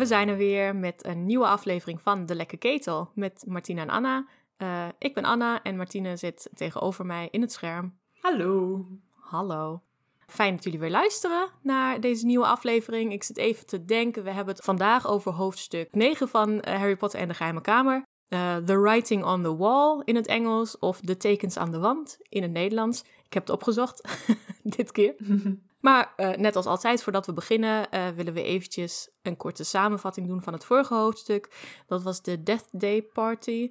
We 0.00 0.06
zijn 0.06 0.28
er 0.28 0.36
weer 0.36 0.76
met 0.76 1.04
een 1.04 1.26
nieuwe 1.26 1.46
aflevering 1.46 2.00
van 2.00 2.26
De 2.26 2.34
Lekke 2.34 2.56
Ketel 2.56 3.10
met 3.14 3.44
Martina 3.46 3.82
en 3.82 3.90
Anna. 3.90 4.26
Uh, 4.58 4.84
ik 4.98 5.14
ben 5.14 5.24
Anna 5.24 5.62
en 5.62 5.76
Martine 5.76 6.16
zit 6.16 6.50
tegenover 6.54 7.06
mij 7.06 7.28
in 7.30 7.40
het 7.40 7.52
scherm. 7.52 7.96
Hallo. 8.20 8.86
Hallo. 9.14 9.82
Fijn 10.26 10.54
dat 10.54 10.64
jullie 10.64 10.78
weer 10.78 10.90
luisteren 10.90 11.48
naar 11.62 12.00
deze 12.00 12.26
nieuwe 12.26 12.46
aflevering. 12.46 13.12
Ik 13.12 13.22
zit 13.22 13.36
even 13.36 13.66
te 13.66 13.84
denken, 13.84 14.24
we 14.24 14.30
hebben 14.30 14.54
het 14.54 14.64
vandaag 14.64 15.08
over 15.08 15.32
hoofdstuk 15.32 15.94
9 15.94 16.28
van 16.28 16.50
uh, 16.50 16.60
Harry 16.60 16.96
Potter 16.96 17.20
en 17.20 17.28
de 17.28 17.34
Geheime 17.34 17.60
Kamer. 17.60 18.02
Uh, 18.28 18.56
the 18.56 18.80
Writing 18.80 19.24
on 19.24 19.42
the 19.42 19.56
Wall 19.56 20.02
in 20.04 20.16
het 20.16 20.26
Engels 20.26 20.78
of 20.78 21.00
De 21.00 21.16
Tekens 21.16 21.56
aan 21.56 21.70
de 21.70 21.78
Wand 21.78 22.18
in 22.28 22.42
het 22.42 22.52
Nederlands. 22.52 23.00
Ik 23.00 23.32
heb 23.32 23.42
het 23.42 23.52
opgezocht, 23.52 24.08
dit 24.76 24.92
keer. 24.92 25.14
Maar 25.80 26.12
uh, 26.16 26.30
net 26.30 26.56
als 26.56 26.66
altijd, 26.66 27.02
voordat 27.02 27.26
we 27.26 27.32
beginnen, 27.32 27.86
uh, 27.94 28.08
willen 28.08 28.34
we 28.34 28.42
eventjes 28.42 29.10
een 29.22 29.36
korte 29.36 29.64
samenvatting 29.64 30.26
doen 30.26 30.42
van 30.42 30.52
het 30.52 30.64
vorige 30.64 30.94
hoofdstuk. 30.94 31.48
Dat 31.86 32.02
was 32.02 32.22
de 32.22 32.42
Death 32.42 32.68
Day 32.70 33.02
Party. 33.02 33.70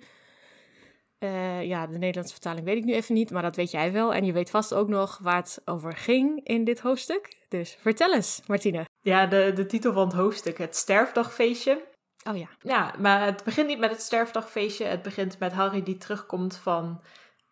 Uh, 1.19 1.63
ja, 1.63 1.87
de 1.87 1.97
Nederlandse 1.97 2.33
vertaling 2.33 2.65
weet 2.65 2.77
ik 2.77 2.83
nu 2.83 2.93
even 2.93 3.15
niet, 3.15 3.31
maar 3.31 3.41
dat 3.41 3.55
weet 3.55 3.71
jij 3.71 3.91
wel. 3.91 4.13
En 4.13 4.25
je 4.25 4.31
weet 4.31 4.49
vast 4.49 4.73
ook 4.73 4.87
nog 4.87 5.17
waar 5.21 5.35
het 5.35 5.61
over 5.65 5.93
ging 5.93 6.39
in 6.43 6.63
dit 6.63 6.79
hoofdstuk. 6.79 7.45
Dus 7.49 7.77
vertel 7.79 8.13
eens, 8.13 8.41
Martine. 8.47 8.85
Ja, 9.01 9.25
de, 9.25 9.51
de 9.55 9.65
titel 9.65 9.93
van 9.93 10.07
het 10.07 10.15
hoofdstuk, 10.15 10.57
het 10.57 10.75
sterfdagfeestje. 10.75 11.87
Oh 12.29 12.37
ja. 12.37 12.47
Ja, 12.61 12.93
maar 12.99 13.25
het 13.25 13.43
begint 13.43 13.67
niet 13.67 13.79
met 13.79 13.91
het 13.91 14.01
sterfdagfeestje. 14.01 14.85
Het 14.85 15.01
begint 15.01 15.39
met 15.39 15.53
Harry 15.53 15.83
die 15.83 15.97
terugkomt 15.97 16.55
van 16.55 17.01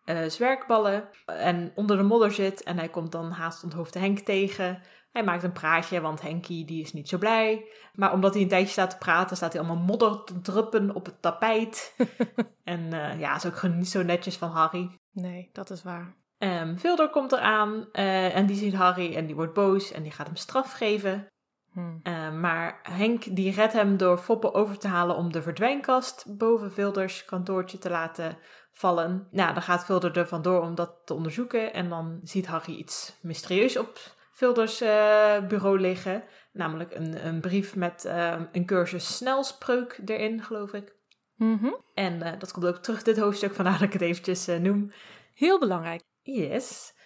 uh, 0.08 0.28
zwerkballen 0.28 1.08
en 1.26 1.72
onder 1.74 1.96
de 1.96 2.02
modder 2.02 2.32
zit. 2.32 2.62
En 2.62 2.78
hij 2.78 2.88
komt 2.88 3.12
dan 3.12 3.30
haast 3.30 3.64
onthoofde 3.64 3.98
Henk 3.98 4.18
tegen. 4.18 4.80
Hij 5.12 5.24
maakt 5.24 5.42
een 5.42 5.52
praatje, 5.52 6.00
want 6.00 6.22
Henkie 6.22 6.64
die 6.64 6.82
is 6.82 6.92
niet 6.92 7.08
zo 7.08 7.18
blij. 7.18 7.66
Maar 7.94 8.12
omdat 8.12 8.32
hij 8.32 8.42
een 8.42 8.48
tijdje 8.48 8.72
staat 8.72 8.90
te 8.90 8.98
praten, 8.98 9.36
staat 9.36 9.52
hij 9.52 9.62
allemaal 9.62 9.84
modder 9.84 10.24
te 10.24 10.40
druppen 10.40 10.94
op 10.94 11.04
het 11.04 11.22
tapijt. 11.22 11.94
en 12.64 12.80
uh, 12.80 13.20
ja, 13.20 13.34
is 13.34 13.46
ook 13.46 13.56
gewoon 13.56 13.78
niet 13.78 13.88
zo 13.88 14.02
netjes 14.02 14.36
van 14.36 14.50
Harry. 14.50 14.90
Nee, 15.12 15.50
dat 15.52 15.70
is 15.70 15.82
waar. 15.82 16.16
Um, 16.38 16.78
Vilder 16.78 17.10
komt 17.10 17.32
eraan 17.32 17.88
uh, 17.92 18.36
en 18.36 18.46
die 18.46 18.56
ziet 18.56 18.74
Harry 18.74 19.14
en 19.14 19.26
die 19.26 19.34
wordt 19.34 19.54
boos 19.54 19.92
en 19.92 20.02
die 20.02 20.12
gaat 20.12 20.26
hem 20.26 20.36
straf 20.36 20.72
geven. 20.72 21.26
Hmm. 21.72 22.00
Uh, 22.02 22.32
maar 22.32 22.80
Henk 22.82 23.36
die 23.36 23.52
redt 23.52 23.72
hem 23.72 23.96
door 23.96 24.18
Foppen 24.18 24.54
over 24.54 24.78
te 24.78 24.88
halen 24.88 25.16
om 25.16 25.32
de 25.32 25.42
verdwijnkast 25.42 26.24
boven 26.38 26.72
Vilders 26.72 27.24
kantoortje 27.24 27.78
te 27.78 27.90
laten 27.90 28.38
vallen. 28.78 29.28
Nou, 29.30 29.52
dan 29.54 29.62
gaat 29.62 29.84
Vilder 29.84 30.18
er 30.18 30.28
vandoor 30.28 30.60
om 30.60 30.74
dat 30.74 30.92
te 31.04 31.14
onderzoeken 31.14 31.72
en 31.72 31.88
dan 31.88 32.20
ziet 32.22 32.46
Harry 32.46 32.74
iets 32.74 33.16
mysterieus 33.20 33.76
op 33.76 33.98
Vilders 34.32 34.82
uh, 34.82 35.46
bureau 35.48 35.80
liggen. 35.80 36.22
Namelijk 36.52 36.94
een, 36.94 37.26
een 37.26 37.40
brief 37.40 37.76
met 37.76 38.04
uh, 38.06 38.40
een 38.52 38.66
cursus 38.66 39.16
snelspreuk 39.16 40.00
erin, 40.04 40.42
geloof 40.42 40.72
ik. 40.72 40.94
Mm 41.36 41.58
-hmm. 41.60 41.76
En 41.94 42.14
uh, 42.14 42.32
dat 42.38 42.52
komt 42.52 42.66
ook 42.66 42.76
terug 42.76 43.02
dit 43.02 43.18
hoofdstuk, 43.18 43.54
vandaar 43.54 43.72
dat 43.72 43.82
ik 43.82 43.92
het 43.92 44.02
eventjes 44.02 44.46
noem. 44.46 44.92
Heel 45.34 45.58
belangrijk. 45.58 46.02
Yes. 46.22 46.96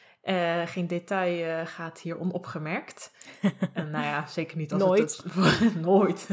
Geen 0.65 0.87
detail 0.87 1.67
gaat 1.67 2.01
hier 2.01 2.19
onopgemerkt. 2.19 3.13
en 3.73 3.91
nou 3.91 4.05
ja, 4.05 4.27
zeker 4.27 4.57
niet 4.57 4.73
als 4.73 4.83
Nooit. 4.83 5.23
het... 5.25 5.75
Nooit. 5.81 6.29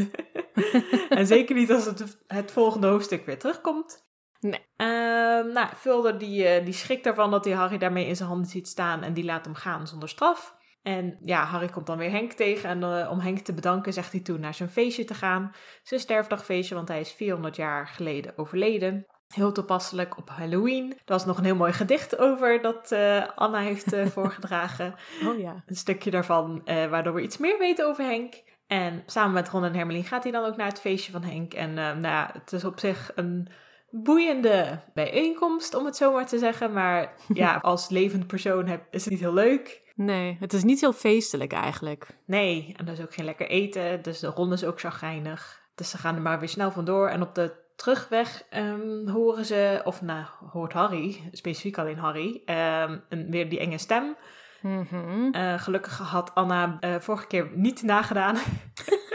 en 1.10 1.28
zeker 1.28 1.56
niet 1.56 1.72
als 1.72 1.86
het 1.86 2.17
het 2.28 2.52
volgende 2.52 2.88
hoofdstuk 2.88 3.26
weer 3.26 3.40
terugkomt. 3.40 4.09
Nee. 4.40 4.68
Uh, 4.78 5.54
nou, 5.54 5.68
Vulder 5.76 6.18
die, 6.18 6.64
die 6.64 6.73
schrikt 6.73 7.05
ervan 7.05 7.32
dat 7.32 7.45
hij 7.45 7.54
Harry 7.54 7.77
daarmee 7.77 8.08
in 8.08 8.16
zijn 8.16 8.30
handen 8.30 8.50
ziet 8.50 8.67
staan 8.67 9.04
en 9.04 9.14
die 9.14 9.23
laat 9.23 9.45
hem 9.45 9.55
gaan 9.55 9.88
zonder 9.88 10.10
straf. 10.10 10.58
En 10.82 11.17
ja, 11.22 11.44
Harry 11.44 11.70
komt 11.70 11.86
dan 11.86 11.98
weer 11.98 12.11
Henk 12.11 12.32
tegen 12.32 12.70
en 12.70 12.82
uh, 12.82 13.11
om 13.11 13.20
Henk 13.20 13.39
te 13.39 13.54
bedanken 13.54 13.94
zegt 13.94 14.11
hij 14.11 14.22
toen 14.22 14.39
naar 14.39 14.54
zijn 14.54 14.70
feestje 14.70 15.05
te 15.05 15.14
gaan. 15.14 15.52
Zijn 15.83 16.00
sterfdagfeestje, 16.00 16.76
want 16.76 16.88
hij 16.88 17.00
is 17.00 17.11
400 17.11 17.55
jaar 17.55 17.88
geleden 17.88 18.38
overleden. 18.38 19.05
Heel 19.27 19.52
toepasselijk 19.52 20.17
op 20.17 20.30
Halloween. 20.30 20.92
Er 20.92 20.98
was 21.06 21.26
nog 21.26 21.38
een 21.38 21.44
heel 21.44 21.56
mooi 21.56 21.73
gedicht 21.73 22.17
over 22.17 22.61
dat 22.61 22.92
uh, 22.92 23.27
Anna 23.36 23.60
heeft 23.60 23.94
uh, 23.94 24.06
voorgedragen. 24.16 24.95
Oh 25.26 25.39
ja. 25.39 25.64
Een 25.66 25.76
stukje 25.76 26.11
daarvan, 26.11 26.61
waardoor 26.66 27.14
we 27.14 27.21
iets 27.21 27.38
meer 27.38 27.58
weten 27.58 27.88
over 27.88 28.04
Henk. 28.04 28.44
En 28.67 29.04
samen 29.06 29.33
met 29.33 29.50
Ron 29.50 29.64
en 29.64 29.76
Hermeline 29.76 30.06
gaat 30.06 30.23
hij 30.23 30.32
dan 30.32 30.45
ook 30.45 30.58
naar 30.58 30.67
het 30.67 30.80
feestje 30.80 31.11
van 31.11 31.23
Henk. 31.23 31.54
En 31.54 31.73
nou 31.73 32.02
ja, 32.02 32.30
het 32.33 32.52
is 32.52 32.64
op 32.64 32.80
zich 32.80 33.11
een 33.16 33.48
boeiende 33.92 34.80
bijeenkomst, 34.94 35.73
om 35.73 35.86
het 35.86 35.95
zo 35.95 36.14
maar 36.14 36.27
te 36.27 36.38
zeggen. 36.38 36.73
Maar 36.73 37.14
ja, 37.33 37.60
als 37.61 37.89
levend 37.89 38.27
persoon 38.27 38.67
heb, 38.67 38.88
is 38.92 39.02
het 39.02 39.14
niet 39.14 39.22
heel 39.22 39.33
leuk. 39.33 39.82
Nee, 39.95 40.38
het 40.39 40.54
is 40.54 40.64
niet 40.64 40.80
heel 40.80 40.94
feestelijk 40.94 41.54
eigenlijk. 41.54 42.08
Nee, 42.26 42.73
en 42.77 42.88
er 42.88 42.94
is 42.94 43.02
ook 43.02 43.14
geen 43.14 43.26
lekker 43.26 43.48
eten. 43.48 44.02
Dus 44.02 44.20
de 44.20 44.27
Ron 44.27 44.54
is 44.54 44.64
ook 44.64 44.80
chagrijnig. 44.80 45.61
Dus 45.76 45.89
ze 45.89 45.98
gaan 45.98 46.16
er 46.16 46.22
maar 46.22 46.39
weer 46.39 46.50
snel 46.50 46.72
vandoor. 46.72 47.08
En 47.08 47.22
op 47.22 47.36
de 47.36 47.52
terugweg 47.76 48.44
um, 48.54 49.08
horen 49.08 49.45
ze, 49.45 49.82
of 49.83 50.02
nou, 50.02 50.26
hoort 50.52 50.73
Harry, 50.73 51.30
specifiek 51.32 51.77
alleen 51.77 51.98
Harry, 51.98 52.42
um, 52.45 53.04
een, 53.10 53.27
weer 53.30 53.50
die 53.50 53.60
enge 53.60 53.77
stem. 53.77 54.16
Mm 54.61 54.88
-hmm. 54.89 55.36
uh, 55.36 55.60
gelukkig 55.60 55.98
had 55.98 56.36
Anna 56.36 56.77
uh, 56.82 56.95
vorige 57.00 57.27
keer 57.27 57.50
niet 57.56 57.83
nagedaan. 57.83 58.36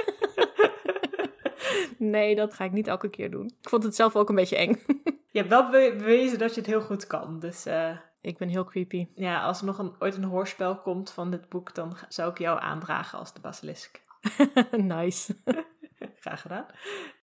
nee, 1.99 2.35
dat 2.35 2.55
ga 2.55 2.65
ik 2.65 2.73
niet 2.73 2.87
elke 2.87 3.09
keer 3.09 3.31
doen. 3.31 3.47
Ik 3.61 3.69
vond 3.69 3.83
het 3.83 3.95
zelf 3.95 4.17
ook 4.17 4.29
een 4.29 4.35
beetje 4.35 4.57
eng. 4.57 4.79
je 5.33 5.39
hebt 5.39 5.49
wel 5.49 5.71
bewezen 5.71 6.39
dat 6.39 6.55
je 6.55 6.61
het 6.61 6.71
heel 6.71 6.81
goed 6.81 7.07
kan, 7.07 7.41
dus... 7.41 7.67
Uh, 7.67 7.91
ik 8.25 8.39
ben 8.39 8.49
heel 8.49 8.65
creepy. 8.65 9.09
Ja, 9.15 9.43
als 9.43 9.61
er 9.61 9.67
nog 9.67 9.79
een, 9.79 9.95
ooit 9.99 10.17
een 10.17 10.25
hoorspel 10.25 10.77
komt 10.77 11.11
van 11.11 11.31
dit 11.31 11.49
boek, 11.49 11.75
dan 11.75 11.97
zou 12.09 12.31
ik 12.31 12.39
jou 12.39 12.61
aandragen 12.61 13.19
als 13.19 13.33
de 13.35 13.41
basilisk. 13.41 14.03
nice. 14.71 15.37
Graag 16.21 16.41
gedaan. 16.41 16.67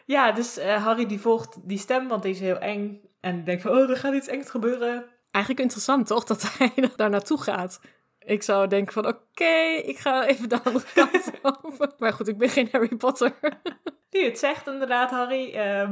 Ja, 0.04 0.32
dus 0.32 0.58
uh, 0.58 0.84
Harry 0.84 1.06
die 1.06 1.20
volgt 1.20 1.68
die 1.68 1.78
stem, 1.78 2.08
want 2.08 2.22
die 2.22 2.32
is 2.32 2.40
heel 2.40 2.58
eng. 2.58 3.00
En 3.20 3.44
denkt 3.44 3.62
van, 3.62 3.70
oh, 3.70 3.90
er 3.90 3.96
gaat 3.96 4.14
iets 4.14 4.28
engs 4.28 4.50
gebeuren. 4.50 5.04
Eigenlijk 5.30 5.64
interessant, 5.64 6.06
toch? 6.06 6.24
Dat 6.24 6.58
hij 6.58 6.90
daar 6.96 7.10
naartoe 7.10 7.40
gaat. 7.40 7.80
Ik 8.28 8.42
zou 8.42 8.68
denken 8.68 8.92
van, 8.92 9.06
oké, 9.06 9.18
okay, 9.30 9.76
ik 9.76 9.98
ga 9.98 10.26
even 10.26 10.48
de 10.48 10.62
andere 10.62 10.84
kant 10.94 11.32
over. 11.42 11.92
Maar 11.98 12.12
goed, 12.12 12.28
ik 12.28 12.38
ben 12.38 12.48
geen 12.48 12.68
Harry 12.72 12.96
Potter. 12.96 13.34
Die 14.10 14.24
het 14.24 14.38
zegt 14.38 14.66
inderdaad, 14.66 15.10
Harry. 15.10 15.54
Uh, 15.56 15.90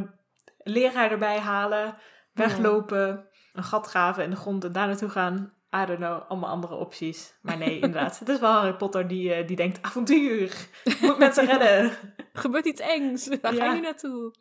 leraar 0.59 1.11
erbij 1.11 1.39
halen, 1.39 1.97
weglopen, 2.33 3.29
een 3.53 3.63
gat 3.63 3.87
graven 3.87 4.25
in 4.25 4.31
de 4.31 4.37
grond 4.37 4.65
en 4.65 4.73
daar 4.73 4.87
naartoe 4.87 5.09
gaan. 5.09 5.55
I 5.77 5.87
don't 5.87 5.99
know, 5.99 6.23
allemaal 6.29 6.51
andere 6.51 6.75
opties. 6.75 7.35
Maar 7.43 7.59
nee, 7.59 7.75
inderdaad. 7.81 8.19
Het 8.19 8.29
is 8.29 8.39
wel 8.39 8.53
Harry 8.53 8.75
Potter 8.75 9.09
die, 9.09 9.39
uh, 9.39 9.47
die 9.47 9.57
denkt, 9.57 9.83
avontuur, 9.83 10.69
moet 11.01 11.19
mensen 11.19 11.47
redden. 11.47 11.93
Gebeurt 12.33 12.67
iets 12.67 12.81
engs, 12.81 13.25
daar 13.25 13.55
ja. 13.55 13.65
ga 13.65 13.75
je 13.75 13.81
naartoe. 13.81 14.35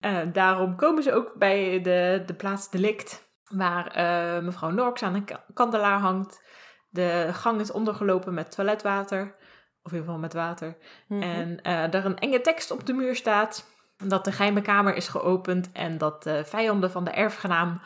Uh, 0.00 0.18
daarom 0.32 0.76
komen 0.76 1.02
ze 1.02 1.12
ook 1.12 1.34
bij 1.34 1.80
de, 1.80 2.22
de 2.26 2.34
plaats 2.34 2.70
delict, 2.70 3.30
waar 3.44 3.86
uh, 3.86 4.42
mevrouw 4.44 4.70
Norks 4.70 5.02
aan 5.02 5.14
een 5.14 5.28
kandelaar 5.54 5.98
hangt. 5.98 6.42
De 6.90 7.28
gang 7.32 7.60
is 7.60 7.72
ondergelopen 7.72 8.34
met 8.34 8.52
toiletwater, 8.52 9.34
of 9.82 9.92
in 9.92 9.98
ieder 9.98 10.04
geval 10.04 10.18
met 10.18 10.32
water. 10.32 10.76
Mhm. 11.06 11.18
Mm 11.18 11.22
-hmm. 11.22 11.58
En 11.62 11.92
er 11.92 12.04
een 12.04 12.18
enge 12.18 12.40
tekst 12.40 12.70
op 12.70 12.86
de 12.86 12.92
muur 12.92 13.16
staat, 13.16 13.66
dat 13.96 14.24
de 14.24 14.32
geheime 14.32 14.62
kamer 14.62 14.94
is 14.94 15.08
geopend 15.08 15.72
en 15.72 15.98
dat 15.98 16.22
de 16.22 16.44
vijanden 16.44 16.90
van 16.90 17.04
de 17.04 17.10
erfgenaam 17.10 17.80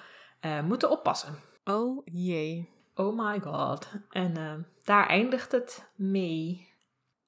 moeten 0.64 0.90
oppassen. 0.90 1.34
Oh 1.64 2.02
jee. 2.04 2.74
Oh 2.94 3.18
my 3.18 3.40
god. 3.40 3.88
En 4.10 4.38
uh, 4.38 4.52
daar 4.82 5.06
eindigt 5.06 5.52
het 5.52 5.90
mee. 5.94 6.72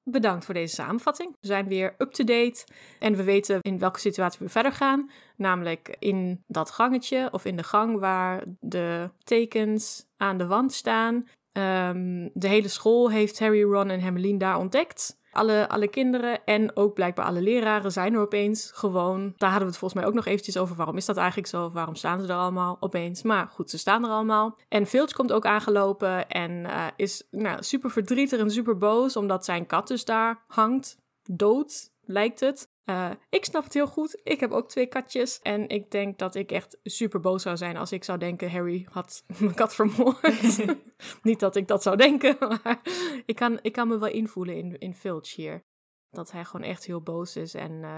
Bedankt 0.03 0.45
voor 0.45 0.53
deze 0.53 0.75
samenvatting. 0.75 1.35
We 1.41 1.47
zijn 1.47 1.67
weer 1.67 1.95
up-to-date 1.97 2.65
en 2.99 3.15
we 3.15 3.23
weten 3.23 3.61
in 3.61 3.79
welke 3.79 3.99
situatie 3.99 4.39
we 4.39 4.49
verder 4.49 4.71
gaan. 4.71 5.11
Namelijk 5.35 5.95
in 5.99 6.43
dat 6.47 6.71
gangetje 6.71 7.29
of 7.31 7.45
in 7.45 7.55
de 7.55 7.63
gang 7.63 7.99
waar 7.99 8.43
de 8.59 9.09
tekens 9.23 10.05
aan 10.17 10.37
de 10.37 10.47
wand 10.47 10.73
staan. 10.73 11.27
Um, 11.57 12.29
de 12.33 12.47
hele 12.47 12.67
school 12.67 13.11
heeft 13.11 13.39
Harry, 13.39 13.63
Ron 13.63 13.89
en 13.89 13.99
Hermeline 13.99 14.37
daar 14.37 14.57
ontdekt. 14.57 15.19
Alle, 15.31 15.69
alle 15.69 15.87
kinderen 15.87 16.45
en 16.45 16.75
ook 16.75 16.93
blijkbaar 16.93 17.25
alle 17.25 17.41
leraren 17.41 17.91
zijn 17.91 18.13
er 18.13 18.19
opeens 18.19 18.71
gewoon. 18.73 19.33
Daar 19.37 19.49
hadden 19.49 19.67
we 19.67 19.73
het 19.73 19.77
volgens 19.77 19.93
mij 19.93 20.09
ook 20.09 20.15
nog 20.15 20.25
eventjes 20.25 20.57
over. 20.57 20.75
Waarom 20.75 20.97
is 20.97 21.05
dat 21.05 21.17
eigenlijk 21.17 21.47
zo? 21.47 21.71
Waarom 21.71 21.95
staan 21.95 22.21
ze 22.21 22.27
er 22.27 22.39
allemaal 22.39 22.77
opeens? 22.79 23.23
Maar 23.23 23.47
goed, 23.47 23.69
ze 23.69 23.77
staan 23.77 24.03
er 24.03 24.09
allemaal. 24.09 24.57
En 24.67 24.85
Filch 24.85 25.11
komt 25.11 25.31
ook 25.31 25.45
aangelopen 25.45 26.29
en 26.29 26.51
uh, 26.51 26.85
is 26.95 27.27
nou, 27.31 27.63
super 27.63 27.91
verdrietig 27.91 28.39
en 28.39 28.51
super 28.51 28.77
boos. 28.77 29.15
Omdat 29.15 29.45
zijn 29.45 29.65
kat 29.65 29.87
dus 29.87 30.05
daar 30.05 30.43
hangt. 30.47 30.97
Dood, 31.23 31.91
lijkt 32.01 32.39
het. 32.39 32.69
Uh, 32.89 33.11
ik 33.29 33.45
snap 33.45 33.63
het 33.63 33.73
heel 33.73 33.87
goed. 33.87 34.19
Ik 34.23 34.39
heb 34.39 34.51
ook 34.51 34.69
twee 34.69 34.85
katjes. 34.85 35.39
En 35.41 35.69
ik 35.69 35.91
denk 35.91 36.17
dat 36.17 36.35
ik 36.35 36.51
echt 36.51 36.79
super 36.83 37.19
boos 37.19 37.41
zou 37.41 37.57
zijn 37.57 37.77
als 37.77 37.91
ik 37.91 38.03
zou 38.03 38.17
denken: 38.17 38.51
Harry 38.51 38.87
had 38.91 39.23
mijn 39.39 39.53
kat 39.53 39.75
vermoord. 39.75 40.65
Niet 41.23 41.39
dat 41.39 41.55
ik 41.55 41.67
dat 41.67 41.83
zou 41.83 41.95
denken, 41.95 42.35
maar 42.63 42.81
ik 43.25 43.35
kan, 43.35 43.59
ik 43.61 43.71
kan 43.71 43.87
me 43.87 43.97
wel 43.97 44.09
invoelen 44.09 44.55
in, 44.55 44.77
in 44.77 44.95
Filch 44.95 45.35
hier. 45.35 45.63
Dat 46.11 46.31
hij 46.31 46.45
gewoon 46.45 46.65
echt 46.65 46.85
heel 46.85 47.01
boos 47.01 47.35
is 47.35 47.53
en 47.53 47.71
uh, 47.71 47.95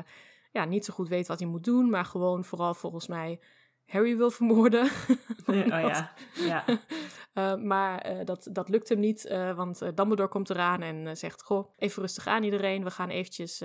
ja, 0.52 0.66
niet 0.66 0.86
zo 0.86 0.94
goed 0.94 1.08
weet 1.08 1.28
wat 1.28 1.40
hij 1.40 1.48
moet 1.48 1.64
doen. 1.64 1.90
Maar 1.90 2.06
gewoon 2.06 2.46
vooral 2.46 2.74
volgens 2.74 3.08
mij 3.08 3.40
Harry 3.86 4.18
wil 4.18 4.32
vermoorden. 4.32 4.90
oh 5.46 5.66
ja, 5.66 6.14
ja. 6.34 6.64
Uh, 7.34 7.56
maar 7.56 8.12
uh, 8.12 8.26
dat, 8.26 8.50
dat 8.52 8.70
lukt 8.70 8.90
hem 8.90 9.00
niet, 9.00 9.26
uh, 9.26 9.56
want 9.56 9.80
Dumbledore 9.80 10.30
komt 10.30 10.50
eraan 10.50 10.82
en 10.82 11.18
zegt... 11.18 11.44
Goh, 11.44 11.70
even 11.78 12.02
rustig 12.02 12.28
aan 12.28 12.44
iedereen, 12.44 12.84
we 12.84 12.92
gaan 12.92 13.10
eventjes 13.10 13.62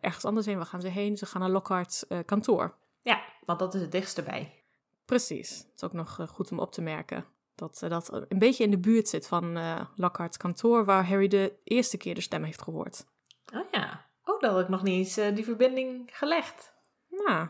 ergens 0.00 0.24
anders 0.24 0.46
heen. 0.46 0.56
Waar 0.56 0.66
gaan 0.66 0.80
ze 0.80 0.88
heen? 0.88 1.16
Ze 1.16 1.26
gaan 1.26 1.40
naar 1.40 1.50
Lockhart's 1.50 2.04
kantoor. 2.26 2.74
Ja, 3.02 3.22
want 3.44 3.58
dat 3.58 3.74
is 3.74 3.80
het 3.80 3.92
dichtste 3.92 4.22
bij. 4.22 4.62
Precies, 5.04 5.58
het 5.58 5.72
is 5.76 5.82
ook 5.82 5.92
nog 5.92 6.18
goed 6.28 6.50
om 6.50 6.58
op 6.58 6.72
te 6.72 6.80
merken. 6.80 7.24
Dat 7.54 7.84
dat 7.88 8.12
een 8.28 8.38
beetje 8.38 8.64
in 8.64 8.70
de 8.70 8.78
buurt 8.78 9.08
zit 9.08 9.26
van 9.26 9.58
Lockhart's 9.94 10.36
kantoor... 10.36 10.84
waar 10.84 11.08
Harry 11.08 11.28
de 11.28 11.52
eerste 11.64 11.96
keer 11.96 12.14
de 12.14 12.20
stem 12.20 12.44
heeft 12.44 12.62
gehoord. 12.62 13.06
Oh 13.54 13.60
ja, 13.70 14.06
oh, 14.24 14.40
dat 14.40 14.50
had 14.50 14.60
ik 14.60 14.68
nog 14.68 14.82
niet 14.82 14.94
eens 14.94 15.34
die 15.34 15.44
verbinding 15.44 16.10
gelegd. 16.12 16.72
Nou, 17.08 17.48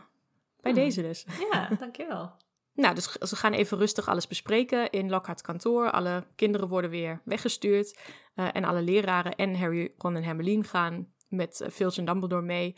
bij 0.63 0.71
hmm. 0.71 0.73
deze 0.73 1.01
dus. 1.01 1.25
Ja, 1.51 1.69
dankjewel. 1.79 2.31
Nou, 2.75 2.95
dus 2.95 3.11
ze 3.11 3.35
gaan 3.35 3.53
even 3.53 3.77
rustig 3.77 4.07
alles 4.07 4.27
bespreken 4.27 4.89
in 4.89 5.09
Lockhart's 5.09 5.41
kantoor. 5.41 5.91
Alle 5.91 6.23
kinderen 6.35 6.67
worden 6.67 6.89
weer 6.89 7.21
weggestuurd. 7.25 7.99
Uh, 8.35 8.47
en 8.53 8.63
alle 8.63 8.81
leraren 8.81 9.35
en 9.35 9.55
Harry, 9.55 9.93
Ron 9.97 10.15
en 10.15 10.23
Hermeline 10.23 10.63
gaan 10.63 11.12
met 11.33 11.67
Filch 11.71 11.97
en 11.97 12.05
Dumbledore 12.05 12.41
mee. 12.41 12.75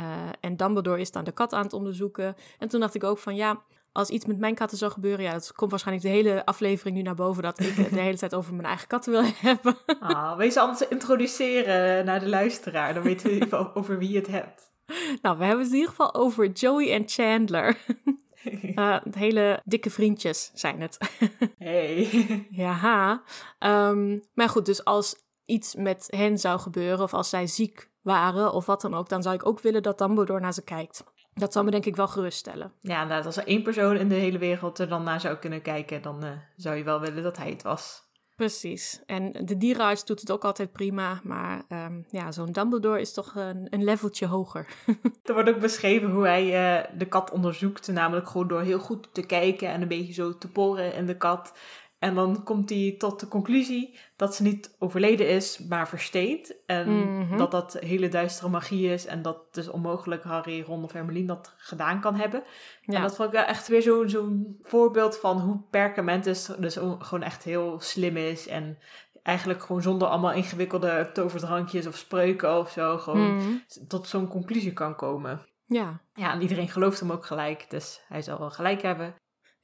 Uh, 0.00 0.28
en 0.40 0.56
Dumbledore 0.56 1.00
is 1.00 1.10
dan 1.10 1.24
de 1.24 1.32
kat 1.32 1.52
aan 1.52 1.62
het 1.62 1.72
onderzoeken. 1.72 2.34
En 2.58 2.68
toen 2.68 2.80
dacht 2.80 2.94
ik 2.94 3.04
ook 3.04 3.18
van 3.18 3.34
ja, 3.34 3.62
als 3.92 4.08
iets 4.08 4.24
met 4.24 4.38
mijn 4.38 4.54
katten 4.54 4.78
zou 4.78 4.92
gebeuren, 4.92 5.24
ja, 5.24 5.32
dat 5.32 5.52
komt 5.52 5.70
waarschijnlijk 5.70 6.06
de 6.06 6.12
hele 6.12 6.46
aflevering 6.46 6.96
nu 6.96 7.02
naar 7.02 7.14
boven 7.14 7.42
dat 7.42 7.60
ik 7.60 7.76
de 7.76 8.00
hele 8.00 8.18
tijd 8.18 8.34
over 8.34 8.54
mijn 8.54 8.66
eigen 8.66 8.88
katten 8.88 9.12
wil 9.12 9.22
hebben. 9.50 9.76
Ah, 10.00 10.36
wees 10.36 10.56
anders 10.56 10.88
introduceren 10.88 12.04
naar 12.04 12.20
de 12.20 12.28
luisteraar, 12.28 12.94
dan 12.94 13.02
weten 13.02 13.48
we 13.48 13.74
over 13.74 13.98
wie 13.98 14.10
je 14.10 14.18
het 14.18 14.26
hebt. 14.26 14.72
Nou, 15.22 15.38
we 15.38 15.44
hebben 15.44 15.64
het 15.64 15.72
in 15.72 15.78
ieder 15.78 15.90
geval 15.90 16.14
over 16.14 16.50
Joey 16.50 16.92
en 16.92 17.02
Chandler. 17.06 17.76
Uh, 18.74 18.96
hele 19.10 19.60
dikke 19.64 19.90
vriendjes 19.90 20.50
zijn 20.54 20.80
het. 20.80 20.98
hey. 21.58 22.08
Ja. 22.50 23.22
Um, 23.58 24.22
maar 24.34 24.48
goed, 24.48 24.66
dus 24.66 24.84
als 24.84 25.16
iets 25.44 25.74
met 25.74 26.06
hen 26.10 26.38
zou 26.38 26.60
gebeuren, 26.60 27.02
of 27.02 27.14
als 27.14 27.28
zij 27.28 27.46
ziek 27.46 27.90
waren, 28.04 28.52
of 28.52 28.66
wat 28.66 28.80
dan 28.80 28.94
ook, 28.94 29.08
dan 29.08 29.22
zou 29.22 29.34
ik 29.34 29.46
ook 29.46 29.60
willen 29.60 29.82
dat 29.82 29.98
Dumbledore 29.98 30.40
naar 30.40 30.52
ze 30.52 30.64
kijkt. 30.64 31.04
Dat 31.34 31.52
zou 31.52 31.64
me 31.64 31.70
denk 31.70 31.84
ik 31.84 31.96
wel 31.96 32.08
geruststellen. 32.08 32.72
Ja, 32.80 33.04
nou, 33.04 33.24
als 33.24 33.36
er 33.36 33.46
één 33.46 33.62
persoon 33.62 33.96
in 33.96 34.08
de 34.08 34.14
hele 34.14 34.38
wereld 34.38 34.78
er 34.78 34.88
dan 34.88 35.02
naar 35.02 35.20
zou 35.20 35.36
kunnen 35.36 35.62
kijken, 35.62 36.02
dan 36.02 36.24
uh, 36.24 36.30
zou 36.56 36.76
je 36.76 36.84
wel 36.84 37.00
willen 37.00 37.22
dat 37.22 37.36
hij 37.36 37.50
het 37.50 37.62
was. 37.62 38.04
Precies. 38.36 39.02
En 39.06 39.32
de 39.32 39.56
dierenarts 39.56 40.04
doet 40.04 40.20
het 40.20 40.30
ook 40.30 40.44
altijd 40.44 40.72
prima. 40.72 41.20
Maar 41.22 41.62
um, 41.68 42.06
ja, 42.10 42.32
zo'n 42.32 42.52
Dumbledore 42.52 43.00
is 43.00 43.12
toch 43.12 43.34
een, 43.34 43.66
een 43.70 43.84
leveltje 43.84 44.26
hoger. 44.26 44.66
er 45.24 45.34
wordt 45.34 45.48
ook 45.48 45.60
beschreven 45.60 46.10
hoe 46.10 46.26
hij 46.26 46.44
uh, 46.44 46.98
de 46.98 47.06
kat 47.06 47.30
onderzoekt. 47.30 47.88
Namelijk 47.88 48.28
gewoon 48.28 48.48
door 48.48 48.60
heel 48.60 48.78
goed 48.78 49.08
te 49.14 49.26
kijken 49.26 49.68
en 49.68 49.82
een 49.82 49.88
beetje 49.88 50.12
zo 50.12 50.38
te 50.38 50.50
poren 50.50 50.94
in 50.94 51.06
de 51.06 51.16
kat. 51.16 51.52
En 52.04 52.14
dan 52.14 52.42
komt 52.42 52.70
hij 52.70 52.94
tot 52.98 53.20
de 53.20 53.28
conclusie 53.28 53.98
dat 54.16 54.34
ze 54.34 54.42
niet 54.42 54.76
overleden 54.78 55.28
is, 55.28 55.58
maar 55.68 55.88
versteend. 55.88 56.54
En 56.66 56.88
mhm. 56.88 57.36
dat 57.36 57.50
dat 57.50 57.72
hele 57.80 58.08
duistere 58.08 58.48
magie 58.48 58.92
is. 58.92 59.06
En 59.06 59.22
dat 59.22 59.54
dus 59.54 59.68
onmogelijk 59.68 60.22
Harry, 60.22 60.62
Ron 60.62 60.84
of 60.84 60.92
Hermeline 60.92 61.26
dat 61.26 61.54
gedaan 61.56 62.00
kan 62.00 62.14
hebben. 62.14 62.42
Ja. 62.80 62.94
En 62.94 63.02
dat 63.02 63.16
vond 63.16 63.28
ik 63.28 63.34
wel 63.34 63.44
echt 63.44 63.68
weer 63.68 63.82
zo'n 63.82 64.08
zo'n 64.08 64.58
voorbeeld 64.62 65.18
van 65.18 65.40
hoe 65.40 65.60
Perkamentus 65.70 66.50
dus 66.58 66.74
gewoon 66.98 67.22
echt 67.22 67.44
heel 67.44 67.80
slim 67.80 68.16
is. 68.16 68.48
En 68.48 68.78
eigenlijk 69.22 69.62
gewoon 69.62 69.82
zonder 69.82 70.08
allemaal 70.08 70.32
ingewikkelde 70.32 71.10
toverdrankjes 71.12 71.86
of 71.86 71.96
spreuken 71.96 72.58
of 72.58 72.70
zo. 72.70 72.98
Gewoon 72.98 73.36
mhm. 73.36 73.56
tot 73.88 74.08
zo'n 74.08 74.28
conclusie 74.28 74.72
kan 74.72 74.96
komen. 74.96 75.42
Ja. 75.66 76.00
Ja, 76.14 76.32
en 76.32 76.42
iedereen 76.42 76.68
gelooft 76.68 77.00
hem 77.00 77.12
ook 77.12 77.26
gelijk. 77.26 77.70
Dus 77.70 78.04
hij 78.08 78.22
zal 78.22 78.38
wel 78.38 78.50
gelijk 78.50 78.82
hebben. 78.82 79.14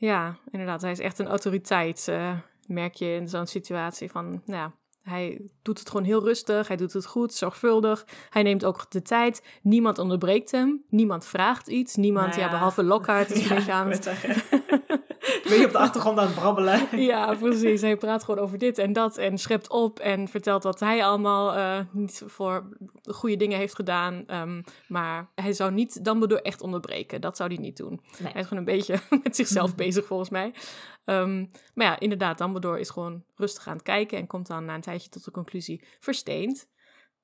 Ja, 0.00 0.36
inderdaad. 0.50 0.82
Hij 0.82 0.90
is 0.90 0.98
echt 0.98 1.18
een 1.18 1.26
autoriteit, 1.26 2.06
uh, 2.10 2.32
merk 2.66 2.94
je 2.94 3.06
in 3.06 3.28
zo'n 3.28 3.46
situatie. 3.46 4.10
Van, 4.10 4.30
nou 4.30 4.42
ja, 4.60 4.72
hij 5.02 5.40
doet 5.62 5.78
het 5.78 5.88
gewoon 5.88 6.06
heel 6.06 6.24
rustig, 6.24 6.68
hij 6.68 6.76
doet 6.76 6.92
het 6.92 7.06
goed, 7.06 7.34
zorgvuldig. 7.34 8.06
Hij 8.30 8.42
neemt 8.42 8.64
ook 8.64 8.90
de 8.90 9.02
tijd. 9.02 9.42
Niemand 9.62 9.98
onderbreekt 9.98 10.50
hem, 10.50 10.84
niemand 10.88 11.26
vraagt 11.26 11.68
iets. 11.68 11.96
Niemand, 11.96 12.26
nou 12.26 12.38
ja. 12.38 12.44
ja. 12.44 12.50
behalve 12.50 12.82
Lockhart 12.82 13.30
is 13.30 13.42
een 13.42 13.54
beetje 13.56 13.72
aan 13.72 13.90
het... 13.90 14.10
ben 15.50 15.58
je 15.58 15.66
op 15.66 15.72
de 15.72 15.78
achtergrond 15.78 16.18
aan 16.18 16.26
het 16.26 16.34
brabbelen. 16.34 16.88
ja, 17.12 17.34
precies. 17.34 17.80
Hij 17.80 17.96
praat 17.96 18.24
gewoon 18.24 18.44
over 18.44 18.58
dit 18.58 18.78
en 18.78 18.92
dat 18.92 19.16
en 19.16 19.38
schept 19.38 19.68
op 19.68 19.98
en 19.98 20.28
vertelt 20.28 20.62
wat 20.62 20.80
hij 20.80 21.04
allemaal 21.04 21.56
uh, 21.56 21.84
niet 21.90 22.22
voor 22.26 22.68
goede 23.02 23.36
dingen 23.36 23.58
heeft 23.58 23.74
gedaan. 23.74 24.24
Um, 24.26 24.64
maar 24.88 25.30
hij 25.34 25.52
zou 25.52 25.72
niet 25.72 26.04
Dumbledore 26.04 26.42
echt 26.42 26.60
onderbreken. 26.60 27.20
Dat 27.20 27.36
zou 27.36 27.54
hij 27.54 27.62
niet 27.62 27.76
doen. 27.76 28.00
Hij 28.22 28.40
is 28.40 28.46
gewoon 28.46 28.58
een 28.58 28.74
beetje 28.74 29.00
met 29.22 29.36
zichzelf 29.36 29.74
bezig 29.74 30.06
volgens 30.06 30.30
mij. 30.30 30.54
Um, 31.04 31.50
maar 31.74 31.86
ja, 31.86 32.00
inderdaad, 32.00 32.38
Dumbledore 32.38 32.80
is 32.80 32.90
gewoon 32.90 33.24
rustig 33.34 33.66
aan 33.66 33.74
het 33.74 33.82
kijken 33.82 34.18
en 34.18 34.26
komt 34.26 34.46
dan 34.46 34.64
na 34.64 34.74
een 34.74 34.80
tijdje 34.80 35.08
tot 35.08 35.24
de 35.24 35.30
conclusie 35.30 35.84
versteend. 35.98 36.68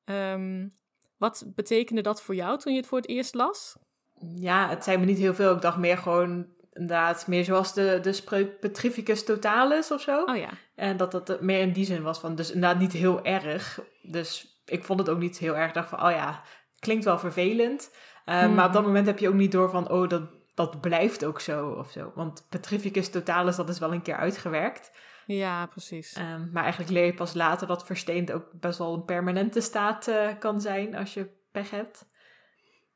Um, 0.05 0.75
wat 1.17 1.45
betekende 1.55 2.01
dat 2.01 2.23
voor 2.23 2.35
jou 2.35 2.59
toen 2.59 2.73
je 2.73 2.79
het 2.79 2.89
voor 2.89 2.99
het 2.99 3.09
eerst 3.09 3.35
las? 3.35 3.77
Ja, 4.19 4.69
het 4.69 4.85
zei 4.85 4.99
me 4.99 5.05
niet 5.05 5.19
heel 5.19 5.35
veel. 5.35 5.55
Ik 5.55 5.61
dacht 5.61 5.79
meer 5.79 5.99
gewoon 5.99 6.47
inderdaad 6.79 7.27
meer 7.27 7.45
zoals 7.45 7.75
de, 7.75 7.99
de 8.03 8.13
spreuk 8.13 8.61
Petrificus 8.61 9.25
totalis 9.25 9.91
of 9.91 10.01
zo. 10.01 10.23
Oh 10.25 10.37
ja. 10.37 10.51
En 10.75 10.97
dat 10.97 11.13
dat 11.13 11.41
meer 11.41 11.61
in 11.61 11.73
die 11.73 11.85
zin 11.85 12.03
was 12.03 12.19
van, 12.19 12.35
dus 12.35 12.51
inderdaad 12.51 12.81
niet 12.81 12.93
heel 12.93 13.25
erg. 13.25 13.81
Dus 14.03 14.61
ik 14.65 14.85
vond 14.85 14.99
het 14.99 15.09
ook 15.09 15.19
niet 15.19 15.39
heel 15.39 15.57
erg. 15.57 15.69
Ik 15.69 15.75
dacht 15.75 15.89
van, 15.89 16.03
oh 16.03 16.11
ja, 16.11 16.43
klinkt 16.79 17.05
wel 17.05 17.19
vervelend. 17.19 17.95
Uh, 18.27 18.55
Maar 18.55 18.67
op 18.67 18.73
dat 18.73 18.85
moment 18.85 19.07
heb 19.07 19.19
je 19.19 19.29
ook 19.29 19.35
niet 19.35 19.53
door 19.53 19.71
van, 19.71 19.91
oh, 19.91 20.09
dat, 20.09 20.23
dat 20.55 20.81
blijft 20.81 21.25
ook 21.25 21.41
zo 21.41 21.69
of 21.69 21.91
zo. 21.91 22.13
Want 22.15 22.47
Petrificus 22.49 23.11
totalis, 23.11 23.57
dat 23.57 23.69
is 23.69 23.79
wel 23.79 23.93
een 23.93 24.03
keer 24.03 24.17
uitgewerkt. 24.17 24.91
Ja, 25.27 25.67
precies. 25.67 26.17
Um, 26.17 26.51
maar 26.53 26.63
eigenlijk 26.63 26.93
leer 26.93 27.05
je 27.05 27.15
pas 27.15 27.35
later 27.35 27.67
dat 27.67 27.87
versteend 27.87 28.33
ook 28.33 28.47
best 28.53 28.79
wel 28.79 28.95
een 28.95 29.05
permanente 29.05 29.61
staat 29.61 30.09
uh, 30.09 30.29
kan 30.39 30.61
zijn 30.61 30.95
als 30.95 31.15
je 31.15 31.31
pech 31.53 31.71
hebt. 31.71 32.09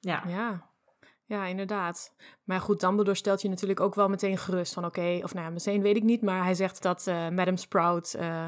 Ja. 0.01 0.23
Ja, 0.27 0.70
ja, 1.31 1.47
inderdaad. 1.47 2.15
Maar 2.45 2.61
goed, 2.61 2.81
Dumbledore 2.81 3.17
stelt 3.17 3.43
je 3.43 3.49
natuurlijk 3.49 3.81
ook 3.81 3.95
wel 3.95 4.09
meteen 4.09 4.39
gerust 4.39 4.73
van 4.73 4.85
oké, 4.85 5.21
of 5.23 5.35
nou 5.35 5.47
ja, 5.47 5.53
meteen 5.53 5.83
weet 5.83 5.97
ik 5.97 6.03
niet, 6.03 6.23
maar 6.23 6.45
hij 6.45 6.55
zegt 6.55 6.83
dat 6.83 7.07
uh, 7.07 7.15
Madame 7.15 7.57
Sprout 7.57 8.15
uh, 8.19 8.47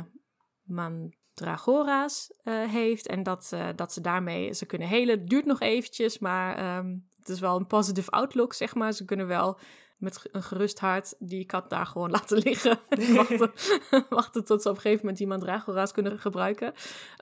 mandragora's 0.62 2.32
uh, 2.44 2.70
heeft 2.70 3.06
en 3.06 3.22
dat, 3.22 3.52
dat 3.76 3.92
ze 3.92 4.00
daarmee 4.00 4.52
ze 4.52 4.66
kunnen 4.66 4.88
helen. 4.88 5.18
Het 5.18 5.28
duurt 5.28 5.44
nog 5.44 5.60
eventjes, 5.60 6.18
maar 6.18 6.76
um, 6.78 7.08
het 7.18 7.28
is 7.28 7.40
wel 7.40 7.56
een 7.56 7.66
positive 7.66 8.10
outlook, 8.10 8.52
zeg 8.52 8.74
maar. 8.74 8.92
Ze 8.92 9.04
kunnen 9.04 9.26
wel 9.26 9.58
met 10.02 10.28
een 10.32 10.42
gerust 10.42 10.78
hart 10.78 11.14
die 11.18 11.44
kat 11.44 11.70
daar 11.70 11.86
gewoon 11.86 12.10
laten 12.20 12.38
liggen. 12.38 12.78
wachten, 13.14 13.52
wachten 14.08 14.44
tot 14.44 14.62
ze 14.62 14.68
op 14.68 14.74
een 14.74 14.80
gegeven 14.80 15.00
moment 15.00 15.18
die 15.18 15.26
mandragora's 15.26 15.92
kunnen 15.92 16.18
gebruiken. 16.18 16.72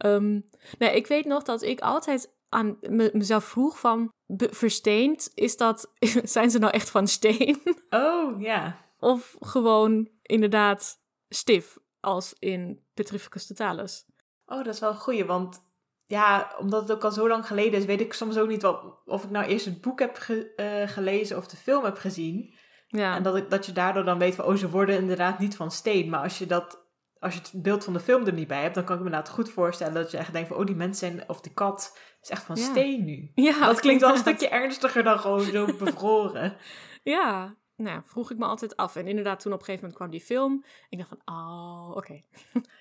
Um, 0.07 0.45
nee, 0.79 0.97
ik 0.97 1.07
weet 1.07 1.25
nog 1.25 1.43
dat 1.43 1.63
ik 1.63 1.81
altijd 1.81 2.33
aan 2.51 2.79
mezelf 3.13 3.45
vroeg 3.45 3.79
van 3.79 4.13
versteend, 4.37 5.31
is 5.35 5.57
dat, 5.57 5.93
zijn 6.23 6.51
ze 6.51 6.59
nou 6.59 6.73
echt 6.73 6.91
van 6.91 7.07
steen? 7.07 7.63
Oh, 7.91 8.41
ja. 8.41 8.77
Of 8.99 9.37
gewoon 9.41 10.09
inderdaad 10.23 10.99
stif, 11.29 11.79
als 12.01 12.35
in 12.39 12.85
Petrificus 12.95 13.47
totalis. 13.47 14.05
Oh, 14.47 14.65
dat 14.65 14.75
is 14.75 14.81
wel 14.81 14.91
een 14.91 14.97
goeie, 14.97 15.25
want 15.25 15.69
ja, 16.07 16.55
omdat 16.59 16.83
het 16.83 16.93
ook 16.93 17.05
al 17.05 17.13
zo 17.13 17.29
lang 17.29 17.47
geleden 17.47 17.79
is, 17.79 17.85
weet 17.85 18.01
ik 18.01 18.13
soms 18.13 18.39
ook 18.39 18.49
niet 18.49 18.63
wat, 18.63 19.03
of 19.05 19.25
ik 19.25 19.31
nou 19.31 19.47
eerst 19.47 19.65
het 19.65 19.81
boek 19.81 19.99
heb 19.99 20.17
eh, 20.17 20.89
gelezen 20.89 21.37
of 21.37 21.47
de 21.47 21.57
film 21.57 21.85
heb 21.85 21.97
gezien. 21.97 22.55
Ja. 22.87 23.17
En 23.17 23.23
dat, 23.23 23.37
ik, 23.37 23.51
dat 23.51 23.67
je 23.67 23.73
daardoor 23.73 24.05
dan 24.05 24.19
weet 24.19 24.35
van, 24.35 24.45
oh, 24.45 24.57
ze 24.57 24.71
worden 24.71 24.99
inderdaad 24.99 25.39
niet 25.39 25.57
van 25.57 25.71
steen. 25.71 26.09
Maar 26.09 26.23
als 26.23 26.39
je 26.39 26.47
dat 26.47 26.91
als 27.21 27.35
je 27.35 27.41
het 27.41 27.63
beeld 27.63 27.85
van 27.85 27.93
de 27.93 28.01
film 28.01 28.27
er 28.27 28.33
niet 28.33 28.49
bij 28.49 28.63
hebt, 28.63 28.75
dan 28.75 28.85
kan 28.85 28.95
ik 28.95 29.01
me 29.01 29.07
inderdaad 29.07 29.35
goed 29.35 29.51
voorstellen 29.51 29.95
dat 29.95 30.11
je 30.11 30.19
echt 30.19 30.33
denkt 30.33 30.49
van, 30.49 30.57
oh, 30.57 30.67
die 30.67 30.75
mensen 30.75 31.09
zijn, 31.09 31.29
of 31.29 31.41
die 31.41 31.53
kat 31.53 31.99
is 32.23 32.31
echt 32.31 32.43
van 32.43 32.57
steen 32.57 33.05
nu. 33.05 33.31
Ja, 33.47 33.67
dat 33.67 33.81
klinkt 33.81 34.01
wel 34.01 34.11
een 34.11 34.19
stukje 34.19 34.49
ernstiger 34.49 35.03
dan 35.03 35.19
gewoon 35.19 35.43
zo 35.43 35.65
bevroren. 35.79 36.57
ja, 37.03 37.57
nou, 37.77 38.01
vroeg 38.05 38.31
ik 38.31 38.39
me 38.39 38.45
altijd 38.45 38.77
af. 38.77 38.97
En 38.97 39.07
inderdaad, 39.07 39.41
toen 39.41 39.53
op 39.53 39.59
een 39.59 39.65
gegeven 39.65 39.89
moment 39.89 40.03
kwam 40.03 40.19
die 40.19 40.27
film. 40.27 40.65
Ik 40.89 40.99
dacht 40.99 41.09
van, 41.09 41.37
oh, 41.37 41.97
oké. 41.97 42.13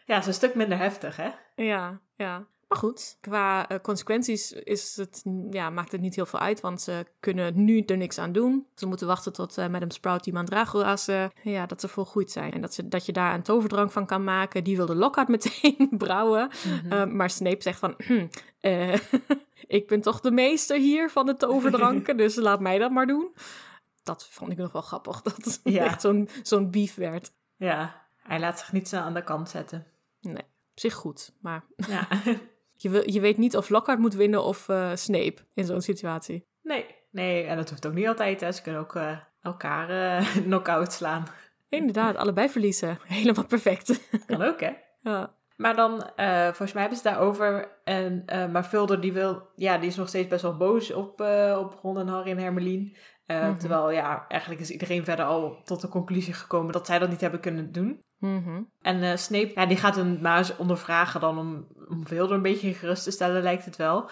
ja, 0.06 0.14
het 0.14 0.22
is 0.22 0.28
een 0.28 0.34
stuk 0.34 0.56
minder 0.56 0.78
heftig, 0.78 1.16
hè? 1.16 1.30
Ja, 1.56 2.02
ja. 2.16 2.48
Maar 2.70 2.78
goed, 2.78 3.18
qua 3.22 3.72
uh, 3.72 3.78
consequenties 3.82 4.52
is 4.52 4.96
het, 4.96 5.24
ja, 5.50 5.70
maakt 5.70 5.92
het 5.92 6.02
niet 6.02 6.16
heel 6.16 6.26
veel 6.26 6.40
uit, 6.40 6.62
want 6.62 6.82
ze 6.82 7.06
kunnen 7.20 7.64
nu 7.66 7.82
er 7.82 7.98
niks 7.98 8.18
aan 8.18 8.32
doen. 8.32 8.68
Ze 8.76 8.86
moeten 8.86 9.08
wachten 9.08 9.34
tot 9.34 9.58
uh, 9.58 9.68
Madame 9.68 9.94
Sprout 9.94 10.24
die 10.24 10.34
mandragora's, 10.34 11.08
uh, 11.08 11.26
ja, 11.44 11.66
dat 11.66 11.82
ze 11.82 11.88
volgroeid 11.88 12.32
zijn. 12.32 12.54
En 12.54 12.62
dat, 12.62 12.74
ze, 12.74 12.88
dat 12.88 13.06
je 13.06 13.12
daar 13.12 13.34
een 13.34 13.42
toverdrank 13.42 13.92
van 13.92 14.06
kan 14.06 14.24
maken. 14.24 14.64
Die 14.64 14.76
wilde 14.76 14.96
Lockhart 14.96 15.28
meteen 15.28 15.90
brouwen. 15.98 16.50
Mm 16.64 17.16
maar 17.16 17.30
Snape 17.30 17.62
zegt 17.62 17.80
van, 17.80 17.94
hm, 17.98 18.28
ik 19.78 19.88
ben 19.88 20.02
toch 20.02 20.20
de 20.20 20.32
meester 20.32 20.78
hier 20.78 21.10
van 21.10 21.26
de 21.26 21.38
toverdranken, 21.38 22.18
dus 22.24 22.36
laat 22.36 22.60
mij 22.60 22.78
dat 22.78 22.92
maar 22.92 23.08
doen. 23.08 23.34
Dat 24.04 24.28
vond 24.30 24.52
ik 24.52 24.58
nog 24.58 24.72
wel 24.72 24.82
grappig, 24.82 25.22
dat 25.22 25.36
het 25.36 25.60
ja. 25.64 25.84
echt 25.84 26.02
zo'n 26.02 26.30
zo'n 26.44 26.72
beef 26.72 26.96
werd. 26.96 27.32
Ja, 27.56 28.06
hij 28.18 28.40
laat 28.40 28.60
zich 28.60 28.72
niet 28.72 28.90
zo 28.90 28.98
aan 28.98 29.14
de 29.14 29.24
kant 29.24 29.50
zetten. 29.50 29.86
Nee, 30.22 30.44
op 30.72 30.80
zich 30.80 30.94
goed, 30.94 31.34
maar... 31.40 31.64
Ja. 31.76 32.08
Je, 32.82 33.04
je 33.06 33.20
weet 33.20 33.38
niet 33.38 33.58
of 33.58 33.70
Lockhart 33.70 34.00
moet 34.00 34.14
winnen 34.14 34.44
of 34.44 34.68
uh, 34.68 34.92
Snape 34.94 35.36
in 35.54 35.66
zo'n 35.66 35.82
situatie. 35.82 36.46
Nee, 36.64 36.86
nee, 37.12 37.44
en 37.44 37.58
dat 37.58 37.70
hoeft 37.70 37.88
ook 37.88 37.94
niet 37.94 38.08
altijd. 38.08 38.42
Hè. 38.42 38.52
Ze 38.52 38.62
kunnen 38.62 38.82
ook 38.82 38.96
uh, 38.96 39.18
elkaar 39.42 39.90
uh, 40.22 40.36
knock-out 40.48 40.94
slaan. 40.94 41.24
Inderdaad, 41.70 42.16
allebei 42.16 42.50
verliezen. 42.50 43.00
Helemaal 43.08 43.46
perfect. 43.46 44.10
Kan 44.26 44.42
ook, 44.42 44.60
hè? 44.60 44.72
Ja. 45.02 45.34
Maar 45.56 45.76
dan, 45.76 45.94
uh, 45.94 46.44
volgens 46.44 46.74
mij 46.74 46.82
hebben 46.82 47.00
ze 47.00 47.08
het 47.08 47.16
daarover. 47.16 47.72
En, 47.84 48.24
uh, 48.26 48.52
maar 48.52 48.66
Vulder, 48.66 49.02
die, 49.02 49.14
wil, 49.14 49.50
ja, 49.56 49.78
die 49.78 49.90
is 49.90 49.96
nog 49.96 50.08
steeds 50.08 50.28
best 50.28 50.42
wel 50.42 50.58
boos 50.58 50.92
op, 50.92 51.22
uh, 51.22 51.58
op 51.60 51.80
Ron 51.82 52.00
en 52.00 52.08
Harry 52.08 52.32
en 52.32 52.38
Hermelien. 52.38 52.96
Mm-hmm. 53.28 53.58
Terwijl, 53.58 53.92
ja, 53.92 54.26
eigenlijk 54.28 54.62
is 54.62 54.70
iedereen 54.70 55.04
verder 55.04 55.26
al 55.26 55.62
tot 55.64 55.82
de 55.82 55.88
conclusie 55.88 56.34
gekomen 56.34 56.74
dat 56.74 56.86
zij 56.86 57.00
dat 57.00 57.10
niet 57.10 57.22
hebben 57.22 57.40
kunnen 57.40 57.72
doen. 57.72 58.04
Mm-hmm. 58.20 58.70
En 58.82 59.20
Snape, 59.20 59.52
ja, 59.56 59.66
die 59.66 59.78
gaat 59.78 59.98
een 59.98 60.22
maar 60.22 60.50
ondervragen 60.58 61.20
dan 61.20 61.38
om, 61.38 61.68
om 61.90 62.08
Vulder 62.08 62.36
een 62.36 62.42
beetje 62.42 62.74
gerust 62.74 63.04
te 63.04 63.12
stellen, 63.12 63.42
lijkt 63.42 63.66
het 63.66 63.76
wel. 63.76 64.10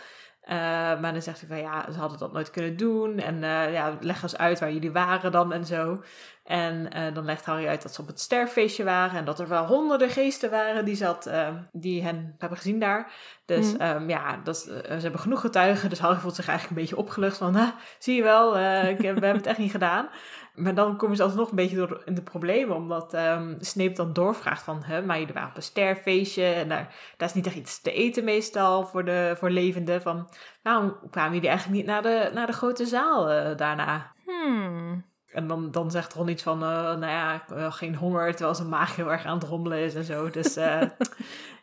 maar 1.02 1.14
dan 1.14 1.22
zegt 1.22 1.40
hij 1.40 1.50
van 1.50 1.58
ja, 1.58 1.92
ze 1.92 2.00
hadden 2.00 2.20
dat 2.20 2.34
nooit 2.34 2.50
kunnen 2.52 2.78
doen. 2.78 3.20
En 3.20 3.40
ja, 3.72 3.98
leg 4.00 4.24
eens 4.24 4.38
uit 4.38 4.60
waar 4.60 4.74
jullie 4.74 4.92
waren 4.92 5.32
dan 5.32 5.54
en 5.54 5.66
zo. 5.66 6.00
En 6.48 6.90
uh, 6.96 7.14
dan 7.14 7.26
legt 7.26 7.46
Harry 7.46 7.68
uit 7.68 7.82
dat 7.82 7.94
ze 7.94 8.02
op 8.02 8.08
het 8.08 8.20
sterfeestje 8.20 8.84
waren 8.84 9.20
en 9.20 9.26
dat 9.26 9.40
er 9.40 9.48
wel 9.48 9.66
honderden 9.66 10.10
geesten 10.10 10.50
waren 10.50 10.86
die, 10.86 10.96
zat, 10.96 11.28
uh, 11.28 11.50
die 11.72 12.04
hen 12.04 12.36
hebben 12.38 12.58
gezien 12.58 12.80
daar. 12.80 13.12
Dus 13.46 13.74
mm. 13.74 13.82
um, 13.82 14.10
ja, 14.10 14.40
dat, 14.44 14.68
uh, 14.70 14.76
ze 14.76 15.02
hebben 15.02 15.20
genoeg 15.20 15.42
getuigen. 15.42 15.90
Dus 15.90 16.00
Harry 16.00 16.18
voelt 16.18 16.36
zich 16.36 16.48
eigenlijk 16.48 16.78
een 16.78 16.86
beetje 16.86 17.04
opgelucht 17.04 17.38
van, 17.38 17.56
ah, 17.56 17.70
zie 18.00 18.16
je 18.16 18.24
wel, 18.24 18.58
ik, 18.88 18.98
we 18.98 19.06
hebben 19.06 19.32
het 19.32 19.46
echt 19.46 19.58
niet 19.58 19.72
gedaan. 19.72 20.10
Maar 20.58 20.76
dan 20.76 20.98
komen 20.98 21.16
ze 21.16 21.24
alsnog 21.24 21.50
een 21.50 21.56
beetje 21.56 21.76
door 21.76 22.02
in 22.06 22.14
de 22.14 22.22
problemen, 22.22 22.76
omdat 22.76 23.14
um, 23.14 23.58
Snape 23.60 23.92
dan 23.92 24.14
doorvraagt 24.14 24.64
van, 24.64 24.84
hè, 24.84 25.02
maar 25.02 25.20
jullie 25.20 25.34
waren 25.34 25.50
op 25.50 25.56
een 25.56 25.62
sterfeestje 25.64 26.46
en 26.46 26.70
daar, 26.70 26.96
daar 27.18 27.28
is 27.28 27.34
niet 27.34 27.46
echt 27.46 27.56
iets 27.56 27.82
te 27.82 27.92
eten 27.92 28.24
meestal 28.24 28.86
voor, 28.86 29.06
de, 29.06 29.36
voor 29.38 29.50
levenden. 29.50 30.02
Van, 30.02 30.30
waarom 30.64 30.98
kwamen 31.10 31.34
jullie 31.34 31.50
eigenlijk 31.50 31.78
niet 31.78 31.88
naar 31.88 32.02
de, 32.02 32.32
naar 32.34 32.48
de 32.48 32.54
grote 32.54 32.86
zaal 32.86 33.26
daarna? 33.56 34.12
Hmm. 34.26 35.06
En 35.32 35.48
dan, 35.48 35.72
dan 35.72 35.92
zegt 35.92 36.14
Ron 36.14 36.28
iets 36.28 36.44
van, 36.44 36.64
uh, 36.64 36.70
nou 36.70 37.06
ja, 37.06 37.44
uh, 37.54 37.72
geen 37.72 37.96
honger, 37.96 38.32
terwijl 38.32 38.56
zijn 38.56 38.70
maag 38.70 38.96
heel 38.96 39.12
erg 39.12 39.26
aan 39.26 39.38
het 39.38 39.48
rommelen 39.48 39.80
is 39.80 39.96
en 39.96 40.04
zo. 40.04 40.30
Dus 40.30 40.58
uh, 40.58 40.82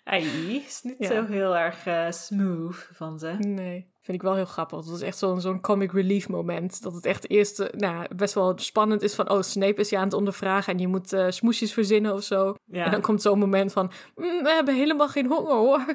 is 0.05 0.83
niet 0.83 0.97
ja. 0.99 1.09
zo 1.09 1.27
heel 1.27 1.57
erg 1.57 2.15
smooth 2.15 2.91
van 2.93 3.19
ze. 3.19 3.33
Nee, 3.39 3.94
vind 4.05 4.17
ik 4.17 4.23
wel 4.23 4.35
heel 4.35 4.45
grappig. 4.45 4.85
Dat 4.85 4.95
is 4.95 5.03
echt 5.03 5.19
zo'n 5.19 5.41
zo'n 5.41 5.61
comic 5.61 5.93
relief 5.93 6.29
moment. 6.29 6.83
Dat 6.83 6.95
het 6.95 7.07
echt 7.07 7.31
eerst 7.31 7.71
nou, 7.77 8.15
best 8.15 8.35
wel 8.35 8.53
spannend 8.57 9.03
is 9.03 9.15
van, 9.15 9.31
oh, 9.31 9.43
Snape 9.43 9.81
is 9.81 9.89
je 9.89 9.97
aan 9.97 10.05
het 10.05 10.13
ondervragen 10.13 10.73
en 10.73 10.79
je 10.79 10.89
moet 10.89 11.17
smoesjes 11.29 11.73
verzinnen 11.73 12.15
of 12.15 12.23
zo. 12.23 12.55
Ja. 12.65 12.85
En 12.85 12.91
dan 12.91 13.01
komt 13.01 13.23
zo'n 13.23 13.39
moment 13.39 13.73
van, 13.73 13.91
mm, 14.15 14.43
we 14.43 14.51
hebben 14.51 14.75
helemaal 14.75 15.09
geen 15.09 15.27
honger 15.27 15.55
hoor. 15.55 15.85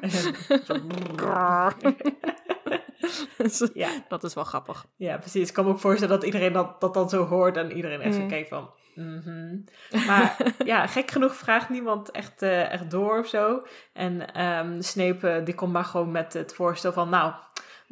ja. 3.74 3.90
Dat 4.08 4.24
is 4.24 4.34
wel 4.34 4.44
grappig. 4.44 4.86
Ja, 4.96 5.18
precies. 5.18 5.48
Ik 5.48 5.54
kan 5.54 5.64
me 5.64 5.70
ook 5.70 5.78
voorstellen 5.78 6.14
dat 6.14 6.24
iedereen 6.24 6.52
dat, 6.52 6.80
dat 6.80 6.94
dan 6.94 7.08
zo 7.08 7.24
hoort 7.24 7.56
en 7.56 7.72
iedereen 7.72 8.00
echt 8.00 8.14
zo 8.14 8.26
kijkt 8.26 8.48
van... 8.48 8.70
Mm 8.94 9.64
Maar 10.06 10.36
ja, 10.64 10.86
gek 10.86 11.10
genoeg 11.10 11.34
vraagt 11.34 11.68
niemand 11.68 12.10
echt, 12.10 12.42
uh, 12.42 12.72
echt 12.72 12.90
door 12.90 13.18
of 13.18 13.26
zo. 13.26 13.62
En 13.92 14.42
um, 14.44 14.82
Snape 14.82 15.40
die 15.44 15.54
komt 15.54 15.72
maar 15.72 15.84
gewoon 15.84 16.10
met 16.10 16.32
het 16.32 16.54
voorstel 16.54 16.92
van... 16.92 17.08
Nou, 17.08 17.32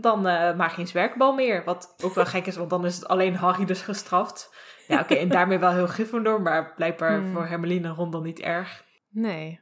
dan 0.01 0.19
uh, 0.27 0.57
maar 0.57 0.71
geen 0.71 0.87
zwerkbal 0.87 1.35
meer. 1.35 1.65
Wat 1.65 1.95
ook 2.03 2.15
wel 2.15 2.27
gek 2.27 2.47
is, 2.47 2.57
want 2.57 2.71
dan 2.71 2.87
is 2.87 2.95
het 2.95 3.09
alleen 3.09 3.35
Harry 3.35 3.65
dus 3.65 3.83
gestraft. 3.83 4.55
Ja, 4.87 5.01
oké, 5.01 5.15
en 5.15 5.29
daarmee 5.29 5.59
wel 5.59 5.73
heel 5.73 5.87
Gryffindor, 5.87 6.43
maar 6.43 6.75
blijkbaar 6.75 7.21
mm. 7.21 7.33
voor 7.33 7.47
Hermeline 7.47 7.89
en 7.89 7.95
Ron 7.95 8.11
dan 8.11 8.23
niet 8.23 8.41
erg. 8.41 8.85
Nee. 9.11 9.61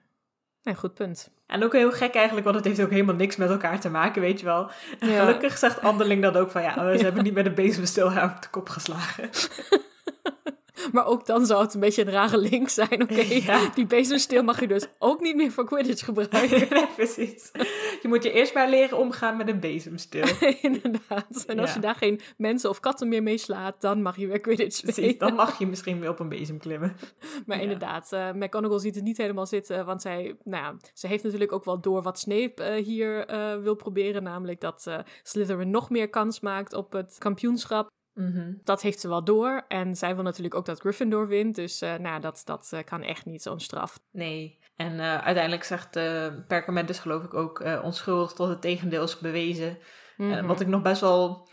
Nee, 0.63 0.75
goed 0.75 0.95
punt. 0.95 1.35
En 1.47 1.65
ook 1.65 1.73
heel 1.73 1.93
gek 1.93 2.15
eigenlijk, 2.15 2.45
want 2.45 2.57
het 2.57 2.65
heeft 2.65 2.83
ook 2.83 2.91
helemaal 2.91 3.15
niks 3.15 3.37
met 3.37 3.51
elkaar 3.51 3.81
te 3.81 3.91
maken, 3.91 4.23
weet 4.23 4.41
je 4.41 4.47
wel. 4.47 4.71
En 4.99 5.09
ja. 5.09 5.21
gelukkig 5.21 5.59
zegt 5.59 5.81
Anderling 5.81 6.23
dat 6.23 6.37
ook 6.37 6.51
van, 6.51 6.63
ja, 6.63 6.97
ze 6.97 7.05
hebben 7.05 7.25
niet 7.25 7.35
met 7.35 7.47
een 7.47 7.55
bezemstil 7.55 8.13
haar 8.13 8.35
op 8.35 8.43
de 8.43 8.49
kop 8.49 8.69
geslagen. 8.69 9.31
Maar 10.93 11.07
ook 11.07 11.27
dan 11.27 11.47
zou 11.47 11.63
het 11.63 11.75
een 11.75 11.81
beetje 11.81 12.03
een 12.03 12.11
rare 12.11 12.39
link 12.39 12.69
zijn. 12.69 13.03
Oké, 13.03 13.13
okay, 13.13 13.43
ja. 13.47 13.71
die 13.75 13.87
bezemsteel 13.87 14.43
mag 14.43 14.61
je 14.61 14.67
dus 14.67 14.87
ook 14.99 15.21
niet 15.21 15.37
meer 15.37 15.53
voor 15.53 15.65
Quidditch 15.65 16.05
gebruiken. 16.05 16.69
nee, 16.77 16.87
precies. 16.97 17.51
Je 18.03 18.09
moet 18.09 18.23
je 18.23 18.33
eerst 18.33 18.55
maar 18.55 18.69
leren 18.69 18.99
omgaan 18.99 19.37
met 19.37 19.49
een 19.49 19.61
bezemsteel. 19.61 20.25
Inderdaad. 20.61 21.45
En 21.47 21.59
als 21.59 21.69
ja. 21.69 21.75
je 21.75 21.81
daar 21.81 21.95
geen 21.95 22.21
mensen 22.37 22.71
of 22.71 22.81
katten 22.81 23.09
meer 23.09 23.23
mee 23.23 23.39
slaat, 23.39 23.81
dan 23.81 24.03
mag 24.03 24.17
je 24.17 24.27
weer 24.27 24.41
Quidditch 24.41 24.77
spelen. 24.77 24.95
Precies, 24.95 25.19
dan 25.19 25.35
mag 25.35 25.59
je 25.59 25.67
misschien 25.67 26.01
weer 26.01 26.09
op 26.09 26.21
een 26.21 26.29
bezem 26.29 26.59
klimmen. 26.59 26.97
Maar 27.47 27.57
ja. 27.57 27.63
inderdaad, 27.63 28.11
uh, 28.13 28.33
McGonagall 28.33 28.79
ziet 28.79 28.95
het 28.95 29.05
niet 29.05 29.17
helemaal 29.17 29.47
zitten. 29.47 29.85
Want 29.85 30.03
zij, 30.03 30.37
nou 30.45 30.63
ja, 30.63 30.77
ze 30.95 31.07
heeft 31.07 31.25
natuurlijk 31.25 31.53
ook 31.53 31.65
wel 31.65 31.81
door 31.81 32.03
wat 32.03 32.19
Snape 32.19 32.77
uh, 32.77 32.85
hier 32.85 33.31
uh, 33.31 33.63
wil 33.63 33.75
proberen. 33.75 34.23
Namelijk 34.23 34.61
dat 34.61 34.91
Slytherin 35.23 35.71
nog 35.71 35.91
meer 35.91 36.09
kans 36.09 36.41
maakt 36.41 36.75
op 36.75 36.93
het 36.93 37.17
kampioenschap. 37.19 37.95
Mm 38.17 38.33
-hmm. 38.33 38.61
Dat 38.65 38.83
heeft 38.83 39.01
ze 39.01 39.09
wel 39.09 39.25
door. 39.25 39.65
En 39.69 39.95
zij 39.95 40.15
wil 40.15 40.25
natuurlijk 40.25 40.55
ook 40.55 40.67
dat 40.67 40.81
Gryffindor 40.81 41.29
wint. 41.29 41.55
Dus 41.55 41.83
uh, 41.83 41.95
nou, 41.95 42.21
dat, 42.21 42.43
dat 42.45 42.71
uh, 42.75 42.81
kan 42.85 43.03
echt 43.03 43.25
niet, 43.25 43.43
zo'n 43.43 43.61
straf. 43.61 43.99
Nee. 44.13 44.59
En 44.77 44.93
uh, 44.93 45.19
uiteindelijk 45.19 45.65
zegt 45.65 45.91
Perkament 46.47 46.89
dus 46.89 46.99
geloof 46.99 47.25
ik 47.25 47.35
ook 47.35 47.65
onschuldig 47.83 48.33
tot 48.33 48.49
het 48.49 48.61
tegendeel 48.61 49.03
is 49.03 49.19
bewezen. 49.19 49.79
Mm 50.17 50.33
-hmm. 50.33 50.47
wat 50.47 50.61
ik 50.61 50.67
nog 50.67 50.83
best 50.83 51.01
wel 51.01 51.49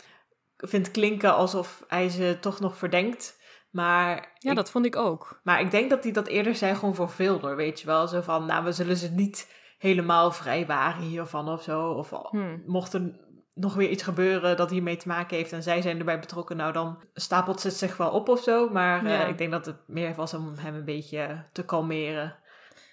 vind 0.56 0.90
klinken 0.90 1.34
alsof 1.34 1.84
hij 1.88 2.08
ze 2.08 2.36
toch 2.40 2.60
nog 2.60 2.76
verdenkt. 2.76 3.42
Maar 3.70 4.34
ja, 4.38 4.50
ik, 4.50 4.56
dat 4.56 4.70
vond 4.70 4.86
ik 4.86 4.96
ook. 4.96 5.40
Maar 5.42 5.60
ik 5.60 5.70
denk 5.70 5.90
dat 5.90 6.02
hij 6.02 6.12
dat 6.12 6.26
eerder 6.26 6.54
zei 6.54 6.74
gewoon 6.74 6.94
voor 6.94 7.10
Vilder, 7.10 7.56
weet 7.56 7.80
je 7.80 7.86
wel. 7.86 8.08
Zo 8.08 8.20
van, 8.20 8.46
nou, 8.46 8.64
we 8.64 8.72
zullen 8.72 8.96
ze 8.96 9.10
niet 9.10 9.52
helemaal 9.78 10.32
vrij 10.32 10.66
waren 10.66 11.02
hiervan 11.02 11.48
of 11.48 11.62
zo. 11.62 11.90
Of 11.90 12.10
hmm. 12.30 12.62
mocht 12.66 12.92
er 12.92 13.23
nog 13.54 13.74
weer 13.74 13.88
iets 13.90 14.02
gebeuren 14.02 14.56
dat 14.56 14.70
hiermee 14.70 14.96
te 14.96 15.08
maken 15.08 15.36
heeft 15.36 15.52
en 15.52 15.62
zij 15.62 15.82
zijn 15.82 15.98
erbij 15.98 16.20
betrokken, 16.20 16.56
nou 16.56 16.72
dan 16.72 17.02
stapelt 17.14 17.60
ze 17.60 17.68
het 17.68 17.76
zich 17.76 17.96
wel 17.96 18.10
op 18.10 18.28
of 18.28 18.42
zo. 18.42 18.68
Maar 18.68 19.06
ja. 19.06 19.22
uh, 19.22 19.28
ik 19.28 19.38
denk 19.38 19.50
dat 19.50 19.66
het 19.66 19.76
meer 19.86 20.14
was 20.14 20.34
om 20.34 20.54
hem 20.58 20.74
een 20.74 20.84
beetje 20.84 21.44
te 21.52 21.64
kalmeren. 21.64 22.36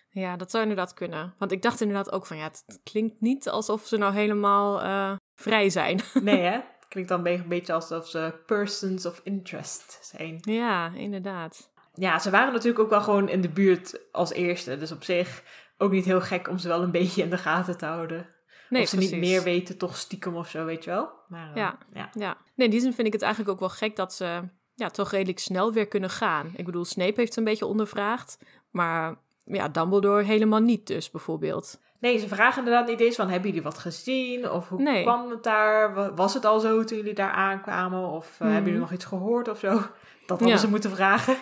Ja, 0.09 0.35
dat 0.37 0.51
zou 0.51 0.63
inderdaad 0.63 0.93
kunnen. 0.93 1.33
Want 1.37 1.51
ik 1.51 1.61
dacht 1.61 1.81
inderdaad 1.81 2.11
ook 2.11 2.25
van 2.25 2.37
ja, 2.37 2.43
het 2.43 2.79
klinkt 2.83 3.21
niet 3.21 3.49
alsof 3.49 3.85
ze 3.85 3.97
nou 3.97 4.13
helemaal 4.13 4.83
uh, 4.83 5.15
vrij 5.35 5.69
zijn. 5.69 5.99
Nee, 6.21 6.39
hè? 6.39 6.51
Het 6.51 6.87
klinkt 6.87 7.09
dan 7.09 7.27
een 7.27 7.47
beetje 7.47 7.73
alsof 7.73 8.07
ze 8.07 8.41
persons 8.45 9.05
of 9.05 9.21
interest 9.23 9.99
zijn. 10.01 10.37
Ja, 10.41 10.91
inderdaad. 10.95 11.71
Ja, 11.93 12.19
ze 12.19 12.29
waren 12.29 12.53
natuurlijk 12.53 12.83
ook 12.83 12.89
wel 12.89 13.01
gewoon 13.01 13.29
in 13.29 13.41
de 13.41 13.49
buurt 13.49 13.99
als 14.11 14.31
eerste. 14.31 14.77
Dus 14.77 14.91
op 14.91 15.03
zich 15.03 15.43
ook 15.77 15.91
niet 15.91 16.05
heel 16.05 16.21
gek 16.21 16.47
om 16.47 16.57
ze 16.57 16.67
wel 16.67 16.81
een 16.81 16.91
beetje 16.91 17.23
in 17.23 17.29
de 17.29 17.37
gaten 17.37 17.77
te 17.77 17.85
houden. 17.85 18.29
Nee, 18.71 18.81
of 18.81 18.87
ze 18.87 18.95
precies. 18.95 19.13
niet 19.13 19.21
meer 19.21 19.43
weten, 19.43 19.77
toch 19.77 19.97
stiekem 19.97 20.35
of 20.35 20.49
zo, 20.49 20.65
weet 20.65 20.83
je 20.83 20.89
wel. 20.89 21.11
Maar, 21.27 21.49
uh, 21.49 21.55
ja. 21.55 21.77
ja. 22.13 22.37
Nee, 22.55 22.67
in 22.67 22.69
die 22.69 22.79
zin 22.79 22.93
vind 22.93 23.07
ik 23.07 23.13
het 23.13 23.21
eigenlijk 23.21 23.53
ook 23.53 23.59
wel 23.59 23.69
gek 23.69 23.95
dat 23.95 24.13
ze 24.13 24.41
ja, 24.75 24.89
toch 24.89 25.11
redelijk 25.11 25.39
snel 25.39 25.73
weer 25.73 25.87
kunnen 25.87 26.09
gaan. 26.09 26.51
Ik 26.55 26.65
bedoel, 26.65 26.85
Snape 26.85 27.13
heeft 27.15 27.33
ze 27.33 27.39
een 27.39 27.45
beetje 27.45 27.65
ondervraagd, 27.65 28.37
maar 28.69 29.15
ja, 29.43 29.67
Dumbledore 29.67 30.23
helemaal 30.23 30.59
niet 30.59 30.87
dus, 30.87 31.11
bijvoorbeeld. 31.11 31.79
Nee, 31.99 32.17
ze 32.17 32.27
vragen 32.27 32.57
inderdaad 32.57 32.87
niet 32.87 32.99
eens 32.99 33.15
van, 33.15 33.29
hebben 33.29 33.47
jullie 33.47 33.63
wat 33.63 33.77
gezien? 33.77 34.51
Of 34.51 34.69
hoe 34.69 34.81
nee. 34.81 35.01
kwam 35.01 35.29
het 35.29 35.43
daar? 35.43 36.15
Was 36.15 36.33
het 36.33 36.45
al 36.45 36.59
zo 36.59 36.83
toen 36.83 36.97
jullie 36.97 37.13
daar 37.13 37.31
aankwamen? 37.31 38.07
Of 38.07 38.33
uh, 38.33 38.47
mm. 38.47 38.53
hebben 38.53 38.65
jullie 38.65 38.79
nog 38.79 38.93
iets 38.93 39.05
gehoord 39.05 39.47
of 39.47 39.59
zo? 39.59 39.69
Dat 39.69 40.39
hadden 40.39 40.47
ja. 40.47 40.57
ze 40.57 40.69
moeten 40.69 40.91
vragen. 40.91 41.35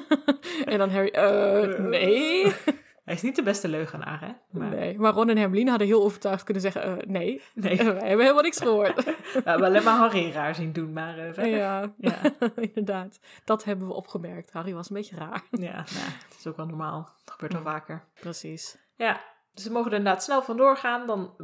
en 0.64 0.78
dan 0.78 0.90
Harry, 0.90 1.12
uh, 1.14 1.78
nee. 1.94 2.44
Hij 3.04 3.14
is 3.14 3.22
niet 3.22 3.36
de 3.36 3.42
beste 3.42 3.68
leugenaar, 3.68 4.20
hè? 4.20 4.58
Maar... 4.58 4.70
Nee, 4.70 4.98
maar 4.98 5.12
Ron 5.12 5.28
en 5.28 5.36
Hermeline 5.36 5.70
hadden 5.70 5.88
heel 5.88 6.02
overtuigd 6.02 6.44
kunnen 6.44 6.62
zeggen... 6.62 6.90
Uh, 6.90 7.04
nee, 7.06 7.42
nee. 7.54 7.76
wij 7.84 7.86
hebben 7.86 8.20
helemaal 8.20 8.42
niks 8.42 8.60
gehoord. 8.60 9.04
we 9.04 9.42
hebben 9.44 9.66
alleen 9.66 9.82
maar 9.82 9.98
Harry 9.98 10.30
raar 10.30 10.54
zien 10.54 10.72
doen, 10.72 10.92
maar 10.92 11.18
uh, 11.18 11.24
verder. 11.24 11.46
Ja, 11.46 11.94
ja. 11.98 12.20
inderdaad. 12.74 13.20
Dat 13.44 13.64
hebben 13.64 13.86
we 13.86 13.94
opgemerkt. 13.94 14.52
Harry 14.52 14.74
was 14.74 14.90
een 14.90 14.96
beetje 14.96 15.16
raar. 15.16 15.42
ja, 15.50 15.72
nou, 15.72 16.10
dat 16.28 16.38
is 16.38 16.46
ook 16.46 16.56
wel 16.56 16.66
normaal. 16.66 17.08
Dat 17.24 17.34
gebeurt 17.34 17.52
wel 17.52 17.62
vaker. 17.62 18.04
Precies. 18.20 18.78
Ja, 18.96 19.20
dus 19.54 19.64
ze 19.64 19.70
mogen 19.70 19.90
er 19.90 19.96
inderdaad 19.96 20.22
snel 20.22 20.42
vandoor 20.42 20.76
gaan. 20.76 21.06
Dan 21.06 21.34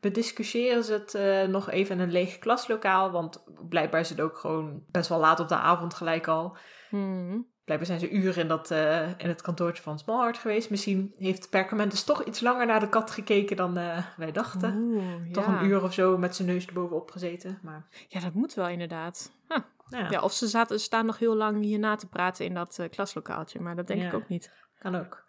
bediscussiëren 0.00 0.84
ze 0.84 0.92
het 0.92 1.14
uh, 1.14 1.52
nog 1.52 1.70
even 1.70 1.96
in 1.96 2.02
een 2.02 2.12
leeg 2.12 2.38
klaslokaal. 2.38 3.10
Want 3.10 3.44
blijkbaar 3.68 4.00
is 4.00 4.08
het 4.08 4.20
ook 4.20 4.36
gewoon 4.36 4.84
best 4.90 5.08
wel 5.08 5.18
laat 5.18 5.40
op 5.40 5.48
de 5.48 5.56
avond 5.56 5.94
gelijk 5.94 6.26
al. 6.26 6.56
Hmm. 6.88 7.52
Blijkbaar 7.64 7.88
zijn 7.88 8.00
ze 8.00 8.10
uren 8.10 8.42
in, 8.42 8.48
dat, 8.48 8.70
uh, 8.70 9.08
in 9.08 9.28
het 9.28 9.42
kantoortje 9.42 9.82
van 9.82 9.98
Smallheart 9.98 10.38
geweest. 10.38 10.70
Misschien 10.70 11.14
heeft 11.18 11.50
Perkamentus 11.50 12.04
toch 12.04 12.24
iets 12.24 12.40
langer 12.40 12.66
naar 12.66 12.80
de 12.80 12.88
kat 12.88 13.10
gekeken 13.10 13.56
dan 13.56 13.78
uh, 13.78 13.98
wij 14.16 14.32
dachten. 14.32 14.74
Oeh, 14.76 15.32
toch 15.32 15.46
ja. 15.46 15.60
een 15.60 15.66
uur 15.66 15.82
of 15.82 15.94
zo 15.94 16.18
met 16.18 16.36
zijn 16.36 16.48
neus 16.48 16.66
erbovenop 16.66 17.10
gezeten. 17.10 17.58
Maar... 17.62 17.86
Ja, 18.08 18.20
dat 18.20 18.34
moet 18.34 18.54
wel 18.54 18.68
inderdaad. 18.68 19.32
Huh. 19.48 19.58
Ja. 19.88 20.10
ja. 20.10 20.20
of 20.20 20.32
ze 20.32 20.46
zaten, 20.46 20.80
staan 20.80 21.06
nog 21.06 21.18
heel 21.18 21.36
lang 21.36 21.62
hierna 21.62 21.96
te 21.96 22.08
praten 22.08 22.44
in 22.44 22.54
dat 22.54 22.78
uh, 22.80 22.88
klaslokaaltje. 22.90 23.60
Maar 23.60 23.76
dat 23.76 23.86
denk 23.86 24.00
Ja. 24.00 24.06
ik 24.06 24.14
ook 24.14 24.28
niet. 24.28 24.52
Kan 24.78 24.94
ook. 24.94 25.22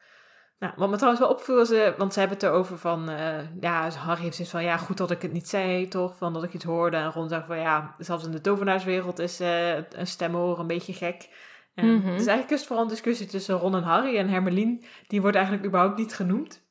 Nou, 0.60 0.74
wat 0.75 0.89
me 0.89 0.96
trouwens 0.96 1.24
wel 1.24 1.34
opviel, 1.34 1.65
ze, 1.65 1.94
want 1.98 2.13
ze 2.13 2.20
hebben 2.20 2.38
het 2.38 2.48
erover 2.48 2.77
van, 2.77 3.10
uh, 3.10 3.60
ja, 3.60 3.89
Harry 3.89 4.22
heeft 4.22 4.36
zoiets 4.36 4.54
van, 4.54 4.63
ja, 4.63 4.77
goed 4.77 4.98
dat 4.98 5.12
ik 5.12 5.22
het 5.22 5.32
niet 5.32 5.50
zei, 5.50 5.88
toch, 5.88 6.18
van 6.18 6.34
dat 6.34 6.44
ik 6.44 6.54
iets 6.54 6.63
hoorde. 6.63 6.98
En 6.98 7.12
Ron 7.12 7.30
zegt 7.30 7.46
van, 7.46 7.60
ja, 7.60 7.96
zelfs 7.98 8.25
in 8.25 8.32
de 8.32 8.42
tovenaarswereld 8.42 9.20
is 9.20 9.42
uh, 9.42 9.75
een 9.75 10.08
stem 10.08 10.34
horen 10.34 10.60
een 10.60 10.68
beetje 10.68 10.94
gek. 10.94 11.30
En 11.75 11.86
Mhm. 11.96 12.05
Het 12.08 12.22
is 12.22 12.27
eigenlijk 12.27 12.51
is 12.51 12.58
het 12.58 12.67
vooral 12.67 12.84
een 12.84 12.89
discussie 12.91 13.27
tussen 13.27 13.55
Ron 13.55 13.75
en 13.75 13.84
Harry 13.84 14.17
en 14.17 14.29
Hermelien, 14.29 14.84
die 15.08 15.22
wordt 15.22 15.36
eigenlijk 15.36 15.65
überhaupt 15.65 15.98
niet 15.98 16.13
genoemd. 16.13 16.63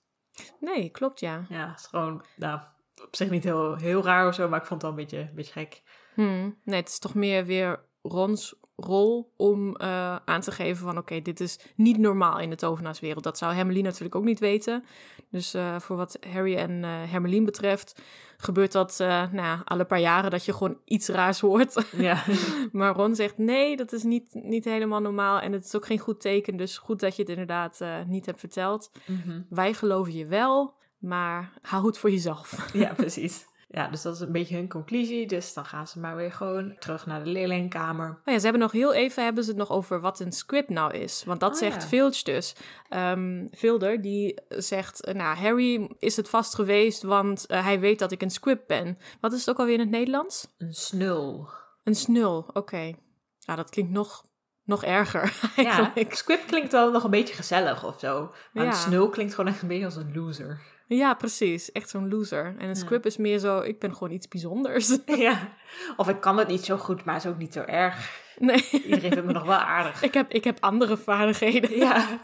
Nee, 0.61 0.91
klopt 0.91 1.21
ja. 1.21 1.47
Ja, 1.49 1.69
het 1.69 1.79
is 1.79 1.87
gewoon, 1.87 2.25
nou, 2.37 2.61
op 3.03 3.17
zich 3.17 3.31
niet 3.31 3.45
heel, 3.45 3.77
heel 3.77 4.03
raar 4.03 4.29
of 4.29 4.35
zo, 4.35 4.49
maar 4.49 4.61
ik 4.61 4.67
vond 4.67 4.83
het 4.83 4.91
wel 4.91 5.01
een 5.01 5.07
beetje, 5.07 5.29
een 5.29 5.35
beetje 5.35 5.53
gek. 5.53 5.83
Hmm. 6.15 6.59
Nee, 6.65 6.81
het 6.81 6.89
is 6.89 6.99
toch 6.99 7.15
meer 7.15 7.45
weer 7.45 7.85
Rons 8.03 8.55
rol 8.77 9.33
om 9.37 9.69
uh, 9.81 10.17
aan 10.25 10.41
te 10.41 10.53
geven 10.53 10.85
van 10.85 10.99
oké, 10.99 11.23
dit 11.23 11.41
is 11.41 11.59
niet 11.77 11.99
normaal 11.99 12.39
in 12.39 12.51
de 12.51 12.57
tovenaarswereld. 12.57 13.25
Dat 13.25 13.39
zou 13.39 13.55
Hermeline 13.55 13.87
natuurlijk 13.87 14.15
ook 14.15 14.25
niet 14.25 14.39
weten. 14.39 14.85
Dus 15.31 15.55
uh, 15.55 15.79
voor 15.79 15.97
wat 15.97 16.19
Harry 16.33 16.57
en 16.57 16.71
uh, 16.71 16.89
Hermeline 16.91 17.45
betreft, 17.45 18.03
gebeurt 18.37 18.73
dat 18.73 18.97
nou 19.33 19.61
alle 19.65 19.85
paar 19.85 20.01
jaren 20.01 20.31
dat 20.31 20.45
je 20.45 20.53
gewoon 20.53 20.79
iets 20.85 21.09
raars 21.09 21.41
hoort. 21.41 21.87
Ja. 21.97 22.25
maar 22.73 22.95
Ron 22.95 23.15
zegt 23.15 23.39
nee, 23.39 23.77
dat 23.77 23.93
is 23.93 24.03
niet, 24.03 24.35
niet 24.35 24.65
helemaal 24.65 25.01
normaal 25.01 25.41
en 25.41 25.53
het 25.53 25.65
is 25.65 25.77
ook 25.77 25.87
geen 25.87 25.99
goed 25.99 26.21
teken. 26.21 26.57
Dus 26.57 26.79
goed 26.79 27.01
dat 27.01 27.17
je 27.17 27.23
het 27.23 27.31
inderdaad 27.31 27.81
niet 28.07 28.27
hebt 28.27 28.41
verteld. 28.41 28.91
Mm 29.07 29.21
-hmm. 29.25 29.47
Wij 29.49 29.75
geloven 29.75 30.13
je 30.13 30.27
wel, 30.27 30.75
maar 30.99 31.53
hou 31.63 31.87
het 31.87 31.99
voor 31.99 32.11
jezelf. 32.11 32.71
Ja, 32.73 32.95
precies. 32.95 33.47
Ja, 33.75 33.89
dus 33.89 34.03
dat 34.03 34.15
is 34.15 34.21
een 34.21 34.33
beetje 34.33 34.57
hun 34.57 34.69
conclusie. 34.69 35.27
Dus 35.27 35.55
dan 35.55 35.65
gaan 35.65 35.87
ze 35.87 35.99
maar 35.99 36.17
weer 36.17 36.33
gewoon 36.33 36.77
terug 36.79 37.07
naar 37.07 37.25
de 37.25 37.31
leerlingkamer. 37.31 38.09
Oh 38.09 38.33
ja, 38.33 38.39
ze 38.39 38.43
hebben 38.43 38.63
nog 38.63 38.73
heel 38.73 38.93
even 38.93 39.25
hebben 39.25 39.45
ze 39.45 39.51
het 39.51 39.59
nog 39.59 39.71
over 39.71 40.01
wat 40.01 40.21
een 40.21 40.33
script 40.33 40.69
nou 40.69 40.93
is. 40.93 41.25
Want 41.25 41.41
dat 41.41 41.53
oh, 41.53 41.59
zegt 41.59 41.83
ja. 41.83 41.89
Filch 41.89 42.23
dus. 42.23 42.55
Um, 42.91 43.49
Vilder, 43.51 44.01
die 44.01 44.41
zegt, 44.49 45.13
nou, 45.13 45.37
Harry 45.37 45.91
is 45.99 46.17
het 46.17 46.29
vast 46.29 46.55
geweest, 46.55 47.03
want 47.03 47.45
uh, 47.49 47.65
hij 47.65 47.81
weet 47.81 47.99
dat 47.99 48.13
ik 48.13 48.23
een 48.23 48.31
script 48.31 48.67
ben. 48.67 48.99
Wat 49.21 49.33
is 49.33 49.39
het 49.39 49.51
ook 49.51 49.59
alweer 49.59 49.75
in 49.75 49.81
het 49.81 49.91
Nederlands? 49.91 50.49
Een 50.59 50.75
snul. 50.75 51.49
Een 51.85 51.95
snul, 51.95 52.37
oké. 52.39 52.59
Okay. 52.59 52.97
Ja, 53.39 53.57
dat 53.57 53.71
klinkt 53.71 53.93
nog, 53.93 54.25
nog 54.65 54.85
erger 54.85 55.23
eigenlijk. 55.57 56.11
Ja, 56.11 56.17
script 56.17 56.45
klinkt 56.45 56.73
wel 56.73 56.91
nog 56.91 57.05
een 57.05 57.11
beetje 57.11 57.35
gezellig 57.35 57.85
of 57.85 57.99
zo. 57.99 58.33
Maar 58.53 58.65
ja. 58.65 58.71
een 58.71 58.77
snul 58.77 59.09
klinkt 59.09 59.35
gewoon 59.35 59.51
echt 59.51 59.63
een 59.63 59.69
beetje 59.69 59.85
als 59.85 59.97
een 59.97 60.15
loser. 60.15 60.61
Ja, 60.87 61.15
precies. 61.15 61.73
Echt 61.73 61.89
zo'n 61.89 62.09
loser. 62.09 62.55
En 62.59 62.69
een 62.69 62.77
script 62.77 63.07
is 63.07 63.17
meer 63.17 63.39
zo, 63.39 63.61
ik 63.61 63.79
ben 63.79 63.93
gewoon 63.93 64.13
iets 64.13 64.29
bijzonders. 64.29 64.99
Ja. 65.07 65.49
Of 65.97 66.09
ik 66.09 66.21
kan 66.21 66.39
het 66.39 66.49
niet 66.49 66.65
zo 66.65 66.77
goed, 66.77 67.05
maar 67.05 67.15
het 67.15 67.25
is 67.25 67.31
ook 67.31 67.39
niet 67.39 67.53
zo 67.53 67.61
erg. 67.61 68.23
Nee. 68.39 68.69
Iedereen 68.71 69.13
vindt 69.13 69.25
me 69.25 69.33
nog 69.33 69.45
wel 69.45 69.57
aardig. 69.57 70.03
Ik 70.09 70.15
heb, 70.15 70.33
ik 70.33 70.45
heb 70.45 70.57
andere 70.61 70.97
vaardigheden. 70.97 71.77
Ja. 71.77 72.19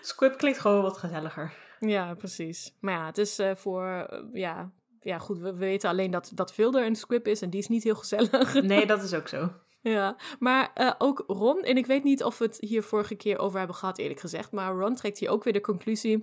Script 0.00 0.36
klinkt 0.36 0.58
gewoon 0.58 0.82
wat 0.82 0.98
gezelliger. 0.98 1.52
Ja, 1.80 2.14
precies. 2.14 2.74
Maar 2.80 2.94
ja, 2.94 3.06
het 3.06 3.18
is 3.18 3.40
uh, 3.40 3.54
voor, 3.54 4.08
uh, 4.12 4.18
ja, 4.32 4.70
ja, 5.00 5.18
goed, 5.18 5.38
we, 5.38 5.54
weten 5.54 5.90
alleen 5.90 6.10
dat, 6.10 6.30
dat 6.34 6.52
Vilder 6.52 6.86
een 6.86 6.96
script 6.96 7.26
is 7.26 7.42
en 7.42 7.50
die 7.50 7.60
is 7.60 7.68
niet 7.68 7.84
heel 7.84 7.94
gezellig. 7.94 8.54
Nee, 8.62 8.86
dat 8.86 9.02
is 9.02 9.14
ook 9.14 9.28
zo. 9.28 9.52
Ja, 9.80 10.16
maar 10.38 10.70
uh, 10.74 10.92
ook 10.98 11.24
Ron, 11.26 11.62
en 11.62 11.76
ik 11.76 11.86
weet 11.86 12.04
niet 12.04 12.24
of 12.24 12.38
we 12.38 12.44
het 12.44 12.56
hier 12.60 12.82
vorige 12.82 13.14
keer 13.14 13.38
over 13.38 13.58
hebben 13.58 13.76
gehad, 13.76 13.98
eerlijk 13.98 14.20
gezegd, 14.20 14.52
maar 14.52 14.72
Ron 14.72 14.94
trekt 14.94 15.18
hier 15.18 15.30
ook 15.30 15.44
weer 15.44 15.52
de 15.52 15.60
conclusie. 15.60 16.22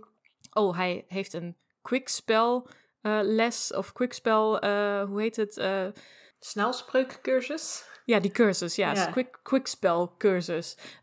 Oh, 0.54 0.76
hij 0.76 1.06
heeft 1.08 1.34
een 1.34 1.56
quickspell 1.86 2.64
uh, 3.06 3.20
les 3.22 3.74
of 3.74 3.94
quickspell, 3.94 4.60
uh, 4.64 5.04
hoe 5.04 5.22
heet 5.22 5.36
het? 5.36 5.58
Uh, 5.58 5.86
Snelspreukcursus? 6.40 7.84
Ja, 8.06 8.20
die 8.20 8.32
cursus, 8.32 8.76
ja. 8.76 8.94
ja. 8.94 9.06
Quick. 9.06 9.40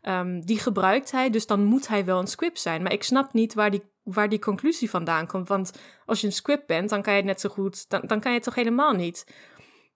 Um, 0.01 0.45
die 0.45 0.59
gebruikt 0.59 1.11
hij, 1.11 1.29
dus 1.29 1.47
dan 1.47 1.63
moet 1.63 1.87
hij 1.87 2.05
wel 2.05 2.19
een 2.19 2.27
script 2.27 2.59
zijn. 2.59 2.81
Maar 2.83 2.91
ik 2.91 3.03
snap 3.03 3.33
niet 3.33 3.53
waar 3.53 3.71
die, 3.71 3.83
waar 4.03 4.29
die 4.29 4.39
conclusie 4.39 4.89
vandaan 4.89 5.27
komt. 5.27 5.47
Want 5.47 5.71
als 6.05 6.21
je 6.21 6.27
een 6.27 6.33
script 6.33 6.67
bent, 6.67 6.89
dan 6.89 7.01
kan 7.01 7.13
je 7.13 7.19
het 7.19 7.27
net 7.27 7.41
zo 7.41 7.49
goed... 7.49 7.89
Dan, 7.89 8.01
dan 8.05 8.19
kan 8.19 8.31
je 8.31 8.37
het 8.37 8.45
toch 8.45 8.55
helemaal 8.55 8.93
niet... 8.93 9.25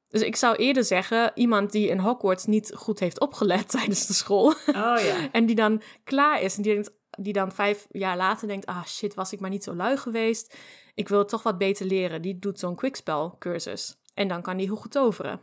Dus 0.09 0.21
ik 0.21 0.35
zou 0.35 0.55
eerder 0.55 0.83
zeggen, 0.83 1.31
iemand 1.35 1.71
die 1.71 1.87
in 1.87 1.99
Hogwarts 1.99 2.45
niet 2.45 2.71
goed 2.75 2.99
heeft 2.99 3.19
opgelet 3.19 3.69
tijdens 3.77 4.07
de 4.07 4.13
school. 4.13 4.45
Oh 4.67 4.99
ja. 4.99 5.27
en 5.31 5.45
die 5.45 5.55
dan 5.55 5.81
klaar 6.03 6.41
is 6.41 6.55
en 6.55 6.61
die 6.61 6.73
denkt, 6.73 6.91
die 7.17 7.33
dan 7.33 7.51
vijf 7.51 7.87
jaar 7.91 8.17
later 8.17 8.47
denkt: 8.47 8.65
ah 8.65 8.85
shit, 8.85 9.13
was 9.13 9.33
ik 9.33 9.39
maar 9.39 9.49
niet 9.49 9.63
zo 9.63 9.75
lui 9.75 9.97
geweest. 9.97 10.57
Ik 10.95 11.07
wil 11.07 11.25
toch 11.25 11.43
wat 11.43 11.57
beter 11.57 11.85
leren. 11.85 12.21
Die 12.21 12.39
doet 12.39 12.59
zo'n 12.59 12.75
quickspel 12.75 13.35
cursus. 13.39 13.97
En 14.13 14.27
dan 14.27 14.41
kan 14.41 14.57
die 14.57 14.65
heel 14.65 14.75
goed 14.75 14.91
toveren. 14.91 15.39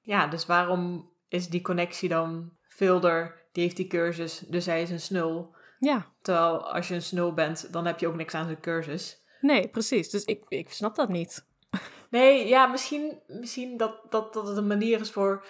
Ja, 0.00 0.26
dus 0.26 0.46
waarom 0.46 1.10
is 1.28 1.48
die 1.48 1.62
connectie 1.62 2.08
dan 2.08 2.50
Vilder? 2.62 3.42
Die 3.52 3.62
heeft 3.62 3.76
die 3.76 3.86
cursus, 3.86 4.38
dus 4.38 4.66
hij 4.66 4.82
is 4.82 4.90
een 4.90 5.00
snul. 5.00 5.54
Ja. 5.78 6.06
Terwijl 6.22 6.72
als 6.72 6.88
je 6.88 6.94
een 6.94 7.02
snul 7.02 7.34
bent, 7.34 7.72
dan 7.72 7.86
heb 7.86 7.98
je 7.98 8.08
ook 8.08 8.16
niks 8.16 8.34
aan 8.34 8.44
zijn 8.44 8.60
cursus. 8.60 9.22
Nee, 9.40 9.68
precies. 9.68 10.10
Dus 10.10 10.24
ik, 10.24 10.44
ik 10.48 10.72
snap 10.72 10.94
dat 10.94 11.08
niet. 11.08 11.46
Nee, 12.10 12.48
ja, 12.48 12.66
misschien, 12.66 13.20
misschien 13.26 13.76
dat, 13.76 14.00
dat, 14.10 14.34
dat 14.34 14.46
het 14.46 14.56
een 14.56 14.66
manier 14.66 15.00
is 15.00 15.10
voor 15.10 15.44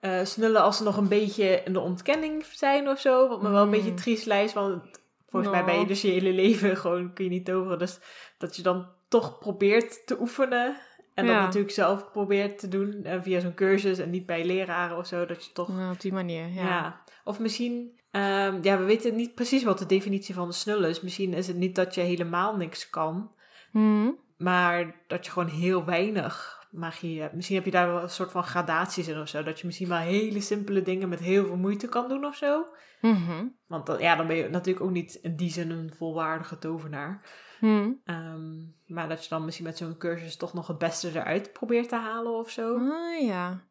uh, 0.00 0.24
snullen 0.24 0.62
als 0.62 0.76
ze 0.76 0.82
nog 0.82 0.96
een 0.96 1.08
beetje 1.08 1.62
in 1.64 1.72
de 1.72 1.80
ontkenning 1.80 2.44
zijn 2.44 2.88
of 2.88 3.00
zo. 3.00 3.28
Wat 3.28 3.42
me 3.42 3.50
wel 3.50 3.62
een 3.62 3.70
beetje 3.70 3.90
mm. 3.90 3.96
triest 3.96 4.26
lijst, 4.26 4.54
want 4.54 4.82
Volgens 5.28 5.52
mij 5.52 5.64
ben 5.64 5.78
je 5.78 5.86
dus 5.86 6.02
je 6.02 6.08
hele 6.08 6.32
leven 6.32 6.76
gewoon, 6.82 7.12
kun 7.12 7.24
je 7.24 7.30
niet 7.30 7.44
toveren. 7.44 7.78
Dus 7.78 7.98
dat 8.38 8.56
je 8.56 8.62
dan 8.62 8.86
toch 9.08 9.38
probeert 9.38 10.06
te 10.06 10.20
oefenen. 10.20 10.76
En 11.14 11.26
ja. 11.26 11.34
dat 11.34 11.42
natuurlijk 11.42 11.72
zelf 11.72 12.10
probeert 12.10 12.58
te 12.58 12.68
doen 12.68 13.02
uh, 13.06 13.22
via 13.22 13.40
zo'n 13.40 13.54
cursus 13.54 13.98
en 13.98 14.10
niet 14.10 14.26
bij 14.26 14.44
leraren 14.44 14.96
of 14.96 15.06
zo. 15.06 15.26
Dat 15.26 15.44
je 15.44 15.52
toch... 15.52 15.78
Ja, 15.78 15.90
op 15.90 16.00
die 16.00 16.12
manier, 16.12 16.48
ja. 16.48 16.62
ja. 16.62 17.02
Of 17.24 17.38
misschien, 17.38 18.00
um, 18.12 18.62
ja, 18.62 18.78
we 18.78 18.84
weten 18.84 19.16
niet 19.16 19.34
precies 19.34 19.64
wat 19.64 19.78
de 19.78 19.86
definitie 19.86 20.34
van 20.34 20.48
de 20.48 20.54
snullen 20.54 20.88
is. 20.88 21.00
Misschien 21.00 21.34
is 21.34 21.46
het 21.46 21.56
niet 21.56 21.74
dat 21.74 21.94
je 21.94 22.00
helemaal 22.00 22.56
niks 22.56 22.90
kan. 22.90 23.30
Mm. 23.72 24.18
Maar 24.36 24.94
dat 25.06 25.24
je 25.24 25.30
gewoon 25.32 25.48
heel 25.48 25.84
weinig 25.84 26.57
magie 26.78 27.20
hebt. 27.20 27.34
Misschien 27.34 27.56
heb 27.56 27.64
je 27.64 27.70
daar 27.70 27.92
wel 27.92 28.02
een 28.02 28.10
soort 28.10 28.30
van 28.30 28.44
gradaties 28.44 29.08
in 29.08 29.20
of 29.20 29.28
zo. 29.28 29.42
Dat 29.42 29.60
je 29.60 29.66
misschien 29.66 29.88
wel 29.88 29.98
hele 29.98 30.40
simpele 30.40 30.82
dingen 30.82 31.08
met 31.08 31.20
heel 31.20 31.46
veel 31.46 31.56
moeite 31.56 31.88
kan 31.88 32.08
doen 32.08 32.24
of 32.24 32.36
zo. 32.36 32.66
Mm 33.00 33.56
Want 33.66 33.86
dan, 33.86 33.98
ja, 33.98 34.16
dan 34.16 34.26
ben 34.26 34.36
je 34.36 34.48
natuurlijk 34.48 34.84
ook 34.84 34.90
niet 34.90 35.14
in 35.14 35.36
die 35.36 35.50
zin 35.50 35.70
een 35.70 35.92
volwaardige 35.96 36.58
tovenaar. 36.58 37.22
Mm. 37.60 38.00
Um, 38.04 38.74
maar 38.86 39.08
dat 39.08 39.22
je 39.22 39.28
dan 39.28 39.44
misschien 39.44 39.66
met 39.66 39.76
zo'n 39.76 39.96
cursus 39.96 40.36
toch 40.36 40.54
nog 40.54 40.66
het 40.66 40.78
beste 40.78 41.08
eruit 41.08 41.52
probeert 41.52 41.88
te 41.88 41.96
halen 41.96 42.32
of 42.32 42.50
zo. 42.50 42.76
Ah, 42.76 43.22
ja. 43.22 43.66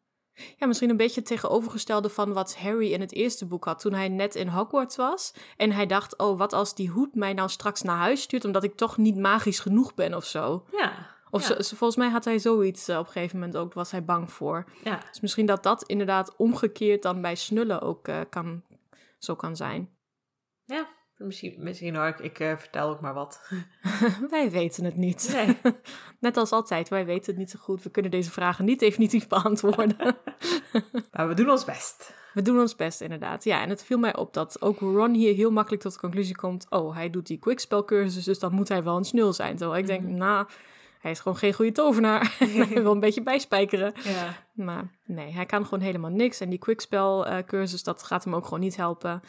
Ja, 0.56 0.66
misschien 0.66 0.90
een 0.90 0.96
beetje 0.96 1.20
het 1.20 1.28
tegenovergestelde 1.28 2.08
van 2.08 2.32
wat 2.32 2.56
Harry 2.56 2.92
in 2.92 3.00
het 3.00 3.12
eerste 3.12 3.46
boek 3.46 3.64
had 3.64 3.80
toen 3.80 3.92
hij 3.92 4.08
net 4.08 4.34
in 4.34 4.48
Hogwarts 4.48 4.96
was. 4.96 5.34
En 5.56 5.72
hij 5.72 5.86
dacht, 5.86 6.18
oh, 6.18 6.38
wat 6.38 6.52
als 6.52 6.74
die 6.74 6.88
hoed 6.88 7.14
mij 7.14 7.32
nou 7.32 7.48
straks 7.48 7.82
naar 7.82 7.96
huis 7.96 8.22
stuurt 8.22 8.44
omdat 8.44 8.64
ik 8.64 8.76
toch 8.76 8.96
niet 8.96 9.16
magisch 9.16 9.60
genoeg 9.60 9.94
ben 9.94 10.14
of 10.14 10.24
zo. 10.24 10.64
Ja. 10.70 11.16
Of 11.30 11.48
ja. 11.48 11.54
volgens 11.62 11.96
mij 11.96 12.08
had 12.08 12.24
hij 12.24 12.38
zoiets 12.38 12.88
uh, 12.88 12.98
op 12.98 13.06
een 13.06 13.12
gegeven 13.12 13.38
moment 13.38 13.56
ook, 13.56 13.74
was 13.74 13.90
hij 13.90 14.04
bang 14.04 14.32
voor. 14.32 14.64
Ja. 14.84 15.00
Dus 15.10 15.20
misschien 15.20 15.46
dat 15.46 15.62
dat 15.62 15.82
inderdaad 15.82 16.36
omgekeerd 16.36 17.02
dan 17.02 17.20
bij 17.20 17.34
snullen 17.34 17.80
ook 17.80 18.08
uh, 18.08 18.20
kan, 18.30 18.62
zo 19.18 19.34
kan 19.34 19.56
zijn. 19.56 19.90
Ja, 20.64 20.88
misschien, 21.16 21.54
misschien 21.58 21.96
hoor, 21.96 22.06
ik, 22.06 22.18
ik 22.18 22.40
uh, 22.40 22.56
vertel 22.56 22.88
ook 22.88 23.00
maar 23.00 23.14
wat. 23.14 23.50
wij 24.30 24.50
weten 24.50 24.84
het 24.84 24.96
niet. 24.96 25.30
Nee. 25.32 25.56
Net 26.20 26.36
als 26.36 26.50
altijd, 26.50 26.88
wij 26.88 27.04
weten 27.06 27.30
het 27.30 27.36
niet 27.36 27.50
zo 27.50 27.58
goed. 27.58 27.82
We 27.82 27.90
kunnen 27.90 28.10
deze 28.10 28.30
vragen 28.30 28.64
niet 28.64 28.80
definitief 28.80 29.28
beantwoorden. 29.36 30.16
maar 31.12 31.28
we 31.28 31.34
doen 31.34 31.50
ons 31.50 31.64
best. 31.64 32.16
We 32.34 32.42
doen 32.42 32.60
ons 32.60 32.76
best, 32.76 33.00
inderdaad. 33.00 33.44
Ja, 33.44 33.62
en 33.62 33.68
het 33.68 33.84
viel 33.84 33.98
mij 33.98 34.16
op 34.16 34.34
dat 34.34 34.62
ook 34.62 34.78
Ron 34.78 35.14
hier 35.14 35.34
heel 35.34 35.50
makkelijk 35.50 35.82
tot 35.82 35.92
de 35.92 35.98
conclusie 35.98 36.36
komt... 36.36 36.66
oh, 36.70 36.94
hij 36.94 37.10
doet 37.10 37.26
die 37.26 37.38
quickspell-cursus, 37.38 38.24
dus 38.24 38.38
dan 38.38 38.52
moet 38.52 38.68
hij 38.68 38.82
wel 38.82 38.96
een 38.96 39.04
snul 39.04 39.32
zijn. 39.32 39.56
Terwijl 39.56 39.80
ik 39.80 39.86
denk, 39.86 40.02
mm. 40.02 40.16
nou 40.16 40.46
hij 40.98 41.10
is 41.10 41.20
gewoon 41.20 41.38
geen 41.38 41.52
goede 41.52 41.72
tovenaar. 41.72 42.36
hij 42.68 42.82
wil 42.82 42.92
een 42.92 43.00
beetje 43.00 43.22
bijspijkeren. 43.22 43.92
Ja. 44.02 44.34
Maar 44.52 44.90
nee, 45.04 45.32
hij 45.32 45.46
kan 45.46 45.64
gewoon 45.64 45.80
helemaal 45.80 46.10
niks. 46.10 46.40
En 46.40 46.50
die 46.50 46.58
quickspell 46.58 47.24
uh, 47.26 47.38
cursus, 47.46 47.82
dat 47.82 48.02
gaat 48.02 48.24
hem 48.24 48.34
ook 48.34 48.44
gewoon 48.44 48.60
niet 48.60 48.76
helpen. 48.76 49.22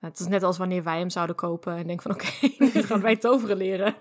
het 0.00 0.18
is 0.18 0.26
net 0.26 0.42
als 0.42 0.58
wanneer 0.58 0.82
wij 0.82 0.98
hem 0.98 1.10
zouden 1.10 1.36
kopen 1.36 1.76
en 1.76 1.86
denken 1.86 2.02
van 2.02 2.12
oké, 2.16 2.54
okay, 2.54 2.70
nu 2.74 2.82
gaan 2.82 3.00
wij 3.00 3.16
toveren 3.16 3.56
leren. 3.56 3.94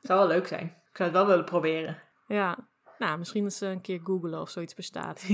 zou 0.00 0.18
wel 0.18 0.28
leuk 0.28 0.46
zijn. 0.46 0.64
Ik 0.66 0.96
zou 0.96 1.08
het 1.08 1.18
wel 1.18 1.26
willen 1.26 1.44
proberen. 1.44 2.02
Ja, 2.26 2.58
nou, 2.98 3.18
misschien 3.18 3.44
eens 3.44 3.60
een 3.60 3.80
keer 3.80 4.00
googlen 4.04 4.40
of 4.40 4.50
zoiets 4.50 4.74
bestaat. 4.74 5.26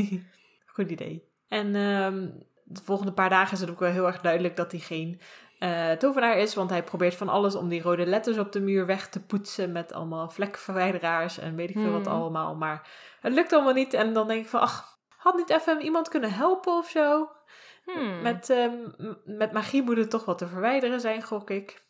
Goed 0.66 0.90
idee. 0.90 1.24
En 1.48 1.74
um, 1.74 2.46
de 2.64 2.82
volgende 2.84 3.12
paar 3.12 3.30
dagen 3.30 3.52
is 3.52 3.60
het 3.60 3.70
ook 3.70 3.80
wel 3.80 3.90
heel 3.90 4.06
erg 4.06 4.20
duidelijk 4.20 4.56
dat 4.56 4.70
hij 4.70 4.80
geen 4.80 5.20
uh, 5.59 5.90
tovenaar 5.90 6.37
is. 6.37 6.55
Want 6.55 6.71
hij 6.71 6.83
probeert 6.83 7.14
van 7.14 7.29
alles 7.29 7.55
om 7.55 7.68
die 7.68 7.83
rode 7.83 8.07
letters 8.07 8.38
op 8.38 8.53
de 8.53 8.61
muur 8.61 8.87
weg 8.87 9.09
te 9.09 9.25
poetsen. 9.25 9.73
Met 9.73 9.92
allemaal 9.92 10.31
vlekverwijderaars 10.31 11.38
en 11.38 11.57
weet 11.57 11.71
ik 11.71 11.77
veel 11.77 11.92
wat 11.92 12.07
hmm. 12.07 12.14
allemaal. 12.14 12.55
Maar 12.55 12.88
het 13.21 13.33
lukt 13.33 13.53
allemaal 13.53 13.73
niet. 13.73 13.94
En 13.94 14.12
dan 14.12 14.29
denk 14.29 14.44
ik 14.44 14.51
van, 14.51 14.61
ach, 14.61 14.99
had 15.16 15.37
niet 15.37 15.51
even 15.51 15.83
iemand 15.83 16.09
kunnen 16.09 16.33
helpen 16.33 16.73
of 16.73 16.88
zo? 16.88 17.31
Hmm. 17.85 18.23
Met, 18.23 18.49
um, 18.49 18.94
met 19.25 19.53
magie 19.53 19.83
moet 19.83 19.97
het 19.97 20.11
toch 20.11 20.25
wat 20.25 20.38
te 20.38 20.49
verwijderen 20.49 21.01
zijn, 21.01 21.23
gok 21.23 21.51
ik. 21.51 21.87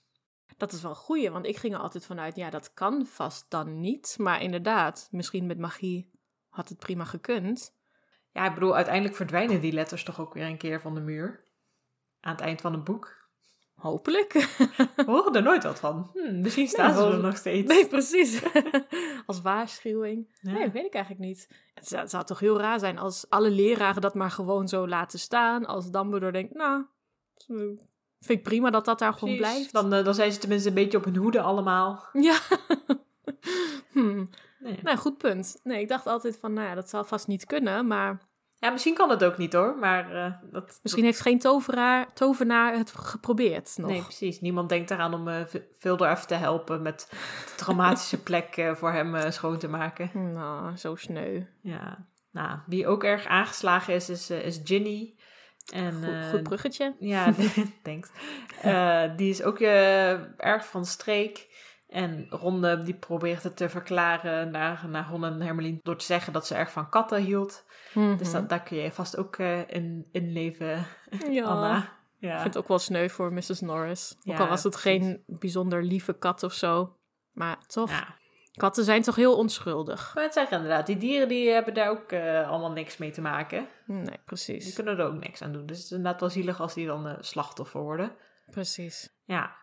Dat 0.57 0.73
is 0.73 0.83
wel 0.83 0.91
een 0.91 0.97
goeie, 0.97 1.31
want 1.31 1.47
ik 1.47 1.57
ging 1.57 1.75
er 1.75 1.81
altijd 1.81 2.07
vanuit, 2.07 2.37
ja, 2.37 2.51
dat 2.51 2.75
kan 2.75 3.07
vast 3.07 3.51
dan 3.51 3.81
niet. 3.81 4.15
Maar 4.19 4.43
inderdaad, 4.43 5.09
misschien 5.11 5.47
met 5.47 5.59
magie 5.59 6.11
had 6.49 6.69
het 6.69 6.79
prima 6.79 7.05
gekund. 7.05 7.77
Ja, 8.33 8.47
ik 8.47 8.55
bedoel, 8.55 8.77
uiteindelijk 8.77 9.17
verdwijnen 9.17 9.61
die 9.61 9.73
letters 9.73 10.05
toch 10.05 10.21
ook 10.21 10.35
weer 10.35 10.47
een 10.47 10.59
keer 10.59 10.81
van 10.81 10.95
de 10.95 11.01
muur. 11.01 11.45
Aan 12.21 12.33
het 12.33 12.41
eind 12.41 12.61
van 12.61 12.73
het 12.73 12.85
boek. 12.85 13.28
Hopelijk. 13.79 14.33
We 14.97 15.05
horen 15.07 15.35
er 15.35 15.43
nooit 15.43 15.62
wat 15.62 15.79
van. 15.79 16.11
Hm, 16.12 16.41
misschien 16.41 16.69
staan 16.69 16.95
ze 16.95 17.01
er 17.01 17.19
nog 17.19 17.37
steeds. 17.37 17.73
Nee, 17.73 17.87
precies. 17.87 18.43
als 19.27 19.41
waarschuwing. 19.41 20.29
Nee, 20.41 20.71
weet 20.71 20.85
ik 20.85 20.95
eigenlijk 20.95 21.25
niet. 21.25 21.49
Het 21.75 21.88
zou, 21.88 22.01
het 22.01 22.11
zou, 22.11 22.25
toch 22.25 22.38
heel 22.38 22.59
raar 22.59 22.79
zijn 22.79 22.99
als 22.99 23.27
alle 23.29 23.51
leraren 23.51 24.03
dat 24.03 24.14
maar 24.14 24.31
gewoon 24.31 24.69
zo 24.69 24.88
laten 24.88 25.19
staan. 25.19 25.67
Als 25.67 25.91
Dumbledore 25.91 26.33
denkt, 26.33 26.55
nou, 26.55 26.85
vind 28.21 28.38
ik 28.38 28.43
prima 28.43 28.71
dat 28.71 28.85
dat 28.85 28.99
daar 28.99 29.12
gewoon 29.12 29.37
blijft. 29.37 29.73
Dan, 29.73 29.95
uh, 29.95 30.05
dan 30.05 30.14
zijn 30.14 30.33
ze 30.33 30.38
tenminste 30.38 30.69
een 30.69 30.75
beetje 30.75 30.99
op 30.99 31.05
hun 31.05 31.17
hoede 31.17 31.41
allemaal. 31.41 32.09
Ja. 32.12 32.38
hm. 33.93 34.25
nee. 34.59 34.79
Nou, 34.83 34.97
goed 34.97 35.19
punt. 35.19 35.61
Nee, 35.62 35.81
ik 35.81 35.88
dacht 35.88 36.07
altijd 36.07 36.38
van, 36.38 36.53
nou 36.53 36.69
ja, 36.69 36.75
dat 36.75 36.88
zal 36.88 37.05
vast 37.05 37.27
niet 37.27 37.47
kunnen. 37.47 37.87
Maar 37.87 38.28
Ja, 38.61 38.71
misschien 38.71 38.94
kan 38.94 39.11
het 39.11 39.25
ook 39.25 39.38
niet 39.38 39.53
hoor, 39.53 39.77
maar 39.77 40.14
uh, 40.14 40.33
dat... 40.53 40.79
Misschien 40.83 41.05
heeft 41.05 41.21
geen 41.21 41.38
toveraar, 41.38 42.12
tovenaar 42.12 42.77
het 42.77 42.90
geprobeerd 42.90 43.75
nog. 43.77 43.90
Nee, 43.90 44.03
precies. 44.03 44.40
Niemand 44.40 44.68
denkt 44.68 44.90
eraan 44.90 45.14
om 45.14 45.29
uh, 45.29 45.37
veel 45.79 46.07
even 46.07 46.27
te 46.27 46.35
helpen 46.35 46.83
met 46.83 47.07
de 47.11 47.53
traumatische 47.57 48.23
plek 48.29 48.57
uh, 48.57 48.75
voor 48.75 48.92
hem 48.92 49.33
schoon 49.33 49.59
te 49.59 49.68
maken. 49.68 50.11
Nou, 50.33 50.77
zo 50.77 50.97
sneu. 50.97 51.42
Ja. 51.62 52.07
Nou, 52.33 52.59
wie 52.66 52.87
ook 52.87 53.05
erg 53.05 53.27
aangeslagen 53.27 53.94
is, 53.94 54.09
is, 54.09 54.31
is 54.31 54.61
Ginny. 54.64 55.14
En, 55.73 55.94
goed, 55.94 56.31
goed 56.31 56.42
bruggetje. 56.42 56.97
Ja, 56.99 57.33
thanks. 57.83 58.11
die 59.16 59.31
is 59.31 59.42
ook 59.42 59.61
erg 59.61 60.66
van 60.66 60.85
streek. 60.85 61.47
En 61.88 62.27
Ronde 62.31 62.83
die 62.83 62.94
probeert 62.94 63.42
het 63.42 63.57
te 63.57 63.68
verklaren 63.68 64.51
naar, 64.51 64.85
naar 64.88 65.09
Ron 65.11 65.25
en 65.25 65.40
Hermelien 65.40 65.81
door 65.83 65.97
te 65.97 66.05
zeggen 66.05 66.33
dat 66.33 66.47
ze 66.47 66.55
erg 66.55 66.71
van 66.71 66.88
katten 66.88 67.23
hield. 67.23 67.64
Dus 67.94 68.33
dat, 68.33 68.40
mhm. 68.40 68.46
daar 68.46 68.62
kun 68.62 68.77
je 68.77 68.92
vast 68.92 69.16
ook 69.16 69.38
uh, 69.38 69.70
in, 69.70 70.07
leven, 70.12 70.87
ja. 71.31 71.44
Anna. 71.44 71.96
Ja. 72.18 72.35
Ik 72.35 72.40
vind 72.40 72.55
het 72.55 72.62
ook 72.62 72.68
wel 72.68 72.79
sneu 72.79 73.09
voor 73.09 73.33
Mrs. 73.33 73.61
Norris. 73.61 74.16
Ook 74.24 74.38
al 74.38 74.48
was 74.48 74.62
het 74.62 74.77
geen 74.77 75.22
bijzonder 75.27 75.83
lieve 75.83 76.12
kat 76.12 76.42
of 76.42 76.53
zo. 76.53 76.96
Maar 77.33 77.59
toch, 77.66 77.90
ja. 77.90 78.14
katten 78.53 78.85
zijn 78.85 79.03
toch 79.03 79.16
heel 79.16 79.37
onschuldig. 79.37 80.14
Maar 80.14 80.24
het 80.24 80.33
zeggen 80.33 80.57
inderdaad, 80.57 80.87
die 80.87 80.96
dieren 80.96 81.29
die 81.29 81.51
hebben 81.51 81.74
daar 81.74 81.90
ook 81.90 82.12
uh, 82.12 82.48
allemaal 82.48 82.72
niks 82.72 82.96
mee 82.96 83.11
te 83.11 83.20
maken. 83.20 83.66
Nee, 83.87 84.18
precies. 84.24 84.64
Die 84.64 84.74
kunnen 84.74 84.98
er 84.98 85.07
ook 85.07 85.20
niks 85.20 85.42
aan 85.42 85.53
doen. 85.53 85.66
Dus 85.66 85.77
het 85.77 85.87
is 85.87 85.92
inderdaad 85.92 86.20
wel 86.20 86.31
zielig 86.31 86.61
als 86.61 86.74
die 86.74 86.87
dan 86.87 87.07
uh, 87.07 87.14
slachtoffer 87.20 87.81
worden. 87.81 88.12
Precies. 88.51 89.11
Ja, 89.24 89.57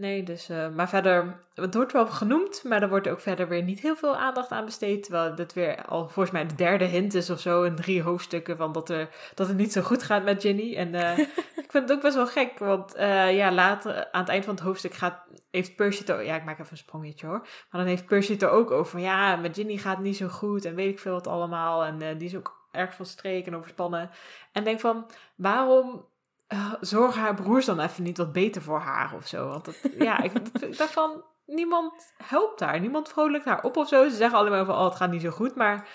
Nee, 0.00 0.22
dus, 0.22 0.50
uh, 0.50 0.68
maar 0.68 0.88
verder, 0.88 1.40
het 1.54 1.74
wordt 1.74 1.92
wel 1.92 2.06
genoemd, 2.06 2.64
maar 2.64 2.82
er 2.82 2.88
wordt 2.88 3.08
ook 3.08 3.20
verder 3.20 3.48
weer 3.48 3.62
niet 3.62 3.80
heel 3.80 3.96
veel 3.96 4.16
aandacht 4.16 4.50
aan 4.50 4.64
besteed. 4.64 5.02
Terwijl 5.02 5.34
dit 5.34 5.52
weer 5.52 5.84
al 5.84 6.08
volgens 6.08 6.30
mij 6.30 6.46
de 6.46 6.54
derde 6.54 6.84
hint 6.84 7.14
is 7.14 7.30
of 7.30 7.40
zo 7.40 7.62
in 7.62 7.74
drie 7.74 8.02
hoofdstukken 8.02 8.56
van 8.56 8.72
dat, 8.72 8.88
er, 8.88 9.08
dat 9.34 9.48
het 9.48 9.56
niet 9.56 9.72
zo 9.72 9.82
goed 9.82 10.02
gaat 10.02 10.24
met 10.24 10.42
Ginny. 10.42 10.76
En 10.76 10.94
uh, 10.94 11.18
ik 11.64 11.66
vind 11.68 11.88
het 11.88 11.92
ook 11.92 12.02
best 12.02 12.14
wel 12.14 12.26
gek, 12.26 12.58
want 12.58 12.96
uh, 12.96 13.36
ja, 13.36 13.52
later 13.52 14.08
aan 14.12 14.20
het 14.20 14.30
eind 14.30 14.44
van 14.44 14.54
het 14.54 14.62
hoofdstuk 14.62 14.94
gaat, 14.94 15.24
heeft 15.50 15.76
Percy 15.76 16.04
het 16.04 16.26
ja, 16.26 16.36
ik 16.36 16.44
maak 16.44 16.58
even 16.58 16.70
een 16.70 16.76
sprongetje 16.76 17.26
hoor. 17.26 17.40
Maar 17.40 17.80
dan 17.80 17.90
heeft 17.90 18.06
Percy 18.06 18.32
het 18.32 18.42
er 18.42 18.50
ook 18.50 18.70
over, 18.70 18.98
ja, 19.00 19.36
met 19.36 19.56
Ginny 19.56 19.76
gaat 19.76 19.96
het 19.96 20.04
niet 20.04 20.16
zo 20.16 20.28
goed 20.28 20.64
en 20.64 20.74
weet 20.74 20.90
ik 20.90 20.98
veel 20.98 21.12
wat 21.12 21.26
allemaal. 21.26 21.84
En 21.84 22.18
die 22.18 22.28
is 22.28 22.36
ook 22.36 22.68
erg 22.70 22.94
van 22.94 23.06
streek 23.06 23.46
en 23.46 23.56
overspannen. 23.56 24.10
En 24.52 24.64
denk 24.64 24.80
van, 24.80 25.06
waarom 25.34 26.04
uh, 26.52 26.74
zorgen 26.80 27.20
haar 27.20 27.34
broers 27.34 27.64
dan 27.64 27.80
even 27.80 28.02
niet 28.02 28.16
wat 28.16 28.32
beter 28.32 28.62
voor 28.62 28.78
haar 28.78 29.14
of 29.14 29.26
zo. 29.26 29.48
Want 29.48 29.64
dat, 29.64 29.76
ja, 29.98 30.22
ik, 30.22 30.32
ik, 30.60 30.76
dacht 30.76 30.92
van, 30.92 31.24
niemand 31.46 32.12
helpt 32.24 32.60
haar. 32.60 32.80
Niemand 32.80 33.08
vrolijkt 33.08 33.46
haar 33.46 33.62
op 33.62 33.76
of 33.76 33.88
zo. 33.88 34.08
Ze 34.08 34.16
zeggen 34.16 34.38
allemaal 34.38 34.64
van, 34.64 34.74
oh, 34.74 34.84
het 34.84 34.96
gaat 34.96 35.10
niet 35.10 35.22
zo 35.22 35.30
goed. 35.30 35.54
Maar 35.54 35.88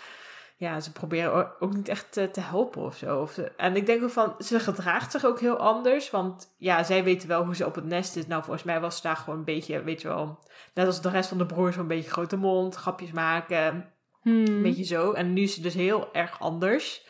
ja, 0.58 0.80
ze 0.80 0.92
proberen 0.92 1.62
ook 1.62 1.74
niet 1.74 1.88
echt 1.88 2.12
te, 2.12 2.40
helpen 2.40 2.82
of 2.82 2.96
zo. 2.96 3.22
Of 3.22 3.38
en 3.38 3.76
ik 3.76 3.86
denk 3.86 4.04
ook 4.04 4.10
van, 4.10 4.36
ze 4.40 4.60
gedraagt 4.60 5.12
zich 5.12 5.26
ook 5.26 5.40
heel 5.40 5.58
anders. 5.58 6.10
Want 6.10 6.56
ja, 6.58 6.84
zij 6.84 7.04
weten 7.04 7.28
wel 7.28 7.44
hoe 7.44 7.56
ze 7.56 7.66
op 7.66 7.76
het 7.76 7.86
nest 7.86 8.16
is. 8.16 8.28
Nou, 8.28 8.44
volgens 8.44 8.66
mij 8.66 8.80
was 8.80 8.96
ze 8.96 9.02
daar 9.02 9.18
gewoon 9.18 9.40
een 9.40 9.46
beetje, 9.46 9.84
weet 9.84 10.02
je 10.02 10.08
wel... 10.08 10.40
Net 10.74 10.86
als 10.86 11.02
de 11.02 11.10
rest 11.10 11.30
van 11.30 11.38
de 11.38 11.46
broers, 11.46 11.76
een 11.76 11.88
beetje 11.88 12.10
grote 12.10 12.38
mond, 12.38 12.76
grapjes 12.76 13.12
maken. 13.12 13.94
Hmm. 14.22 14.46
Een 14.46 14.62
beetje 14.62 14.84
zo. 14.84 15.12
En 15.12 15.34
nu 15.34 15.42
is 15.42 15.54
ze 15.54 15.62
dus 15.62 15.74
heel 15.74 16.14
erg 16.14 16.40
anders. 16.40 17.06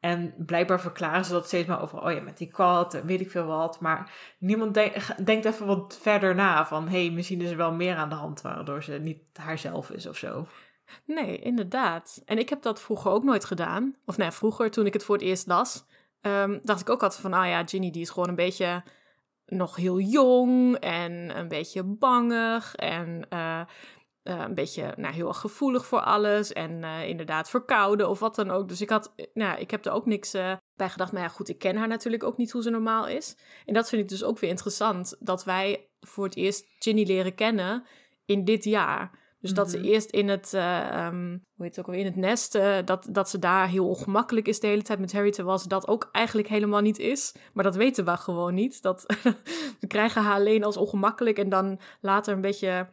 En 0.00 0.34
blijkbaar 0.36 0.80
verklaren 0.80 1.24
ze 1.24 1.32
dat 1.32 1.46
steeds 1.46 1.68
maar 1.68 1.82
over, 1.82 2.02
oh 2.02 2.12
ja, 2.12 2.20
met 2.20 2.38
die 2.38 2.50
kat, 2.50 3.02
weet 3.04 3.20
ik 3.20 3.30
veel 3.30 3.44
wat. 3.44 3.80
Maar 3.80 4.12
niemand 4.38 4.74
denkt 5.24 5.44
even 5.44 5.66
wat 5.66 5.98
verder 6.02 6.34
na 6.34 6.66
van, 6.66 6.88
hé, 6.88 7.04
hey, 7.04 7.10
misschien 7.10 7.40
is 7.40 7.50
er 7.50 7.56
wel 7.56 7.72
meer 7.72 7.96
aan 7.96 8.08
de 8.08 8.14
hand 8.14 8.40
waardoor 8.40 8.82
ze 8.82 8.92
niet 8.92 9.22
haarzelf 9.32 9.90
is 9.90 10.06
of 10.06 10.16
zo. 10.16 10.46
Nee, 11.04 11.38
inderdaad. 11.38 12.22
En 12.24 12.38
ik 12.38 12.48
heb 12.48 12.62
dat 12.62 12.80
vroeger 12.80 13.10
ook 13.10 13.24
nooit 13.24 13.44
gedaan. 13.44 13.96
Of 14.04 14.16
nee, 14.16 14.30
vroeger 14.30 14.70
toen 14.70 14.86
ik 14.86 14.92
het 14.92 15.04
voor 15.04 15.14
het 15.14 15.24
eerst 15.24 15.46
las, 15.46 15.84
ehm, 16.20 16.58
dacht 16.62 16.80
ik 16.80 16.90
ook 16.90 17.02
altijd 17.02 17.20
van, 17.20 17.32
ah 17.32 17.46
ja, 17.46 17.64
Ginny 17.66 17.90
die 17.90 18.02
is 18.02 18.10
gewoon 18.10 18.28
een 18.28 18.34
beetje 18.34 18.82
nog 19.46 19.76
heel 19.76 20.00
jong 20.00 20.76
en 20.76 21.38
een 21.38 21.48
beetje 21.48 21.82
bangig 21.82 22.74
en... 22.74 23.26
Uh, 23.32 23.60
uh, 24.24 24.40
een 24.40 24.54
beetje 24.54 24.94
nou, 24.96 25.14
heel 25.14 25.28
erg 25.28 25.38
gevoelig 25.38 25.86
voor 25.86 26.00
alles 26.00 26.52
en 26.52 26.70
uh, 26.82 27.08
inderdaad 27.08 27.50
verkouden 27.50 28.08
of 28.08 28.18
wat 28.18 28.34
dan 28.34 28.50
ook. 28.50 28.68
Dus 28.68 28.80
ik, 28.80 28.90
had, 28.90 29.14
nou, 29.34 29.60
ik 29.60 29.70
heb 29.70 29.84
er 29.84 29.92
ook 29.92 30.06
niks 30.06 30.34
uh, 30.34 30.52
bij 30.74 30.88
gedacht. 30.88 31.12
Maar 31.12 31.22
ja, 31.22 31.28
goed, 31.28 31.48
ik 31.48 31.58
ken 31.58 31.76
haar 31.76 31.88
natuurlijk 31.88 32.24
ook 32.24 32.36
niet 32.36 32.50
hoe 32.50 32.62
ze 32.62 32.70
normaal 32.70 33.08
is. 33.08 33.36
En 33.64 33.74
dat 33.74 33.88
vind 33.88 34.02
ik 34.02 34.08
dus 34.08 34.24
ook 34.24 34.38
weer 34.38 34.50
interessant, 34.50 35.16
dat 35.18 35.44
wij 35.44 35.88
voor 36.00 36.24
het 36.24 36.36
eerst 36.36 36.66
Ginny 36.78 37.04
leren 37.04 37.34
kennen 37.34 37.84
in 38.24 38.44
dit 38.44 38.64
jaar. 38.64 39.18
Dus 39.40 39.54
dat 39.54 39.70
ze 39.70 39.78
mhm. 39.78 39.86
eerst 39.86 40.10
in 40.10 40.28
het, 40.28 40.52
um, 40.52 41.44
hoe 41.54 41.64
heet 41.64 41.76
het 41.76 41.78
ook 41.78 41.86
alweer, 41.86 42.00
in 42.00 42.06
het 42.06 42.16
nest, 42.16 42.58
dat, 42.84 43.06
dat 43.10 43.30
ze 43.30 43.38
daar 43.38 43.68
heel 43.68 43.88
ongemakkelijk 43.88 44.48
is 44.48 44.60
de 44.60 44.66
hele 44.66 44.82
tijd 44.82 44.98
met 44.98 45.12
Harry, 45.12 45.30
terwijl 45.30 45.58
ze 45.58 45.68
dat 45.68 45.88
ook 45.88 46.08
eigenlijk 46.12 46.48
helemaal 46.48 46.80
niet 46.80 46.98
is. 46.98 47.34
Maar 47.52 47.64
dat 47.64 47.76
weten 47.76 48.04
we 48.04 48.16
gewoon 48.16 48.54
niet. 48.54 48.82
Dat, 48.82 49.04
we 49.80 49.86
krijgen 49.86 50.22
haar 50.22 50.34
alleen 50.34 50.64
als 50.64 50.76
ongemakkelijk 50.76 51.38
en 51.38 51.48
dan 51.48 51.80
later 52.00 52.34
een 52.34 52.40
beetje 52.40 52.88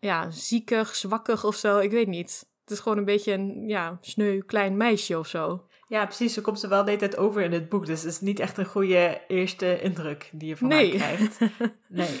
ja, 0.00 0.30
ziekig, 0.30 0.94
zwakkig 0.94 1.44
of 1.44 1.56
zo. 1.56 1.78
Ik 1.78 1.90
weet 1.90 2.08
niet. 2.08 2.46
Het 2.60 2.70
is 2.70 2.80
gewoon 2.80 2.98
een 2.98 3.04
beetje 3.04 3.32
een 3.32 3.68
ja, 3.68 3.98
sneu 4.00 4.40
klein 4.40 4.76
meisje 4.76 5.18
of 5.18 5.26
zo. 5.26 5.66
Ja, 5.88 6.04
precies. 6.04 6.34
Zo 6.34 6.42
komt 6.42 6.60
ze 6.60 6.68
wel 6.68 6.84
de 6.84 6.90
hele 6.90 7.00
tijd 7.00 7.16
over 7.16 7.42
in 7.42 7.52
het 7.52 7.68
boek. 7.68 7.86
Dus 7.86 8.02
het 8.02 8.12
is 8.12 8.20
niet 8.20 8.40
echt 8.40 8.58
een 8.58 8.66
goede 8.66 9.20
eerste 9.28 9.80
indruk 9.80 10.30
die 10.32 10.48
je 10.48 10.56
van 10.56 10.68
nee. 10.68 10.98
haar 10.98 11.14
krijgt. 11.14 11.38
Nee. 11.88 12.18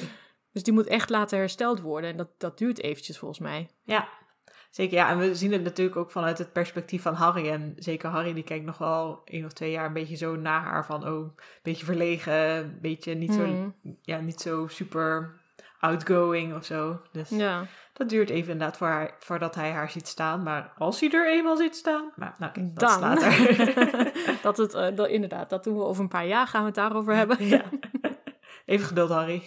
dus 0.52 0.62
die 0.62 0.72
moet 0.72 0.86
echt 0.86 1.10
laten 1.10 1.38
hersteld 1.38 1.80
worden. 1.80 2.10
En 2.10 2.16
dat, 2.16 2.28
dat 2.38 2.58
duurt 2.58 2.82
eventjes 2.82 3.18
volgens 3.18 3.40
mij. 3.40 3.68
Ja, 3.82 4.08
zeker. 4.70 4.96
Ja, 4.96 5.10
en 5.10 5.18
we 5.18 5.34
zien 5.34 5.52
het 5.52 5.62
natuurlijk 5.62 5.96
ook 5.96 6.10
vanuit 6.10 6.38
het 6.38 6.52
perspectief 6.52 7.02
van 7.02 7.14
Harry. 7.14 7.48
En 7.48 7.74
zeker 7.76 8.08
Harry, 8.08 8.32
die 8.32 8.44
kijkt 8.44 8.64
nog 8.64 8.78
wel 8.78 9.22
één 9.24 9.44
of 9.44 9.52
twee 9.52 9.70
jaar 9.70 9.86
een 9.86 9.92
beetje 9.92 10.16
zo 10.16 10.36
naar 10.36 10.62
haar. 10.62 10.86
Van, 10.86 11.08
oh, 11.08 11.18
een 11.18 11.34
beetje 11.62 11.84
verlegen. 11.84 12.56
Een 12.56 12.78
beetje 12.80 13.14
niet, 13.14 13.32
zo, 13.32 13.44
hmm. 13.44 13.74
ja, 14.02 14.20
niet 14.20 14.40
zo 14.40 14.66
super 14.66 15.40
outgoing 15.80 16.54
of 16.54 16.64
zo. 16.64 17.00
Dus 17.12 17.28
ja. 17.28 17.66
dat 17.92 18.08
duurt 18.08 18.30
even 18.30 18.52
inderdaad 18.52 18.76
voor 18.76 18.86
haar, 18.86 19.14
voordat 19.18 19.54
hij 19.54 19.70
haar 19.70 19.90
ziet 19.90 20.08
staan. 20.08 20.42
Maar 20.42 20.72
als 20.78 21.00
hij 21.00 21.10
er 21.10 21.30
eenmaal 21.30 21.56
ziet 21.56 21.76
staan, 21.76 22.12
maar 22.16 22.34
nou 22.38 22.52
kijk, 22.52 22.78
dat 22.78 22.88
Dan. 22.88 23.00
later. 23.00 23.52
dat 24.42 24.56
het, 24.56 24.74
uh, 24.74 24.96
dat, 24.96 25.08
inderdaad, 25.08 25.50
dat 25.50 25.64
doen 25.64 25.76
we 25.76 25.84
over 25.84 26.02
een 26.02 26.08
paar 26.08 26.26
jaar 26.26 26.46
gaan 26.46 26.60
we 26.60 26.66
het 26.66 26.74
daarover 26.74 27.14
hebben. 27.14 27.46
ja. 27.56 27.64
Even 28.64 28.86
geduld, 28.86 29.10
Harry. 29.10 29.42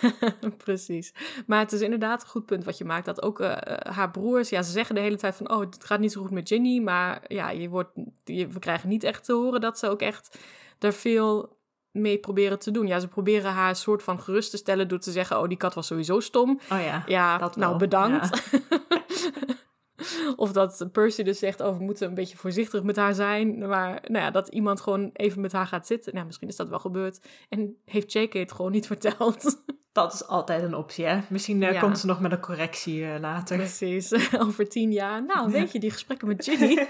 Precies. 0.64 1.14
Maar 1.46 1.58
het 1.58 1.72
is 1.72 1.80
inderdaad 1.80 2.22
een 2.22 2.28
goed 2.28 2.46
punt 2.46 2.64
wat 2.64 2.78
je 2.78 2.84
maakt. 2.84 3.04
Dat 3.04 3.22
ook 3.22 3.40
uh, 3.40 3.56
haar 3.82 4.10
broers, 4.10 4.48
ja, 4.48 4.62
ze 4.62 4.70
zeggen 4.70 4.94
de 4.94 5.00
hele 5.00 5.16
tijd 5.16 5.34
van... 5.34 5.50
oh, 5.50 5.60
het 5.60 5.84
gaat 5.84 6.00
niet 6.00 6.12
zo 6.12 6.20
goed 6.20 6.30
met 6.30 6.48
Ginny. 6.48 6.80
Maar 6.80 7.22
ja, 7.28 7.50
je 7.50 7.68
wordt, 7.68 7.90
je, 8.24 8.46
we 8.46 8.58
krijgen 8.58 8.88
niet 8.88 9.04
echt 9.04 9.24
te 9.24 9.32
horen 9.32 9.60
dat 9.60 9.78
ze 9.78 9.88
ook 9.88 10.00
echt 10.00 10.38
er 10.78 10.92
veel 10.92 11.53
mee 11.94 12.18
proberen 12.18 12.58
te 12.58 12.70
doen. 12.70 12.86
Ja, 12.86 12.98
ze 12.98 13.08
proberen 13.08 13.50
haar 13.50 13.76
soort 13.76 14.02
van 14.02 14.20
gerust 14.20 14.50
te 14.50 14.56
stellen 14.56 14.88
door 14.88 14.98
te 14.98 15.10
zeggen: 15.10 15.40
Oh, 15.40 15.48
die 15.48 15.56
kat 15.56 15.74
was 15.74 15.86
sowieso 15.86 16.20
stom. 16.20 16.60
Oh 16.70 16.80
ja. 16.80 17.02
Ja, 17.06 17.38
dat 17.38 17.56
nou 17.56 17.78
bedankt. 17.78 18.42
of 20.36 20.52
dat 20.52 20.88
Percy 20.92 21.22
dus 21.22 21.38
zegt: 21.38 21.60
Oh, 21.60 21.78
we 21.78 21.84
moeten 21.84 22.08
een 22.08 22.14
beetje 22.14 22.36
voorzichtig 22.36 22.82
met 22.82 22.96
haar 22.96 23.14
zijn. 23.14 23.58
Maar 23.58 24.02
nou 24.06 24.24
ja, 24.24 24.30
dat 24.30 24.48
iemand 24.48 24.80
gewoon 24.80 25.10
even 25.12 25.40
met 25.40 25.52
haar 25.52 25.66
gaat 25.66 25.86
zitten. 25.86 26.14
Nou, 26.14 26.26
misschien 26.26 26.48
is 26.48 26.56
dat 26.56 26.68
wel 26.68 26.78
gebeurd. 26.78 27.20
En 27.48 27.76
heeft 27.84 28.12
J.K. 28.12 28.32
het 28.32 28.52
gewoon 28.52 28.72
niet 28.72 28.86
verteld. 28.86 29.44
Dat 29.92 30.12
is 30.12 30.26
altijd 30.26 30.62
een 30.62 30.74
optie, 30.74 31.04
hè? 31.04 31.20
Misschien 31.28 31.62
uh, 31.62 31.80
komt 31.80 31.98
ze 31.98 32.06
nog 32.06 32.20
met 32.20 32.32
een 32.32 32.40
correctie 32.40 33.00
uh, 33.00 33.14
later. 33.20 33.56
Precies, 33.56 34.12
over 34.46 34.68
tien 34.68 34.92
jaar. 34.92 35.24
Nou, 35.24 35.50
weet 35.50 35.72
je, 35.72 35.78
die 35.78 35.90
gesprekken 35.90 36.28
met 36.28 36.44
Ginny. 36.44 36.86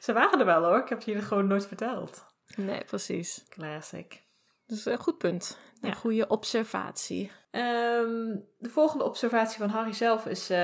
ze 0.00 0.12
waren 0.12 0.38
er 0.38 0.44
wel 0.44 0.64
hoor, 0.64 0.78
ik 0.78 0.88
heb 0.88 1.02
je 1.02 1.22
gewoon 1.22 1.46
nooit 1.46 1.66
verteld. 1.66 2.24
Nee, 2.56 2.84
precies. 2.84 3.44
Classic. 3.48 4.22
Dus 4.66 4.86
een 4.86 4.98
goed 4.98 5.18
punt. 5.18 5.58
Een 5.80 5.94
goede 5.94 6.26
observatie. 6.26 7.30
Ehm, 7.50 8.36
de 8.58 8.68
volgende 8.68 9.04
observatie 9.04 9.58
van 9.58 9.68
Harry 9.68 9.92
zelf 9.92 10.26
is... 10.26 10.50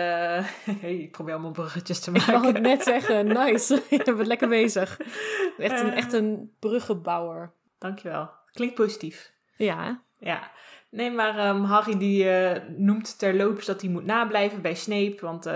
Uh, 0.66 0.82
ik 0.82 1.10
probeer 1.10 1.32
allemaal 1.32 1.50
bruggetjes 1.50 2.00
te 2.00 2.10
maken. 2.10 2.34
Ik 2.34 2.40
wou 2.40 2.52
het 2.52 2.62
net 2.62 2.82
zeggen. 2.82 3.26
Nice. 3.44 3.82
Je 3.90 4.02
bent 4.04 4.26
lekker 4.26 4.48
bezig. 4.48 5.00
Echt 5.58 5.80
een, 5.80 5.92
echt 5.92 6.12
een 6.12 6.54
bruggenbouwer. 6.58 7.52
Dankjewel. 7.78 8.30
Klinkt 8.52 8.74
positief. 8.74 9.32
Ja. 9.56 10.02
Ja. 10.18 10.50
Nee, 10.96 11.10
maar 11.10 11.48
um, 11.48 11.64
Harry 11.64 11.98
die 11.98 12.24
uh, 12.24 12.50
noemt 12.76 13.18
terloops 13.18 13.66
dat 13.66 13.80
hij 13.80 13.90
moet 13.90 14.04
nablijven 14.04 14.62
bij 14.62 14.74
Snape. 14.74 15.16
Want 15.20 15.46
uh, 15.46 15.52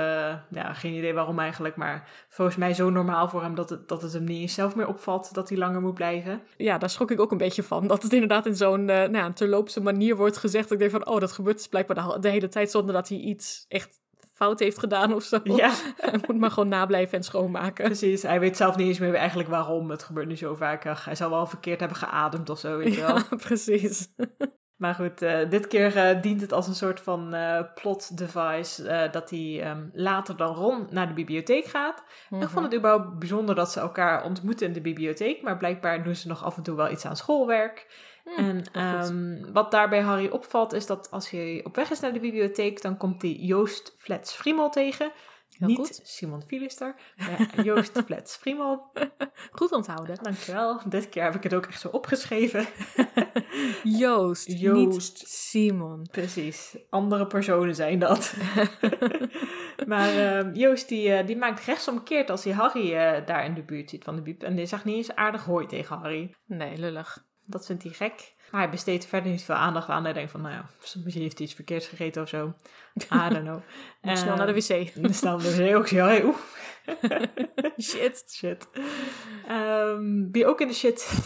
ja, 0.51 0.73
geen 0.73 0.95
idee 0.95 1.15
waarom 1.15 1.39
eigenlijk. 1.39 1.77
Maar 1.77 2.09
volgens 2.29 2.57
mij 2.57 2.75
zo 2.75 2.91
normaal 2.91 3.29
voor 3.29 3.43
hem 3.43 3.55
dat 3.55 3.71
het, 3.71 3.89
dat 3.89 4.03
het 4.03 4.13
hem 4.13 4.25
niet 4.25 4.41
eens 4.41 4.55
zelf 4.55 4.75
meer 4.77 4.89
opvalt 4.89 5.35
dat 5.35 5.49
hij 5.49 5.59
langer 5.59 5.81
moet 5.81 5.95
blijven. 5.95 6.43
Ja, 6.57 6.79
daar 6.79 6.91
schrok 6.91 7.11
ik 7.11 7.21
ook 7.21 7.31
een 7.33 7.39
beetje 7.39 7.63
van. 7.63 7.87
Dat 7.87 8.03
het 8.03 8.13
inderdaad 8.13 8.47
in 8.47 8.57
zo'n 8.57 8.81
uh, 8.81 8.87
nou 8.87 9.17
ja, 9.17 9.33
terloopse 9.33 9.81
manier 9.81 10.17
wordt 10.17 10.37
gezegd. 10.37 10.71
Ik 10.71 10.79
denk 10.79 10.91
van, 10.91 11.07
oh, 11.07 11.21
dat 11.21 11.33
gebeurt 11.33 11.57
dus 11.57 11.69
blijkbaar 11.69 11.97
de, 11.97 12.21
de 12.21 12.29
hele 12.29 12.49
tijd 12.49 12.71
zonder 12.71 12.95
dat 12.95 13.09
hij 13.09 13.19
iets 13.19 13.65
echt 13.69 14.01
fout 14.33 14.59
heeft 14.59 14.79
gedaan 14.79 15.15
of 15.15 15.23
zo. 15.23 15.41
Ja. 15.45 15.73
Hij 15.97 16.21
moet 16.27 16.39
maar 16.39 16.51
gewoon 16.51 16.69
nablijven 16.69 17.19
en 17.19 17.25
schoonmaken. 17.25 17.85
Precies, 17.85 18.23
hij 18.23 18.41
weet 18.41 18.57
zelf 18.57 18.77
niet 18.77 18.87
eens 18.87 18.99
meer 18.99 19.15
eigenlijk 19.15 19.49
waarom. 19.49 19.91
Het 19.91 20.03
gebeurt 20.03 20.29
nu 20.29 20.37
zo 20.37 20.55
vaak. 20.55 20.85
Hij 20.85 21.15
zal 21.15 21.31
wel 21.31 21.47
verkeerd 21.47 21.81
hebben 21.81 21.99
geademd 21.99 22.51
of 22.51 22.59
zo, 22.59 22.77
weet 22.77 22.95
je 22.95 23.01
wel. 23.07 23.37
Precies. 23.37 24.09
Maar 24.81 24.95
goed, 24.95 25.23
uh, 25.23 25.51
dit 25.51 25.67
keer 25.67 25.97
uh, 25.97 26.23
dient 26.23 26.41
het 26.41 26.53
als 26.53 26.67
een 26.67 26.75
soort 26.75 27.01
van 27.01 27.35
uh, 27.35 27.61
plot 27.75 28.19
device 28.19 29.09
dat 29.13 29.31
hij 29.31 29.71
um, 29.71 29.91
later 29.93 30.37
dan 30.37 30.55
Ron 30.55 30.87
naar 30.91 31.09
de 31.09 31.15
bibliotheek 31.15 31.65
gaat. 31.65 32.03
Ik 32.31 32.49
vond 32.49 32.65
het 32.65 32.75
überhaupt 32.75 33.19
bijzonder 33.19 33.55
dat 33.55 33.71
ze 33.71 33.81
elkaar 33.81 34.25
ontmoeten 34.25 34.67
in 34.67 34.73
de 34.73 34.81
bibliotheek, 34.81 35.43
maar 35.43 35.57
blijkbaar 35.57 36.05
doen 36.05 36.17
ze 36.17 36.29
nog 36.29 36.45
af 36.45 36.57
en 36.57 36.63
toe 36.63 36.77
wel 36.77 36.91
iets 36.91 37.05
aan 37.05 37.17
schoolwerk. 37.17 37.87
Mm, 38.25 38.63
en 38.73 39.07
um, 39.07 39.53
wat 39.53 39.71
daarbij 39.71 40.01
Harry 40.01 40.29
opvalt 40.29 40.73
is 40.73 40.87
dat 40.87 41.11
als 41.11 41.31
hij 41.31 41.61
op 41.65 41.77
weg 41.77 41.91
is 41.91 42.01
naar 42.01 42.13
de 42.13 42.21
bibliotheek, 42.21 42.83
dan 42.83 42.97
komt 42.97 43.23
hij 43.23 43.31
Joost 43.31 43.95
Flets 43.99 44.33
Friemel 44.33 44.71
tegen. 44.71 45.13
Heel 45.59 45.69
Niet 45.69 45.79
goed. 45.79 46.01
Simon 46.03 46.43
Filister, 46.47 46.95
Joost 47.65 48.03
Flets 48.05 48.37
Friemel. 48.37 48.93
Goed 49.51 49.73
onthouden. 49.73 50.19
Dankjewel. 50.23 50.81
Dit 50.89 51.09
keer 51.09 51.23
heb 51.23 51.35
ik 51.35 51.43
het 51.43 51.55
ook 51.55 51.67
echt 51.67 51.81
zo 51.81 51.89
opgeschreven. 51.89 52.67
Joost, 53.83 54.53
Joost. 54.61 55.19
niet 55.19 55.29
Simon. 55.29 56.09
Precies. 56.11 56.77
Andere 56.91 57.27
personen 57.27 57.75
zijn 57.75 57.99
dat. 57.99 58.35
maar 59.87 60.15
uh, 60.15 60.55
Joost 60.55 60.89
die, 60.89 61.09
uh, 61.09 61.27
die 61.27 61.37
maakt 61.37 61.65
rechtsomkeerd 61.65 62.31
als 62.31 62.45
hij 62.45 62.53
Harry 62.53 62.93
uh, 62.93 63.27
daar 63.27 63.45
in 63.45 63.55
de 63.55 63.63
buurt 63.63 63.91
ziet 63.91 64.05
van 64.05 64.17
de 64.17 64.23
biep. 64.23 64.43
En 64.43 64.55
die 64.55 64.67
zegt 64.67 64.85
niet 64.85 64.97
eens 64.97 65.15
aardig 65.15 65.45
hooi 65.45 65.67
tegen 65.67 65.99
Harry. 65.99 66.35
Nee, 66.47 66.79
lullig. 66.79 67.29
Dat 67.51 67.67
vindt 67.67 67.83
hij 67.83 67.93
gek. 67.93 68.33
Maar 68.51 68.61
hij 68.61 68.71
besteedt 68.71 69.07
verder 69.07 69.31
niet 69.31 69.43
veel 69.43 69.55
aandacht 69.55 69.89
aan. 69.89 70.05
Hij 70.05 70.13
denkt 70.13 70.31
van, 70.31 70.41
nou 70.41 70.55
ja, 70.55 70.65
misschien 70.79 71.23
heeft 71.23 71.39
hij 71.39 71.47
iets 71.47 71.55
verkeerds 71.55 71.87
gegeten 71.87 72.23
of 72.23 72.29
zo. 72.29 72.55
I 72.97 73.29
don't 73.29 73.43
know. 73.43 73.61
uh, 74.03 74.17
snel 74.17 74.37
naar 74.37 74.47
de 74.47 74.55
wc. 74.55 74.93
snel 75.15 75.37
naar 75.37 75.47
de 75.47 75.65
wc 75.65 75.77
ook. 75.77 75.87
Ja, 75.87 76.21
oeh. 76.23 76.37
shit. 77.91 78.25
Shit. 78.29 78.69
Um, 79.51 80.33
wie 80.33 80.47
ook 80.47 80.61
in 80.61 80.69
de 80.69 80.75
shit 80.75 81.09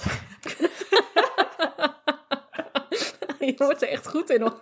je 3.39 3.55
wordt 3.57 3.83
er 3.83 3.89
echt 3.89 4.09
goed 4.09 4.31
in 4.31 4.41
hoor. 4.41 4.61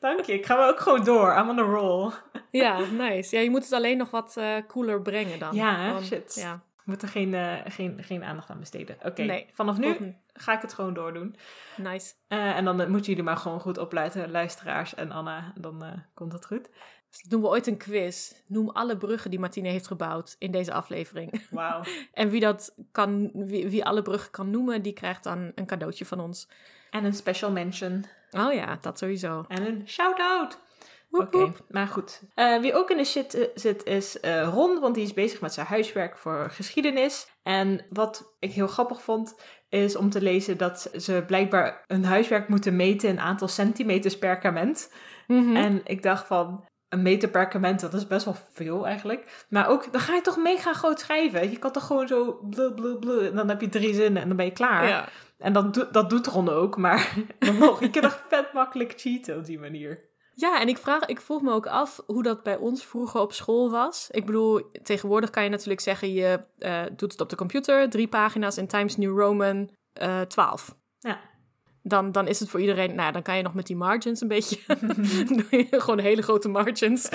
Dank 0.00 0.24
je. 0.24 0.32
Ik 0.32 0.46
ga 0.46 0.56
wel 0.56 0.68
ook 0.68 0.80
gewoon 0.80 1.04
door. 1.04 1.36
I'm 1.36 1.48
on 1.48 1.58
a 1.58 1.62
roll. 1.62 2.12
ja, 2.50 2.78
nice. 2.78 3.36
Ja, 3.36 3.42
je 3.42 3.50
moet 3.50 3.62
het 3.62 3.72
alleen 3.72 3.96
nog 3.96 4.10
wat 4.10 4.34
uh, 4.38 4.56
cooler 4.66 5.02
brengen 5.02 5.38
dan. 5.38 5.54
Ja, 5.54 6.02
shit. 6.02 6.34
Ja. 6.34 6.62
We 6.88 6.94
moeten 6.94 7.12
geen, 7.12 7.32
uh, 7.32 7.54
geen, 7.64 8.04
geen 8.04 8.24
aandacht 8.24 8.50
aan 8.50 8.58
besteden. 8.58 8.96
Oké, 9.04 9.22
nee, 9.22 9.46
vanaf 9.52 9.78
nu 9.78 10.16
ga 10.32 10.52
ik 10.54 10.62
het 10.62 10.74
gewoon 10.74 10.94
doordoen. 10.94 11.36
Nice. 11.76 12.14
Uh, 12.28 12.56
en 12.56 12.64
dan 12.64 12.76
moeten 12.76 13.10
jullie 13.10 13.22
maar 13.22 13.36
gewoon 13.36 13.60
goed 13.60 13.78
opleiden, 13.78 14.30
luisteraars 14.30 14.94
en 14.94 15.10
Anna. 15.10 15.52
Dan 15.54 16.02
komt 16.14 16.32
het 16.32 16.46
goed. 16.46 16.68
Dus 17.10 17.22
doen 17.22 17.40
we 17.40 17.46
ooit 17.46 17.66
een 17.66 17.76
quiz. 17.76 18.32
Noem 18.46 18.70
alle 18.70 18.96
bruggen 18.96 19.30
die 19.30 19.38
Martine 19.38 19.68
heeft 19.68 19.86
gebouwd 19.86 20.36
in 20.38 20.50
deze 20.50 20.72
aflevering. 20.72 21.46
Wauw. 21.50 21.82
en 22.12 22.30
wie, 22.30 22.40
dat 22.40 22.74
kan, 22.92 23.30
wie, 23.34 23.68
wie 23.68 23.84
alle 23.84 24.02
bruggen 24.02 24.30
kan 24.30 24.50
noemen, 24.50 24.82
die 24.82 24.92
krijgt 24.92 25.24
dan 25.24 25.52
een 25.54 25.66
cadeautje 25.66 26.04
van 26.04 26.20
ons. 26.20 26.48
En 26.90 27.04
een 27.04 27.14
special 27.14 27.50
mention. 27.50 28.04
Oh 28.30 28.52
ja, 28.52 28.78
dat 28.80 28.98
sowieso. 28.98 29.44
En 29.48 29.66
een 29.66 29.88
shout-out. 29.88 30.58
Oké, 31.10 31.52
maar 31.68 31.86
goed. 31.86 32.22
Uh, 32.34 32.60
wie 32.60 32.74
ook 32.74 32.90
in 32.90 32.96
de 32.96 33.04
shit 33.04 33.34
uh, 33.34 33.44
zit 33.54 33.84
is 33.84 34.18
uh, 34.22 34.48
Ron, 34.52 34.80
want 34.80 34.94
die 34.94 35.04
is 35.04 35.12
bezig 35.12 35.40
met 35.40 35.52
zijn 35.52 35.66
huiswerk 35.66 36.18
voor 36.18 36.50
geschiedenis. 36.50 37.30
En 37.42 37.86
wat 37.90 38.36
ik 38.38 38.52
heel 38.52 38.66
grappig 38.66 39.02
vond, 39.02 39.40
is 39.68 39.96
om 39.96 40.10
te 40.10 40.20
lezen 40.20 40.58
dat 40.58 40.90
ze 40.96 41.24
blijkbaar 41.26 41.84
een 41.86 42.04
huiswerk 42.04 42.48
moeten 42.48 42.76
meten 42.76 43.08
in 43.08 43.20
aantal 43.20 43.48
centimeters 43.48 44.18
perkament. 44.18 44.92
Mm 45.26 45.44
-hmm. 45.44 45.56
En 45.56 45.80
ik 45.84 46.02
dacht 46.02 46.26
van, 46.26 46.64
een 46.88 47.02
meter 47.02 47.28
perkament, 47.28 47.80
dat 47.80 47.94
is 47.94 48.06
best 48.06 48.24
wel 48.24 48.36
veel 48.52 48.86
eigenlijk. 48.86 49.46
Maar 49.48 49.68
ook, 49.68 49.92
dan 49.92 50.00
ga 50.00 50.14
je 50.14 50.20
toch 50.20 50.36
mega 50.36 50.72
groot 50.72 51.00
schrijven. 51.00 51.50
Je 51.50 51.58
kan 51.58 51.72
toch 51.72 51.86
gewoon 51.86 52.08
zo 52.08 52.38
blu 52.50 52.72
blu 52.72 52.96
blu, 52.96 53.26
en 53.26 53.36
dan 53.36 53.48
heb 53.48 53.60
je 53.60 53.68
drie 53.68 53.94
zinnen 53.94 54.22
en 54.22 54.28
dan 54.28 54.36
ben 54.36 54.46
je 54.46 54.52
klaar. 54.52 54.88
Ja. 54.88 55.08
En 55.38 55.52
dat, 55.52 55.88
dat 55.92 56.10
doet 56.10 56.26
Ron 56.26 56.48
ook, 56.48 56.76
maar 56.76 57.14
dan 57.38 57.58
nog, 57.64 57.80
je 57.80 57.90
kan 57.90 58.02
toch 58.02 58.24
vet 58.28 58.52
makkelijk 58.52 58.94
cheaten 58.96 59.36
op 59.36 59.44
die 59.44 59.58
manier. 59.58 60.07
Ja, 60.40 60.60
en 60.60 60.68
ik, 60.68 60.78
vraag, 60.78 61.06
ik 61.06 61.20
vroeg 61.20 61.42
me 61.42 61.52
ook 61.52 61.66
af 61.66 62.00
hoe 62.06 62.22
dat 62.22 62.42
bij 62.42 62.56
ons 62.56 62.84
vroeger 62.84 63.20
op 63.20 63.32
school 63.32 63.70
was. 63.70 64.08
Ik 64.10 64.26
bedoel, 64.26 64.70
tegenwoordig 64.82 65.30
kan 65.30 65.44
je 65.44 65.48
natuurlijk 65.48 65.80
zeggen, 65.80 66.12
je 66.12 66.40
uh, 66.58 66.82
doet 66.96 67.12
het 67.12 67.20
op 67.20 67.28
de 67.28 67.36
computer, 67.36 67.90
drie 67.90 68.08
pagina's 68.08 68.56
in 68.56 68.66
Times 68.66 68.96
New 68.96 69.18
Roman, 69.18 69.70
uh, 70.02 70.20
12. 70.20 70.66
Ja 70.68 70.87
dan, 71.82 72.12
dan 72.12 72.26
is 72.26 72.40
het 72.40 72.48
voor 72.48 72.60
iedereen, 72.60 72.94
nou 72.94 73.12
dan 73.12 73.22
kan 73.22 73.36
je 73.36 73.42
nog 73.42 73.54
met 73.54 73.66
die 73.66 73.76
margins 73.76 74.20
een 74.20 74.28
beetje, 74.28 74.58
gewoon 75.82 75.98
hele 75.98 76.22
grote 76.22 76.48
margins. 76.48 77.08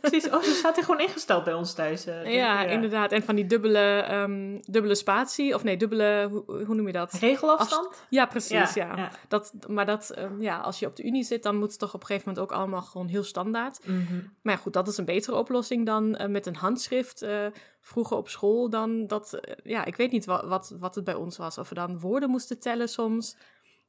Precies, 0.00 0.28
oh, 0.30 0.42
ze 0.42 0.50
staat 0.50 0.76
er 0.76 0.84
gewoon 0.84 1.00
ingesteld 1.00 1.44
bij 1.44 1.54
ons 1.54 1.74
thuis. 1.74 2.06
Uh, 2.06 2.24
ja, 2.24 2.62
ja, 2.62 2.64
inderdaad. 2.64 3.12
En 3.12 3.22
van 3.22 3.34
die 3.34 3.46
dubbele, 3.46 4.06
um, 4.12 4.60
dubbele 4.64 4.94
spatie, 4.94 5.54
of 5.54 5.64
nee, 5.64 5.76
dubbele, 5.76 6.28
hoe, 6.30 6.64
hoe 6.64 6.74
noem 6.74 6.86
je 6.86 6.92
dat? 6.92 7.12
Regelafstand? 7.12 7.88
Af, 7.88 8.06
ja, 8.10 8.26
precies, 8.26 8.74
ja. 8.74 8.96
ja. 8.96 9.10
Dat, 9.28 9.52
maar 9.68 9.86
dat, 9.86 10.14
um, 10.18 10.42
ja, 10.42 10.58
als 10.58 10.78
je 10.78 10.86
op 10.86 10.96
de 10.96 11.04
unie 11.04 11.24
zit, 11.24 11.42
dan 11.42 11.56
moet 11.56 11.70
het 11.70 11.78
toch 11.78 11.94
op 11.94 12.00
een 12.00 12.06
gegeven 12.06 12.28
moment 12.28 12.50
ook 12.50 12.58
allemaal 12.58 12.82
gewoon 12.82 13.08
heel 13.08 13.24
standaard. 13.24 13.86
Mm 13.86 14.06
-hmm. 14.08 14.32
Maar 14.42 14.54
ja, 14.54 14.60
goed, 14.60 14.72
dat 14.72 14.88
is 14.88 14.96
een 14.96 15.04
betere 15.04 15.36
oplossing 15.36 15.86
dan 15.86 16.18
uh, 16.20 16.26
met 16.26 16.46
een 16.46 16.56
handschrift. 16.56 17.22
Uh, 17.22 17.46
vroeger 17.80 18.16
op 18.16 18.28
school 18.28 18.70
dan 18.70 19.06
dat, 19.06 19.40
ja, 19.62 19.84
ik 19.84 19.96
weet 19.96 20.10
niet 20.10 20.24
wat, 20.24 20.44
wat, 20.44 20.74
wat 20.78 20.94
het 20.94 21.04
bij 21.04 21.14
ons 21.14 21.36
was. 21.36 21.58
Of 21.58 21.68
we 21.68 21.74
dan 21.74 22.00
woorden 22.00 22.30
moesten 22.30 22.60
tellen 22.60 22.88
soms. 22.88 23.36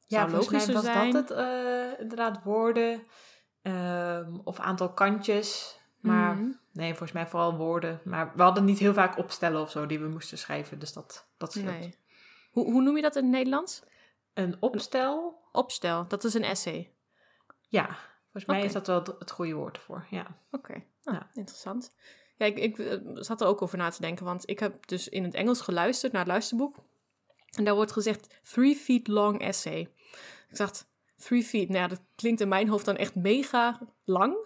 Ja, 0.08 0.28
volgens 0.28 0.66
mij 0.66 0.74
was 0.74 0.84
zijn. 0.84 1.12
dat 1.12 1.28
het 1.28 1.38
uh, 1.38 2.00
inderdaad 2.00 2.42
woorden 2.42 3.02
um, 3.62 4.40
of 4.44 4.58
aantal 4.58 4.92
kantjes. 4.92 5.78
Maar 6.00 6.34
mm. 6.34 6.58
nee, 6.72 6.88
volgens 6.88 7.12
mij 7.12 7.26
vooral 7.26 7.56
woorden. 7.56 8.00
Maar 8.04 8.32
we 8.34 8.42
hadden 8.42 8.64
niet 8.64 8.78
heel 8.78 8.94
vaak 8.94 9.18
opstellen 9.18 9.60
of 9.60 9.70
zo 9.70 9.86
die 9.86 9.98
we 9.98 10.08
moesten 10.08 10.38
schrijven. 10.38 10.78
Dus 10.78 10.92
dat, 10.92 11.26
dat 11.36 11.52
scheelt. 11.52 11.78
Nee. 11.78 11.94
Hoe, 12.50 12.70
hoe 12.72 12.82
noem 12.82 12.96
je 12.96 13.02
dat 13.02 13.16
in 13.16 13.22
het 13.22 13.32
Nederlands? 13.32 13.82
Een 14.34 14.56
opstel. 14.60 15.26
Een 15.26 15.60
opstel, 15.60 16.06
dat 16.08 16.24
is 16.24 16.34
een 16.34 16.44
essay. 16.44 16.92
Ja, 17.68 17.84
volgens 18.22 18.44
mij 18.44 18.56
okay. 18.56 18.66
is 18.66 18.72
dat 18.72 18.86
wel 18.86 19.16
het 19.18 19.30
goede 19.30 19.54
woord 19.54 19.78
voor. 19.78 20.06
Ja. 20.10 20.26
Oké, 20.50 20.70
okay. 20.70 20.86
ja. 21.02 21.30
interessant. 21.32 21.94
Ja, 22.36 22.46
ik, 22.46 22.58
ik 22.58 22.78
eh, 22.78 22.98
zat 23.14 23.40
er 23.40 23.46
ook 23.46 23.62
over 23.62 23.78
na 23.78 23.90
te 23.90 24.00
denken, 24.00 24.24
want 24.24 24.48
ik 24.48 24.58
heb 24.58 24.86
dus 24.86 25.08
in 25.08 25.24
het 25.24 25.34
Engels 25.34 25.60
geluisterd 25.60 26.12
naar 26.12 26.20
het 26.22 26.30
luisterboek. 26.30 26.76
En 27.56 27.64
daar 27.64 27.74
wordt 27.74 27.92
gezegd 27.92 28.40
three 28.42 28.76
feet 28.76 29.08
long 29.08 29.40
essay. 29.40 29.92
Ik 30.48 30.56
dacht, 30.56 30.88
three 31.18 31.44
feet, 31.44 31.68
nou 31.68 31.80
ja, 31.80 31.88
dat 31.88 32.00
klinkt 32.14 32.40
in 32.40 32.48
mijn 32.48 32.68
hoofd 32.68 32.84
dan 32.84 32.96
echt 32.96 33.14
mega 33.14 33.78
lang. 34.04 34.36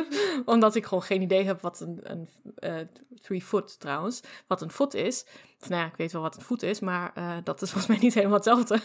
Omdat 0.44 0.74
ik 0.74 0.86
gewoon 0.86 1.02
geen 1.02 1.22
idee 1.22 1.44
heb 1.44 1.60
wat 1.60 1.80
een, 1.80 2.00
een 2.02 2.28
uh, 2.58 2.86
three 3.20 3.42
foot 3.42 3.80
trouwens, 3.80 4.20
wat 4.46 4.62
een 4.62 4.70
voet 4.70 4.94
is. 4.94 5.24
Of 5.60 5.68
nou 5.68 5.82
ja, 5.82 5.88
ik 5.88 5.96
weet 5.96 6.12
wel 6.12 6.22
wat 6.22 6.36
een 6.36 6.42
voet 6.42 6.62
is, 6.62 6.80
maar 6.80 7.12
uh, 7.18 7.36
dat 7.44 7.62
is 7.62 7.70
volgens 7.70 7.92
mij 7.92 8.02
niet 8.02 8.14
helemaal 8.14 8.36
hetzelfde. 8.36 8.74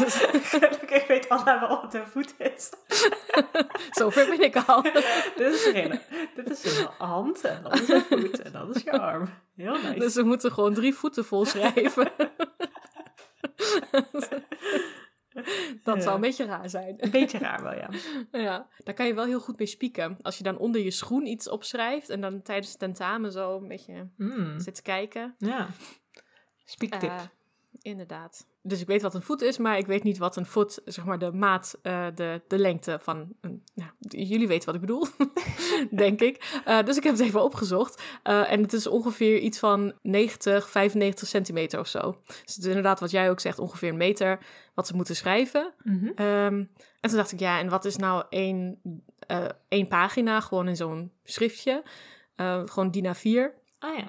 dus... 0.00 0.22
ik 1.00 1.04
weet 1.08 1.28
Anna 1.28 1.60
wel 1.60 1.68
wat 1.68 1.94
een 1.94 2.06
voet 2.06 2.34
is. 2.38 2.70
Zover 3.90 4.26
ben 4.26 4.42
ik 4.42 4.56
al. 4.56 4.82
dit, 4.82 5.52
is 5.52 5.66
een, 5.66 6.00
dit 6.34 6.50
is 6.50 6.78
een 6.78 6.88
hand 6.98 7.44
en 7.44 7.62
dat 7.62 7.80
is 7.80 7.88
een 7.88 8.00
voet 8.00 8.42
en 8.42 8.52
dat 8.52 8.76
is 8.76 8.82
je 8.82 9.00
arm. 9.00 9.28
Heel 9.56 9.74
nice. 9.74 9.98
Dus 9.98 10.14
we 10.14 10.22
moeten 10.22 10.52
gewoon 10.52 10.74
drie 10.74 10.94
voeten 10.94 11.24
vol 11.24 11.44
schrijven. 11.44 12.12
Dat 15.82 15.96
ja. 15.96 16.00
zou 16.00 16.14
een 16.14 16.20
beetje 16.20 16.44
raar 16.44 16.70
zijn. 16.70 16.94
Een 16.98 17.10
beetje 17.10 17.38
raar 17.38 17.62
wel, 17.62 17.74
ja. 17.74 17.90
ja, 18.46 18.68
daar 18.78 18.94
kan 18.94 19.06
je 19.06 19.14
wel 19.14 19.24
heel 19.24 19.40
goed 19.40 19.58
mee 19.58 19.66
spieken. 19.66 20.16
Als 20.22 20.38
je 20.38 20.44
dan 20.44 20.58
onder 20.58 20.80
je 20.80 20.90
schoen 20.90 21.26
iets 21.26 21.48
opschrijft 21.48 22.08
en 22.08 22.20
dan 22.20 22.42
tijdens 22.42 22.68
het 22.68 22.78
tentamen 22.78 23.32
zo 23.32 23.56
een 23.56 23.68
beetje 23.68 24.08
mm. 24.16 24.60
zit 24.60 24.74
te 24.74 24.82
kijken. 24.82 25.34
Ja, 25.38 25.68
spiektip. 26.64 27.10
Uh, 27.10 27.22
inderdaad. 27.82 28.46
Dus 28.66 28.80
ik 28.80 28.86
weet 28.86 29.02
wat 29.02 29.14
een 29.14 29.22
voet 29.22 29.42
is, 29.42 29.58
maar 29.58 29.78
ik 29.78 29.86
weet 29.86 30.02
niet 30.02 30.18
wat 30.18 30.36
een 30.36 30.46
voet, 30.46 30.80
zeg 30.84 31.04
maar 31.04 31.18
de 31.18 31.32
maat, 31.32 31.78
uh, 31.82 32.06
de, 32.14 32.42
de 32.48 32.58
lengte 32.58 32.98
van. 33.02 33.28
Een, 33.40 33.62
nou, 33.74 33.90
jullie 33.98 34.48
weten 34.48 34.66
wat 34.66 34.74
ik 34.74 34.80
bedoel, 34.80 35.06
denk 36.04 36.20
ik. 36.20 36.60
Uh, 36.68 36.82
dus 36.82 36.96
ik 36.96 37.02
heb 37.02 37.12
het 37.12 37.22
even 37.22 37.42
opgezocht. 37.42 38.02
Uh, 38.24 38.52
en 38.52 38.62
het 38.62 38.72
is 38.72 38.86
ongeveer 38.86 39.38
iets 39.38 39.58
van 39.58 39.92
90, 40.02 40.70
95 40.70 41.28
centimeter 41.28 41.78
of 41.78 41.86
zo. 41.86 42.20
Dus 42.26 42.54
het 42.54 42.58
is 42.58 42.66
inderdaad 42.66 43.00
wat 43.00 43.10
jij 43.10 43.30
ook 43.30 43.40
zegt, 43.40 43.58
ongeveer 43.58 43.88
een 43.88 43.96
meter 43.96 44.38
wat 44.74 44.86
ze 44.86 44.96
moeten 44.96 45.16
schrijven. 45.16 45.72
Mm 45.82 45.98
-hmm. 45.98 46.26
um, 46.26 46.70
en 47.00 47.08
toen 47.08 47.16
dacht 47.16 47.32
ik, 47.32 47.40
ja, 47.40 47.58
en 47.58 47.68
wat 47.68 47.84
is 47.84 47.96
nou 47.96 48.24
één, 48.28 48.80
één 49.68 49.88
pagina, 49.88 50.40
gewoon 50.40 50.68
in 50.68 50.76
zo'n 50.76 51.12
schriftje? 51.24 51.82
gewoon 52.64 52.90
DIN 52.90 53.14
A4. 53.14 53.62
Ah 53.78 53.98
ja. 53.98 54.06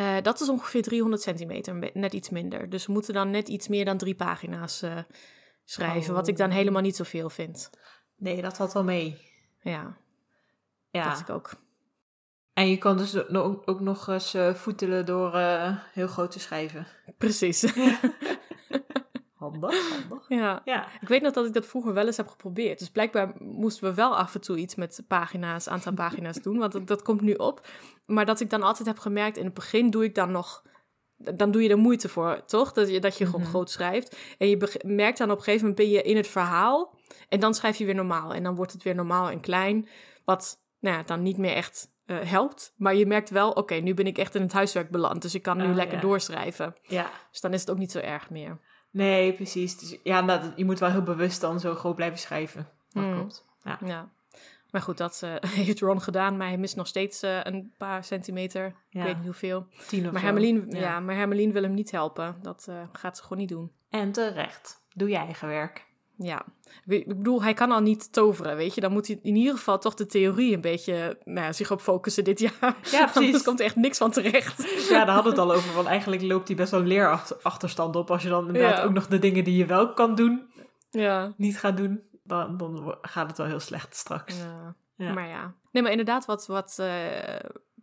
Uh, 0.00 0.16
dat 0.22 0.40
is 0.40 0.48
ongeveer 0.48 0.82
300 0.82 1.22
centimeter, 1.22 1.90
net 1.94 2.12
iets 2.12 2.30
minder. 2.30 2.70
Dus 2.70 2.86
we 2.86 2.92
moeten 2.92 3.14
dan 3.14 3.30
net 3.30 3.48
iets 3.48 3.68
meer 3.68 3.84
dan 3.84 3.96
drie 3.96 4.14
pagina's 4.14 4.82
uh, 4.82 4.98
schrijven, 5.64 6.10
oh. 6.10 6.16
wat 6.16 6.28
ik 6.28 6.36
dan 6.36 6.50
helemaal 6.50 6.82
niet 6.82 6.96
zoveel 6.96 7.30
vind. 7.30 7.70
Nee, 8.16 8.42
dat 8.42 8.56
valt 8.56 8.72
wel 8.72 8.84
mee. 8.84 9.16
Ja, 9.60 9.96
ja. 10.90 11.04
dacht 11.04 11.20
ik 11.20 11.30
ook. 11.30 11.50
En 12.52 12.68
je 12.68 12.78
kan 12.78 12.96
dus 12.96 13.32
ook, 13.32 13.80
nog 13.80 14.08
eens 14.08 14.34
uh, 14.34 14.54
voetelen 14.54 15.06
door 15.06 15.36
heel 15.92 16.06
groot 16.06 16.30
te 16.30 16.40
schrijven. 16.40 16.86
Precies. 17.18 17.60
Handig, 19.50 19.90
handig. 20.08 20.28
Ja. 20.28 20.60
ja. 20.64 20.86
Ik 21.00 21.08
weet 21.08 21.22
nog 21.22 21.32
dat 21.32 21.46
ik 21.46 21.52
dat 21.52 21.66
vroeger 21.66 21.94
wel 21.94 22.06
eens 22.06 22.16
heb 22.16 22.28
geprobeerd. 22.28 22.78
Dus 22.78 22.90
blijkbaar 22.90 23.32
moesten 23.38 23.84
we 23.88 23.94
wel 23.94 24.16
af 24.16 24.34
en 24.34 24.40
toe 24.40 24.56
iets 24.56 24.74
met 24.74 25.02
pagina's, 25.08 25.68
aantal 25.68 25.92
pagina's 25.92 26.36
doen. 26.42 26.58
Want 26.58 26.72
dat, 26.72 26.86
dat 26.86 27.02
komt 27.02 27.20
nu 27.20 27.34
op. 27.34 27.66
Maar 28.06 28.26
dat 28.26 28.40
ik 28.40 28.50
dan 28.50 28.62
altijd 28.62 28.88
heb 28.88 28.98
gemerkt, 28.98 29.36
in 29.36 29.44
het 29.44 29.54
begin 29.54 29.90
doe 29.90 30.04
ik 30.04 30.14
dan 30.14 30.30
nog 30.30 30.62
dan 31.34 31.50
doe 31.50 31.62
je 31.62 31.68
er 31.68 31.78
moeite 31.78 32.08
voor, 32.08 32.44
toch? 32.44 32.72
Dat 32.72 32.90
je, 32.90 33.00
dat 33.00 33.18
je 33.18 33.24
gewoon 33.24 33.40
Mhm. 33.40 33.50
groot 33.50 33.70
schrijft. 33.70 34.16
En 34.38 34.48
je 34.48 34.78
merkt 34.84 35.18
dan 35.18 35.30
op 35.30 35.36
een 35.36 35.42
gegeven 35.42 35.66
moment 35.66 35.86
ben 35.86 35.90
je 35.96 36.02
in 36.02 36.16
het 36.16 36.26
verhaal. 36.28 36.94
En 37.28 37.40
dan 37.40 37.54
schrijf 37.54 37.76
je 37.76 37.84
weer 37.84 37.94
normaal. 37.94 38.34
En 38.34 38.42
dan 38.42 38.54
wordt 38.54 38.72
het 38.72 38.82
weer 38.82 38.94
normaal 38.94 39.30
en 39.30 39.40
klein. 39.40 39.88
Wat 40.24 40.62
nou 40.78 40.96
ja, 40.96 41.02
dan 41.02 41.22
niet 41.22 41.36
meer 41.36 41.54
echt 41.54 41.92
eh, 42.04 42.18
helpt. 42.20 42.74
Maar 42.76 42.94
je 42.94 43.06
merkt 43.06 43.30
wel, 43.30 43.50
oké, 43.50 43.74
nu 43.74 43.94
ben 43.94 44.06
ik 44.06 44.18
echt 44.18 44.34
in 44.34 44.42
het 44.42 44.52
huiswerk 44.52 44.90
beland. 44.90 45.22
Dus 45.22 45.34
ik 45.34 45.42
kan 45.42 45.56
nu 45.56 45.68
Oh, 45.68 45.74
lekker 45.74 45.94
ja. 45.96 46.00
doorschrijven. 46.02 46.74
Ja. 46.82 47.10
Dus 47.30 47.40
dan 47.40 47.52
is 47.52 47.60
het 47.60 47.70
ook 47.70 47.78
niet 47.78 47.92
zo 47.92 47.98
erg 47.98 48.30
meer. 48.30 48.58
Nee, 48.90 49.32
precies. 49.34 49.78
Dus, 49.78 49.96
ja, 50.02 50.20
nou, 50.20 50.40
dat- 50.40 50.52
je 50.56 50.64
moet 50.64 50.78
wel 50.78 50.90
heel 50.90 51.02
bewust 51.02 51.40
dan 51.40 51.60
zo 51.60 51.74
groot 51.74 51.94
blijven 51.96 52.18
schrijven. 52.18 52.68
Dat 52.92 53.04
klopt. 53.14 53.44
Ja. 53.64 53.78
Ja. 53.84 54.08
Maar 54.70 54.82
goed, 54.82 54.98
dat 54.98 55.20
eh, 55.22 55.34
heeft 55.66 55.80
Ron 55.80 56.00
gedaan. 56.00 56.36
Maar 56.36 56.46
hij 56.48 56.58
mist 56.58 56.76
nog 56.76 56.86
steeds 56.86 57.22
eh, 57.22 57.38
een 57.42 57.72
paar 57.76 58.04
centimeter. 58.04 58.66
Ik 58.90 59.02
weet 59.02 59.16
niet 59.16 59.24
hoeveel. 59.24 59.66
Tien 59.88 60.06
of 60.06 60.10
Maar 60.12 60.20
zo. 60.20 60.26
Hermelien, 60.26 60.66
Ja. 60.70 60.78
ja. 60.80 61.00
maar 61.00 61.14
Hermelien 61.14 61.52
wil 61.52 61.62
hem 61.62 61.74
niet 61.74 61.90
helpen. 61.90 62.36
Dat 62.42 62.66
eh, 62.68 62.82
gaat 62.92 63.16
ze 63.16 63.22
gewoon 63.22 63.38
niet 63.38 63.48
doen. 63.48 63.72
En 63.90 64.12
terecht. 64.12 64.80
Doe 64.94 65.08
je 65.08 65.16
eigen 65.16 65.48
werk. 65.48 65.86
Ja, 66.22 66.42
ik 66.86 67.06
bedoel, 67.06 67.42
hij 67.42 67.54
kan 67.54 67.70
al 67.70 67.80
niet 67.80 68.12
toveren, 68.12 68.56
weet 68.56 68.74
je. 68.74 68.80
Dan 68.80 68.92
moet 68.92 69.06
hij 69.06 69.18
in 69.22 69.36
ieder 69.36 69.54
geval 69.56 69.78
toch 69.78 69.94
de 69.94 70.06
theorie 70.06 70.54
een 70.54 70.60
beetje 70.60 71.18
nou 71.24 71.46
ja, 71.46 71.52
zich 71.52 71.70
op 71.70 71.80
focussen 71.80 72.24
dit 72.24 72.38
jaar. 72.40 72.52
Ja, 72.60 72.76
precies. 72.82 73.14
Anders 73.16 73.42
komt 73.42 73.58
er 73.60 73.64
echt 73.66 73.76
niks 73.76 73.98
van 73.98 74.10
terecht. 74.10 74.86
Ja, 74.88 75.04
daar 75.04 75.14
hadden 75.14 75.34
we 75.34 75.40
het 75.40 75.48
al 75.50 75.54
over. 75.56 75.74
Want 75.74 75.86
eigenlijk 75.86 76.22
loopt 76.22 76.48
hij 76.48 76.56
best 76.56 76.70
wel 76.70 76.80
een 76.80 76.86
leerachterstand 76.86 77.96
op. 77.96 78.10
Als 78.10 78.22
je 78.22 78.28
dan 78.28 78.46
inderdaad 78.46 78.76
Ja. 78.76 78.82
ook 78.84 78.92
nog 78.92 79.06
de 79.06 79.18
dingen 79.18 79.44
die 79.44 79.56
je 79.56 79.66
wel 79.66 79.92
kan 79.94 80.14
doen, 80.14 80.50
Ja. 80.90 81.32
niet 81.36 81.58
gaat 81.58 81.76
doen. 81.76 82.02
Dan, 82.24 82.96
gaat 83.02 83.28
het 83.28 83.38
wel 83.38 83.46
heel 83.46 83.60
slecht 83.60 83.96
straks. 83.96 84.36
ja. 84.38 84.74
Ja. 84.96 85.12
Maar 85.12 85.28
ja. 85.28 85.54
Nee, 85.72 85.82
maar 85.82 85.90
inderdaad, 85.92 86.24
wat, 86.24 86.46
wat 86.46 86.76
eh, 86.78 86.86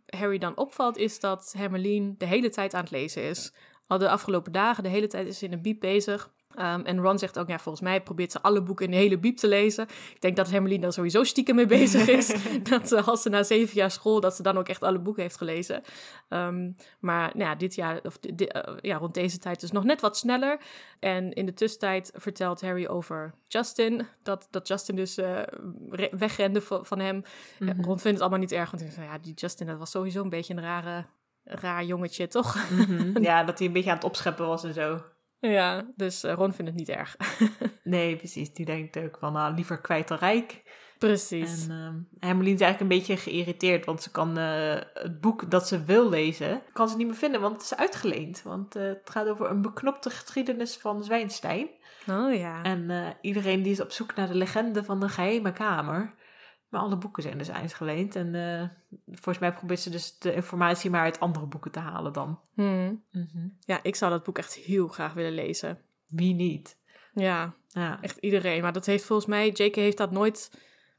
Harry 0.06 0.38
dan 0.38 0.56
opvalt, 0.56 0.96
is 0.96 1.20
dat 1.20 1.54
Hermeline 1.56 2.14
de 2.18 2.24
hele 2.26 2.48
tijd 2.48 2.74
aan 2.74 2.80
het 2.80 2.90
lezen 2.90 3.22
is. 3.22 3.52
Al 3.86 3.98
de 3.98 4.08
afgelopen 4.10 4.52
dagen, 4.52 4.82
de 4.82 4.88
hele 4.88 5.06
tijd 5.06 5.26
is 5.26 5.38
ze 5.38 5.44
in 5.44 5.52
een 5.52 5.62
biep 5.62 5.80
bezig. 5.80 6.30
Ehm, 6.58 6.80
en 6.80 6.98
Ron 7.00 7.18
zegt 7.18 7.38
ook, 7.38 7.48
ja, 7.48 7.58
volgens 7.58 7.84
mij 7.84 8.02
probeert 8.02 8.32
ze 8.32 8.42
alle 8.42 8.62
boeken 8.62 8.84
in 8.84 8.90
de 8.90 8.96
hele 8.96 9.18
biep 9.18 9.36
te 9.36 9.48
lezen. 9.48 9.84
Ik 10.14 10.20
denk 10.20 10.36
dat 10.36 10.50
Hermeline 10.50 10.80
daar 10.80 10.92
sowieso 10.92 11.24
stiekem 11.24 11.54
mee 11.54 11.66
bezig 11.66 12.08
is. 12.18 12.34
dat 12.62 12.92
eh, 12.92 13.08
als 13.08 13.22
ze 13.22 13.28
na 13.28 13.42
zeven 13.42 13.74
jaar 13.76 13.90
school, 13.90 14.20
dat 14.20 14.34
ze 14.36 14.42
dan 14.42 14.58
ook 14.58 14.68
echt 14.68 14.82
alle 14.82 14.98
boeken 14.98 15.22
heeft 15.22 15.36
gelezen. 15.36 15.82
Ehm, 16.28 16.70
maar 17.00 17.30
nou 17.34 17.50
ja, 17.50 17.54
dit 17.54 17.74
jaar, 17.74 18.00
of 18.02 18.18
di- 18.18 18.44
eh, 18.44 18.74
ja, 18.80 18.96
rond 18.96 19.14
deze 19.14 19.38
tijd 19.38 19.60
dus 19.60 19.70
nog 19.70 19.84
net 19.84 20.00
wat 20.00 20.16
sneller. 20.16 20.58
En 21.00 21.32
in 21.32 21.46
de 21.46 21.54
tussentijd 21.54 22.12
vertelt 22.14 22.60
Harry 22.60 22.86
over 22.86 23.34
Justin. 23.48 24.06
Dat, 24.22 24.48
dat 24.50 24.68
Justin 24.68 24.96
dus 24.96 25.16
eh, 25.18 25.42
re- 25.90 26.10
wegrende 26.18 26.60
van, 26.60 26.98
hem. 26.98 27.22
Mhm. 27.58 27.70
Ron 27.70 27.98
vindt 27.98 28.04
het 28.04 28.20
allemaal 28.20 28.38
niet 28.38 28.52
erg, 28.52 28.70
want 28.70 28.82
hij 28.82 28.92
zegt, 28.92 29.06
ja, 29.06 29.18
die 29.18 29.34
Justin, 29.34 29.66
dat 29.66 29.78
was 29.78 29.90
sowieso 29.90 30.22
een 30.22 30.28
beetje 30.28 30.54
een 30.54 30.60
rare, 30.62 31.04
raar 31.44 31.84
jongetje, 31.84 32.28
toch? 32.28 32.70
Mhm. 32.70 33.22
Ja, 33.28 33.44
dat 33.44 33.58
hij 33.58 33.66
een 33.66 33.72
beetje 33.72 33.90
aan 33.90 33.96
het 33.96 34.04
opscheppen 34.04 34.46
was 34.46 34.64
en 34.64 34.74
zo. 34.74 35.00
Ja, 35.40 35.86
dus 35.96 36.24
eh, 36.24 36.34
Ron 36.34 36.52
vindt 36.52 36.70
het 36.70 36.80
niet 36.80 36.88
erg. 36.88 37.16
Nee, 37.82 38.16
precies. 38.16 38.52
Die 38.52 38.66
denkt 38.66 38.98
ook 38.98 39.16
van, 39.20 39.32
nou, 39.32 39.54
liever 39.54 39.80
kwijt 39.80 40.08
dan 40.08 40.18
rijk. 40.18 40.62
Precies. 40.98 41.66
En 41.68 42.08
Hermeline 42.18 42.54
is 42.54 42.60
eigenlijk 42.60 42.80
een 42.80 42.98
beetje 42.98 43.16
geïrriteerd, 43.16 43.84
want 43.84 44.02
ze 44.02 44.10
kan 44.10 44.38
eh, 44.38 44.74
het 44.92 45.20
boek 45.20 45.50
dat 45.50 45.68
ze 45.68 45.84
wil 45.84 46.08
lezen, 46.08 46.62
kan 46.72 46.88
ze 46.88 46.96
niet 46.96 47.06
meer 47.06 47.16
vinden, 47.16 47.40
want 47.40 47.52
het 47.52 47.62
is 47.62 47.76
uitgeleend. 47.76 48.42
Want 48.42 48.76
eh, 48.76 48.82
het 48.82 49.10
gaat 49.10 49.28
over 49.28 49.50
een 49.50 49.62
beknopte 49.62 50.10
geschiedenis 50.10 50.76
van 50.76 51.04
Zwijnstein. 51.04 51.68
oh 52.08 52.34
ja. 52.34 52.62
En 52.62 53.16
iedereen 53.20 53.62
die 53.62 53.72
is 53.72 53.80
op 53.80 53.90
zoek 53.90 54.14
naar 54.14 54.28
de 54.28 54.34
legende 54.34 54.84
van 54.84 55.00
de 55.00 55.08
geheime 55.08 55.52
kamer. 55.52 56.14
Maar 56.68 56.80
alle 56.80 56.96
boeken 56.96 57.22
zijn 57.22 57.38
dus 57.38 57.50
uitgeleend. 57.50 58.16
En 58.16 58.34
eh, 58.34 58.68
volgens 59.06 59.38
mij 59.38 59.52
probeert 59.52 59.80
ze 59.80 59.90
dus 59.90 60.18
de 60.18 60.34
informatie 60.34 60.90
maar 60.90 61.02
uit 61.02 61.20
andere 61.20 61.46
boeken 61.46 61.70
te 61.70 61.78
halen 61.78 62.12
dan. 62.12 62.40
Hmm. 62.54 63.02
Mhm. 63.12 63.48
Ja, 63.60 63.78
ik 63.82 63.96
zou 63.96 64.10
dat 64.10 64.22
boek 64.24 64.38
echt 64.38 64.54
heel 64.54 64.88
graag 64.88 65.12
willen 65.12 65.32
lezen. 65.34 65.78
Wie 66.06 66.34
niet? 66.34 66.76
Ja, 67.14 67.54
Ja. 67.68 67.98
echt 68.00 68.16
iedereen. 68.16 68.62
Maar 68.62 68.72
dat 68.72 68.86
heeft 68.86 69.04
volgens 69.04 69.28
mij, 69.28 69.48
J.K. 69.48 69.74
heeft 69.74 69.96
dat 69.96 70.10
nooit... 70.10 70.50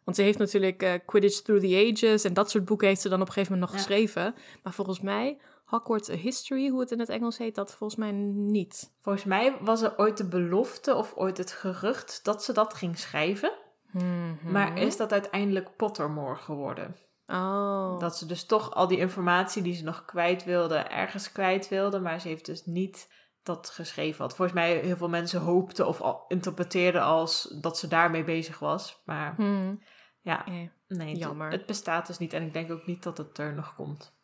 Want 0.04 0.18
ze 0.18 0.24
heeft 0.24 0.38
natuurlijk 0.38 0.84
eh, 0.84 0.94
Quidditch 1.06 1.40
Through 1.42 1.66
the 1.66 1.92
Ages... 1.94 2.24
en 2.24 2.34
dat 2.34 2.50
soort 2.50 2.66
boeken 2.66 2.88
heeft 2.88 3.02
ze 3.02 3.10
dan 3.10 3.22
op 3.22 3.28
een 3.28 3.34
gegeven 3.34 3.54
moment 3.54 3.72
nog 3.72 3.80
Ja. 3.82 3.86
geschreven. 3.88 4.36
Maar 4.64 4.74
volgens 4.74 5.00
mij, 5.00 5.38
Hogwarts 5.66 6.10
A 6.10 6.14
History, 6.14 6.70
hoe 6.70 6.80
het 6.80 6.92
in 6.92 7.00
het 7.00 7.10
Engels 7.10 7.38
heet... 7.38 7.56
dat 7.56 7.76
volgens 7.76 8.00
mij 8.00 8.12
niet. 8.12 8.92
Volgens 9.02 9.24
mij 9.26 9.58
was 9.62 9.82
er 9.82 9.98
ooit 9.98 10.18
de 10.18 10.28
belofte 10.28 10.96
of 10.96 11.14
ooit 11.16 11.38
het 11.38 11.52
gerucht 11.52 12.20
dat 12.24 12.44
ze 12.44 12.54
dat 12.54 12.74
ging 12.74 12.98
schrijven. 12.98 13.52
Mhm. 13.92 14.52
Maar 14.52 14.78
is 14.78 14.98
dat 14.98 15.12
uiteindelijk 15.12 15.76
Pottermore 15.76 16.36
geworden? 16.36 16.96
Oh. 17.28 18.00
Dat 18.00 18.18
ze 18.18 18.26
dus 18.26 18.46
toch 18.46 18.74
al 18.74 18.88
die 18.88 18.98
informatie 18.98 19.62
die 19.62 19.74
ze 19.74 19.84
nog 19.84 20.06
kwijt 20.06 20.44
wilde, 20.44 20.76
ergens 20.78 21.32
kwijt 21.32 21.68
wilde. 21.70 22.00
Maar 22.00 22.20
ze 22.22 22.28
heeft 22.28 22.46
dus 22.46 22.66
niet 22.66 23.10
dat 23.44 23.70
geschreven 23.70 24.22
had. 24.22 24.36
Volgens 24.36 24.58
mij 24.58 24.78
heel 24.78 24.98
veel 24.98 25.10
mensen 25.10 25.40
hoopten 25.42 25.88
of 25.88 26.02
al 26.02 26.26
interpreteerden 26.28 27.02
als 27.04 27.56
dat 27.62 27.78
ze 27.78 27.88
daarmee 27.88 28.24
bezig 28.24 28.60
was. 28.60 29.02
Maar 29.06 29.36
Hmm. 29.36 29.82
ja, 30.22 30.46
Eh. 30.46 30.54
nee, 30.88 31.10
het, 31.10 31.18
Jammer. 31.18 31.52
het 31.52 31.66
bestaat 31.66 32.08
dus 32.08 32.18
niet. 32.18 32.34
En 32.34 32.44
ik 32.46 32.54
denk 32.54 32.72
ook 32.72 32.86
niet 32.86 33.04
dat 33.04 33.18
het 33.18 33.38
er 33.38 33.54
nog 33.54 33.76
komt. 33.76 34.18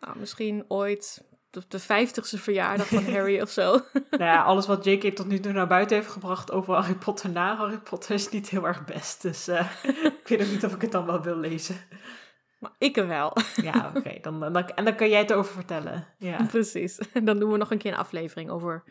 Nou, 0.00 0.18
misschien 0.18 0.64
ooit 0.68 1.27
op 1.56 1.70
de 1.70 1.78
vijftigste 1.78 2.38
verjaardag 2.38 2.86
van 2.88 3.04
Harry 3.14 3.40
of 3.40 3.50
zo. 3.50 3.70
nou 4.10 4.22
ja, 4.24 4.42
alles 4.42 4.66
wat 4.66 4.84
J.K. 4.84 5.14
tot 5.16 5.26
nu 5.26 5.40
toe 5.40 5.52
naar 5.52 5.66
buiten 5.66 5.96
heeft 5.96 6.10
gebracht 6.10 6.52
over 6.52 6.74
Harry 6.74 6.94
Potter 6.94 7.30
na 7.30 7.56
Harry 7.56 7.78
Potter 7.78 8.14
is 8.14 8.28
niet 8.28 8.48
heel 8.48 8.66
erg 8.66 8.84
best. 8.84 9.22
Dus 9.22 9.48
eh, 9.48 9.70
ik 10.22 10.28
weet 10.28 10.42
ook 10.42 10.50
niet 10.50 10.64
of 10.64 10.74
ik 10.74 10.80
het 10.82 10.92
dan 10.92 11.06
wel 11.06 11.22
wil 11.22 11.36
lezen. 11.36 11.76
Maar 12.58 12.72
ik 12.78 12.96
er 12.96 13.06
wel. 13.06 13.36
Ja, 13.62 13.92
oké. 13.96 14.18
dan, 14.20 14.40
dan, 14.40 14.54
en 14.68 14.84
dan 14.84 14.94
kan 14.96 15.08
jij 15.08 15.18
het 15.18 15.32
over 15.32 15.52
vertellen. 15.52 16.06
Ja. 16.18 16.44
Precies. 16.46 16.98
Dan 17.22 17.38
doen 17.38 17.50
we 17.52 17.56
nog 17.58 17.70
een 17.70 17.78
keer 17.78 17.92
een 17.92 17.98
aflevering 17.98 18.50
over 18.50 18.84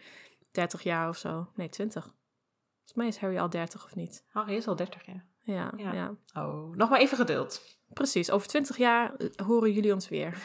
30 0.51 0.83
jaar 0.83 1.09
of 1.09 1.17
zo. 1.17 1.49
Nee, 1.55 1.69
20. 1.69 2.03
Volgens 2.03 2.93
mij 2.95 3.07
is 3.07 3.17
Harry 3.17 3.37
al 3.37 3.49
30 3.49 3.85
of 3.85 3.95
niet. 3.95 4.23
Harry 4.31 4.55
is 4.55 4.67
al 4.67 4.75
30 4.75 5.05
jaar. 5.05 5.25
Ja, 5.43 5.71
Ja. 5.77 5.93
ja. 5.93 6.15
Oh, 6.33 6.75
nog 6.75 6.89
maar 6.89 6.99
even 6.99 7.17
geduld. 7.17 7.61
precies. 7.93 8.31
Over 8.31 8.47
20 8.47 8.77
jaar 8.77 9.15
eh, 9.15 9.27
horen 9.45 9.71
jullie 9.71 9.93
ons 9.93 10.09
weer. 10.09 10.37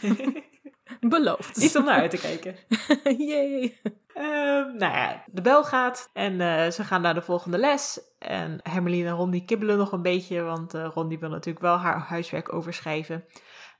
Beloofd. 1.00 1.56
Iets 1.56 1.76
om 1.76 1.84
naar 1.84 2.00
uit 2.00 2.10
te 2.10 2.16
kijken. 2.16 2.56
Yay. 3.28 3.80
Ehm, 4.14 4.76
nou 4.76 4.92
ja, 4.92 5.24
de 5.26 5.42
bel 5.42 5.64
gaat 5.64 6.10
en 6.12 6.40
eh, 6.40 6.70
ze 6.70 6.84
gaan 6.84 7.02
naar 7.02 7.14
de 7.14 7.22
volgende 7.22 7.58
les. 7.58 8.00
En 8.18 8.60
Hermeline 8.62 9.08
en 9.08 9.14
Ron 9.14 9.30
die 9.30 9.44
kibbelen 9.44 9.78
nog 9.78 9.92
een 9.92 10.02
beetje, 10.02 10.42
want 10.42 10.72
Ron 10.72 11.08
die 11.08 11.18
wil 11.18 11.30
natuurlijk 11.30 11.64
wel 11.64 11.76
haar 11.76 11.98
huiswerk 11.98 12.52
overschrijven. 12.52 13.24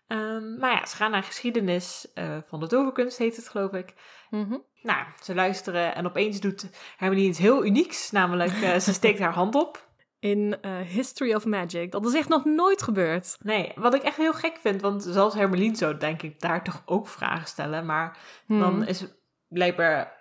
Ehm, 0.07 0.59
maar 0.59 0.71
ja, 0.71 0.87
ze 0.87 0.97
gaan 0.97 1.11
naar 1.11 1.23
geschiedenis 1.23 2.11
eh, 2.15 2.39
van 2.47 2.61
de 2.61 2.67
toverkunst, 2.67 3.19
heet 3.19 3.37
het 3.37 3.49
geloof 3.49 3.73
ik. 3.73 3.95
Mhm. 4.31 4.57
Nou, 4.83 5.07
ze 5.23 5.35
luisteren 5.35 5.95
en 5.95 6.07
opeens 6.07 6.41
doet 6.41 6.71
Hermeline 6.97 7.29
iets 7.29 7.39
heel 7.39 7.65
unieks, 7.65 8.11
namelijk 8.11 8.53
ze 8.81 8.93
steekt 8.93 9.19
haar 9.19 9.33
hand 9.33 9.55
op. 9.55 9.91
In 10.23 10.57
eh, 10.61 10.81
History 10.81 11.35
of 11.35 11.45
Magic. 11.45 11.93
Dat 11.93 12.07
is 12.07 12.15
echt 12.15 12.29
nog 12.29 12.45
nooit 12.45 12.83
gebeurd. 12.83 13.37
Nee, 13.41 13.73
wat 13.75 13.95
ik 13.95 14.03
echt 14.03 14.17
heel 14.17 14.33
gek 14.33 14.59
vind, 14.61 14.81
want 14.81 15.03
zelfs 15.03 15.35
Hermeline 15.35 15.77
zou 15.77 15.97
denk 15.97 16.23
ik 16.23 16.41
daar 16.41 16.65
toch 16.65 16.83
ook 16.87 17.09
vragen 17.09 17.49
stellen, 17.49 17.87
maar 17.87 18.19
Hmm. 18.47 18.61
dan 18.61 18.87
is 18.87 19.01
het 19.01 19.15
blijkbaar 19.49 20.21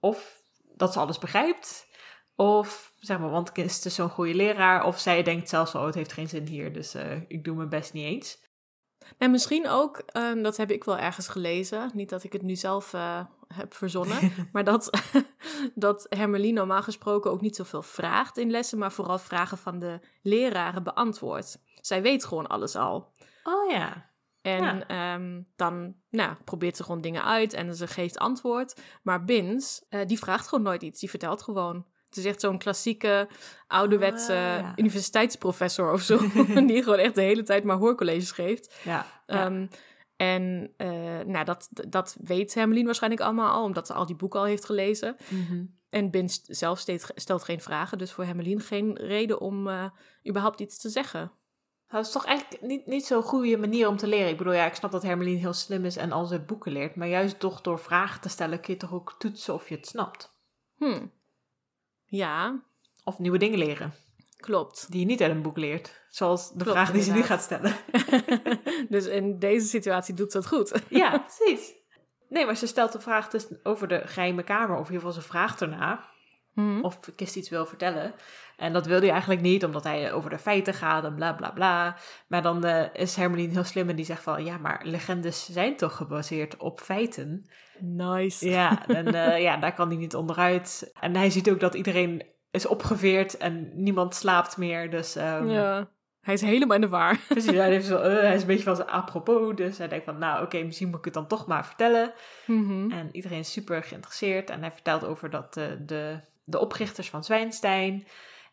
of 0.00 0.42
dat 0.74 0.92
ze 0.92 0.98
alles 0.98 1.18
begrijpt, 1.18 1.86
of 2.36 2.92
zeg 3.00 3.18
maar, 3.18 3.30
want 3.30 3.58
is 3.58 3.80
dus 3.80 3.94
zo'n 3.94 4.08
goede 4.08 4.34
leraar, 4.34 4.84
of 4.84 4.98
zij 4.98 5.22
denkt 5.22 5.48
zelfs 5.48 5.72
wel, 5.72 5.82
oh, 5.82 5.86
het 5.88 5.96
heeft 5.96 6.12
geen 6.12 6.28
zin 6.28 6.46
hier, 6.46 6.72
dus 6.72 6.94
eh, 6.94 7.20
ik 7.28 7.44
doe 7.44 7.56
mijn 7.56 7.68
best 7.68 7.92
niet 7.92 8.04
eens. 8.04 8.38
En 9.18 9.30
misschien 9.30 9.68
ook, 9.68 9.98
ehm, 9.98 10.42
dat 10.42 10.56
heb 10.56 10.70
ik 10.70 10.84
wel 10.84 10.98
ergens 10.98 11.28
gelezen, 11.28 11.90
niet 11.94 12.08
dat 12.08 12.24
ik 12.24 12.32
het 12.32 12.42
nu 12.42 12.56
zelf 12.56 12.92
eh, 12.94 13.20
heb 13.54 13.74
verzonnen, 13.74 14.32
maar 14.52 14.64
dat, 14.64 14.90
dat 15.74 16.06
Hermeline 16.08 16.52
normaal 16.58 16.82
gesproken 16.82 17.30
ook 17.30 17.40
niet 17.40 17.56
zoveel 17.56 17.82
vraagt 17.82 18.38
in 18.38 18.50
lessen, 18.50 18.78
maar 18.78 18.92
vooral 18.92 19.18
vragen 19.18 19.58
van 19.58 19.78
de 19.78 20.00
leraren 20.22 20.82
beantwoordt. 20.82 21.58
Zij 21.80 22.02
weet 22.02 22.24
gewoon 22.24 22.46
alles 22.46 22.76
al. 22.76 23.12
Oh 23.44 23.70
ja. 23.70 24.10
En 24.42 24.62
Ja. 24.62 24.86
ehm, 24.86 25.42
dan 25.56 25.94
nou, 26.10 26.34
probeert 26.44 26.76
ze 26.76 26.82
gewoon 26.82 27.00
dingen 27.00 27.24
uit 27.24 27.52
en 27.52 27.74
ze 27.76 27.86
geeft 27.86 28.18
antwoord. 28.18 28.80
Maar 29.02 29.24
Bins, 29.24 29.84
eh, 29.88 30.06
die 30.06 30.18
vraagt 30.18 30.48
gewoon 30.48 30.64
nooit 30.64 30.82
iets. 30.82 31.00
Die 31.00 31.10
vertelt 31.10 31.42
gewoon. 31.42 31.86
Het 32.16 32.24
is 32.24 32.30
echt 32.30 32.40
zo'n 32.40 32.58
klassieke, 32.58 33.28
ouderwetse 33.66 34.32
Ah, 34.32 34.38
ja. 34.38 34.72
universiteitsprofessor 34.76 35.92
of 35.92 36.00
zo. 36.00 36.18
die 36.66 36.82
gewoon 36.82 36.98
echt 36.98 37.14
de 37.14 37.22
hele 37.22 37.42
tijd 37.42 37.64
maar 37.64 37.76
hoorcolleges 37.76 38.30
geeft. 38.30 38.74
Ja. 38.84 39.06
Ehm, 39.26 39.66
en 40.16 40.72
eh, 40.76 40.88
nou, 41.26 41.44
dat, 41.44 41.68
dat 41.88 42.16
weet 42.20 42.54
Hermeline 42.54 42.86
waarschijnlijk 42.86 43.22
allemaal 43.22 43.52
al, 43.52 43.64
omdat 43.64 43.86
ze 43.86 43.92
al 43.92 44.06
die 44.06 44.16
boeken 44.16 44.40
al 44.40 44.46
heeft 44.46 44.64
gelezen. 44.64 45.16
Mhm. 45.28 45.64
En 45.90 46.10
Bins 46.10 46.42
zelf 46.42 46.84
stelt 47.14 47.44
geen 47.44 47.60
vragen, 47.60 47.98
dus 47.98 48.12
voor 48.12 48.24
Hermeline 48.24 48.60
geen 48.60 48.96
reden 48.96 49.40
om 49.40 49.68
eh, 49.68 49.84
überhaupt 50.28 50.60
iets 50.60 50.78
te 50.78 50.88
zeggen. 50.88 51.32
Dat 51.88 52.06
is 52.06 52.12
toch 52.12 52.24
eigenlijk 52.24 52.62
niet, 52.62 52.86
niet 52.86 53.06
zo'n 53.06 53.22
goede 53.22 53.56
manier 53.56 53.88
om 53.88 53.96
te 53.96 54.06
leren. 54.06 54.28
Ik 54.28 54.36
bedoel, 54.36 54.52
ja, 54.52 54.66
ik 54.66 54.74
snap 54.74 54.90
dat 54.90 55.02
Hermeline 55.02 55.38
heel 55.38 55.52
slim 55.52 55.84
is 55.84 55.96
en 55.96 56.12
al 56.12 56.24
zijn 56.24 56.46
boeken 56.46 56.72
leert, 56.72 56.96
maar 56.96 57.08
juist 57.08 57.38
toch 57.38 57.60
door 57.60 57.78
vragen 57.78 58.20
te 58.20 58.28
stellen 58.28 58.60
kun 58.60 58.74
je 58.74 58.80
toch 58.80 58.92
ook 58.92 59.14
toetsen 59.18 59.54
of 59.54 59.68
je 59.68 59.74
het 59.74 59.86
snapt. 59.86 60.34
Hm. 60.76 61.06
Ja, 62.06 62.62
Of 63.04 63.18
nieuwe 63.18 63.38
dingen 63.38 63.58
leren, 63.58 63.94
klopt. 64.36 64.86
die 64.90 65.00
je 65.00 65.06
niet 65.06 65.22
uit 65.22 65.30
een 65.30 65.42
boek 65.42 65.56
leert. 65.56 66.04
Zoals 66.08 66.48
de 66.48 66.54
Klopt, 66.54 66.70
vraag 66.70 66.90
die 66.92 67.02
ze 67.02 67.12
nu 67.12 67.22
gaat 67.22 67.42
stellen. 67.42 67.76
dus 68.88 69.06
in 69.06 69.38
deze 69.38 69.66
situatie 69.66 70.14
doet 70.14 70.30
ze 70.32 70.38
het 70.38 70.46
goed. 70.46 70.72
Ja, 70.88 71.18
precies. 71.36 71.74
Nee, 72.28 72.44
maar 72.46 72.56
ze 72.56 72.66
stelt 72.66 72.92
de 72.92 73.00
vraag 73.00 73.28
dus 73.28 73.46
over 73.62 73.88
de 73.88 74.02
geheime 74.06 74.42
kamer, 74.42 74.76
of 74.76 74.86
in 74.88 74.92
ieder 74.92 75.06
geval 75.06 75.22
ze 75.22 75.28
vraagt 75.28 75.60
erna. 75.60 76.08
Mhm. 76.56 76.80
Of 76.80 77.00
Kist 77.16 77.36
iets 77.36 77.48
wil 77.48 77.66
vertellen. 77.66 78.12
En 78.56 78.72
dat 78.72 78.86
wil 78.86 79.00
hij 79.00 79.10
eigenlijk 79.10 79.40
niet, 79.40 79.64
omdat 79.64 79.84
hij 79.84 80.12
over 80.12 80.30
de 80.30 80.38
feiten 80.38 80.74
gaat 80.74 81.04
en 81.04 81.14
bla 81.14 81.32
bla 81.32 81.50
bla. 81.50 81.96
Maar 82.28 82.42
dan 82.42 82.64
eh, 82.64 82.84
is 82.92 83.16
Hermeline 83.16 83.52
heel 83.52 83.64
slim 83.64 83.88
en 83.88 83.96
die 83.96 84.04
zegt 84.04 84.22
van... 84.22 84.44
Ja, 84.44 84.58
maar 84.58 84.80
legendes 84.84 85.52
zijn 85.52 85.76
toch 85.76 85.96
gebaseerd 85.96 86.56
op 86.56 86.80
feiten? 86.80 87.50
Nice. 87.80 88.48
Ja, 88.48 88.86
en 88.86 89.14
eh, 89.14 89.42
ja, 89.42 89.56
daar 89.56 89.74
kan 89.74 89.88
hij 89.88 89.96
niet 89.96 90.14
onderuit. 90.14 90.90
En 91.00 91.16
hij 91.16 91.30
ziet 91.30 91.50
ook 91.50 91.60
dat 91.60 91.74
iedereen 91.74 92.24
is 92.50 92.66
opgeveerd 92.66 93.36
en 93.36 93.70
niemand 93.74 94.14
slaapt 94.14 94.56
meer. 94.56 94.90
Dus 94.90 95.16
ehm, 95.16 95.48
Ja. 95.48 95.88
Hij 96.20 96.34
is 96.34 96.40
helemaal 96.40 96.74
in 96.74 96.80
de 96.80 96.88
waar. 96.88 97.18
precies, 97.28 97.56
hij, 97.56 97.70
heeft 97.70 97.86
zo, 97.86 97.98
eh, 97.98 98.20
hij 98.20 98.34
is 98.34 98.40
een 98.40 98.46
beetje 98.46 98.62
van 98.62 98.76
zijn 98.76 98.88
apropos. 98.88 99.54
Dus 99.54 99.78
hij 99.78 99.88
denkt 99.88 100.04
van, 100.04 100.18
nou 100.18 100.44
oké, 100.44 100.62
misschien 100.62 100.88
moet 100.88 100.98
ik 100.98 101.04
het 101.04 101.14
dan 101.14 101.26
toch 101.26 101.46
maar 101.46 101.66
vertellen. 101.66 102.12
Mhm. 102.46 102.90
En 102.90 103.08
iedereen 103.12 103.38
is 103.38 103.52
super 103.52 103.82
geïnteresseerd. 103.82 104.50
En 104.50 104.60
hij 104.60 104.72
vertelt 104.72 105.04
over 105.04 105.30
dat 105.30 105.54
de, 105.86 106.20
de 106.46 106.58
oprichters 106.58 107.10
van 107.10 107.24
Zwijnstein... 107.24 108.06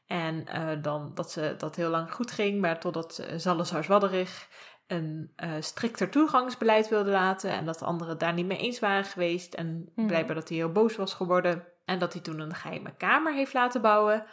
En 0.07 0.45
eh, 0.45 0.69
dan 0.81 1.11
dat 1.13 1.31
ze 1.31 1.55
dat 1.57 1.75
heel 1.75 1.89
lang 1.89 2.11
goed 2.11 2.31
ging, 2.31 2.61
maar 2.61 2.79
totdat 2.79 3.27
uh, 3.47 3.55
Zwadderig 3.81 4.47
een 4.87 5.31
eh, 5.35 5.51
strikter 5.59 6.09
toegangsbeleid 6.09 6.89
wilde 6.89 7.11
laten 7.11 7.49
en 7.51 7.65
dat 7.65 7.79
de 7.79 7.85
anderen 7.85 8.17
daar 8.17 8.33
niet 8.33 8.45
mee 8.45 8.57
eens 8.57 8.79
waren 8.79 9.03
geweest 9.03 9.53
en 9.53 9.91
Mhm. 9.95 10.07
blijkbaar 10.07 10.35
dat 10.35 10.49
hij 10.49 10.57
heel 10.57 10.71
boos 10.71 10.95
was 10.95 11.13
geworden 11.13 11.67
en 11.85 11.99
dat 11.99 12.13
hij 12.13 12.21
toen 12.21 12.39
een 12.39 12.55
geheime 12.55 12.95
kamer 12.97 13.33
heeft 13.33 13.53
laten 13.53 13.81
bouwen 13.81 14.25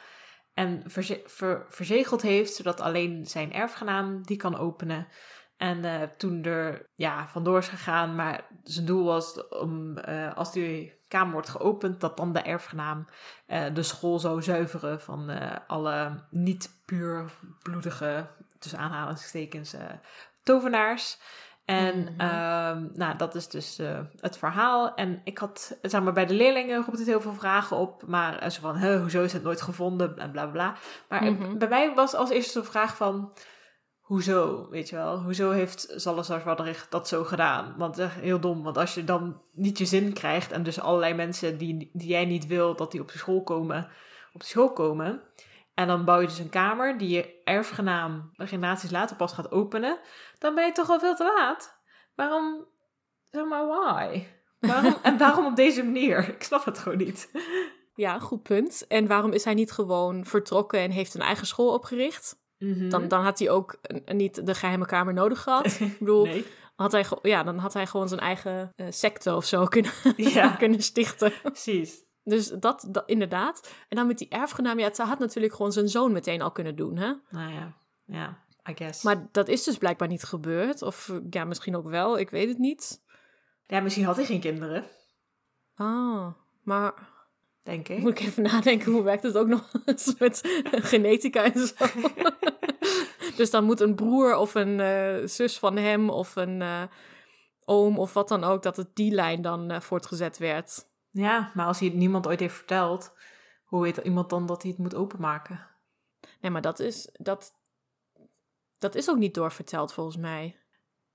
en 0.55 0.83
verze- 0.87 1.23
ver- 1.27 1.67
verzegeld 1.69 2.23
heeft 2.23 2.55
zodat 2.55 2.81
alleen 2.81 3.27
zijn 3.27 3.53
erfgenaam 3.53 4.23
die 4.23 4.37
kan 4.37 4.59
openen. 4.59 5.09
En 5.61 5.85
eh, 5.85 6.09
toen 6.17 6.45
er 6.45 6.87
ja, 6.95 7.29
vandoor 7.29 7.59
is 7.59 7.69
gegaan, 7.69 8.15
maar 8.15 8.45
zijn 8.63 8.87
doel 8.87 9.05
was 9.05 9.49
om 9.49 9.99
eh, 9.99 10.37
als 10.37 10.53
die 10.53 10.93
kamer 11.09 11.33
wordt 11.33 11.49
geopend, 11.49 12.01
dat 12.01 12.17
dan 12.17 12.33
de 12.33 12.41
erfgenaam 12.41 13.07
eh, 13.47 13.65
de 13.75 13.83
school 13.83 14.19
zou 14.19 14.43
zuiveren 14.43 15.01
van 15.01 15.31
alle 15.67 16.25
niet 16.31 16.71
puurbloedige, 16.85 18.27
tussen 18.59 18.79
aanhalingstekens, 18.81 19.75
tovenaars. 20.43 21.19
En 21.65 21.99
Mhm. 22.03 22.21
ehm, 22.21 22.87
nou, 22.93 23.17
dat 23.17 23.35
is 23.35 23.49
dus 23.49 23.79
het 24.21 24.39
verhaal. 24.39 24.95
En 24.95 25.21
ik 25.25 25.39
had, 25.39 25.79
zeg 25.83 26.03
maar, 26.03 26.13
bij 26.13 26.27
de 26.27 26.35
leerlingen 26.35 26.85
roept 26.85 26.99
het 26.99 27.07
heel 27.07 27.21
veel 27.21 27.35
vragen 27.35 27.77
op. 27.77 28.07
Maar 28.07 28.51
zo 28.51 28.61
van, 28.61 28.77
"Huh, 28.77 29.01
hoezo 29.01 29.23
is 29.23 29.33
het 29.33 29.43
nooit 29.43 29.61
gevonden? 29.63 30.19
En 30.19 30.31
bla 30.31 30.43
bla 30.47 30.53
bla. 30.53 30.75
Maar 31.09 31.25
Mhm. 31.33 31.59
bij 31.59 31.69
mij 31.69 31.95
was 31.95 32.15
als 32.15 32.31
eerste 32.31 32.61
de 32.61 32.65
vraag 32.67 32.97
van, 32.97 33.33
hoezo, 34.11 34.67
weet 34.71 34.89
je 34.89 34.97
wel? 34.97 35.23
Hoezo 35.23 35.51
heeft 35.51 35.93
Salazar 35.97 36.41
Zwadderig 36.41 36.89
dat 36.89 37.09
zo 37.09 37.25
gedaan? 37.25 37.75
Want 37.77 37.99
echt 37.99 38.15
heel 38.15 38.41
dom, 38.41 38.63
want 38.63 38.77
als 38.77 38.95
je 38.95 39.05
dan 39.05 39.43
niet 39.53 39.79
je 39.79 39.85
zin 39.85 40.13
krijgt... 40.13 40.53
en 40.53 40.63
dus 40.63 40.81
allerlei 40.81 41.15
mensen 41.15 41.59
die, 41.59 41.91
die 41.93 42.09
jij 42.09 42.25
niet 42.25 42.47
wil 42.47 42.77
dat 42.77 42.91
die 42.91 43.01
op 43.01 43.13
de 43.13 43.19
school 43.19 43.43
komen... 43.43 43.91
op 44.33 44.41
de 44.41 44.47
school 44.47 44.73
komen... 44.73 45.23
en 45.75 45.87
dan 45.87 46.05
bouw 46.05 46.21
je 46.21 46.27
dus 46.27 46.39
een 46.39 46.49
kamer 46.49 46.99
die 46.99 47.09
je 47.09 47.41
erfgenaam 47.45 48.31
generaties 48.37 48.91
later 48.91 49.17
pas 49.17 49.33
gaat 49.33 49.53
openen... 49.53 49.99
dan 50.39 50.55
ben 50.55 50.67
je 50.67 50.73
toch 50.73 50.91
al 50.91 51.01
veel 51.01 51.15
te 51.15 51.35
laat. 51.37 51.79
Waarom, 52.15 52.67
zeg 53.31 53.45
maar, 53.45 53.67
why? 53.67 54.27
Waarom, 54.61 54.97
en 55.03 55.19
waarom 55.25 55.47
op 55.47 55.57
deze 55.57 55.83
manier? 55.85 56.29
Ik 56.29 56.43
snap 56.43 56.65
het 56.65 56.79
gewoon 56.79 56.99
niet. 56.99 57.31
Ja, 57.95 58.19
goed 58.19 58.43
punt. 58.43 58.87
En 58.87 59.07
waarom 59.07 59.33
is 59.33 59.45
hij 59.45 59.55
niet 59.55 59.73
gewoon 59.73 60.25
vertrokken 60.25 60.81
en 60.81 60.91
heeft 60.91 61.15
een 61.15 61.21
eigen 61.21 61.47
school 61.47 61.73
opgericht? 61.73 62.40
Dan, 62.91 63.09
dan 63.09 63.23
had 63.23 63.39
hij 63.39 63.51
ook 63.51 63.81
niet 64.07 64.47
de 64.47 64.55
geheime 64.55 64.87
kamer 64.87 65.15
nodig 65.15 65.43
gehad. 65.43 65.67
Ik 65.81 65.99
bedoel, 65.99 66.25
Nee. 66.25 66.47
had 66.77 66.93
hij, 66.93 67.05
ja, 67.23 67.43
dan 67.43 67.59
had 67.59 67.73
hij 67.73 67.87
gewoon 67.87 68.09
zijn 68.09 68.21
eigen 68.21 68.73
eh, 68.77 68.87
secte 68.91 69.35
of 69.35 69.45
zo 69.45 69.65
kunnen, 69.75 69.91
Ja, 70.17 70.49
kunnen 70.63 70.83
stichten. 70.83 71.33
precies. 71.43 72.05
Dus 72.25 72.49
dat, 72.49 72.87
dat 72.89 73.03
inderdaad. 73.07 73.73
En 73.89 73.97
dan 73.97 74.07
met 74.07 74.19
die 74.19 74.29
erfgenaam, 74.29 74.79
ja, 74.79 74.85
het 74.85 74.99
had 74.99 75.19
natuurlijk 75.19 75.55
gewoon 75.55 75.73
zijn 75.73 75.89
zoon 75.89 76.13
meteen 76.13 76.43
al 76.43 76.51
kunnen 76.53 76.77
doen, 76.77 76.97
hè? 76.97 77.13
Nou 77.31 77.53
ja, 77.53 77.73
ja, 78.05 78.39
I 78.71 78.75
guess. 78.77 79.03
Maar 79.03 79.29
dat 79.33 79.49
is 79.49 79.65
dus 79.65 79.79
blijkbaar 79.79 80.09
niet 80.09 80.23
gebeurd. 80.23 80.83
Of 80.83 81.13
ja, 81.31 81.45
misschien 81.45 81.77
ook 81.77 81.89
wel, 81.89 82.19
ik 82.19 82.31
weet 82.31 82.49
het 82.49 82.59
niet. 82.59 83.03
Ja, 83.67 83.81
misschien 83.81 84.05
had 84.05 84.17
hij 84.17 84.25
geen 84.25 84.41
kinderen, 84.41 84.85
Ah, 85.75 86.27
maar 86.63 86.95
denk 87.63 87.89
ik. 87.89 87.99
moet 87.99 88.21
ik 88.21 88.27
even 88.27 88.43
nadenken, 88.43 88.93
hoe 88.93 89.03
werkt 89.03 89.23
het 89.23 89.37
ook 89.37 89.47
nog 89.47 89.73
eens 89.85 90.15
met 90.19 90.41
genetica 90.65 91.53
en 91.53 91.67
zo? 91.67 91.75
dus 93.37 93.51
dan 93.51 93.65
moet 93.65 93.81
een 93.81 93.95
broer 93.95 94.37
of 94.37 94.55
een 94.55 94.81
eh, 94.81 95.27
zus 95.27 95.59
van 95.59 95.77
hem 95.77 96.11
of 96.11 96.37
een 96.37 96.63
eh, 96.63 96.83
oom 97.65 97.99
of 97.99 98.13
wat 98.13 98.29
dan 98.29 98.45
ook, 98.45 98.63
dat 98.63 98.77
het 98.77 98.95
die 98.95 99.13
lijn 99.13 99.43
dan 99.43 99.71
eh, 99.71 99.81
voortgezet 99.81 100.39
werd. 100.39 100.89
Ja, 101.11 101.51
maar 101.55 101.67
als 101.67 101.79
hij 101.79 101.89
het 101.89 101.97
niemand 101.97 102.27
ooit 102.27 102.41
heeft 102.41 102.55
verteld, 102.55 103.13
hoe 103.65 103.83
weet 103.83 103.97
iemand 103.97 104.31
dan 104.31 104.47
dat 104.47 104.63
hij 104.63 104.71
het 104.71 104.81
moet 104.81 104.95
openmaken? 104.95 105.67
Nee, 106.41 106.51
maar 106.51 106.61
dat 106.61 106.79
is, 106.79 107.11
dat, 107.13 107.53
dat 108.79 108.95
is 108.95 109.11
ook 109.11 109.19
niet 109.19 109.35
doorverteld 109.35 109.93
volgens 109.93 110.17
mij. 110.17 110.60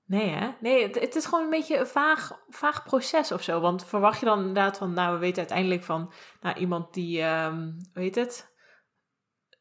Nee, 0.06 0.28
hè? 0.28 0.50
Nee, 0.60 0.82
het, 0.82 1.00
het 1.00 1.14
is 1.14 1.24
gewoon 1.24 1.44
een 1.44 1.50
beetje 1.50 1.78
een 1.78 1.86
vaag, 1.86 2.40
vaag 2.48 2.82
proces 2.84 3.32
of 3.32 3.42
zo. 3.42 3.60
Want 3.60 3.84
verwacht 3.84 4.20
je 4.20 4.26
dan 4.26 4.38
inderdaad 4.38 4.78
van, 4.78 4.92
nou, 4.92 5.12
we 5.12 5.18
weten 5.18 5.38
uiteindelijk 5.38 5.82
van, 5.82 6.12
nou, 6.40 6.56
iemand 6.58 6.94
die, 6.94 7.20
ehm 7.22 7.60
hoe 7.92 8.02
heet 8.02 8.14
het? 8.14 8.54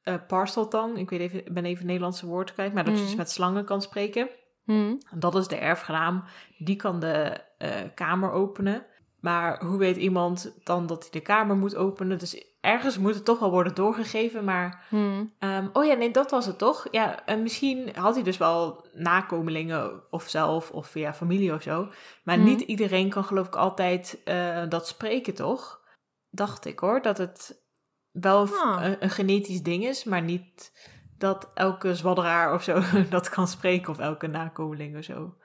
Eh 0.02 0.16
parseltang, 0.28 0.98
ik 0.98 1.10
weet 1.10 1.20
even, 1.20 1.54
ben 1.54 1.66
even 1.66 1.78
het 1.78 1.86
Nederlandse 1.86 2.26
woord 2.26 2.54
kwijt, 2.54 2.74
maar 2.74 2.84
dat 2.84 2.94
je 2.94 3.00
Mhm. 3.00 3.08
dus 3.10 3.18
met 3.18 3.32
slangen 3.32 3.66
kan 3.66 3.82
spreken. 3.82 4.30
Hm. 4.64 4.96
Dat 5.16 5.36
is 5.36 5.48
de 5.48 5.56
erfgenaam, 5.58 6.24
die 6.58 6.76
kan 6.76 7.00
de 7.00 7.44
eh, 7.58 7.82
kamer 7.96 8.32
openen. 8.32 8.86
Maar 9.26 9.64
hoe 9.64 9.78
weet 9.78 9.98
iemand 9.98 10.54
dan 10.64 10.88
dat 10.88 11.02
hij 11.02 11.12
de 11.12 11.20
kamer 11.22 11.56
moet 11.56 11.76
openen? 11.76 12.18
Dus 12.20 12.46
ergens 12.62 12.98
moet 12.98 13.16
het 13.16 13.26
toch 13.26 13.40
wel 13.40 13.50
worden 13.52 13.76
doorgegeven, 13.76 14.44
maar 14.44 14.86
Hm. 14.90 15.24
Ehm, 15.40 15.68
oh 15.74 15.86
ja, 15.86 15.94
nee, 15.94 16.12
dat 16.12 16.32
was 16.32 16.46
het 16.46 16.58
toch? 16.58 16.88
Ja, 16.92 17.26
en 17.26 17.42
misschien 17.42 17.96
had 17.96 18.16
hij 18.16 18.24
dus 18.24 18.38
wel 18.38 18.86
nakomelingen 18.94 20.02
of 20.12 20.30
zelf 20.30 20.72
of 20.72 20.88
via 20.88 21.14
familie 21.14 21.54
of 21.54 21.62
zo. 21.62 21.88
Maar 22.24 22.38
Mhm. 22.38 22.46
niet 22.48 22.62
iedereen 22.62 23.10
kan 23.10 23.24
geloof 23.24 23.48
ik 23.48 23.56
altijd 23.56 24.22
eh, 24.24 24.64
dat 24.70 24.88
spreken, 24.88 25.34
toch? 25.34 25.82
Dacht 26.30 26.66
ik 26.66 26.80
hoor, 26.80 27.02
dat 27.02 27.18
het 27.18 27.64
wel 28.12 28.48
Ah. 28.48 28.84
een, 28.86 29.04
een 29.04 29.10
genetisch 29.10 29.62
ding 29.64 29.86
is, 29.86 30.04
maar 30.04 30.22
niet 30.22 30.72
dat 31.18 31.52
elke 31.54 31.96
zwadderaar 31.96 32.54
of 32.54 32.64
zo 32.64 32.80
dat 33.10 33.30
kan 33.30 33.48
spreken 33.48 33.92
of 33.92 34.00
elke 34.00 34.28
nakomeling 34.28 34.98
of 34.98 35.04
zo. 35.04 35.36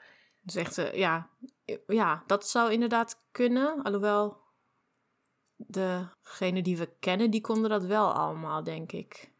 Dus 0.43 0.55
echt, 0.55 0.79
eh, 0.79 0.95
ja, 0.95 1.29
ja, 1.87 2.23
dat 2.27 2.49
zou 2.49 2.73
inderdaad 2.73 3.23
kunnen. 3.31 3.83
Alhoewel, 3.83 4.41
degene 5.57 6.63
die 6.63 6.77
we 6.77 6.97
kennen, 7.01 7.31
die 7.31 7.41
konden 7.41 7.71
dat 7.71 7.85
wel 7.85 8.13
allemaal, 8.13 8.63
denk 8.65 8.93
ik. 8.93 9.33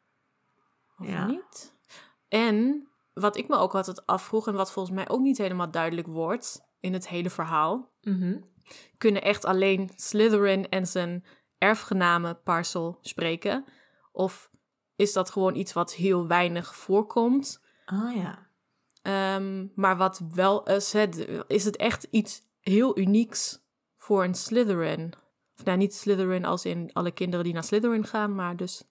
Of 0.99 1.07
Ja. 1.07 1.27
niet? 1.27 1.75
En 2.29 2.89
wat 3.13 3.37
ik 3.37 3.49
me 3.49 3.57
ook 3.57 3.75
altijd 3.75 4.07
afvroeg, 4.07 4.47
en 4.47 4.55
wat 4.55 4.73
volgens 4.73 4.95
mij 4.95 5.09
ook 5.09 5.21
niet 5.21 5.39
helemaal 5.39 5.71
duidelijk 5.71 6.07
wordt 6.07 6.63
in 6.81 6.93
het 6.93 7.09
hele 7.09 7.31
verhaal, 7.31 7.91
Mhm. 8.01 8.41
kunnen 8.99 9.23
echt 9.23 9.45
alleen 9.45 9.91
Slytherin 9.97 10.69
en 10.69 10.87
zijn 10.87 11.25
erfgenamen 11.59 12.43
Parcel 12.43 12.99
spreken? 13.01 13.65
Of 14.13 14.51
is 14.97 15.13
dat 15.13 15.31
gewoon 15.31 15.55
iets 15.55 15.73
wat 15.73 15.95
heel 15.95 16.27
weinig 16.27 16.75
voorkomt? 16.77 17.61
Oh 17.87 18.15
ja. 18.15 18.50
Ehm, 19.03 19.67
maar 19.75 19.97
wat 19.97 20.21
wel 20.35 20.63
is, 20.63 20.93
het, 20.93 21.27
is 21.47 21.65
het 21.65 21.77
echt 21.77 22.07
iets 22.11 22.43
heel 22.61 22.99
unieks 22.99 23.59
voor 23.97 24.25
een 24.25 24.35
Slytherin. 24.35 25.13
Of 25.59 25.65
nou, 25.65 25.79
niet 25.79 25.95
Slytherin 25.95 26.45
als 26.45 26.65
in 26.65 26.91
alle 26.93 27.11
kinderen 27.11 27.45
die 27.45 27.55
naar 27.55 27.65
Slytherin 27.65 28.05
gaan, 28.07 28.35
maar 28.35 28.57
dus 28.57 28.85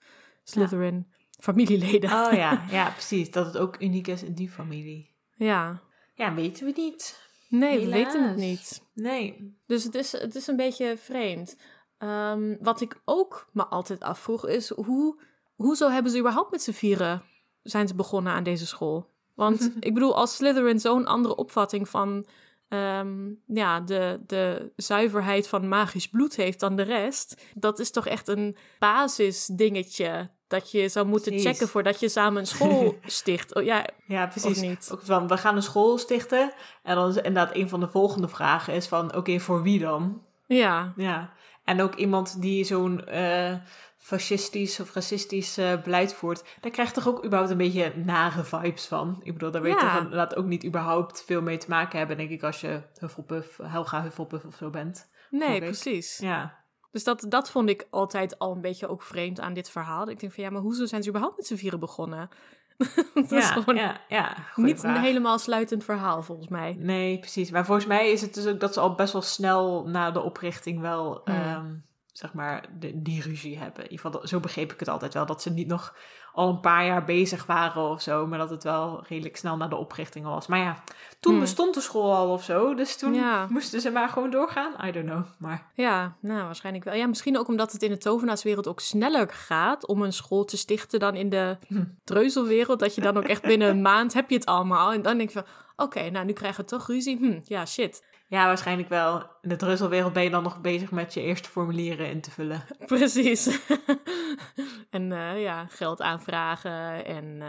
Slytherin 0.44 1.12
familieleden. 1.40 2.12
Oh 2.12 2.34
ja, 2.34 2.66
ja, 2.72 2.90
precies. 2.90 3.32
Dat 3.32 3.46
het 3.46 3.58
ook 3.58 3.82
uniek 3.82 4.08
is 4.08 4.24
in 4.24 4.34
die 4.34 4.50
familie. 4.50 5.16
ja. 5.36 5.88
Ja, 6.14 6.34
weten 6.34 6.66
we 6.66 6.74
niet. 6.76 7.30
Nee, 7.50 7.86
we 7.86 7.92
weten 7.92 8.28
het 8.28 8.38
niet. 8.38 8.82
Nee. 8.94 9.56
Dus 9.66 9.84
het 9.84 9.96
is, 9.96 10.12
het 10.12 10.36
is 10.36 10.48
een 10.48 10.56
beetje 10.56 10.98
vreemd. 10.98 11.58
Ehm, 11.98 12.56
wat 12.60 12.82
ik 12.82 13.02
ook 13.06 13.50
me 13.52 13.66
altijd 13.66 14.02
afvroeg 14.02 14.48
is, 14.48 14.70
hoe, 14.70 15.22
hoezo 15.56 15.90
hebben 15.90 16.12
ze 16.12 16.20
überhaupt 16.20 16.52
met 16.52 16.62
z'n 16.62 16.72
vieren 16.72 17.24
zijn 17.64 17.88
ze 17.88 17.96
begonnen 17.96 18.34
aan 18.34 18.44
deze 18.44 18.68
school? 18.68 19.10
Want 19.40 19.72
ik 19.80 19.94
bedoel, 19.94 20.16
als 20.16 20.36
Slytherin 20.36 20.80
zo'n 20.80 21.06
andere 21.06 21.36
opvatting 21.36 21.90
van 21.90 22.26
ehm, 22.70 23.30
ja, 23.46 23.80
de, 23.80 24.20
de 24.28 24.72
zuiverheid 24.76 25.48
van 25.48 25.68
magisch 25.68 26.08
bloed 26.08 26.36
heeft 26.36 26.60
dan 26.60 26.76
de 26.76 26.82
rest, 26.82 27.42
dat 27.56 27.80
is 27.80 27.92
toch 27.92 28.08
echt 28.08 28.28
een 28.28 28.58
basisdingetje 28.80 30.30
dat 30.48 30.72
je 30.72 30.90
zou 30.90 31.06
moeten 31.06 31.32
Precies. 31.32 31.50
checken 31.52 31.68
voordat 31.68 32.00
je 32.00 32.10
samen 32.10 32.40
een 32.40 32.48
school 32.48 32.98
sticht. 33.20 33.56
Oh, 33.56 33.64
ja, 33.64 33.86
Ja, 34.08 34.28
precies. 34.28 34.58
Of 34.58 34.62
niet? 34.62 34.90
Ook 34.94 35.02
van, 35.04 35.28
we 35.28 35.38
gaan 35.38 35.56
een 35.56 35.64
school 35.64 35.98
stichten. 35.98 36.54
En 36.84 36.96
dan 36.96 37.10
is 37.10 37.16
inderdaad 37.16 37.56
een 37.56 37.70
van 37.70 37.80
de 37.80 37.88
volgende 37.88 38.28
vragen 38.28 38.74
is 38.74 38.88
van, 38.88 39.16
oké, 39.16 39.40
voor 39.40 39.64
wie 39.64 39.80
dan? 39.80 40.22
ja. 40.48 40.94
Ja. 40.96 41.34
en 41.64 41.82
ook 41.82 41.96
iemand 41.96 42.42
die 42.42 42.64
zo'n 42.64 43.02
uh, 43.10 43.54
fascistisch 44.00 44.80
of 44.80 44.94
racistisch 44.94 45.58
uh, 45.58 45.82
beleid 45.82 46.14
voert, 46.14 46.44
daar 46.62 46.72
krijgt 46.72 46.94
toch 46.94 47.08
ook 47.08 47.26
überhaupt 47.26 47.52
een 47.52 47.58
beetje 47.58 47.94
nare 47.96 48.44
vibes 48.44 48.86
van. 48.86 49.20
Ik 49.24 49.34
bedoel, 49.34 49.52
daar 49.52 49.62
weet 49.62 49.80
je 49.80 50.02
toch 50.02 50.12
laat 50.12 50.36
ook 50.36 50.46
niet 50.46 50.66
überhaupt 50.66 51.24
veel 51.24 51.42
mee 51.42 51.58
te 51.58 51.70
maken 51.70 51.98
hebben, 51.98 52.18
denk 52.18 52.30
ik, 52.30 52.44
als 52.44 52.62
je 52.62 52.82
Hufflepuff, 53.00 53.58
Helga 53.58 54.02
Hufflepuff 54.02 54.46
of 54.46 54.56
zo 54.56 54.70
bent. 54.70 55.10
Nee, 55.30 55.60
precies. 55.60 56.18
Ja. 56.18 56.58
Dus 56.92 57.04
dat, 57.04 57.26
dat 57.30 57.52
vond 57.52 57.70
ik 57.70 57.88
altijd 57.90 58.40
al 58.40 58.52
een 58.52 58.62
beetje 58.62 58.88
ook 58.88 59.04
vreemd 59.04 59.40
aan 59.40 59.54
dit 59.54 59.70
verhaal. 59.70 60.10
Ik 60.10 60.20
denk 60.20 60.34
van 60.34 60.44
ja, 60.44 60.50
maar 60.50 60.62
hoezo 60.62 60.86
zijn 60.86 61.04
ze 61.04 61.10
überhaupt 61.10 61.38
met 61.38 61.48
z'n 61.48 61.56
vieren 61.56 61.80
begonnen? 61.80 62.30
dat 63.14 63.30
ja, 63.30 63.38
is 63.38 63.50
gewoon 63.50 63.76
ja, 63.76 64.02
ja, 64.08 64.36
niet 64.56 64.84
een 64.84 64.98
helemaal 64.98 65.40
sluitend 65.40 65.84
verhaal 65.84 66.24
volgens 66.24 66.48
mij. 66.48 66.76
Nee, 66.80 67.20
precies. 67.20 67.52
Maar 67.52 67.66
volgens 67.66 67.88
mij 67.88 68.12
is 68.12 68.22
het 68.22 68.34
dus 68.34 68.48
ook 68.48 68.60
dat 68.60 68.74
ze 68.74 68.80
al 68.80 68.96
best 68.96 69.14
wel 69.14 69.22
snel 69.22 69.88
na 69.88 70.12
de 70.12 70.22
oprichting 70.22 70.80
wel, 70.82 71.22
hmm. 71.26 71.36
ehm, 71.36 71.76
zeg 72.14 72.34
maar, 72.34 72.66
de, 72.80 73.02
die 73.02 73.22
ruzie 73.22 73.58
hebben. 73.58 73.84
In 73.84 73.92
ieder 73.92 74.06
geval, 74.06 74.28
zo 74.28 74.40
begreep 74.40 74.74
ik 74.74 74.80
het 74.80 74.90
altijd 74.90 75.14
wel. 75.14 75.26
Dat 75.26 75.42
ze 75.42 75.50
niet 75.50 75.68
nog 75.68 75.96
al 76.34 76.50
een 76.50 76.60
paar 76.60 76.86
jaar 76.86 77.06
bezig 77.06 77.46
waren 77.46 77.90
of 77.90 78.02
zo. 78.02 78.28
Maar 78.28 78.38
dat 78.38 78.50
het 78.50 78.64
wel 78.64 79.04
redelijk 79.08 79.38
snel 79.38 79.58
na 79.58 79.68
de 79.68 79.76
oprichting 79.76 80.26
was. 80.26 80.48
Maar 80.48 80.60
ja, 80.60 80.84
toen 81.20 81.32
hmm. 81.32 81.42
bestond 81.42 81.74
de 81.74 81.82
school 81.82 82.16
al 82.16 82.32
of 82.32 82.44
zo. 82.44 82.76
Dus 82.76 82.98
toen 82.98 83.22
moesten 83.50 83.82
ze 83.82 83.92
maar 83.92 84.10
gewoon 84.10 84.32
doorgaan. 84.32 84.88
I 84.88 84.92
don't 84.92 85.06
know. 85.06 85.24
Maar... 85.38 85.72
Ja, 85.74 86.16
nou 86.20 86.44
waarschijnlijk 86.44 86.86
wel. 86.86 86.94
Ja, 86.94 87.08
misschien 87.08 87.38
ook 87.38 87.48
omdat 87.48 87.72
het 87.72 87.84
in 87.84 87.90
de 87.90 87.98
tovenaarswereld 87.98 88.68
ook 88.68 88.80
sneller 88.80 89.30
gaat 89.30 89.88
om 89.88 90.02
een 90.02 90.14
school 90.14 90.46
te 90.46 90.58
stichten 90.58 91.00
dan 91.00 91.16
in 91.16 91.30
de 91.30 91.58
hm. 91.68 91.84
dreuzelwereld. 92.04 92.80
Dat 92.80 92.96
je 92.96 93.02
dan 93.02 93.18
ook 93.18 93.28
echt 93.28 93.42
binnen 93.42 93.70
een 93.74 93.82
maand 93.82 94.14
heb 94.14 94.30
je 94.30 94.36
het 94.36 94.46
allemaal. 94.46 94.94
En 94.94 95.02
dan 95.02 95.18
denk 95.18 95.30
je 95.30 95.44
van, 95.44 95.86
oké, 95.86 96.10
nou 96.10 96.26
nu 96.26 96.34
krijgen 96.34 96.62
we 96.62 96.70
toch 96.70 96.88
ruzie. 96.88 97.18
Hm, 97.18 97.40
ja, 97.44 97.66
shit. 97.66 98.04
Ja, 98.30 98.46
waarschijnlijk 98.46 98.90
wel. 98.90 99.24
In 99.42 99.50
de 99.50 99.56
dreuzelwereld 99.56 100.14
ben 100.14 100.24
je 100.24 100.30
dan 100.30 100.44
nog 100.44 100.62
bezig 100.62 100.92
met 100.92 101.14
je 101.14 101.22
eerste 101.22 101.50
formulieren 101.50 102.10
in 102.10 102.22
te 102.22 102.32
vullen. 102.32 102.64
Precies. 102.86 103.60
en 104.90 105.12
uh, 105.12 105.42
ja, 105.42 105.66
geld 105.66 106.02
aanvragen 106.02 107.06
en 107.06 107.42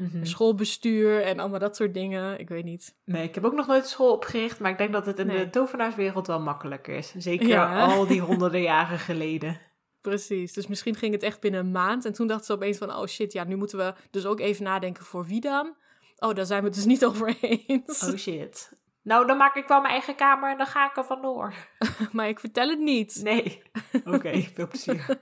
uh, 0.00 0.22
schoolbestuur 0.22 1.22
en 1.22 1.38
allemaal 1.38 1.58
dat 1.58 1.76
soort 1.76 1.94
dingen. 1.94 2.38
Ik 2.38 2.48
weet 2.48 2.64
niet. 2.64 2.94
Nee, 3.04 3.22
ik 3.22 3.34
heb 3.34 3.44
ook 3.44 3.54
nog 3.54 3.66
nooit 3.66 3.86
school 3.86 4.12
opgericht, 4.12 4.60
maar 4.60 4.70
ik 4.70 4.78
denk 4.78 4.92
dat 4.92 5.06
het 5.06 5.18
in 5.18 5.26
de 5.26 5.50
tovenaarswereld 5.50 6.26
wel 6.26 6.40
makkelijker 6.40 6.94
is. 6.94 7.14
Zeker 7.16 7.66
al 7.76 8.06
die 8.06 8.20
honderden 8.20 8.62
jaren 8.62 8.98
geleden. 8.98 9.58
Precies, 10.00 10.52
dus 10.52 10.66
misschien 10.66 10.94
ging 10.94 11.12
het 11.12 11.22
echt 11.22 11.40
binnen 11.40 11.60
een 11.60 11.70
maand. 11.70 12.04
En 12.04 12.12
toen 12.12 12.26
dachten 12.26 12.46
ze 12.46 12.52
opeens 12.52 12.78
van, 12.78 12.94
oh 12.94 13.06
shit, 13.06 13.32
ja, 13.32 13.44
nu 13.44 13.56
moeten 13.56 13.78
we 13.78 13.94
dus 14.10 14.26
ook 14.26 14.40
even 14.40 14.64
nadenken 14.64 15.04
voor 15.04 15.26
wie 15.26 15.40
dan. 15.40 15.74
Oh, 16.18 16.34
daar 16.34 16.46
zijn 16.46 16.60
we 16.60 16.66
het 16.66 16.74
dus 16.74 16.84
niet 16.84 17.04
over 17.04 17.36
eens. 17.40 18.02
Oh 18.02 18.16
shit. 18.16 18.82
Nou, 19.04 19.26
dan 19.26 19.36
maak 19.36 19.54
ik 19.54 19.68
wel 19.68 19.80
mijn 19.80 19.92
eigen 19.92 20.14
kamer 20.14 20.50
en 20.50 20.56
dan 20.56 20.66
ga 20.66 20.90
ik 20.90 20.96
er 20.96 21.04
vandoor. 21.04 21.54
maar 22.12 22.28
ik 22.28 22.40
vertel 22.40 22.68
het 22.68 22.78
niet. 22.78 23.20
Nee. 23.22 23.62
Oké, 24.14 24.42
veel 24.54 24.68
plezier. 24.68 25.18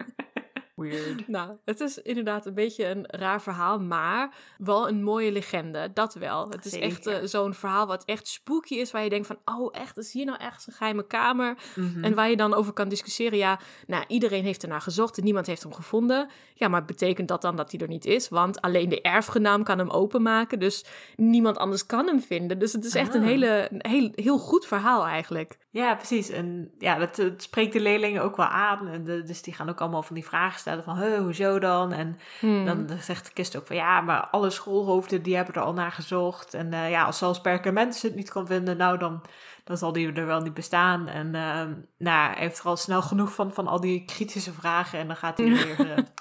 Weird. 0.83 1.29
Nou, 1.33 1.57
het 1.65 1.81
is 1.81 1.99
inderdaad 2.03 2.47
een 2.47 2.55
beetje 2.55 2.87
een 2.87 3.05
raar 3.07 3.43
verhaal, 3.43 3.81
maar 3.81 4.35
wel 4.59 4.89
een 4.89 5.03
mooie 5.03 5.33
legende. 5.33 5.91
Dat 5.95 6.15
wel. 6.15 6.49
Het 6.51 6.65
is 6.65 6.79
echt 6.79 7.07
uh, 7.07 7.17
zo'n 7.23 7.55
verhaal 7.55 7.87
wat 7.87 8.05
echt 8.05 8.27
spooky 8.27 8.75
is, 8.75 8.91
waar 8.91 9.05
je 9.05 9.11
denkt 9.11 9.27
van, 9.27 9.39
oh 9.45 9.69
echt, 9.73 9.99
is 9.99 10.13
hier 10.13 10.25
nou 10.25 10.39
echt 10.39 10.67
een 10.67 10.73
geheime 10.73 11.07
kamer? 11.07 11.57
Mhm. 11.75 12.05
En 12.05 12.15
waar 12.15 12.31
je 12.31 12.37
dan 12.37 12.55
over 12.55 12.73
kan 12.73 12.89
discussiëren. 12.89 13.39
Ja, 13.39 13.61
nou, 13.87 14.05
iedereen 14.09 14.45
heeft 14.45 14.63
ernaar 14.63 14.81
gezocht 14.81 15.19
en 15.19 15.25
niemand 15.25 15.47
heeft 15.47 15.63
hem 15.63 15.73
gevonden. 15.75 16.29
Ja, 16.55 16.69
maar 16.69 16.85
betekent 16.85 17.29
dat 17.29 17.43
dan 17.43 17.57
dat 17.57 17.71
hij 17.71 17.81
er 17.81 17.89
niet 17.89 18.05
is? 18.05 18.29
Want 18.29 18.61
alleen 18.61 18.89
de 18.89 19.01
erfgenaam 19.01 19.63
kan 19.63 19.79
hem 19.79 19.91
openmaken, 19.91 20.59
dus 20.59 20.85
niemand 21.17 21.59
anders 21.59 21.87
kan 21.87 22.07
hem 22.07 22.21
vinden. 22.21 22.59
Dus 22.59 22.73
het 22.73 22.85
is 22.85 22.95
echt 22.95 23.15
een 23.15 23.21
ah. 23.21 23.27
hele, 23.27 23.69
heel, 23.79 24.11
heel 24.15 24.39
goed 24.39 24.67
verhaal 24.67 25.07
eigenlijk. 25.07 25.59
Ja, 25.71 25.95
precies. 25.95 26.29
En 26.29 26.71
ja, 26.79 26.99
dat, 26.99 27.23
spreekt 27.37 27.73
de 27.73 27.81
leerlingen 27.81 28.23
ook 28.23 28.37
wel 28.37 28.47
aan. 28.47 28.89
En 28.89 29.05
dus 29.05 29.43
die 29.43 29.55
gaan 29.55 29.69
ook 29.69 29.81
allemaal 29.81 30.03
van 30.03 30.15
die 30.15 30.25
vragen 30.25 30.61
stellen 30.61 30.72
van, 30.81 30.99
Huh, 30.99 31.19
hoezo 31.19 31.59
dan? 31.59 31.93
En 31.93 32.19
hmm. 32.39 32.65
dan 32.65 32.89
zegt 33.01 33.27
de 33.27 33.33
kist 33.33 33.57
ook 33.57 33.67
van, 33.67 33.77
ja, 33.77 34.01
maar 34.01 34.27
alle 34.27 34.51
schoolhoofden 34.51 35.23
die 35.23 35.37
hebben 35.37 35.55
er 35.55 35.61
al 35.63 35.73
naar 35.73 35.93
gezocht. 35.93 36.55
En 36.55 36.73
uh, 36.73 36.91
ja, 36.91 37.05
als 37.05 37.19
zelfs 37.19 37.41
Perkament 37.41 38.03
het 38.03 38.15
niet 38.15 38.31
kan 38.31 38.47
vinden, 38.47 38.77
nou 38.77 38.99
dan, 38.99 39.23
dan 39.65 39.79
zal 39.79 39.93
die 39.93 40.13
er 40.13 40.27
wel 40.27 40.41
niet 40.41 40.55
bestaan. 40.55 41.09
En 41.09 41.27
uh, 41.27 41.63
nou, 41.99 42.33
hij 42.33 42.35
heeft 42.39 42.59
er 42.59 42.65
al 42.67 42.77
snel 42.77 43.03
genoeg 43.03 43.35
van, 43.35 43.53
van 43.53 43.67
al 43.67 43.81
die 43.81 44.05
kritische 44.05 44.53
vragen. 44.53 44.99
En 44.99 45.07
dan 45.07 45.17
gaat 45.17 45.39
hij 45.39 45.47
weer... 45.77 46.13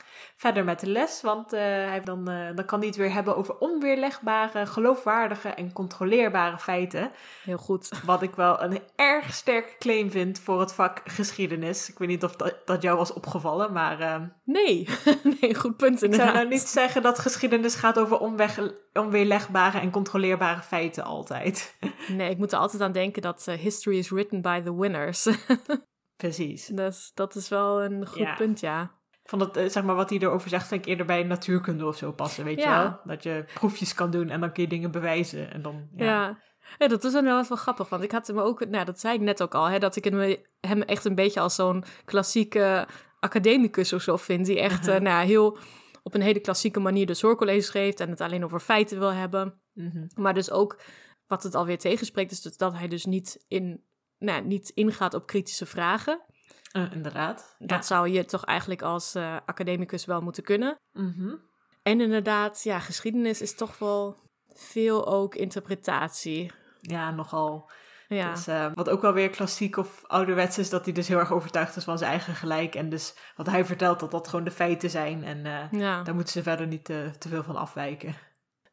Verder 0.42 0.64
met 0.64 0.80
de 0.80 0.88
les. 0.88 1.22
Want 1.22 1.54
uh, 1.54 1.60
hij 1.60 2.02
dan, 2.04 2.30
uh, 2.30 2.56
dan 2.56 2.66
kan 2.66 2.80
hij 2.80 2.88
het 2.88 2.98
weer 2.98 3.14
hebben 3.14 3.38
over 3.38 3.58
onweerlegbare, 3.58 4.66
geloofwaardige 4.66 5.50
en 5.50 5.74
controleerbare 5.74 6.60
feiten. 6.60 7.12
Heel 7.44 7.58
goed. 7.58 7.90
Wat 8.06 8.22
ik 8.22 8.36
wel 8.36 8.62
een 8.62 8.82
erg 8.96 9.34
sterke 9.34 9.78
claim 9.80 10.12
vind 10.12 10.40
voor 10.40 10.60
het 10.60 10.74
vak 10.74 11.02
geschiedenis. 11.04 11.90
Ik 11.90 11.98
weet 11.98 12.08
niet 12.08 12.24
of 12.24 12.36
dat, 12.36 12.58
dat 12.66 12.82
jou 12.82 12.98
was 12.98 13.14
opgevallen, 13.14 13.74
maar... 13.74 14.00
Uh, 14.00 14.16
nee. 14.44 14.88
nee, 15.42 15.56
goed 15.56 15.78
punt 15.78 16.02
inderdaad. 16.02 16.28
Ik 16.28 16.34
zou 16.34 16.46
nou 16.46 16.48
niet 16.48 16.68
zeggen 16.68 17.02
dat 17.02 17.20
geschiedenis 17.20 17.76
gaat 17.76 18.00
over 18.00 18.20
onweg, 18.20 18.60
onweerlegbare 18.94 19.80
en 19.80 19.92
controleerbare 19.92 20.62
feiten 20.62 21.04
altijd. 21.04 21.78
nee, 22.18 22.30
ik 22.30 22.38
moet 22.38 22.52
er 22.52 22.60
altijd 22.60 22.82
aan 22.82 22.92
denken 22.92 23.22
dat 23.22 23.46
history 23.46 23.98
is 23.98 24.10
written 24.10 24.42
by 24.42 24.62
the 24.62 24.76
winners. 24.76 25.28
Precies. 26.24 26.68
Dat, 26.68 27.12
dat 27.14 27.36
is 27.36 27.50
wel 27.50 27.84
een 27.84 28.08
goed 28.08 28.36
punt, 28.36 28.60
ja 28.60 29.00
van 29.32 29.40
dat, 29.40 29.58
eh, 29.58 29.70
zeg 29.70 29.84
maar, 29.84 29.96
wat 29.96 30.10
hij 30.10 30.20
erover 30.20 30.50
zegt, 30.50 30.68
vind 30.68 30.82
ik 30.82 30.90
eerder 30.90 31.06
bij 31.06 31.24
natuurkunde 31.24 31.86
of 31.86 31.98
zo 31.98 32.12
passen, 32.12 32.44
weet 32.44 32.62
je 32.62 32.70
wel? 32.70 33.00
Dat 33.04 33.24
je 33.24 33.46
proefjes 33.54 33.94
kan 33.94 34.12
doen 34.12 34.30
en 34.30 34.40
dan 34.40 34.52
kun 34.52 34.64
je 34.64 34.70
dingen 34.70 34.92
bewijzen 34.92 35.54
en 35.54 35.62
dan, 35.62 35.88
ja. 35.96 36.06
ja. 36.06 36.40
Ja, 36.78 36.88
dat 36.88 37.04
is 37.04 37.14
inderdaad 37.14 37.48
wel 37.48 37.58
grappig, 37.58 37.90
want 37.90 38.04
ik 38.04 38.12
had 38.12 38.28
hem 38.28 38.40
ook, 38.40 38.68
nou 38.68 38.86
dat 38.86 39.00
zei 39.00 39.16
ik 39.16 39.22
net 39.22 39.42
ook 39.42 39.56
al, 39.56 39.66
hè, 39.66 39.80
dat 39.80 39.96
ik 39.96 40.04
hem 40.60 40.82
echt 40.82 41.06
een 41.06 41.16
beetje 41.16 41.40
als 41.40 41.56
zo'n 41.56 41.84
klassieke 42.06 42.88
academicus 43.20 43.94
of 43.94 44.02
zo 44.02 44.18
vind, 44.18 44.46
die 44.46 44.60
echt 44.60 44.88
uh 44.88 44.98
nou, 45.00 45.26
heel 45.26 45.58
op 46.04 46.14
een 46.14 46.22
hele 46.22 46.40
klassieke 46.40 46.80
manier 46.80 47.06
de 47.06 47.14
zorgcolleges 47.14 47.70
geeft 47.70 48.00
en 48.00 48.10
het 48.10 48.22
alleen 48.22 48.44
over 48.44 48.60
feiten 48.60 49.00
wil 49.00 49.14
hebben. 49.14 49.62
Mhm. 49.74 50.08
Maar 50.16 50.34
dus 50.34 50.52
ook, 50.52 50.80
wat 51.28 51.44
het 51.44 51.56
alweer 51.56 51.78
tegenspreekt, 51.78 52.32
is 52.32 52.42
dat 52.42 52.74
hij 52.74 52.88
dus 52.88 53.06
niet, 53.06 53.46
in, 53.48 53.84
nou, 54.20 54.46
niet 54.46 54.70
ingaat 54.70 55.14
op 55.14 55.28
kritische 55.28 55.66
vragen. 55.66 56.22
Uh, 56.74 56.92
inderdaad. 56.92 57.56
Dat 57.60 57.86
zou 57.86 58.10
je 58.10 58.26
toch 58.26 58.46
eigenlijk 58.46 58.82
als 58.82 59.16
uh, 59.16 59.38
academicus 59.46 60.06
wel 60.06 60.22
moeten 60.22 60.44
kunnen. 60.44 60.80
Mhm. 60.92 61.36
En 61.82 62.02
inderdaad, 62.02 62.64
ja, 62.64 62.80
geschiedenis 62.80 63.42
is 63.42 63.56
toch 63.56 63.78
wel 63.78 64.30
veel 64.54 65.08
ook 65.08 65.36
interpretatie. 65.36 66.52
Ja, 66.80 67.12
nogal. 67.12 67.72
Ja. 68.08 68.34
Dus, 68.34 68.48
uh, 68.48 68.72
wat 68.74 68.90
ook 68.90 69.02
wel 69.02 69.14
weer 69.14 69.30
klassiek 69.30 69.78
of 69.78 70.04
ouderwets 70.06 70.58
is, 70.58 70.70
dat 70.70 70.86
hij 70.86 70.94
dus 70.94 71.08
heel 71.08 71.20
erg 71.20 71.32
overtuigd 71.32 71.76
is 71.76 71.84
van 71.84 71.98
zijn 71.98 72.12
eigen 72.12 72.36
gelijk. 72.36 72.76
En 72.76 72.90
dus 72.90 73.16
wat 73.36 73.48
hij 73.48 73.66
vertelt, 73.66 74.00
dat 74.00 74.12
dat 74.12 74.28
gewoon 74.28 74.46
de 74.46 74.52
feiten 74.52 74.90
zijn. 74.90 75.24
En 75.24 75.70
ja. 75.72 76.04
daar 76.04 76.16
moeten 76.16 76.34
ze 76.34 76.44
verder 76.44 76.68
niet 76.68 76.86
te, 76.86 77.12
te 77.20 77.30
veel 77.30 77.44
van 77.44 77.56
afwijken. 77.56 78.16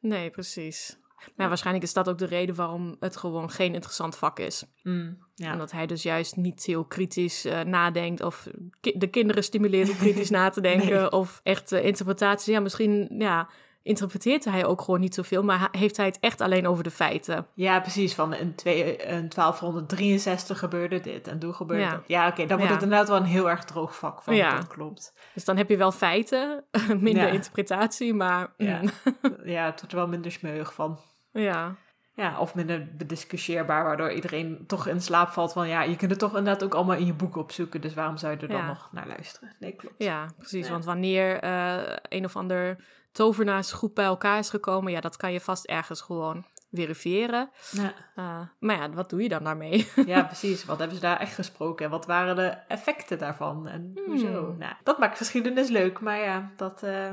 Nee, 0.01 0.31
precies. 0.31 0.99
Maar 1.37 1.49
waarschijnlijk 1.49 1.85
is 1.85 1.93
dat 1.93 2.09
ook 2.09 2.19
de 2.19 2.27
reden 2.27 2.55
waarom 2.55 2.97
het 3.01 3.17
gewoon 3.17 3.51
geen 3.51 3.75
interessant 3.75 4.17
vak 4.17 4.39
is. 4.39 4.65
Mm, 4.83 5.19
ja. 5.35 5.53
Omdat 5.53 5.73
hij 5.73 5.87
dus 5.87 6.03
juist 6.03 6.37
niet 6.37 6.65
heel 6.65 6.85
kritisch 6.85 7.47
uh, 7.47 7.61
nadenkt 7.61 8.23
of 8.23 8.49
ki 8.81 8.93
de 8.99 9.07
kinderen 9.07 9.45
stimuleert 9.45 9.91
om 9.91 9.97
kritisch 9.97 10.31
na 10.31 10.51
te 10.51 10.61
denken 10.71 11.13
of 11.13 11.41
echt 11.43 11.73
uh, 11.73 11.85
interpretaties. 11.85 12.47
Ja, 12.47 12.61
misschien 12.61 13.15
ja, 13.19 13.49
interpreteert 13.83 14.45
hij 14.45 14.67
ook 14.67 14.81
gewoon 14.81 15.01
niet 15.01 15.15
zoveel, 15.15 15.43
maar 15.43 15.69
heeft 15.71 15.97
hij 15.97 16.07
het 16.07 16.19
echt 16.21 16.41
alleen 16.41 16.67
over 16.67 16.85
de 16.85 16.91
feiten. 16.91 17.47
Ja, 17.55 17.81
precies. 17.81 18.15
Van 18.15 18.35
in, 18.35 18.55
twee, 18.55 18.97
in 18.97 19.29
1263 19.29 20.59
gebeurde 20.59 21.01
dit 21.01 21.29
en 21.29 21.39
toen 21.39 21.55
gebeurde 21.55 21.85
ja. 21.85 21.91
dat. 21.91 22.05
Ja, 22.07 22.29
oké, 22.29 22.47
dan 22.47 22.59
wordt 22.59 22.73
het 22.73 22.83
inderdaad 22.83 23.09
wel 23.09 23.17
een 23.17 23.25
heel 23.25 23.51
erg 23.51 23.65
droog 23.65 23.97
vak 23.97 24.23
van. 24.23 24.35
Ja. 24.35 24.57
Dat 24.57 24.67
klopt. 24.67 25.15
Dus 25.35 25.45
dan 25.45 25.57
heb 25.57 25.69
je 25.69 25.77
wel 25.77 25.93
feiten, 25.93 26.65
minder 26.99 27.33
interpretatie, 27.33 28.15
maar... 28.15 28.53
Ja. 28.57 28.81
Mm. 28.81 28.91
ja, 29.55 29.65
het 29.65 29.81
wordt 29.81 29.93
er 29.93 29.99
wel 29.99 30.09
minder 30.09 30.33
smeuig 30.33 30.75
van. 30.75 30.99
Ja. 31.33 31.77
Ja, 32.19 32.41
of 32.41 32.55
minder 32.55 32.89
bediscussieerbaar, 32.97 33.85
waardoor 33.85 34.13
iedereen 34.13 34.65
toch 34.67 34.87
in 34.87 35.01
slaap 35.01 35.29
valt 35.29 35.53
van 35.53 35.69
ja, 35.69 35.83
je 35.83 35.97
kunt 35.97 36.11
het 36.11 36.21
toch 36.21 36.37
inderdaad 36.37 36.65
ook 36.65 36.75
allemaal 36.75 36.97
in 36.97 37.07
je 37.07 37.15
boek 37.15 37.37
opzoeken, 37.37 37.81
dus 37.81 37.95
waarom 37.95 38.17
zou 38.17 38.33
je 38.33 38.39
er 38.39 38.49
dan 38.49 38.67
nog 38.67 38.89
naar 38.93 39.07
luisteren? 39.07 39.57
Nee, 39.59 39.73
klopt. 39.73 39.95
Ja, 39.99 40.27
precies, 40.37 40.69
want 40.69 40.85
wanneer 40.85 41.45
uh, 41.45 41.97
een 42.03 42.25
of 42.25 42.37
ander 42.37 42.77
tovenaarsgroep 43.19 43.95
bij 43.95 44.05
elkaar 44.05 44.39
is 44.39 44.51
gekomen, 44.51 44.93
ja, 44.93 45.01
dat 45.01 45.17
kan 45.17 45.33
je 45.33 45.41
vast 45.41 45.65
ergens 45.65 46.01
gewoon 46.01 46.45
verifiëren. 46.73 47.51
Ja. 47.71 47.93
Uh, 48.17 48.41
maar 48.59 48.77
ja, 48.77 48.91
wat 48.91 49.11
doe 49.11 49.23
je 49.23 49.29
dan 49.29 49.45
daarmee? 49.45 49.89
ja, 50.07 50.23
precies. 50.33 50.65
Wat 50.65 50.79
hebben 50.79 50.97
ze 50.97 51.03
daar 51.03 51.21
echt 51.21 51.35
gesproken 51.35 51.85
en 51.85 51.91
wat 51.91 52.07
waren 52.07 52.37
de 52.37 52.49
effecten 52.69 53.19
daarvan 53.19 53.69
en 53.69 53.93
hmm. 53.95 54.05
hoezo? 54.07 54.55
Nou, 54.59 54.73
dat 54.83 54.99
maakt 54.99 55.17
geschiedenis 55.17 55.69
leuk, 55.69 56.01
maar 56.01 56.19
ja, 56.19 56.51
dat... 56.57 56.83
Uh, 56.85 57.11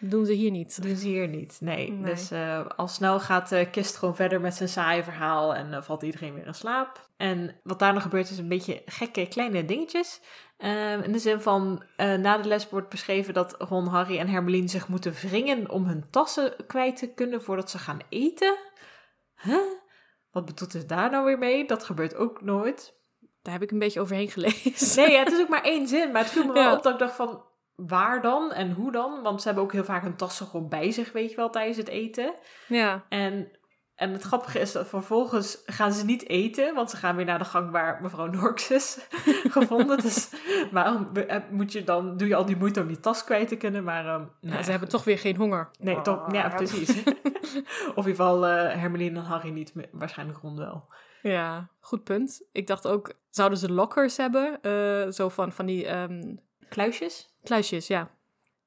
doen 0.00 0.26
ze 0.26 0.32
hier 0.32 0.50
niet. 0.50 0.82
Doen 0.82 0.96
ze 0.96 1.06
hier 1.06 1.28
niet, 1.28 1.56
nee. 1.60 2.00
Dus 2.02 2.32
uh, 2.32 2.66
al 2.76 2.88
snel 2.88 3.20
gaat 3.20 3.52
uh, 3.52 3.70
Kist 3.70 3.96
gewoon 3.96 4.16
verder 4.16 4.40
met 4.40 4.54
zijn 4.54 4.68
saaie 4.68 5.04
verhaal 5.04 5.54
en 5.54 5.72
uh, 5.72 5.82
valt 5.82 6.02
iedereen 6.02 6.34
weer 6.34 6.46
in 6.46 6.54
slaap. 6.54 7.08
En 7.16 7.56
wat 7.62 7.78
daar 7.78 7.92
nog 7.92 8.02
gebeurt 8.02 8.30
is 8.30 8.38
een 8.38 8.48
beetje 8.48 8.82
gekke 8.86 9.28
kleine 9.28 9.64
dingetjes. 9.64 10.20
Ehm, 10.56 11.00
in 11.00 11.12
de 11.12 11.18
zin 11.18 11.40
van, 11.40 11.82
na 11.96 12.38
de 12.38 12.48
les 12.48 12.68
wordt 12.68 12.88
beschreven 12.88 13.34
dat 13.34 13.54
Ron, 13.58 13.86
Harry 13.86 14.18
en 14.18 14.28
Hermeline 14.28 14.68
zich 14.68 14.88
moeten 14.88 15.12
wringen 15.12 15.70
om 15.70 15.84
hun 15.84 16.04
tassen 16.10 16.54
kwijt 16.66 16.96
te 16.96 17.14
kunnen 17.14 17.42
voordat 17.42 17.70
ze 17.70 17.78
gaan 17.78 17.98
eten. 18.08 18.56
Huh? 19.42 19.78
Wat 20.30 20.44
bedoelt 20.44 20.72
het 20.72 20.88
daar 20.88 21.10
nou 21.10 21.24
weer 21.24 21.38
mee? 21.38 21.66
Dat 21.66 21.84
gebeurt 21.84 22.14
ook 22.14 22.42
nooit. 22.42 22.94
daar 23.42 23.52
heb 23.52 23.62
ik 23.62 23.70
een 23.70 23.78
beetje 23.78 24.00
overheen 24.00 24.30
gelezen. 24.30 24.96
Nee, 24.96 25.18
het 25.18 25.32
is 25.32 25.40
ook 25.40 25.48
maar 25.48 25.64
één 25.64 25.88
zin. 25.88 26.12
Maar 26.12 26.22
het 26.22 26.30
viel 26.30 26.46
me 26.46 26.52
wel 26.52 26.76
op 26.76 26.82
dat 26.82 26.92
ik 26.92 26.98
dacht 26.98 27.16
van, 27.16 27.44
waar 27.86 28.22
dan 28.22 28.52
en 28.52 28.72
hoe 28.72 28.92
dan? 28.92 29.22
Want 29.22 29.40
ze 29.40 29.46
hebben 29.46 29.64
ook 29.64 29.72
heel 29.72 29.84
vaak 29.84 30.02
hun 30.02 30.16
tassen 30.16 30.46
gewoon 30.46 30.68
bij 30.68 30.90
zich, 30.90 31.12
weet 31.12 31.30
je 31.30 31.36
wel, 31.36 31.50
tijdens 31.50 31.76
het 31.76 31.88
eten. 31.88 32.34
Ja. 32.66 33.04
En 33.08 33.50
en 34.00 34.12
het 34.12 34.22
grappige 34.22 34.58
is 34.58 34.72
dat 34.72 34.88
vervolgens 34.88 35.62
gaan 35.66 35.92
ze 35.92 36.04
niet 36.04 36.28
eten, 36.28 36.74
want 36.74 36.90
ze 36.90 36.96
gaan 36.96 37.16
weer 37.16 37.24
naar 37.24 37.38
de 37.38 37.44
gang 37.44 37.70
waar 37.70 37.98
mevrouw 38.02 38.26
Norks 38.26 38.70
is 38.70 38.98
gevonden. 39.56 39.98
Dus 39.98 40.30
waarom 40.70 41.16
eh, 41.16 41.36
moet 41.50 41.72
je 41.72 41.84
dan, 41.84 42.16
doe 42.16 42.28
je 42.28 42.34
al 42.34 42.44
die 42.44 42.56
moeite 42.56 42.80
om 42.80 42.86
die 42.86 43.00
tas 43.00 43.24
kwijt 43.24 43.48
te 43.48 43.56
kunnen? 43.56 43.84
Maar 43.84 44.14
um, 44.14 44.30
ze 44.62 44.70
hebben 44.70 44.88
toch 44.88 45.04
weer 45.04 45.18
geen 45.18 45.36
honger. 45.36 45.70
Nee, 45.78 46.00
toch, 46.00 46.32
ja, 46.32 46.48
precies. 46.48 46.88
of 47.94 48.06
in 48.06 48.10
ieder 48.10 48.14
geval 48.14 48.48
uh, 48.48 48.52
Hermeline 48.74 49.18
en 49.18 49.24
Harry 49.24 49.50
niet, 49.50 49.72
waarschijnlijk 49.92 50.38
rond 50.38 50.58
wel. 50.58 50.84
Ja, 51.22 51.68
goed 51.80 52.04
punt. 52.04 52.42
Ik 52.52 52.66
dacht 52.66 52.86
ook, 52.86 53.12
zouden 53.30 53.58
ze 53.58 53.72
lockers 53.72 54.16
hebben? 54.16 54.58
Uh, 54.62 55.10
zo 55.10 55.28
van, 55.28 55.52
van 55.52 55.66
die... 55.66 55.96
Um... 55.96 56.48
Kluisjes? 56.70 57.28
Kluisjes, 57.42 57.86
ja 57.86 58.10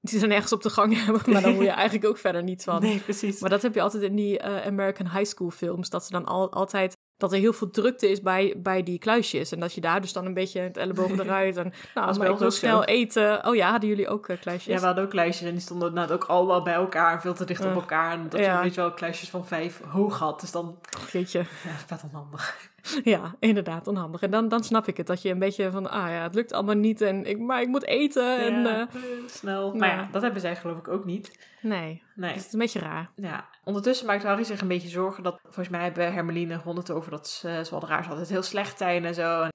die 0.03 0.19
ze 0.19 0.27
nergens 0.27 0.51
op 0.51 0.61
de 0.61 0.69
gang 0.69 0.95
hebben, 1.05 1.21
maar 1.33 1.41
dan 1.41 1.53
moet 1.53 1.63
je 1.63 1.69
eigenlijk 1.83 2.07
ook 2.07 2.17
verder 2.17 2.43
niets 2.43 2.63
van. 2.63 2.81
Nee, 2.81 2.99
precies. 2.99 3.39
Maar 3.39 3.49
dat 3.49 3.61
heb 3.61 3.73
je 3.73 3.81
altijd 3.81 4.03
in 4.03 4.15
die 4.15 4.39
uh, 4.39 4.65
American 4.65 5.09
High 5.09 5.25
School 5.25 5.49
films, 5.49 5.89
dat 5.89 6.05
ze 6.05 6.11
dan 6.11 6.25
al, 6.25 6.51
altijd 6.51 6.97
dat 7.17 7.31
er 7.31 7.39
heel 7.39 7.53
veel 7.53 7.69
drukte 7.69 8.09
is 8.09 8.21
bij, 8.21 8.53
bij 8.57 8.83
die 8.83 8.99
kluisjes. 8.99 9.51
En 9.51 9.59
dat 9.59 9.73
je 9.73 9.81
daar 9.81 10.01
dus 10.01 10.13
dan 10.13 10.25
een 10.25 10.33
beetje 10.33 10.59
het 10.59 10.77
ellebogen 10.77 11.19
eruit. 11.25 11.57
En 11.57 11.73
nou, 11.93 12.07
als 12.07 12.17
we 12.17 12.23
heel 12.23 12.51
snel 12.51 12.83
eten. 12.83 13.47
Oh 13.47 13.55
ja, 13.55 13.71
hadden 13.71 13.89
jullie 13.89 14.07
ook 14.07 14.27
uh, 14.27 14.37
kluisjes? 14.41 14.73
Ja, 14.73 14.79
we 14.79 14.85
hadden 14.85 15.03
ook 15.03 15.09
kluisjes. 15.09 15.47
En 15.47 15.51
die 15.51 15.61
stonden 15.61 15.87
inderdaad 15.87 16.15
ook 16.15 16.23
allemaal 16.23 16.63
bij 16.63 16.73
elkaar. 16.73 17.21
Veel 17.21 17.33
te 17.33 17.45
dicht 17.45 17.65
op 17.65 17.73
elkaar. 17.73 18.11
En 18.11 18.29
dat 18.29 18.39
je 18.39 18.59
weet 18.61 18.73
je 18.73 18.81
wel 18.81 18.93
kluisjes 18.93 19.29
van 19.29 19.47
vijf 19.47 19.81
hoog 19.87 20.19
had. 20.19 20.39
Dus 20.39 20.51
dan... 20.51 20.77
Weet 21.11 21.31
je. 21.31 21.39
Ja, 21.39 21.77
vet 21.87 22.03
onhandig. 22.03 22.71
Ja, 23.03 23.35
inderdaad, 23.39 23.87
onhandig. 23.87 24.21
En 24.21 24.31
dan, 24.31 24.47
dan 24.47 24.63
snap 24.63 24.87
ik 24.87 24.97
het. 24.97 25.07
Dat 25.07 25.21
je 25.21 25.29
een 25.29 25.39
beetje 25.39 25.71
van, 25.71 25.89
ah 25.89 26.09
ja, 26.09 26.23
het 26.23 26.35
lukt 26.35 26.53
allemaal 26.53 26.75
niet. 26.75 27.01
En 27.01 27.25
ik, 27.25 27.39
maar 27.39 27.61
ik 27.61 27.67
moet 27.67 27.85
eten. 27.85 28.39
En, 28.39 28.65
uh, 28.65 29.01
snel. 29.27 29.73
Maar 29.75 29.89
ja, 29.89 30.09
dat 30.11 30.21
hebben 30.21 30.41
zij 30.41 30.55
geloof 30.55 30.77
ik 30.77 30.87
ook 30.87 31.05
niet. 31.05 31.51
Nee, 31.61 32.03
nee. 32.15 32.33
Dus 32.33 32.37
het 32.37 32.47
is 32.47 32.53
een 32.53 32.59
beetje 32.59 32.79
raar. 32.79 33.09
Ja. 33.15 33.49
Ondertussen 33.63 34.07
maakt 34.07 34.23
Harry 34.23 34.43
zich 34.43 34.61
een 34.61 34.67
beetje 34.67 34.89
zorgen 34.89 35.23
dat... 35.23 35.39
Volgens 35.43 35.69
mij 35.69 35.83
hebben 35.83 36.13
Hermeline 36.13 36.61
het 36.65 36.91
over 36.91 37.11
dat 37.11 37.27
ze, 37.27 37.61
ze 37.65 37.71
wel 37.71 37.87
raar 37.87 38.07
altijd 38.09 38.29
heel 38.29 38.43
slecht 38.43 38.77
zijn 38.77 39.05
en 39.05 39.13
zo. 39.13 39.41
En 39.41 39.51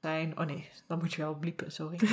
zijn. 0.00 0.38
Oh 0.38 0.46
nee, 0.46 0.70
dan 0.88 0.98
moet 0.98 1.12
je 1.12 1.22
wel 1.22 1.34
bliepen, 1.34 1.72
sorry. 1.72 1.98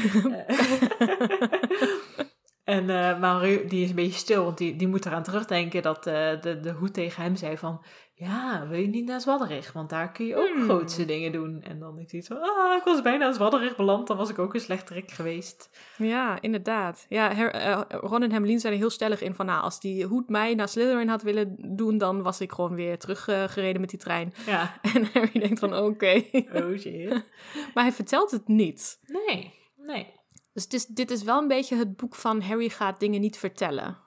en 2.63 2.83
uh, 2.83 3.19
maar 3.19 3.41
die 3.41 3.83
is 3.83 3.89
een 3.89 3.95
beetje 3.95 4.19
stil, 4.19 4.43
want 4.43 4.57
die, 4.57 4.75
die 4.75 4.87
moet 4.87 5.05
eraan 5.05 5.23
terugdenken 5.23 5.81
dat 5.81 6.07
uh, 6.07 6.13
de, 6.41 6.59
de 6.61 6.71
hoed 6.71 6.93
tegen 6.93 7.23
hem 7.23 7.35
zei 7.35 7.57
van... 7.57 7.81
Ja, 8.21 8.67
wil 8.67 8.79
je 8.79 8.87
niet 8.87 9.05
naar 9.05 9.21
Zwadderig? 9.21 9.71
Want 9.71 9.89
daar 9.89 10.11
kun 10.11 10.25
je 10.25 10.35
ook 10.35 10.53
hmm. 10.53 10.63
grootste 10.63 11.05
dingen 11.05 11.31
doen. 11.31 11.61
En 11.63 11.79
dan 11.79 11.99
ik 11.99 12.11
iets 12.11 12.27
van, 12.27 12.41
ah, 12.41 12.77
ik 12.77 12.83
was 12.83 13.01
bijna 13.01 13.27
in 13.27 13.33
Zwadderig 13.33 13.75
beland. 13.75 14.07
Dan 14.07 14.17
was 14.17 14.29
ik 14.29 14.39
ook 14.39 14.53
een 14.53 14.59
slechterik 14.59 15.11
geweest. 15.11 15.69
Ja, 15.97 16.41
inderdaad. 16.41 17.05
Ja, 17.09 17.33
her, 17.33 17.55
uh, 17.55 17.81
Ron 17.87 18.23
en 18.23 18.31
Hermelien 18.31 18.59
zijn 18.59 18.73
er 18.73 18.79
heel 18.79 18.89
stellig 18.89 19.21
in 19.21 19.35
van, 19.35 19.45
nou, 19.45 19.61
als 19.61 19.79
die 19.79 20.05
hoed 20.05 20.29
mij 20.29 20.55
naar 20.55 20.67
Slytherin 20.67 21.07
had 21.07 21.21
willen 21.21 21.55
doen, 21.75 21.97
dan 21.97 22.21
was 22.21 22.41
ik 22.41 22.51
gewoon 22.51 22.75
weer 22.75 22.97
teruggereden 22.99 23.73
uh, 23.73 23.79
met 23.79 23.89
die 23.89 23.99
trein. 23.99 24.33
Ja. 24.45 24.73
En 24.93 25.09
Harry 25.13 25.39
denkt 25.39 25.59
van, 25.59 25.75
oké. 25.77 26.23
Oh 26.53 26.77
shit. 26.77 27.09
maar 27.73 27.83
hij 27.83 27.91
vertelt 27.91 28.31
het 28.31 28.47
niet. 28.47 28.99
Nee, 29.27 29.53
nee. 29.77 30.07
Dus 30.53 30.67
dit 30.67 30.79
is, 30.79 30.85
dit 30.85 31.11
is 31.11 31.23
wel 31.23 31.41
een 31.41 31.47
beetje 31.47 31.75
het 31.75 31.97
boek 31.97 32.15
van 32.15 32.41
Harry 32.41 32.69
gaat 32.69 32.99
dingen 32.99 33.21
niet 33.21 33.37
vertellen. 33.37 33.97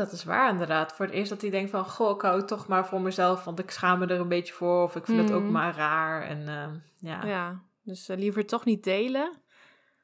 Dat 0.00 0.12
is 0.12 0.24
waar 0.24 0.50
inderdaad. 0.50 0.92
Voor 0.92 1.06
het 1.06 1.14
eerst 1.14 1.30
dat 1.30 1.40
hij 1.40 1.50
denkt 1.50 1.70
van, 1.70 1.84
goh, 1.84 2.14
ik 2.14 2.22
hou 2.22 2.36
het 2.36 2.48
toch 2.48 2.66
maar 2.66 2.86
voor 2.86 3.00
mezelf, 3.00 3.44
want 3.44 3.58
ik 3.58 3.70
schaam 3.70 3.98
me 3.98 4.06
er 4.06 4.20
een 4.20 4.28
beetje 4.28 4.52
voor 4.52 4.82
of 4.82 4.96
ik 4.96 5.04
vind 5.04 5.18
het 5.18 5.32
ook 5.32 5.42
mhm. 5.42 5.52
maar 5.52 5.76
raar. 5.76 6.22
En 6.22 6.40
uh, 6.40 6.66
ja. 6.98 7.24
Ja, 7.24 7.62
dus 7.82 8.08
uh, 8.08 8.16
liever 8.16 8.46
toch 8.46 8.64
niet 8.64 8.84
delen. 8.84 9.32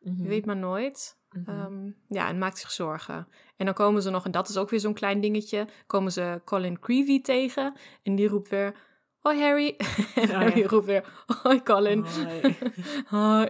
Je 0.01 0.11
mhm. 0.11 0.28
weet 0.28 0.47
maar 0.47 0.57
nooit. 0.57 1.18
Mhm. 1.30 1.51
Ehm, 1.51 1.90
ja, 2.09 2.28
en 2.28 2.38
maakt 2.38 2.59
zich 2.59 2.70
zorgen. 2.70 3.28
En 3.57 3.64
dan 3.64 3.74
komen 3.74 4.03
ze 4.03 4.11
nog, 4.11 4.24
en 4.24 4.30
dat 4.30 4.49
is 4.49 4.57
ook 4.57 4.70
weer 4.70 4.80
zo'n 4.80 4.94
klein 4.94 5.20
dingetje, 5.20 5.68
komen 5.86 6.12
ze 6.12 6.40
Colin 6.44 6.78
Creevy 6.78 7.20
tegen. 7.20 7.74
En 8.03 8.14
die 8.14 8.28
roept 8.28 8.49
weer, 8.49 8.74
Hoi 9.26 9.40
Harry. 9.40 9.76
En 10.14 10.30
Harry 10.30 10.64
roept 10.64 10.86
weer, 10.86 11.04
hoi 11.42 11.62
Colin. 11.62 12.04
Hoi. 12.04 12.56
hoi. 13.18 13.48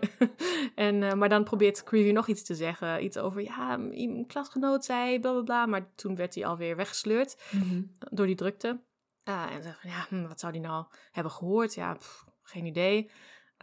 En, 0.74 1.02
uh, 1.02 1.12
maar 1.12 1.28
dan 1.28 1.44
probeert 1.44 1.82
Creevy 1.82 2.10
nog 2.10 2.26
iets 2.26 2.42
te 2.42 2.54
zeggen. 2.54 3.04
Iets 3.04 3.18
over, 3.18 3.42
ja, 3.42 3.74
een 3.74 4.24
klasgenoot 4.26 4.84
zei, 4.84 5.20
bla 5.20 5.32
bla 5.32 5.42
bla. 5.42 5.66
Maar 5.66 5.94
toen 5.94 6.16
werd 6.16 6.34
hij 6.34 6.46
alweer 6.46 6.76
weggesleurd 6.76 7.42
mhm. 7.50 7.82
door 7.98 8.26
die 8.26 8.34
drukte. 8.34 8.80
Uh, 9.24 9.54
en 9.54 9.62
zegt 9.62 9.80
van, 9.80 9.90
ja, 9.90 10.06
hm, 10.08 10.26
wat 10.28 10.40
zou 10.40 10.52
die 10.52 10.60
nou 10.60 10.84
hebben 11.12 11.32
gehoord? 11.32 11.74
Ja, 11.74 11.94
pff, 11.94 12.24
geen 12.42 12.66
idee. 12.66 13.10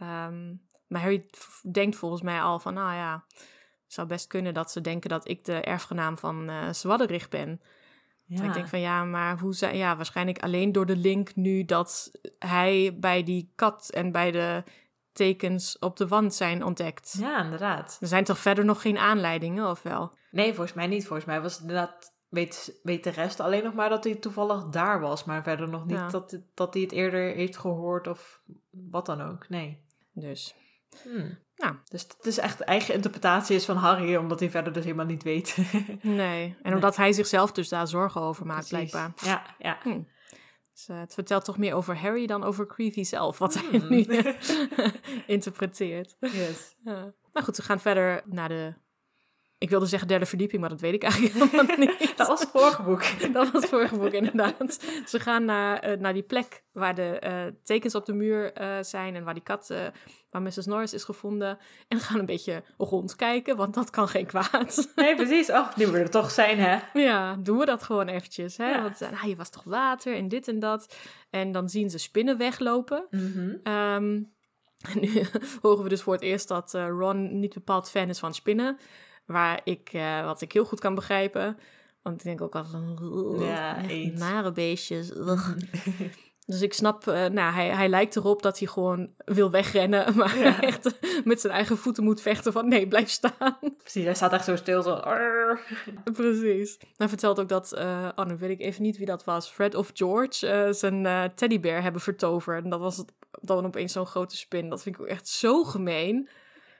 Um, 0.02 0.66
maar 0.86 1.00
Harry 1.00 1.26
denkt 1.72 1.96
volgens 1.96 2.22
mij 2.22 2.40
al 2.40 2.58
van, 2.58 2.74
nou 2.74 2.94
ja, 2.94 3.24
het 3.84 3.92
zou 3.92 4.08
best 4.08 4.26
kunnen 4.26 4.54
dat 4.54 4.70
ze 4.70 4.80
denken 4.80 5.10
dat 5.10 5.28
ik 5.28 5.44
de 5.44 5.60
erfgenaam 5.60 6.18
van 6.18 6.50
uh, 6.50 6.72
Zwadderich 6.72 7.28
ben. 7.28 7.60
Ja. 8.26 8.42
ik 8.42 8.52
denk 8.52 8.68
van 8.68 8.80
ja, 8.80 9.04
maar 9.04 9.38
hoe 9.38 9.54
zijn 9.54 9.76
ja, 9.76 9.96
waarschijnlijk 9.96 10.38
alleen 10.38 10.72
door 10.72 10.86
de 10.86 10.96
link 10.96 11.36
nu 11.36 11.64
dat 11.64 12.10
hij 12.38 12.96
bij 13.00 13.22
die 13.22 13.52
kat 13.54 13.90
en 13.90 14.12
bij 14.12 14.30
de 14.30 14.62
tekens 15.12 15.78
op 15.78 15.96
de 15.96 16.08
wand 16.08 16.34
zijn 16.34 16.64
ontdekt. 16.64 17.16
Ja, 17.18 17.44
inderdaad. 17.44 17.96
Er 18.00 18.06
zijn 18.06 18.24
toch 18.24 18.38
verder 18.38 18.64
nog 18.64 18.82
geen 18.82 18.98
aanleidingen, 18.98 19.70
of 19.70 19.82
wel? 19.82 20.12
Nee, 20.30 20.54
volgens 20.54 20.72
mij 20.72 20.86
niet. 20.86 21.06
Volgens 21.06 21.26
mij 21.26 21.40
was 21.40 21.52
het 21.52 21.60
inderdaad, 21.60 22.12
weet, 22.28 22.80
weet 22.82 23.04
de 23.04 23.10
rest 23.10 23.40
alleen 23.40 23.64
nog 23.64 23.74
maar 23.74 23.88
dat 23.88 24.04
hij 24.04 24.14
toevallig 24.14 24.64
daar 24.64 25.00
was, 25.00 25.24
maar 25.24 25.42
verder 25.42 25.68
nog 25.68 25.84
niet 25.86 26.10
dat, 26.10 26.38
dat 26.54 26.74
hij 26.74 26.82
het 26.82 26.92
eerder 26.92 27.34
heeft 27.34 27.56
gehoord 27.56 28.06
of 28.06 28.40
wat 28.70 29.06
dan 29.06 29.20
ook. 29.20 29.48
Nee. 29.48 29.82
Dus. 30.12 30.54
Hmm. 31.02 31.38
Nou, 31.56 31.74
dus 31.88 32.02
het 32.02 32.26
is 32.26 32.38
echt 32.38 32.60
eigen 32.60 32.94
interpretatie 32.94 33.56
is 33.56 33.64
van 33.64 33.76
Harry, 33.76 34.16
omdat 34.16 34.40
hij 34.40 34.50
verder 34.50 34.72
dus 34.72 34.84
helemaal 34.84 35.06
niet 35.06 35.22
weet. 35.22 35.56
nee, 36.02 36.56
en 36.62 36.74
omdat 36.74 36.96
hij 36.96 37.12
zichzelf 37.12 37.52
dus 37.52 37.68
daar 37.68 37.88
zorgen 37.88 38.20
over 38.20 38.46
maakt, 38.46 38.68
blijkbaar. 38.68 39.12
Ja, 39.22 39.42
ja. 39.58 39.78
Hm. 39.82 40.00
Dus, 40.72 40.88
uh, 40.88 41.00
het 41.00 41.14
vertelt 41.14 41.44
toch 41.44 41.58
meer 41.58 41.74
over 41.74 41.96
Harry 41.96 42.26
dan 42.26 42.44
over 42.44 42.66
Creevy 42.66 43.02
zelf, 43.02 43.38
wat 43.38 43.54
hij 43.54 43.80
hmm. 43.80 43.88
nu 43.88 44.06
interpreteert. 45.26 46.16
Yes. 46.20 46.76
Uh, 46.84 46.92
nou 47.32 47.44
goed, 47.46 47.56
we 47.56 47.62
gaan 47.62 47.80
verder 47.80 48.22
naar 48.24 48.48
de 48.48 48.74
ik 49.64 49.70
wilde 49.70 49.86
zeggen 49.86 50.08
derde 50.08 50.26
verdieping, 50.26 50.60
maar 50.60 50.70
dat 50.70 50.80
weet 50.80 50.94
ik 50.94 51.02
eigenlijk 51.02 51.34
helemaal 51.50 51.76
niet. 51.76 52.16
dat 52.16 52.26
was 52.26 52.40
het 52.40 52.50
vorige 52.50 52.82
boek. 52.82 53.02
dat 53.32 53.50
was 53.50 53.62
het 53.62 53.70
vorige 53.70 53.96
boek, 53.96 54.12
inderdaad. 54.12 54.78
Ze 55.06 55.20
gaan 55.20 55.44
naar, 55.44 55.90
uh, 55.90 55.98
naar 55.98 56.12
die 56.12 56.22
plek 56.22 56.62
waar 56.72 56.94
de 56.94 57.22
uh, 57.24 57.54
tekens 57.62 57.94
op 57.94 58.06
de 58.06 58.12
muur 58.12 58.60
uh, 58.60 58.76
zijn 58.80 59.14
en 59.14 59.24
waar 59.24 59.34
die 59.34 59.42
kat, 59.42 59.72
waar 60.30 60.42
Mrs. 60.42 60.66
Norris 60.66 60.94
is 60.94 61.04
gevonden. 61.04 61.58
En 61.88 61.98
gaan 61.98 62.18
een 62.18 62.26
beetje 62.26 62.62
rondkijken, 62.78 63.56
want 63.56 63.74
dat 63.74 63.90
kan 63.90 64.08
geen 64.08 64.26
kwaad. 64.26 64.88
nee, 64.96 65.14
precies. 65.14 65.50
Oh, 65.50 65.76
die 65.76 65.86
moet 65.86 65.96
er 65.96 66.10
toch 66.10 66.30
zijn, 66.30 66.58
hè? 66.58 66.78
Ja, 66.92 67.36
doen 67.36 67.58
we 67.58 67.64
dat 67.64 67.82
gewoon 67.82 68.08
eventjes. 68.08 68.56
Hè? 68.56 68.70
Ja. 68.70 68.82
Want 68.82 69.00
nou, 69.00 69.26
hier 69.26 69.36
was 69.36 69.50
toch 69.50 69.64
water 69.64 70.16
en 70.16 70.28
dit 70.28 70.48
en 70.48 70.58
dat. 70.58 70.96
En 71.30 71.52
dan 71.52 71.68
zien 71.68 71.90
ze 71.90 71.98
spinnen 71.98 72.38
weglopen. 72.38 73.06
Mm 73.10 73.32
-hmm. 73.32 73.72
um, 73.72 74.32
en 74.92 75.00
nu 75.00 75.26
horen 75.62 75.82
we 75.82 75.88
dus 75.88 76.02
voor 76.02 76.12
het 76.12 76.22
eerst 76.22 76.48
dat 76.48 76.72
Ron 76.72 77.38
niet 77.38 77.54
bepaald 77.54 77.90
fan 77.90 78.08
is 78.08 78.18
van 78.18 78.34
spinnen. 78.34 78.78
Waar 79.26 79.60
ik, 79.64 79.92
uh, 79.92 80.24
wat 80.24 80.40
ik 80.40 80.52
heel 80.52 80.64
goed 80.64 80.80
kan 80.80 80.94
begrijpen. 80.94 81.58
Want 82.02 82.16
ik 82.16 82.24
denk 82.24 82.40
ook 82.40 82.54
altijd 82.54 82.72
van... 82.72 83.38
Ja, 83.38 83.80
nare 84.14 84.52
beestjes. 84.52 85.08
dus 86.46 86.60
ik 86.60 86.74
snap... 86.74 87.06
Uh, 87.06 87.26
nou, 87.26 87.54
hij, 87.54 87.68
hij 87.68 87.88
lijkt 87.88 88.16
erop 88.16 88.42
dat 88.42 88.58
hij 88.58 88.68
gewoon 88.68 89.10
wil 89.16 89.50
wegrennen. 89.50 90.06
Maar 90.16 90.38
ja. 90.38 90.60
echt 90.60 90.98
met 91.24 91.40
zijn 91.40 91.52
eigen 91.52 91.78
voeten 91.78 92.04
moet 92.04 92.20
vechten 92.20 92.52
van... 92.52 92.68
Nee, 92.68 92.88
blijf 92.88 93.08
staan. 93.08 93.58
Precies, 93.82 94.04
hij 94.04 94.14
staat 94.14 94.32
echt 94.32 94.44
zo 94.44 94.56
stil. 94.56 94.82
Zo, 94.82 95.00
Precies. 96.12 96.78
Hij 96.96 97.08
vertelt 97.08 97.40
ook 97.40 97.48
dat... 97.48 97.74
Uh, 97.78 98.08
oh, 98.14 98.26
nu 98.26 98.36
weet 98.36 98.50
ik 98.50 98.60
even 98.60 98.82
niet 98.82 98.96
wie 98.96 99.06
dat 99.06 99.24
was. 99.24 99.50
Fred 99.50 99.74
of 99.74 99.90
George 99.94 100.68
zijn 100.72 101.32
teddybear 101.34 101.82
hebben 101.82 102.00
vertoverd. 102.00 102.64
En 102.64 102.70
dat 102.70 102.80
was 102.80 102.96
het, 102.96 103.12
dan 103.40 103.66
opeens 103.66 103.92
zo'n 103.92 104.06
grote 104.06 104.36
spin. 104.36 104.68
Dat 104.68 104.82
vind 104.82 104.94
ik 104.94 105.00
ook 105.00 105.08
echt 105.08 105.28
zo 105.28 105.64
gemeen. 105.64 106.28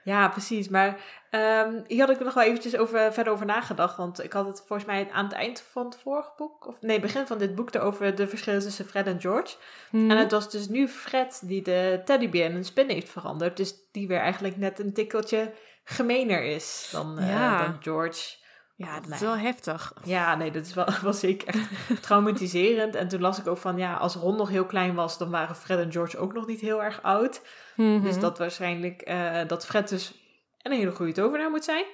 Ja, 0.05 0.27
precies. 0.27 0.69
Maar 0.69 0.87
um, 1.31 1.83
hier 1.87 1.99
had 1.99 2.09
ik 2.09 2.19
er 2.19 2.25
nog 2.25 2.33
wel 2.33 2.43
eventjes 2.43 2.77
over, 2.77 3.13
verder 3.13 3.33
over 3.33 3.45
nagedacht. 3.45 3.97
Want 3.97 4.23
ik 4.23 4.33
had 4.33 4.45
het 4.45 4.63
volgens 4.67 4.87
mij 4.87 5.09
aan 5.11 5.23
het 5.23 5.33
eind 5.33 5.61
van 5.71 5.85
het 5.85 5.97
vorige 5.97 6.31
boek, 6.37 6.67
of 6.67 6.81
nee, 6.81 6.99
begin 6.99 7.27
van 7.27 7.37
dit 7.37 7.55
boek, 7.55 7.75
over 7.75 8.15
de 8.15 8.27
verschillen 8.27 8.61
tussen 8.61 8.85
Fred 8.85 9.07
en 9.07 9.21
George. 9.21 9.55
Mhm. 9.91 10.11
En 10.11 10.17
het 10.17 10.31
was 10.31 10.51
dus 10.51 10.67
nu 10.67 10.87
Fred 10.87 11.41
die 11.43 11.61
de 11.61 12.01
teddybeer 12.05 12.45
in 12.45 12.55
een 12.55 12.65
spin 12.65 12.89
heeft 12.89 13.09
veranderd. 13.09 13.57
Dus 13.57 13.73
die 13.91 14.07
weer 14.07 14.19
eigenlijk 14.19 14.57
net 14.57 14.79
een 14.79 14.93
tikkeltje 14.93 15.51
gemener 15.83 16.43
is 16.43 16.89
dan, 16.91 17.19
uh, 17.19 17.59
dan 17.59 17.77
George. 17.81 18.35
Ja, 18.77 18.99
dat 18.99 19.11
is 19.11 19.19
wel 19.19 19.37
heftig. 19.37 19.93
Ja, 20.03 20.35
nee, 20.35 20.51
dat 20.51 20.65
is 20.65 20.73
wel, 20.73 20.85
wel 21.01 21.13
zeker 21.13 21.47
echt 21.47 22.01
traumatiserend. 22.01 22.95
En 22.95 23.07
toen 23.07 23.21
las 23.21 23.39
ik 23.39 23.47
ook 23.47 23.57
van, 23.57 23.77
ja, 23.77 23.93
als 23.93 24.15
Ron 24.15 24.35
nog 24.35 24.49
heel 24.49 24.65
klein 24.65 24.95
was, 24.95 25.17
dan 25.17 25.29
waren 25.29 25.55
Fred 25.55 25.79
en 25.79 25.91
George 25.91 26.17
ook 26.17 26.33
nog 26.33 26.47
niet 26.47 26.61
heel 26.61 26.83
erg 26.83 27.01
oud. 27.01 27.41
Dus 27.75 28.13
mhm. 28.13 28.19
dat 28.19 28.37
waarschijnlijk, 28.37 29.09
uh, 29.09 29.47
dat 29.47 29.65
Fred 29.65 29.89
dus 29.89 30.13
een 30.61 30.71
hele 30.71 30.91
goede 30.91 31.11
tovenaar 31.11 31.49
moet 31.49 31.63
zijn. 31.63 31.85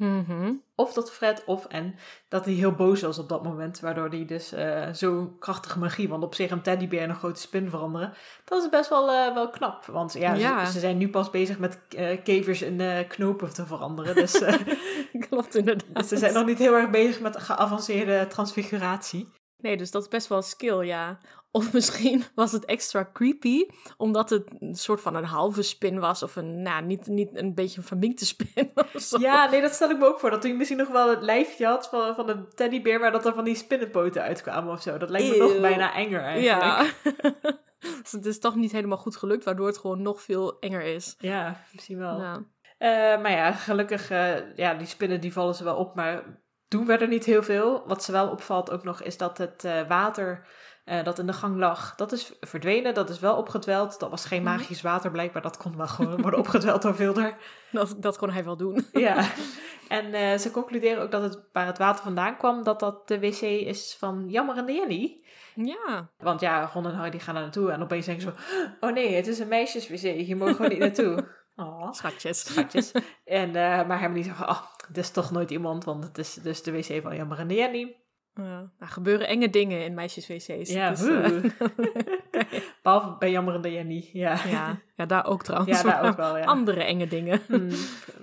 Mhm. 0.00 0.52
Of 0.74 0.92
dat 0.92 1.12
Fred 1.12 1.42
of 1.46 1.66
en 1.66 1.94
dat 2.28 2.44
hij 2.44 2.54
heel 2.54 2.72
boos 2.72 3.00
was 3.00 3.18
op 3.18 3.28
dat 3.28 3.42
moment. 3.42 3.80
Waardoor 3.80 4.08
hij 4.08 4.24
dus 4.24 4.52
eh 4.52 4.92
zo 4.92 5.36
krachtige 5.38 5.78
magie. 5.78 6.08
Want 6.08 6.22
op 6.24 6.34
zich 6.34 6.50
een 6.50 6.62
teddybeer 6.62 7.00
en 7.00 7.10
een 7.10 7.16
grote 7.16 7.40
spin 7.40 7.70
veranderen. 7.70 8.12
Dat 8.44 8.62
is 8.62 8.68
best 8.68 8.88
wel, 8.88 9.10
eh, 9.10 9.34
wel 9.34 9.50
knap. 9.50 9.84
Want 9.86 10.12
ja, 10.12 10.34
Ja. 10.34 10.64
Ze, 10.64 10.72
ze 10.72 10.78
zijn 10.78 10.98
nu 10.98 11.08
pas 11.08 11.30
bezig 11.30 11.58
met 11.58 11.78
eh, 11.88 12.22
kevers 12.24 12.62
eh, 12.62 12.98
knopen 13.08 13.54
te 13.54 13.66
veranderen. 13.66 14.14
Dus 14.14 14.40
eh, 14.40 14.54
Klopt 15.28 15.56
inderdaad. 15.56 16.06
ze 16.06 16.16
zijn 16.16 16.34
nog 16.34 16.46
niet 16.46 16.58
heel 16.58 16.74
erg 16.74 16.90
bezig 16.90 17.20
met 17.20 17.36
geavanceerde 17.36 18.26
transfiguratie. 18.26 19.28
Nee, 19.56 19.76
dus 19.76 19.90
dat 19.90 20.02
is 20.02 20.08
best 20.08 20.28
wel 20.28 20.38
een 20.38 20.44
skill, 20.44 20.84
ja. 20.84 21.18
Of 21.50 21.72
misschien 21.76 22.24
was 22.34 22.52
het 22.52 22.64
extra 22.64 23.10
creepy, 23.12 23.66
omdat 23.96 24.30
het 24.30 24.50
een 24.58 24.74
soort 24.74 25.00
van 25.00 25.14
een 25.14 25.24
halve 25.24 25.62
spin 25.62 25.98
was. 25.98 26.22
Of 26.22 26.36
een, 26.36 26.62
nou, 26.62 26.84
niet, 26.84 27.06
niet 27.06 27.36
een 27.36 27.54
beetje 27.54 27.78
een 27.78 27.86
verminkte 27.86 28.26
spin 28.26 28.70
of 28.94 29.02
zo. 29.02 29.18
Ja, 29.18 29.50
nee, 29.50 29.60
dat 29.60 29.74
stel 29.74 29.90
ik 29.90 29.98
me 29.98 30.06
ook 30.06 30.18
voor. 30.18 30.30
Dat 30.30 30.42
hij 30.42 30.54
misschien 30.54 30.78
nog 30.78 30.88
wel 30.88 31.10
het 31.10 31.22
lijfje 31.22 31.66
had 31.66 31.88
van, 31.88 32.14
van 32.14 32.28
een 32.28 32.48
teddybeer... 32.54 33.00
waar 33.00 33.12
dat 33.12 33.26
er 33.26 33.34
van 33.34 33.44
die 33.44 33.54
spinnenpoten 33.54 34.22
uitkwamen 34.22 34.72
of 34.72 34.82
zo. 34.82 34.98
Dat 34.98 35.10
lijkt 35.10 35.30
me 35.30 35.36
nog 35.36 35.60
bijna 35.60 35.94
enger 35.94 36.22
eigenlijk. 36.22 36.60
Ja. 36.60 36.86
dus 38.02 38.12
het 38.12 38.26
is 38.26 38.38
toch 38.38 38.54
niet 38.54 38.72
helemaal 38.72 38.98
goed 38.98 39.16
gelukt, 39.16 39.44
waardoor 39.44 39.66
het 39.66 39.78
gewoon 39.78 40.02
nog 40.02 40.22
veel 40.22 40.58
enger 40.58 40.82
is. 40.82 41.14
Ja, 41.18 41.64
misschien 41.72 41.98
wel. 41.98 42.20
Ja. 42.20 42.42
Eh, 42.80 42.88
maar 43.20 43.30
ja, 43.30 43.52
gelukkig, 43.52 44.10
eh, 44.10 44.56
ja, 44.56 44.74
die 44.74 44.86
spinnen 44.86 45.20
die 45.20 45.32
vallen 45.32 45.54
ze 45.54 45.64
wel 45.64 45.76
op, 45.76 45.94
maar 45.94 46.22
doen 46.68 46.86
we 46.86 46.96
er 46.96 47.08
niet 47.08 47.24
heel 47.24 47.42
veel. 47.42 47.82
Wat 47.86 48.04
ze 48.04 48.12
wel 48.12 48.28
opvalt 48.28 48.70
ook 48.70 48.84
nog, 48.84 49.02
is 49.02 49.16
dat 49.16 49.38
het 49.38 49.64
eh, 49.64 49.88
water 49.88 50.46
dat 51.04 51.18
in 51.18 51.26
de 51.26 51.32
gang 51.32 51.56
lag, 51.56 51.94
dat 51.94 52.12
is 52.12 52.32
verdwenen, 52.40 52.94
dat 52.94 53.10
is 53.10 53.18
wel 53.18 53.36
opgedweld. 53.36 53.98
Dat 54.00 54.10
was 54.10 54.24
geen 54.24 54.42
Mhm. 54.42 54.50
magisch 54.52 54.82
water 54.82 55.10
blijkbaar, 55.10 55.42
dat 55.42 55.56
kon 55.56 55.76
wel 55.76 55.86
gewoon 55.86 56.20
worden 56.22 56.38
opgedweld 56.40 56.82
door 56.82 56.94
Vilder. 56.94 57.36
Dat, 57.72 57.96
dat 57.98 58.18
kon 58.18 58.30
hij 58.30 58.44
wel 58.44 58.56
doen. 58.56 58.86
Ja, 58.92 59.24
en 59.88 60.40
ze 60.40 60.50
concluderen 60.50 61.02
ook 61.02 61.10
dat 61.10 61.22
het, 61.22 61.38
waar 61.52 61.66
het 61.66 61.78
water 61.78 62.02
vandaan 62.04 62.36
kwam, 62.36 62.62
dat 62.62 62.80
dat 62.80 63.08
de 63.08 63.20
wc 63.20 63.40
is 63.40 63.96
van 63.98 64.24
Jammerende 64.28 64.72
Jenny. 64.72 65.24
Ja. 65.54 66.10
Want 66.18 66.40
ja, 66.40 66.70
Ron 66.72 66.86
en 66.86 66.94
Harry 66.94 67.10
die 67.10 67.20
gaan 67.20 67.34
daar 67.34 67.42
naartoe 67.42 67.70
en 67.70 67.82
opeens 67.82 68.06
denken 68.06 68.22
ze, 68.22 68.32
oh 68.86 68.92
nee, 68.92 69.14
het 69.14 69.26
is 69.26 69.38
een 69.38 69.48
meisjeswc, 69.48 70.00
hier 70.00 70.36
mogen 70.36 70.60
we 70.62 70.68
niet 70.68 70.78
naartoe. 70.78 71.26
Schatjes. 71.92 72.40
schatjes. 72.40 72.92
en, 73.24 73.48
eh, 73.56 73.86
maar 73.86 74.00
Hermione 74.00 74.24
zegt, 74.24 74.40
oh, 74.40 74.62
het 74.86 74.96
is 74.96 75.10
toch 75.10 75.30
nooit 75.30 75.50
iemand, 75.50 75.84
want 75.84 76.04
het 76.04 76.18
is 76.18 76.34
dus 76.34 76.62
de 76.62 76.72
wc 76.72 77.02
van 77.02 77.16
Jammer 77.16 77.38
en 77.38 77.48
Jenny. 77.54 77.96
Ja, 78.34 78.72
er 78.78 78.88
gebeuren 78.88 79.26
enge 79.26 79.50
dingen 79.50 79.84
in 79.84 79.94
meisjeswc's. 79.94 80.70
Ja, 80.70 80.90
Dus, 80.90 81.02
oeh. 81.02 81.44
Behalve 82.82 83.16
bij 83.18 83.30
Jammer 83.30 83.54
en 83.64 83.72
Jenny, 83.72 84.10
ja. 84.12 84.38
ja. 84.46 84.78
ja, 84.94 85.06
daar 85.06 85.26
ook 85.26 85.42
trouwens. 85.42 85.80
Ja, 85.82 85.90
daar 85.90 86.08
ook 86.08 86.16
wel, 86.16 86.36
ja. 86.38 86.44
Andere 86.44 86.84
enge 86.84 87.06
dingen. 87.06 87.40
Hmm, 87.46 87.70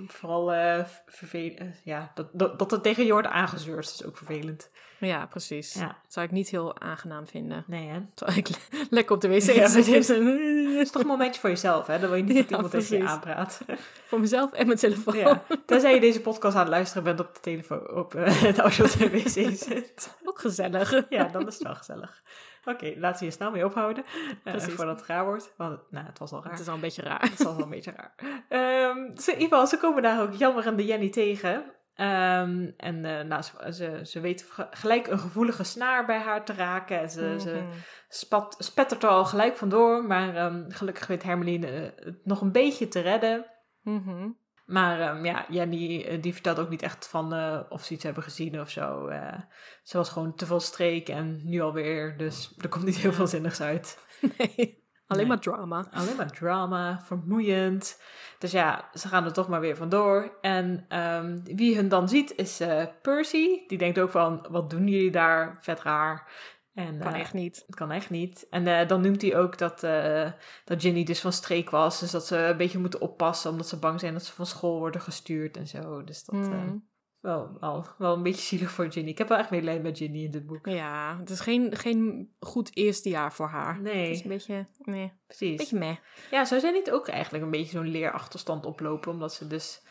vooral 0.08 0.54
eh 0.54 0.84
vervelend. 1.08 1.76
Ja, 1.84 2.12
dat, 2.16 2.28
dat, 2.32 2.60
dat 2.60 2.72
er 2.72 2.82
tegen 2.82 3.06
je 3.06 3.12
wordt 3.12 3.28
aangezeurd 3.28 3.86
is 3.86 4.06
ook 4.06 4.18
vervelend. 4.18 4.70
Ja, 5.00 5.26
precies. 5.26 5.74
Ja. 5.74 5.86
Dat 5.88 6.14
zou 6.14 6.26
ik 6.26 6.32
niet 6.32 6.50
heel 6.50 6.80
aangenaam 6.80 7.28
vinden. 7.28 7.64
Nee, 7.68 7.88
hè? 7.88 8.00
Terwijl 8.14 8.38
ik 8.38 8.50
le- 8.50 8.86
lekker 8.90 9.16
op 9.16 9.22
de 9.22 9.28
wc 9.28 9.42
Ja, 9.42 9.68
zit. 9.68 9.84
precies. 9.84 10.08
Het 10.78 10.86
is 10.86 10.92
toch 10.92 11.02
een 11.02 11.08
momentje 11.08 11.40
voor 11.42 11.50
jezelf, 11.50 11.88
hè? 11.88 12.00
Dan 12.00 12.10
wil 12.10 12.18
je 12.18 12.24
niet 12.24 12.36
dat 12.36 12.50
iemand 12.50 12.72
tegen 12.72 12.98
je 12.98 13.04
precies. 13.04 13.16
aanpraat. 13.16 13.62
Voor 14.06 14.20
mezelf 14.20 14.52
en 14.54 14.66
mijn 14.68 14.80
telefoon. 14.80 15.18
Ja. 15.18 15.44
Tenzij 15.66 15.94
je 15.94 16.00
deze 16.00 16.22
podcast 16.22 16.56
aan 16.56 16.62
het 16.62 16.70
luisteren 16.70 17.04
bent 17.04 17.20
op 17.20 17.34
de 17.34 17.40
telefoon, 17.40 17.92
op 17.96 18.16
eh, 18.16 18.42
het 18.50 18.58
audio 18.60 18.86
op 18.86 18.92
de 18.92 19.10
wc 19.10 19.58
zit. 19.58 20.16
Ook 20.24 20.40
gezellig. 20.40 21.02
Ja, 21.10 21.24
dan 21.24 21.48
is 21.48 21.54
het 21.54 21.64
wel 21.64 21.76
gezellig. 21.76 22.22
Oké, 22.68 22.94
laten 22.98 23.20
we 23.20 23.26
hier 23.26 23.32
snel 23.32 23.52
mee 23.52 23.66
ophouden. 23.66 24.04
Precies. 24.44 24.74
voordat 24.74 25.00
het 25.00 25.08
raar 25.08 25.26
wordt. 25.26 25.54
Want, 25.58 25.80
nou, 25.90 26.06
het 26.06 26.20
was 26.20 26.32
al 26.32 26.42
raar. 26.44 26.52
Het 26.52 26.60
is 26.62 26.68
al 26.68 26.74
een 26.76 26.80
beetje 26.82 27.02
raar. 27.02 27.22
Het 27.30 27.40
is 27.40 27.46
al 27.46 27.60
een 27.62 27.70
beetje 27.70 27.92
raar. 27.92 28.14
Ehm, 28.50 29.18
ze, 29.18 29.32
in 29.32 29.38
ieder 29.40 29.50
geval, 29.58 29.68
ze 29.68 29.78
komen 29.78 30.02
daar 30.04 30.22
ook 30.22 30.34
Jammer 30.34 30.66
en 30.68 30.76
de 30.76 30.86
Jenny 30.86 31.10
tegen. 31.10 31.64
Ehm, 31.94 32.72
en 32.78 33.06
eh, 33.06 33.24
nou, 33.26 33.42
ze, 33.42 33.74
ze, 33.74 34.00
ze 34.04 34.20
weet 34.20 34.46
ge- 34.50 34.68
gelijk 34.72 35.08
een 35.08 35.20
gevoelige 35.20 35.64
snaar 35.64 36.06
bij 36.06 36.20
haar 36.20 36.46
te 36.46 36.54
raken. 36.54 37.00
En 37.00 37.10
ze, 37.10 37.36
ze 37.40 37.50
Mhm. 37.52 37.72
spat, 38.10 38.56
spettert 38.60 39.04
er 39.04 39.10
al 39.10 39.26
gelijk 39.26 39.56
vandoor. 39.58 40.04
Maar 40.06 40.36
ehm, 40.36 40.70
gelukkig 40.70 41.08
weet 41.08 41.24
Hermeline 41.24 41.68
eh, 41.68 42.06
het 42.06 42.26
nog 42.26 42.42
een 42.42 42.52
beetje 42.52 42.88
te 42.88 43.00
redden. 43.00 43.46
Mhm. 43.82 44.30
Maar 44.68 45.00
ehm, 45.00 45.26
ja, 45.26 45.46
Jenny 45.50 46.04
eh, 46.04 46.22
die 46.22 46.34
vertelt 46.34 46.60
ook 46.60 46.70
niet 46.70 46.82
echt 46.82 47.08
van 47.08 47.34
eh, 47.34 47.60
of 47.70 47.84
ze 47.84 47.94
iets 47.94 48.04
hebben 48.04 48.24
gezien 48.24 48.60
of 48.60 48.70
zo. 48.70 49.08
Eh, 49.08 49.40
ze 49.84 49.98
was 49.98 50.10
gewoon 50.10 50.36
te 50.36 50.46
veel 50.46 50.60
streek 50.60 51.10
en 51.10 51.42
nu 51.44 51.62
alweer. 51.62 52.18
Dus 52.18 52.54
er 52.58 52.70
komt 52.70 52.86
niet 52.86 52.98
heel 52.98 53.14
veel 53.14 53.28
zinnigs 53.28 53.62
uit. 53.62 53.98
Nee, 54.38 54.86
alleen 55.08 55.28
Nee. 55.28 55.36
maar 55.36 55.40
drama. 55.40 55.88
Alleen 55.92 56.16
maar 56.16 56.32
drama, 56.32 57.02
vermoeiend. 57.04 58.02
Dus 58.40 58.52
ja, 58.52 58.90
ze 58.94 59.08
gaan 59.08 59.26
er 59.26 59.34
toch 59.34 59.48
maar 59.48 59.60
weer 59.60 59.76
vandoor. 59.76 60.38
En 60.42 60.86
ehm, 60.88 61.40
wie 61.44 61.76
hun 61.76 61.88
dan 61.88 62.10
ziet 62.10 62.36
is 62.36 62.62
Percy. 63.02 63.68
Die 63.68 63.78
denkt 63.78 64.00
ook 64.00 64.12
van, 64.12 64.46
wat 64.50 64.70
doen 64.70 64.88
jullie 64.88 65.12
daar? 65.12 65.58
Vet 65.62 65.82
raar. 65.82 66.32
En, 66.78 67.00
Kan 67.00 67.14
eh, 67.14 67.20
echt 67.20 67.34
niet. 67.34 67.64
Het 67.66 67.76
kan 67.76 67.92
echt 67.92 68.10
niet. 68.10 68.48
En 68.50 68.68
eh, 68.68 68.88
dan 68.88 69.02
noemt 69.02 69.22
hij 69.22 69.38
ook 69.38 69.58
dat, 69.58 69.84
eh, 69.84 70.32
dat 70.66 70.82
Ginny 70.82 71.04
dus 71.04 71.22
van 71.22 71.32
streek 71.34 71.70
was. 71.70 72.00
Dus 72.00 72.12
dat 72.12 72.26
ze 72.28 72.38
een 72.38 72.58
beetje 72.58 72.80
moeten 72.80 73.02
oppassen. 73.02 73.52
Omdat 73.52 73.68
ze 73.68 73.80
bang 73.80 74.00
zijn 74.00 74.14
dat 74.14 74.26
ze 74.26 74.34
van 74.34 74.46
school 74.46 74.80
worden 74.80 75.02
gestuurd 75.02 75.58
en 75.58 75.68
zo. 75.68 76.04
Dus 76.04 76.24
dat 76.26 76.36
Mhm. 76.36 76.76
wel, 77.20 77.58
wel, 77.60 77.86
wel 77.98 78.14
een 78.16 78.24
beetje 78.24 78.42
zielig 78.42 78.72
voor 78.72 78.92
Ginny. 78.92 79.10
Ik 79.10 79.18
heb 79.18 79.28
wel 79.28 79.38
echt 79.38 79.50
medelijden 79.50 79.84
met 79.84 79.98
Ginny 79.98 80.24
in 80.24 80.32
dit 80.32 80.46
boek. 80.46 80.66
Ja, 80.66 81.18
het 81.20 81.30
is 81.30 81.40
geen, 81.40 81.76
geen 81.78 82.30
goed 82.40 82.76
eerste 82.76 83.10
jaar 83.10 83.34
voor 83.34 83.48
haar. 83.48 83.74
Het 83.74 83.84
Nee, 83.84 84.12
is 84.12 84.22
een 84.24 84.30
beetje, 84.30 84.68
nee, 84.78 85.04
een 85.04 85.20
precies. 85.28 85.58
beetje 85.58 85.78
meh. 85.80 85.96
Ja, 86.32 86.46
zou 86.46 86.62
zij 86.62 86.72
niet 86.72 86.92
ook 86.92 87.08
eigenlijk 87.08 87.44
een 87.44 87.52
beetje 87.52 87.72
zo'n 87.78 87.88
leerachterstand 87.92 88.66
oplopen? 88.66 89.12
Omdat 89.12 89.34
ze 89.34 89.48
dus, 89.48 89.84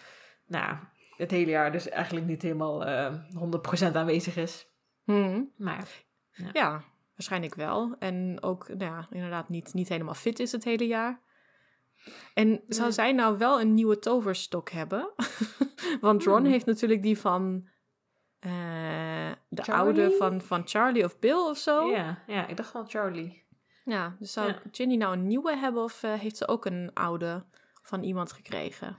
nou, 0.47 0.77
het 1.17 1.31
hele 1.31 1.51
jaar 1.51 1.73
dus 1.73 1.89
eigenlijk 1.89 2.27
niet 2.27 2.43
helemaal 2.43 2.85
eh 2.85 3.15
100% 3.35 3.97
aanwezig 3.97 4.37
is. 4.37 4.69
Mhm. 5.05 5.43
Maar 5.57 6.05
Ja, 6.53 6.83
waarschijnlijk 7.15 7.55
wel. 7.55 7.97
En 7.99 8.39
ook, 8.41 8.69
nou 8.69 8.85
ja, 8.85 9.07
inderdaad 9.11 9.49
niet, 9.49 9.75
niet 9.75 9.89
helemaal 9.89 10.15
fit 10.15 10.39
is 10.39 10.53
het 10.53 10.65
hele 10.65 10.87
jaar. 10.87 11.21
En 12.35 12.61
zou 12.69 12.93
zij 12.93 13.13
nou 13.13 13.39
wel 13.39 13.61
een 13.61 13.75
nieuwe 13.75 13.99
toverstok 13.99 14.71
hebben? 14.71 15.11
Want 16.01 16.25
Ron 16.25 16.37
Hmm. 16.43 16.51
heeft 16.51 16.67
natuurlijk 16.67 17.03
die 17.03 17.19
van 17.19 17.69
eh, 18.39 18.51
de 19.49 19.63
Charlie? 19.63 19.85
oude 19.85 20.11
van, 20.19 20.41
van 20.41 20.63
Charlie 20.65 21.05
of 21.05 21.19
Bill 21.19 21.37
of 21.37 21.59
zo. 21.59 21.91
ja, 21.91 22.23
ja, 22.27 22.47
ik 22.47 22.57
dacht 22.57 22.71
van 22.71 22.89
Charlie. 22.89 23.45
Ja, 23.85 24.17
dus 24.19 24.33
zou. 24.33 24.53
Ginny 24.71 24.97
nou 24.97 25.13
een 25.13 25.27
nieuwe 25.27 25.57
hebben 25.57 25.83
of 25.83 26.03
eh, 26.03 26.13
heeft 26.13 26.37
ze 26.37 26.49
ook 26.49 26.65
een 26.65 26.91
oude 26.95 27.45
van 27.83 28.03
iemand 28.03 28.33
gekregen? 28.33 28.97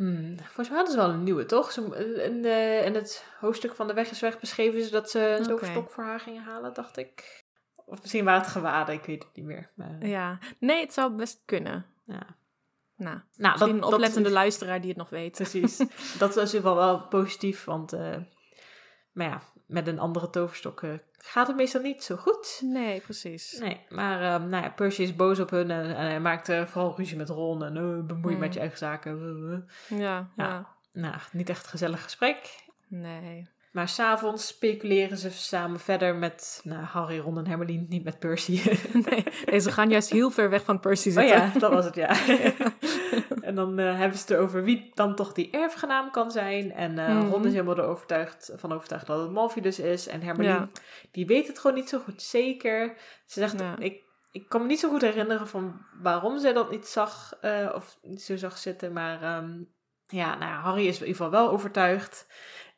Hmm, 0.00 0.36
volgens 0.38 0.68
mij 0.68 0.76
hadden 0.76 0.90
ze 0.94 1.00
wel 1.00 1.08
een 1.10 1.22
nieuwe, 1.22 1.46
toch? 1.46 1.72
Ze, 1.72 1.80
in, 2.24 2.42
de, 2.42 2.82
in 2.84 2.94
het 2.94 3.24
hoofdstuk 3.40 3.74
van 3.74 3.86
De 3.86 3.94
Weg 3.94 4.10
is 4.10 4.20
Weg 4.20 4.40
beschreven 4.40 4.82
ze 4.82 4.90
dat 4.90 5.10
ze 5.10 5.20
een 5.38 5.42
toverstok 5.46 5.90
voor 5.90 6.04
haar 6.04 6.20
gingen 6.20 6.42
halen, 6.42 6.74
dacht 6.74 6.96
ik. 6.96 7.44
Of 7.86 8.00
misschien 8.00 8.24
waren 8.24 8.40
het 8.40 8.50
gewaden, 8.50 8.94
ik 8.94 9.04
weet 9.04 9.22
het 9.22 9.36
niet 9.36 9.44
meer. 9.44 9.70
Maar, 9.74 10.06
Ja, 10.06 10.38
nee, 10.58 10.80
het 10.80 10.92
zou 10.92 11.12
best 11.12 11.42
kunnen. 11.44 11.86
ja. 12.04 12.38
Nou, 12.96 13.18
Nou, 13.36 13.70
een 13.70 13.82
oplettende 13.82 14.22
dat, 14.28 14.32
luisteraar 14.32 14.80
die 14.80 14.88
het 14.88 14.98
nog 14.98 15.08
weet. 15.10 15.32
Precies. 15.36 15.76
dat 16.18 16.28
is 16.30 16.36
in 16.36 16.44
ieder 16.44 16.60
geval 16.60 16.76
wel 16.76 17.06
positief, 17.08 17.64
want... 17.64 17.92
eh, 17.92 18.16
maar 19.12 19.26
ja, 19.26 19.42
met 19.70 19.86
een 19.86 19.98
andere 19.98 20.30
toverstok 20.30 20.82
eh, 20.82 20.90
gaat 21.18 21.46
het 21.46 21.56
meestal 21.56 21.80
niet 21.80 22.04
zo 22.04 22.16
goed. 22.16 22.60
Nee, 22.64 23.00
precies. 23.00 23.58
Nee, 23.58 23.80
maar 23.88 24.22
ehm, 24.22 24.48
nou 24.48 24.62
ja, 24.64 24.70
Percy 24.70 25.02
is 25.02 25.16
boos 25.16 25.38
op 25.38 25.50
hun 25.50 25.70
en, 25.70 25.84
en 25.96 26.06
hij 26.06 26.20
maakt 26.20 26.48
eh, 26.48 26.66
vooral 26.66 26.94
ruzie 26.96 27.16
met 27.16 27.28
Ron 27.28 27.64
en 27.64 27.76
uh, 27.76 28.04
bemoei 28.06 28.32
Hmm. 28.32 28.38
met 28.42 28.54
je 28.54 28.60
eigen 28.60 28.78
zaken. 28.78 29.66
Ja, 29.88 29.96
Ja. 29.96 30.28
ja. 30.36 30.66
Nou, 30.92 31.14
niet 31.32 31.48
echt 31.48 31.64
een 31.64 31.70
gezellig 31.70 32.02
gesprek. 32.02 32.64
Nee. 32.88 33.48
Maar 33.70 33.88
s'avonds 33.88 34.46
speculeren 34.46 35.16
ze 35.18 35.30
samen 35.30 35.80
verder 35.80 36.14
met 36.14 36.60
nou, 36.64 36.82
Harry, 36.84 37.18
Ron 37.18 37.38
en 37.38 37.46
Hermeline, 37.46 37.86
niet 37.88 38.04
met 38.04 38.18
Percy. 38.18 38.52
nee. 39.10 39.24
Nee, 39.46 39.58
ze 39.60 39.72
gaan 39.72 39.90
juist 39.90 40.10
heel 40.10 40.30
ver 40.30 40.50
weg 40.50 40.64
van 40.64 40.80
Percy 40.80 41.08
oh 41.08 41.14
zitten. 41.14 41.36
ja, 41.36 41.50
dat 41.58 41.72
was 41.72 41.84
het, 41.84 41.94
ja. 41.94 42.08
en 43.48 43.54
dan 43.54 43.78
eh, 43.78 43.98
hebben 43.98 44.18
ze 44.18 44.24
het 44.32 44.42
over 44.42 44.62
wie 44.64 44.90
dan 44.94 45.14
toch 45.14 45.32
die 45.32 45.50
erfgenaam 45.50 46.10
kan 46.10 46.30
zijn. 46.30 46.72
En 46.72 46.98
eh, 46.98 47.08
Mhm. 47.16 47.28
Ron 47.28 47.46
is 47.46 47.52
helemaal 47.52 47.76
er 47.76 47.84
overtuigd, 47.84 48.52
van 48.56 48.72
overtuigd 48.72 49.06
dat 49.06 49.20
het 49.20 49.30
Malfoy 49.30 49.62
is. 49.62 50.06
En 50.06 50.22
Hermeline, 50.22 50.54
Ja. 50.54 50.68
die 51.10 51.26
weet 51.26 51.46
het 51.46 51.58
gewoon 51.58 51.76
niet 51.76 51.88
zo 51.88 51.98
goed 51.98 52.22
zeker. 52.22 52.96
Ze 53.26 53.40
zegt, 53.40 53.58
Ja. 53.60 53.78
ik, 53.78 54.02
ik 54.32 54.48
kan 54.48 54.60
me 54.60 54.66
niet 54.66 54.80
zo 54.80 54.88
goed 54.90 55.00
herinneren 55.02 55.48
van 55.48 55.80
waarom 56.02 56.38
zij 56.38 56.52
dat 56.52 56.70
niet 56.70 56.86
zag, 56.86 57.36
eh, 57.40 57.68
of 57.74 57.98
niet 58.02 58.22
zo 58.22 58.36
zag 58.36 58.58
zitten. 58.58 58.92
Maar 58.92 59.22
ehm, 59.22 59.50
ja, 60.06 60.34
nou 60.38 60.52
Harry 60.52 60.86
is 60.86 61.00
in 61.00 61.06
ieder 61.06 61.16
geval 61.24 61.30
wel 61.30 61.50
overtuigd. 61.50 62.26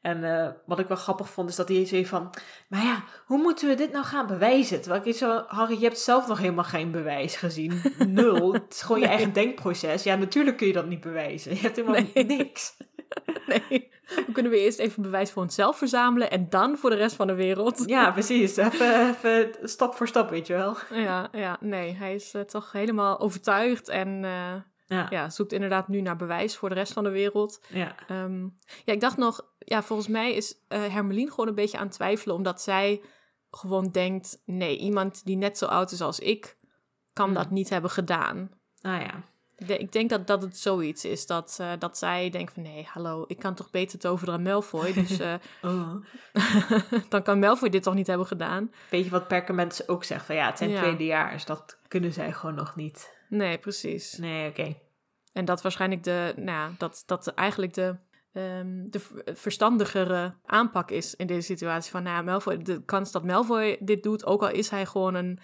En 0.03 0.25
eh, 0.25 0.49
wat 0.67 0.79
ik 0.79 0.89
wel 0.89 0.97
grappig 0.97 1.31
vond, 1.31 1.49
is 1.49 1.57
dat 1.57 1.69
hij 1.69 1.87
zo 1.87 2.03
van... 2.03 2.31
Maar 2.69 2.83
ja, 2.83 3.05
hoe 3.27 3.39
moeten 3.39 3.69
we 3.69 3.75
dit 3.75 3.93
nou 3.93 4.05
gaan 4.05 4.27
bewijzen? 4.27 4.81
Terwijl 4.81 5.01
ik 5.03 5.09
iets 5.09 5.19
zo... 5.19 5.45
Harry, 5.47 5.75
je 5.79 5.85
hebt 5.85 5.99
zelf 5.99 6.29
nog 6.29 6.39
helemaal 6.39 6.65
geen 6.65 6.91
bewijs 6.91 7.37
gezien. 7.37 7.83
Nul. 7.99 8.53
Het 8.53 8.63
is 8.71 8.81
gewoon 8.83 9.01
je 9.01 9.07
eigen 9.07 9.33
denkproces. 9.33 10.03
Ja, 10.03 10.15
natuurlijk 10.17 10.57
kun 10.57 10.67
je 10.67 10.73
dat 10.73 10.87
niet 10.87 11.01
bewijzen. 11.01 11.55
Je 11.55 11.61
hebt 11.61 11.77
helemaal 11.77 12.01
Nee. 12.15 12.25
niks. 12.25 12.77
Nee. 13.47 13.91
Dan 14.15 14.33
kunnen 14.33 14.53
we 14.53 14.59
eerst 14.59 14.79
even 14.79 15.03
bewijs 15.03 15.31
voor 15.31 15.43
onszelf 15.43 15.79
verzamelen 15.79 16.31
en 16.31 16.47
dan 16.49 16.79
voor 16.79 16.91
de 16.91 16.97
rest 16.97 17.17
van 17.17 17.27
de 17.27 17.35
wereld. 17.35 17.83
Ja, 17.87 18.11
precies. 18.11 18.57
Even, 18.57 19.09
even 19.09 19.51
stap 19.63 19.95
voor 19.95 20.09
stap, 20.09 20.31
weet 20.31 20.47
je 20.47 20.53
wel. 20.53 20.77
Ja, 20.91 21.29
ja 21.33 21.57
nee, 21.61 21.93
hij 21.95 22.15
is 22.15 22.35
eh, 22.35 22.43
toch 22.43 22.73
helemaal 22.73 23.21
overtuigd 23.21 23.89
en 23.89 24.25
eh, 24.25 24.55
ja. 24.93 25.07
ja. 25.11 25.31
zoekt 25.31 25.53
inderdaad 25.53 25.89
nu 25.89 26.01
naar 26.01 26.17
bewijs 26.17 26.57
voor 26.57 26.69
de 26.69 26.75
rest 26.75 26.93
van 26.93 27.05
de 27.05 27.11
wereld. 27.11 27.61
Ja, 27.69 27.95
Ehm, 28.09 28.43
ja 28.85 28.93
ik 28.93 29.01
dacht 29.01 29.17
nog, 29.17 29.45
ja, 29.59 29.83
volgens 29.83 30.09
mij 30.09 30.33
is 30.35 30.55
eh 30.69 30.87
Hermelien 30.87 31.29
gewoon 31.31 31.49
een 31.49 31.55
beetje 31.55 31.79
aan 31.79 31.87
het 31.87 31.95
twijfelen, 31.95 32.37
omdat 32.37 32.63
zij 32.63 33.01
gewoon 33.51 33.89
denkt: 33.91 34.43
nee, 34.45 34.77
iemand 34.79 35.25
die 35.25 35.37
net 35.37 35.59
zo 35.59 35.67
oud 35.67 35.91
is 35.91 36.01
als 36.01 36.19
ik, 36.19 36.57
kan 37.13 37.25
Hmm. 37.27 37.35
dat 37.35 37.51
niet 37.51 37.69
hebben 37.69 37.91
gedaan. 37.91 38.51
ah 38.81 39.01
ja. 39.01 39.23
Ik 39.57 39.69
de- 39.69 39.79
Ik 39.79 39.93
denk 39.93 40.11
dat, 40.11 40.27
dat 40.27 40.43
het 40.43 40.59
zoiets 40.59 41.05
is, 41.05 41.27
dat, 41.27 41.57
eh, 41.61 41.71
dat 41.79 41.99
zij 41.99 42.31
denkt 42.31 42.53
van... 42.53 42.63
nee, 42.63 42.87
hallo, 42.91 43.25
ik 43.27 43.39
kan 43.39 43.55
toch 43.55 43.71
beter 43.71 43.99
toveren 43.99 44.35
dan 44.35 44.43
Malfoy, 44.43 44.93
dus 44.93 45.19
eh, 45.19 45.35
Oh. 45.63 45.95
dan 47.09 47.23
kan 47.23 47.39
Malfoy 47.39 47.69
dit 47.69 47.83
toch 47.83 47.95
niet 47.95 48.07
hebben 48.07 48.27
gedaan? 48.27 48.73
Weet 48.91 49.05
je 49.05 49.11
wat 49.11 49.29
Perkament 49.29 49.89
ook 49.89 50.05
zegt? 50.05 50.27
Van 50.27 50.35
ja, 50.35 50.47
het 50.47 50.59
zijn 50.59 50.71
Ja. 50.71 50.81
tweedejaars. 50.83 51.45
Dat 51.45 51.79
kunnen 51.89 52.13
zij 52.13 52.33
gewoon 52.33 52.55
nog 52.55 52.77
niet. 52.77 53.21
Nee, 53.33 53.59
precies. 53.59 54.17
Nee, 54.17 54.49
oké. 54.49 54.75
En 55.33 55.45
dat 55.45 55.63
waarschijnlijk 55.63 56.03
de, 56.05 56.33
nou 56.37 56.49
ja, 56.49 56.71
dat, 56.79 57.03
dat 57.07 57.27
eigenlijk 57.27 57.75
de, 57.75 57.97
ehm, 58.33 58.85
de 58.85 59.01
verstandigere 59.35 60.35
aanpak 60.45 60.91
is 60.91 61.15
in 61.17 61.27
deze 61.27 61.41
situatie. 61.47 61.91
Van, 61.91 62.03
nou 62.03 62.17
ja, 62.17 62.23
Malfoy, 62.23 62.63
de 62.63 62.85
kans 62.85 63.13
dat 63.13 63.25
Malfoy 63.25 63.77
dit 63.81 64.03
doet, 64.03 64.27
ook 64.27 64.43
al 64.43 64.51
is 64.51 64.69
hij 64.71 64.87
gewoon 64.87 65.15
een 65.15 65.39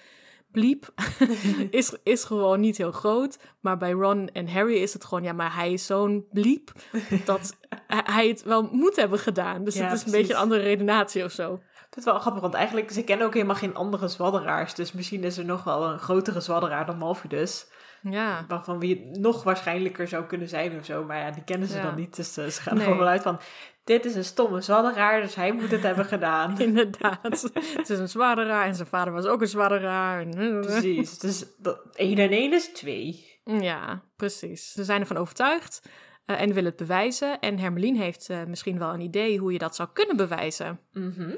bliep, 0.50 0.92
is, 1.70 1.96
is 2.02 2.24
gewoon 2.24 2.60
niet 2.60 2.76
heel 2.76 2.92
groot. 2.92 3.38
Maar 3.60 3.76
bij 3.76 3.90
Ron 3.90 4.28
en 4.28 4.48
Harry 4.48 4.76
is 4.76 4.92
het 4.92 5.04
gewoon, 5.04 5.22
ja, 5.24 5.32
maar 5.32 5.54
hij 5.54 5.72
is 5.72 5.86
zo'n 5.86 6.26
bliep, 6.32 6.72
dat 7.24 7.56
hij- 7.86 8.28
het 8.28 8.42
wel 8.42 8.62
moet 8.72 8.96
hebben 8.96 9.18
gedaan. 9.18 9.64
Dus 9.64 9.74
Ja, 9.74 9.82
het 9.88 9.92
is 9.98 10.04
een 10.04 10.10
beetje 10.12 10.32
een 10.34 10.40
andere 10.40 10.62
redenatie 10.62 11.24
of 11.24 11.32
zo. 11.32 11.48
Vind 11.90 11.94
het 11.94 12.04
wel 12.14 12.18
grappig, 12.18 12.42
want 12.42 12.54
eigenlijk, 12.54 12.90
ze 12.90 13.02
kennen 13.04 13.26
ook 13.26 13.34
helemaal 13.34 13.56
geen 13.56 13.74
andere 13.74 14.08
zwadderaars. 14.08 14.74
Dus 14.74 14.92
misschien 14.92 15.24
is 15.24 15.38
er 15.38 15.44
nog 15.44 15.64
wel 15.64 15.84
een 15.84 15.98
grotere 15.98 16.40
zwadderaar 16.40 16.86
dan 16.86 16.98
Malfidus. 16.98 17.66
Ja, 18.02 18.44
Waarvan 18.48 18.78
wie 18.78 18.94
het 19.08 19.18
nog 19.20 19.42
waarschijnlijker 19.42 20.08
zou 20.08 20.24
kunnen 20.24 20.48
zijn 20.48 20.78
of 20.78 20.84
zo. 20.84 21.04
Maar 21.04 21.18
ja, 21.18 21.30
die 21.30 21.44
kennen 21.44 21.68
ze 21.68 21.76
Ja. 21.76 21.82
dan 21.82 21.94
niet. 21.94 22.16
Dus 22.16 22.36
eh, 22.36 22.46
ze 22.46 22.60
gaan 22.62 22.72
Nee. 22.74 22.82
er 22.82 22.88
gewoon 22.90 23.04
wel 23.04 23.12
uit 23.12 23.22
van... 23.22 23.40
Dit 23.84 24.04
is 24.04 24.14
een 24.14 24.24
stomme 24.24 24.60
zwadderaar, 24.60 25.20
dus 25.20 25.34
hij 25.34 25.52
moet 25.52 25.70
het 25.70 25.82
hebben 25.82 26.04
gedaan. 26.04 26.60
inderdaad. 26.68 27.50
het 27.52 27.90
is 27.90 27.98
een 27.98 28.08
zwaarderaar 28.08 28.66
en 28.66 28.74
zijn 28.74 28.88
vader 28.88 29.12
was 29.12 29.26
ook 29.26 29.40
een 29.40 29.46
zwaarderaar. 29.48 30.20
En- 30.20 30.60
Precies. 30.60 31.18
Dus 31.18 31.44
dat, 31.58 31.80
1 31.96 32.18
en 32.18 32.30
1 32.30 32.52
is 32.52 32.72
2. 32.72 33.26
Ja, 33.44 34.02
precies. 34.16 34.72
Ze 34.72 34.84
zijn 34.84 35.00
ervan 35.00 35.16
overtuigd 35.16 35.88
eh, 36.24 36.40
en 36.40 36.48
willen 36.48 36.64
het 36.70 36.76
bewijzen. 36.78 37.40
En 37.40 37.58
Hermelien 37.58 37.96
heeft 37.96 38.28
eh, 38.30 38.44
misschien 38.44 38.78
wel 38.78 38.94
een 38.94 39.00
idee 39.00 39.38
hoe 39.38 39.52
je 39.52 39.58
dat 39.58 39.76
zou 39.76 39.88
kunnen 39.92 40.16
bewijzen. 40.16 40.80
Mhm. 40.92 41.30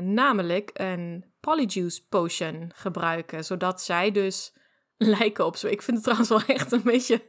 Namelijk 0.00 0.70
een 0.72 1.24
Polyjuice 1.40 2.06
potion 2.08 2.70
gebruiken, 2.74 3.44
zodat 3.44 3.82
zij 3.82 4.10
dus 4.10 4.52
lijken 5.18 5.46
op 5.46 5.56
zo. 5.56 5.66
Ik 5.66 5.82
vind 5.82 5.96
het 5.96 6.04
trouwens 6.04 6.28
wel 6.28 6.56
echt 6.56 6.72
een 6.72 6.82
beetje, 6.82 7.28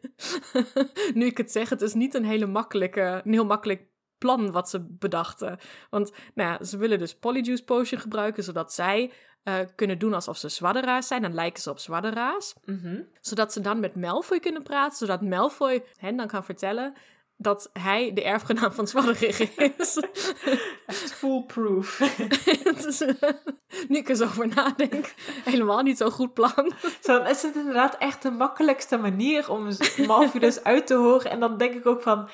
nu 1.13 1.25
ik 1.25 1.37
het 1.37 1.51
zeg, 1.51 1.69
het 1.69 1.81
is 1.81 1.93
niet 1.93 2.13
een 2.13 2.25
hele 2.25 2.45
makkelijke, 2.45 3.21
een 3.25 3.33
heel 3.33 3.45
makkelijk 3.45 3.87
plan 4.17 4.51
wat 4.51 4.69
ze 4.69 4.85
bedachten. 4.89 5.59
Want 5.89 6.11
nou 6.33 6.49
ja, 6.49 6.63
ze 6.63 6.77
willen 6.77 6.99
dus 6.99 7.15
Polyjuice 7.15 7.63
potion 7.63 7.99
gebruiken, 8.01 8.43
zodat 8.43 8.73
zij 8.73 9.11
eh, 9.43 9.59
kunnen 9.75 9.99
doen 9.99 10.13
alsof 10.13 10.37
ze 10.37 10.49
zwadderaars 10.49 11.07
zijn. 11.07 11.21
Dan 11.21 11.33
lijken 11.33 11.61
ze 11.61 11.69
op 11.69 11.79
zwadderaars 11.79 12.53
Mhm. 12.65 13.01
zodat 13.21 13.53
ze 13.53 13.61
dan 13.61 13.79
met 13.79 13.95
Malfoy 13.95 14.39
kunnen 14.39 14.63
praten, 14.63 14.97
zodat 14.97 15.21
Malfoy 15.21 15.83
hen 15.95 16.17
dan 16.17 16.27
kan 16.27 16.43
vertellen 16.43 16.93
dat 17.41 17.69
hij 17.73 18.13
de 18.13 18.23
erfgenaam 18.23 18.71
van 18.71 18.87
Zwadderig 18.87 19.57
is. 19.57 19.97
Echt 20.85 21.13
foolproof. 21.13 21.99
Eh, 21.99 23.29
nu 23.87 23.97
ik 23.97 24.09
er 24.09 24.15
zo 24.15 24.23
over 24.23 24.47
nadenk, 24.47 25.13
helemaal 25.43 25.81
niet 25.81 25.97
zo'n 25.97 26.11
goed 26.11 26.33
plan. 26.33 26.73
Zo, 27.03 27.23
is 27.23 27.41
het 27.41 27.55
inderdaad 27.55 27.97
echt 27.97 28.21
de 28.21 28.31
makkelijkste 28.31 28.97
manier 28.97 29.51
om 29.51 29.67
Malfidus 30.07 30.63
uit 30.63 30.87
te 30.87 30.93
horen. 30.93 31.31
En 31.31 31.39
dan 31.39 31.57
denk 31.57 31.73
ik 31.73 31.85
ook 31.85 32.01
van... 32.01 32.29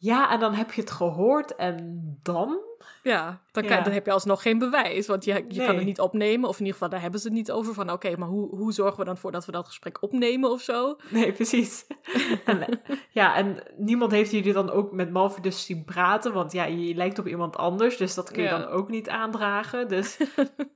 Ja, 0.00 0.30
en 0.30 0.40
dan 0.40 0.54
heb 0.54 0.72
je 0.72 0.80
het 0.80 0.90
gehoord 0.90 1.54
en 1.54 2.02
dan? 2.22 2.58
Ja, 3.02 3.42
dan, 3.52 3.62
kan, 3.66 3.76
Ja. 3.76 3.82
dan 3.82 3.92
heb 3.92 4.06
je 4.06 4.12
alsnog 4.12 4.42
geen 4.42 4.58
bewijs, 4.58 5.06
want 5.06 5.24
je, 5.24 5.44
je 5.48 5.64
kan 5.66 5.76
het 5.76 5.84
niet 5.84 6.00
opnemen. 6.00 6.48
Of 6.48 6.54
in 6.54 6.58
ieder 6.64 6.72
geval, 6.72 6.88
daar 6.88 7.00
hebben 7.00 7.20
ze 7.20 7.26
het 7.26 7.36
niet 7.36 7.50
over. 7.50 7.74
Van 7.74 7.90
oké, 7.92 8.16
maar 8.16 8.28
hoe, 8.28 8.56
hoe 8.56 8.72
zorgen 8.72 8.98
we 8.98 9.04
dan 9.04 9.16
voor 9.18 9.32
dat 9.32 9.44
we 9.46 9.52
dat 9.52 9.66
gesprek 9.66 10.02
opnemen 10.02 10.50
of 10.50 10.60
zo? 10.60 10.96
Nee, 11.10 11.32
precies. 11.32 11.86
En, 12.44 12.80
ja, 13.10 13.34
en 13.36 13.62
niemand 13.76 14.12
heeft 14.12 14.30
jullie 14.30 14.52
dan 14.52 14.70
ook 14.70 14.92
met 14.92 15.10
Malfidus 15.10 15.64
zien 15.64 15.84
praten. 15.84 16.32
Want 16.32 16.52
ja, 16.52 16.64
je 16.64 16.94
lijkt 16.94 17.18
op 17.18 17.26
iemand 17.26 17.56
anders. 17.56 17.96
Dus 17.96 18.14
dat 18.14 18.30
kun 18.30 18.42
je 18.42 18.48
Ja. 18.48 18.58
dan 18.58 18.68
ook 18.68 18.88
niet 18.88 19.08
aandragen. 19.08 19.88
Dus 19.88 20.16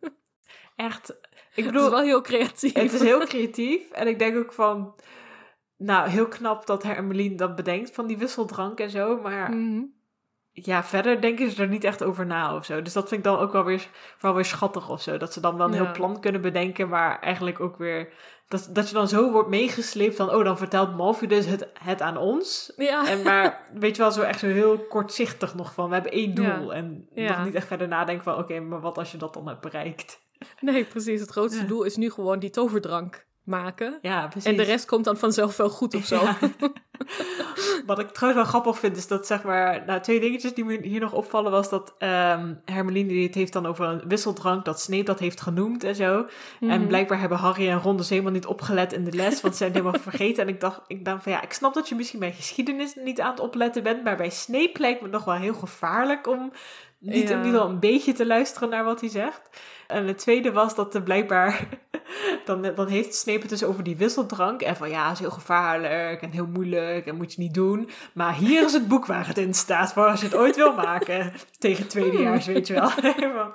echt... 0.76 1.10
Ik 1.54 1.64
Het 1.64 1.72
bedoel, 1.72 1.84
is 1.84 1.90
wel 1.90 2.00
heel 2.02 2.20
creatief. 2.20 2.72
Het 2.74 2.92
is 2.92 3.00
heel 3.00 3.20
creatief. 3.26 3.90
En 3.90 4.06
ik 4.08 4.18
denk 4.18 4.36
ook 4.36 4.52
van... 4.52 4.94
Nou, 5.82 6.08
heel 6.08 6.26
knap 6.28 6.66
dat 6.66 6.82
Hermelien 6.82 7.36
dat 7.36 7.56
bedenkt 7.56 7.90
van 7.94 8.06
die 8.06 8.18
wisseldrank 8.18 8.78
en 8.80 8.90
zo. 8.90 9.20
Maar 9.20 9.50
Mhm. 9.50 9.82
ja, 10.52 10.84
verder 10.84 11.20
denken 11.20 11.50
ze 11.50 11.62
er 11.62 11.68
niet 11.68 11.84
echt 11.84 12.02
over 12.02 12.26
na 12.26 12.56
of 12.56 12.64
zo. 12.64 12.82
Dus 12.82 12.92
dat 12.92 13.08
vind 13.08 13.24
ik 13.26 13.32
dan 13.32 13.38
ook 13.38 13.52
wel 13.52 13.64
weer, 13.64 13.88
wel 14.20 14.34
weer 14.34 14.44
schattig 14.44 14.90
of 14.90 15.02
zo. 15.02 15.16
Dat 15.16 15.32
ze 15.32 15.40
dan 15.40 15.56
wel 15.56 15.66
een 15.66 15.74
Ja. 15.74 15.82
heel 15.82 15.92
plan 15.92 16.20
kunnen 16.20 16.40
bedenken, 16.40 16.88
maar 16.88 17.20
eigenlijk 17.20 17.60
ook 17.60 17.76
weer... 17.76 18.12
Dat, 18.48 18.68
dat 18.72 18.88
je 18.88 18.94
dan 18.94 19.08
zo 19.08 19.30
wordt 19.30 19.48
meegesleept 19.48 20.16
van... 20.16 20.30
Oh, 20.34 20.44
dan 20.44 20.58
vertelt 20.58 20.96
Malfidus 20.96 21.46
het, 21.46 21.68
het 21.82 22.02
aan 22.02 22.16
ons. 22.16 22.72
Ja. 22.76 23.08
En 23.08 23.22
maar, 23.22 23.68
weet 23.74 23.96
je 23.96 24.02
wel, 24.02 24.12
zo 24.12 24.22
echt 24.22 24.38
zo 24.38 24.46
heel 24.46 24.78
kortzichtig 24.78 25.54
nog 25.54 25.74
van... 25.74 25.88
We 25.88 25.94
hebben 25.94 26.12
één 26.12 26.34
doel. 26.34 26.44
Ja. 26.44 26.70
En 26.70 27.08
nog 27.14 27.44
niet 27.44 27.54
echt 27.54 27.66
verder 27.66 27.88
nadenken 27.88 28.24
van... 28.24 28.38
Oké, 28.38 28.60
maar 28.60 28.80
wat 28.80 28.98
als 28.98 29.10
je 29.12 29.18
dat 29.18 29.34
dan 29.34 29.48
hebt 29.48 29.60
bereikt? 29.60 30.20
Nee, 30.60 30.84
precies. 30.84 31.20
Het 31.20 31.30
grootste 31.30 31.66
doel 31.66 31.82
is 31.82 31.96
nu 31.96 32.10
gewoon 32.10 32.38
die 32.38 32.50
toverdrank 32.50 33.26
maken. 33.44 33.98
Ja, 34.02 34.26
precies. 34.26 34.50
En 34.50 34.56
de 34.56 34.62
rest 34.62 34.84
komt 34.86 35.04
dan 35.04 35.16
vanzelf 35.16 35.56
wel 35.56 35.70
goed 35.70 35.94
of 35.94 36.04
zo. 36.04 36.22
Ja. 36.22 36.38
Wat 37.86 37.98
ik 37.98 38.08
trouwens 38.10 38.42
wel 38.42 38.50
grappig 38.52 38.78
vind, 38.78 38.96
is 38.96 39.06
dat 39.06 39.26
zeg 39.26 39.42
maar... 39.42 39.82
Nou, 39.86 40.00
twee 40.00 40.20
dingetjes 40.20 40.54
die 40.54 40.64
me 40.64 40.78
hier 40.82 41.00
nog 41.00 41.12
opvallen 41.12 41.50
was 41.50 41.70
dat... 41.70 41.94
ehm 41.98 42.54
Hermeline 42.64 43.08
die 43.08 43.26
het 43.26 43.34
heeft 43.34 43.52
dan 43.52 43.66
over 43.66 43.84
een 43.86 44.02
wisseldrank... 44.08 44.64
dat 44.64 44.80
Snape 44.80 45.02
dat 45.02 45.18
heeft 45.18 45.40
genoemd 45.40 45.84
en 45.84 45.94
zo. 45.94 46.26
En 46.60 46.66
Mhm. 46.78 46.86
blijkbaar 46.86 47.20
hebben 47.20 47.38
Harry 47.38 47.68
en 47.68 47.80
Ron 47.80 47.96
dus 47.96 48.08
helemaal 48.08 48.32
niet 48.32 48.46
opgelet 48.46 48.92
in 48.92 49.04
de 49.04 49.12
les... 49.12 49.40
want 49.40 49.54
ze 49.54 49.58
zijn 49.58 49.72
helemaal 49.72 50.00
vergeten. 50.00 50.42
En 50.42 50.48
ik 50.48 50.60
dacht, 50.60 50.80
ik 50.86 51.04
dacht 51.04 51.22
van 51.22 51.32
ja, 51.32 51.42
ik 51.42 51.52
snap 51.52 51.74
dat 51.74 51.88
je 51.88 51.94
misschien 51.94 52.20
bij 52.20 52.32
geschiedenis 52.32 52.94
niet 52.94 53.20
aan 53.20 53.30
het 53.30 53.40
opletten 53.40 53.82
bent... 53.82 54.04
maar 54.04 54.16
bij 54.16 54.30
Snape 54.30 54.72
lijkt 54.80 55.00
me 55.02 55.08
nog 55.08 55.24
wel 55.24 55.34
heel 55.34 55.54
gevaarlijk 55.54 56.26
om... 56.26 56.52
Niet 56.98 57.28
Ja. 57.28 57.34
in 57.38 57.44
ieder 57.44 57.52
geval 57.60 57.68
een 57.74 57.80
beetje 57.80 58.12
te 58.12 58.26
luisteren 58.26 58.68
naar 58.68 58.84
wat 58.84 59.00
hij 59.00 59.08
zegt. 59.08 59.40
En 59.92 60.06
het 60.06 60.18
tweede 60.18 60.52
was 60.52 60.74
dat 60.74 60.94
er 60.94 61.02
blijkbaar... 61.02 61.60
Dan, 62.44 62.62
dan 62.74 62.88
heeft 62.88 63.14
Snape 63.14 63.40
het 63.40 63.48
dus 63.48 63.64
over 63.64 63.82
die 63.82 63.96
wisseldrank. 63.96 64.62
En 64.62 64.76
van 64.76 64.90
ja, 64.90 65.10
is 65.10 65.18
heel 65.18 65.30
gevaarlijk 65.30 66.22
en 66.22 66.30
heel 66.30 66.46
moeilijk 66.46 67.06
en 67.06 67.16
moet 67.16 67.32
je 67.32 67.40
niet 67.40 67.54
doen. 67.54 67.90
Maar 68.14 68.34
hier 68.34 68.64
is 68.64 68.72
het 68.72 68.88
boek 68.88 69.06
waar 69.06 69.26
het 69.26 69.38
in 69.38 69.54
staat 69.54 69.92
voor 69.92 70.06
als 70.06 70.20
je 70.20 70.26
het 70.26 70.34
ooit 70.34 70.56
wil 70.56 70.74
maken. 70.74 71.32
Tegen 71.58 71.88
tweedejaars, 71.88 72.46
weet 72.46 72.66
je 72.66 72.74
wel. 72.74 72.90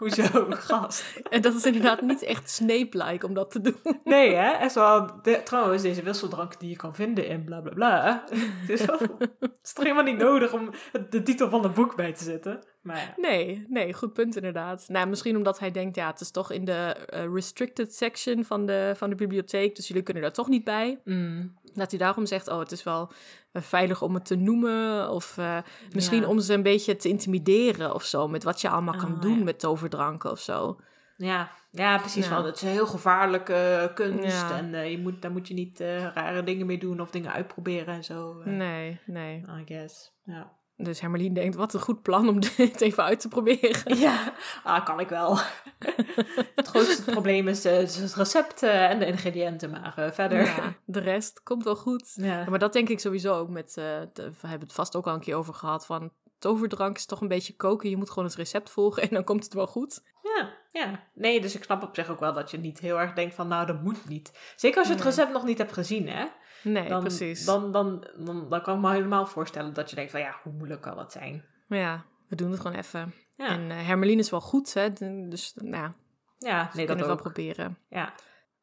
Hoezo, 0.00 0.46
gast? 0.68 1.20
En 1.30 1.40
dat 1.40 1.54
is 1.54 1.64
inderdaad 1.64 2.00
niet 2.00 2.22
echt 2.22 2.50
Snape-like 2.50 3.26
om 3.26 3.34
dat 3.34 3.50
te 3.50 3.60
doen. 3.60 4.00
Nee, 4.04 4.34
hè? 4.34 4.68
Zo, 4.68 5.08
de, 5.22 5.40
trouwens, 5.44 5.82
deze 5.82 6.02
wisseldrank 6.02 6.60
die 6.60 6.68
je 6.70 6.76
kan 6.76 6.94
vinden 6.94 7.26
in 7.26 7.44
bla 7.44 7.60
bla 7.60 7.72
bla. 7.72 8.24
Wel- 8.66 8.98
het 9.40 9.58
is 9.62 9.72
toch 9.72 9.84
helemaal 9.84 10.04
niet 10.04 10.18
nodig 10.18 10.52
om 10.52 10.70
de 11.10 11.22
titel 11.22 11.50
van 11.50 11.62
het 11.62 11.74
boek 11.74 11.96
bij 11.96 12.12
te 12.12 12.24
zetten. 12.24 12.62
Maar 12.82 12.96
ja. 12.96 13.14
Nee, 13.16 13.66
nee, 13.68 13.92
goed 13.92 14.12
punt 14.12 14.36
inderdaad. 14.36 14.84
Nou, 14.88 15.08
misschien 15.08 15.36
omdat 15.36 15.58
hij 15.58 15.70
denkt, 15.70 15.96
ja, 15.96 16.06
het 16.06 16.20
is 16.20 16.30
toch 16.30 16.52
in 16.52 16.64
de 16.64 16.72
eh, 16.72 17.32
restricted 17.32 17.94
section 17.94 18.44
van 18.44 18.66
de, 18.66 18.92
van 18.96 19.10
de 19.10 19.16
bibliotheek, 19.16 19.76
dus 19.76 19.88
jullie 19.88 20.02
kunnen 20.02 20.22
daar 20.22 20.32
toch 20.32 20.48
niet 20.48 20.64
bij. 20.64 21.00
Mm. 21.04 21.58
Dat 21.74 21.90
hij 21.90 21.98
daarom 21.98 22.26
zegt, 22.26 22.48
oh, 22.48 22.58
het 22.58 22.72
is 22.72 22.82
wel 22.82 23.12
eh, 23.52 23.62
veilig 23.62 24.02
om 24.02 24.14
het 24.14 24.24
te 24.24 24.36
noemen. 24.36 25.10
Of 25.10 25.38
eh, 25.38 25.58
misschien 25.92 26.20
Ja. 26.20 26.28
om 26.28 26.40
ze 26.40 26.54
een 26.54 26.62
beetje 26.62 26.96
te 26.96 27.08
intimideren 27.08 27.94
of 27.94 28.04
zo, 28.04 28.28
met 28.28 28.42
wat 28.44 28.60
je 28.60 28.68
allemaal 28.68 28.96
kan 28.96 29.12
Oh, 29.14 29.20
doen 29.20 29.38
ja. 29.38 29.44
met 29.44 29.58
toverdranken 29.60 30.30
of 30.30 30.38
zo. 30.40 30.80
Ja, 31.16 31.50
ja, 31.70 31.98
precies. 31.98 32.24
Ja. 32.28 32.32
Want 32.34 32.46
het 32.46 32.56
is 32.56 32.62
een 32.62 32.68
heel 32.68 32.86
gevaarlijke 32.86 33.90
kunst. 33.94 34.40
Ja. 34.40 34.56
En 34.56 34.74
eh, 34.74 34.90
je 34.90 34.98
moet, 34.98 35.22
daar 35.22 35.30
moet 35.30 35.48
je 35.48 35.54
niet 35.54 35.80
eh, 35.80 36.02
rare 36.14 36.42
dingen 36.42 36.66
mee 36.66 36.78
doen 36.78 37.00
of 37.00 37.10
dingen 37.10 37.32
uitproberen 37.32 37.94
en 37.94 38.04
zo. 38.04 38.40
eh, 38.40 38.46
Nee, 38.52 39.00
nee. 39.06 39.44
I 39.60 39.62
guess. 39.66 40.12
Ja. 40.24 40.52
Dus 40.82 41.00
Hermelien 41.00 41.34
denkt, 41.34 41.56
wat 41.56 41.74
een 41.74 41.80
goed 41.80 42.02
plan 42.02 42.28
om 42.28 42.40
dit 42.56 42.80
even 42.80 43.04
uit 43.04 43.20
te 43.20 43.28
proberen. 43.28 43.96
Ja, 43.98 44.32
ah, 44.64 44.84
kan 44.84 45.00
ik 45.00 45.08
wel. 45.08 45.38
het 46.54 46.68
grootste 46.68 47.02
probleem 47.04 47.48
is, 47.48 47.64
eh, 47.64 47.80
is 47.82 47.96
het 47.96 48.14
recept 48.14 48.62
eh, 48.62 48.90
en 48.90 48.98
de 48.98 49.06
ingrediënten, 49.06 49.70
maar 49.70 49.92
eh, 49.96 50.10
verder. 50.10 50.44
Ja, 50.44 50.74
de 50.84 51.00
rest 51.00 51.42
komt 51.42 51.64
wel 51.64 51.76
goed. 51.76 52.12
Ja. 52.14 52.38
Ja, 52.38 52.50
maar 52.50 52.58
dat 52.58 52.72
denk 52.72 52.88
ik 52.88 53.00
sowieso 53.00 53.34
ook 53.38 53.48
met, 53.48 53.72
de- 53.74 54.08
we 54.40 54.46
hebben 54.48 54.66
het 54.66 54.76
vast 54.76 54.96
ook 54.96 55.06
al 55.06 55.14
een 55.14 55.20
keer 55.20 55.34
over 55.36 55.54
gehad, 55.54 55.86
van 55.86 56.10
toverdrank 56.40 56.96
is 56.96 57.06
toch 57.06 57.20
een 57.20 57.28
beetje 57.28 57.56
koken. 57.56 57.90
Je 57.90 57.96
moet 57.96 58.08
gewoon 58.08 58.24
het 58.24 58.34
recept 58.34 58.70
volgen 58.70 59.02
en 59.02 59.08
dan 59.10 59.24
komt 59.24 59.44
het 59.44 59.54
wel 59.54 59.66
goed. 59.66 60.02
Ja, 60.22 60.52
ja. 60.72 61.04
Nee, 61.14 61.40
dus 61.40 61.54
ik 61.54 61.64
snap 61.64 61.82
op 61.82 61.94
zich 61.94 62.08
ook 62.10 62.20
wel 62.20 62.32
dat 62.32 62.50
je 62.50 62.58
niet 62.58 62.78
heel 62.78 63.00
erg 63.00 63.12
denkt 63.12 63.34
van, 63.34 63.48
nou, 63.48 63.66
dat 63.66 63.82
moet 63.82 64.08
niet. 64.08 64.52
Zeker 64.56 64.78
als 64.78 64.86
je 64.88 64.94
het 64.94 65.02
Nee. 65.02 65.12
recept 65.12 65.32
nog 65.32 65.44
niet 65.44 65.58
hebt 65.58 65.72
gezien, 65.72 66.08
hè? 66.08 66.26
Nee, 66.62 66.88
Dan, 66.88 67.00
precies. 67.00 67.44
Dan, 67.44 67.72
dan, 67.72 68.06
dan, 68.16 68.48
dan 68.48 68.62
kan 68.62 68.74
ik 68.76 68.80
me 68.80 68.90
helemaal 68.90 69.26
voorstellen 69.26 69.74
dat 69.74 69.90
je 69.90 69.96
denkt 69.96 70.10
van, 70.10 70.20
ja, 70.20 70.40
hoe 70.42 70.52
moeilijk 70.52 70.80
kan 70.80 70.96
dat 70.96 71.12
zijn? 71.12 71.44
Ja, 71.68 72.04
we 72.28 72.36
doen 72.36 72.50
het 72.50 72.60
gewoon 72.60 72.76
even. 72.76 73.14
Ja, 73.36 73.46
En 73.48 73.70
eh 73.70 73.86
Hermelien 73.86 74.18
is 74.18 74.30
wel 74.30 74.40
goed, 74.40 74.74
hè? 74.74 74.92
dus 75.28 75.52
nou, 75.54 75.70
ja, 75.76 75.94
ja 76.38 76.68
we 76.72 76.76
nee, 76.76 76.86
kunnen 76.86 76.86
dat 76.86 76.96
het 76.96 77.06
wel 77.06 77.10
ook. 77.16 77.22
proberen. 77.22 77.78
Ja. 77.88 78.12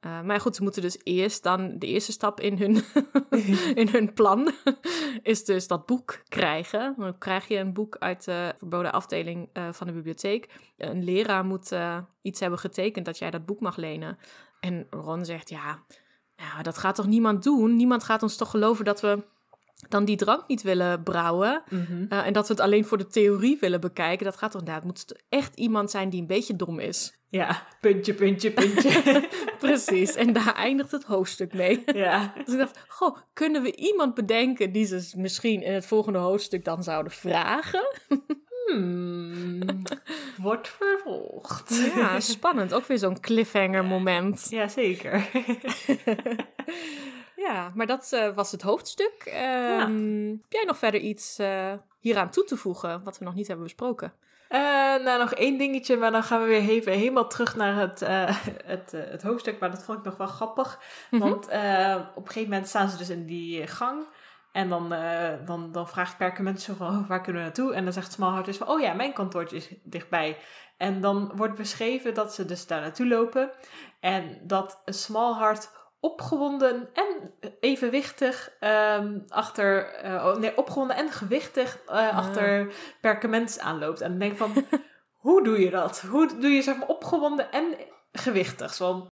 Uh, 0.06 0.22
maar 0.22 0.40
goed, 0.40 0.56
ze 0.56 0.64
moeten 0.64 0.82
dus 0.82 0.98
eerst 1.04 1.44
dan 1.44 1.80
de 1.80 1.88
eerste 1.88 2.12
stap 2.12 2.40
in 2.40 2.58
hun, 2.58 2.84
in 3.82 3.88
hun 3.88 4.14
plan 4.14 4.52
is 5.22 5.46
dus 5.46 5.68
dat 5.68 5.86
boek 5.86 6.22
krijgen. 6.28 6.96
Dan 6.98 7.18
krijg 7.18 7.48
je 7.48 7.58
een 7.58 7.74
boek 7.74 7.96
uit 7.98 8.26
de 8.26 8.54
verboden 8.58 8.92
afdeling 8.92 9.50
uh, 9.54 9.68
van 9.72 9.88
de 9.88 9.94
bibliotheek. 9.94 10.50
Een 10.78 11.04
leraar 11.04 11.46
moet 11.46 11.72
uh, 11.72 11.98
iets 12.22 12.40
hebben 12.40 12.60
getekend 12.60 13.06
dat 13.06 13.18
jij 13.18 13.32
dat 13.32 13.46
boek 13.46 13.60
mag 13.60 13.76
lenen. 13.76 14.18
En 14.60 14.88
Ron 14.90 15.26
zegt, 15.26 15.50
ja, 15.50 15.84
nou, 16.36 16.64
dat 16.64 16.78
gaat 16.78 16.96
toch 16.96 17.08
niemand 17.08 17.44
doen? 17.44 17.76
Niemand 17.76 18.04
gaat 18.04 18.24
ons 18.24 18.36
toch 18.36 18.50
geloven 18.50 18.86
dat 18.86 19.02
we 19.02 19.24
dan 19.90 20.06
die 20.06 20.16
drank 20.16 20.48
niet 20.48 20.62
willen 20.62 21.04
brouwen. 21.04 21.64
Mhm. 21.70 22.06
uh, 22.10 22.26
en 22.26 22.34
dat 22.34 22.48
we 22.48 22.54
het 22.54 22.62
alleen 22.62 22.86
voor 22.86 22.98
de 22.98 23.08
theorie 23.08 23.58
willen 23.60 23.82
bekijken. 23.82 24.26
Dat 24.26 24.38
gaat 24.38 24.52
toch 24.52 24.60
inderdaad. 24.62 24.84
moet 24.84 25.22
echt 25.30 25.56
iemand 25.56 25.92
zijn 25.92 26.10
die 26.10 26.22
een 26.22 26.28
beetje 26.28 26.56
dom 26.56 26.80
is. 26.80 27.16
Ja, 27.30 27.68
puntje, 27.82 28.14
puntje, 28.14 28.52
puntje. 28.52 29.28
Precies. 29.60 30.16
En 30.16 30.34
daar 30.34 30.56
eindigt 30.56 30.92
het 30.92 31.04
hoofdstuk 31.04 31.54
mee. 31.54 31.84
ja. 31.86 32.34
Dus 32.46 32.54
ik 32.54 32.60
dacht, 32.60 32.86
goh, 32.88 33.18
kunnen 33.34 33.62
we 33.62 33.76
iemand 33.76 34.14
bedenken 34.14 34.72
die 34.72 34.86
ze 34.86 35.14
misschien 35.18 35.62
in 35.62 35.74
het 35.74 35.86
volgende 35.86 36.20
hoofdstuk 36.20 36.66
dan 36.66 36.84
zouden 36.84 37.12
vragen? 37.12 37.88
Hmm, 38.68 39.62
wordt 40.38 40.68
vervolgd. 40.70 41.92
Ja, 41.96 42.20
spannend. 42.20 42.74
Ook 42.74 42.86
weer 42.86 42.98
zo'n 42.98 43.20
cliffhanger 43.20 43.86
moment. 43.86 44.48
Ja, 44.50 44.68
zeker. 44.68 45.30
Ja, 47.38 47.72
maar 47.76 47.86
dat 47.86 48.12
uh, 48.14 48.34
was 48.34 48.52
het 48.52 48.62
hoofdstuk. 48.62 49.24
Um, 49.26 49.34
ja. 49.34 49.80
Heb 50.42 50.52
jij 50.52 50.64
nog 50.66 50.78
verder 50.78 51.00
iets 51.00 51.40
uh, 51.40 51.74
hieraan 52.00 52.30
toe 52.30 52.44
te 52.44 52.58
voegen, 52.58 53.04
wat 53.04 53.18
we 53.18 53.26
nog 53.26 53.36
niet 53.36 53.48
hebben 53.48 53.66
besproken? 53.66 54.14
Uh, 54.50 54.60
nou, 55.04 55.20
nog 55.20 55.34
één 55.34 55.58
dingetje, 55.58 55.98
maar 55.98 56.12
dan 56.12 56.24
gaan 56.24 56.42
we 56.42 56.48
weer 56.48 56.70
even 56.70 56.92
helemaal 56.92 57.28
terug 57.28 57.56
naar 57.56 57.76
het, 57.76 58.00
het, 58.74 58.92
het 58.92 59.22
hoofdstuk. 59.22 59.60
Maar 59.60 59.72
dat 59.72 59.84
vond 59.84 59.98
ik 59.98 60.04
nog 60.04 60.18
wel 60.18 60.28
grappig. 60.28 60.80
Mm 61.10 61.22
-hmm. 61.22 61.30
Want 61.30 61.46
op 62.16 62.26
een 62.26 62.32
gegeven 62.32 62.50
moment 62.50 62.68
staan 62.68 62.90
ze 62.90 62.98
dus 62.98 63.10
in 63.10 63.26
die 63.26 63.68
gang. 63.68 64.06
En 64.52 64.70
dan, 64.70 64.90
dan, 65.46 65.72
dan 65.72 65.88
vraagt 65.88 66.18
Perkament 66.18 66.62
zo 66.62 66.74
van, 66.74 66.88
oh, 66.88 67.08
waar 67.08 67.22
kunnen 67.22 67.42
we 67.42 67.48
naartoe? 67.48 67.74
En 67.74 67.84
dan 67.84 67.94
zegt 67.94 68.12
Smallheart 68.12 68.46
dus 68.46 68.58
van, 68.58 68.68
oh 68.68 68.80
ja, 68.80 68.94
mijn 68.94 69.14
kantoortje 69.14 69.56
is 69.56 69.70
dichtbij. 69.84 70.38
En 70.78 71.02
dan 71.02 71.32
wordt 71.36 71.56
beschreven 71.56 72.14
dat 72.14 72.34
ze 72.34 72.46
dus 72.46 72.68
daar 72.68 72.82
naartoe 72.82 73.08
lopen. 73.08 73.52
En 74.00 74.40
dat 74.44 74.82
Smallheart 74.86 75.70
opgewonden 76.00 76.90
en 76.94 77.34
evenwichtig 77.60 78.52
um, 78.60 79.24
achter, 79.28 80.04
uh, 80.06 80.36
nee, 80.36 80.58
opgewonden 80.58 80.96
en 80.96 81.12
gewichtig 81.12 81.78
uh, 81.86 81.94
ah. 81.94 82.18
achter 82.18 82.74
perkament 83.02 83.60
aanloopt. 83.60 84.02
En 84.02 84.20
denk 84.20 84.38
van, 84.38 84.66
hoe 85.26 85.44
doe 85.44 85.60
je 85.60 85.70
dat? 85.70 86.02
Hoe 86.02 86.40
doe 86.40 86.50
je 86.50 86.62
zeg 86.62 86.78
maar 86.78 86.88
opgewonden 86.88 87.52
en 87.52 87.76
gewichtig? 88.12 88.74
Zo, 88.74 89.08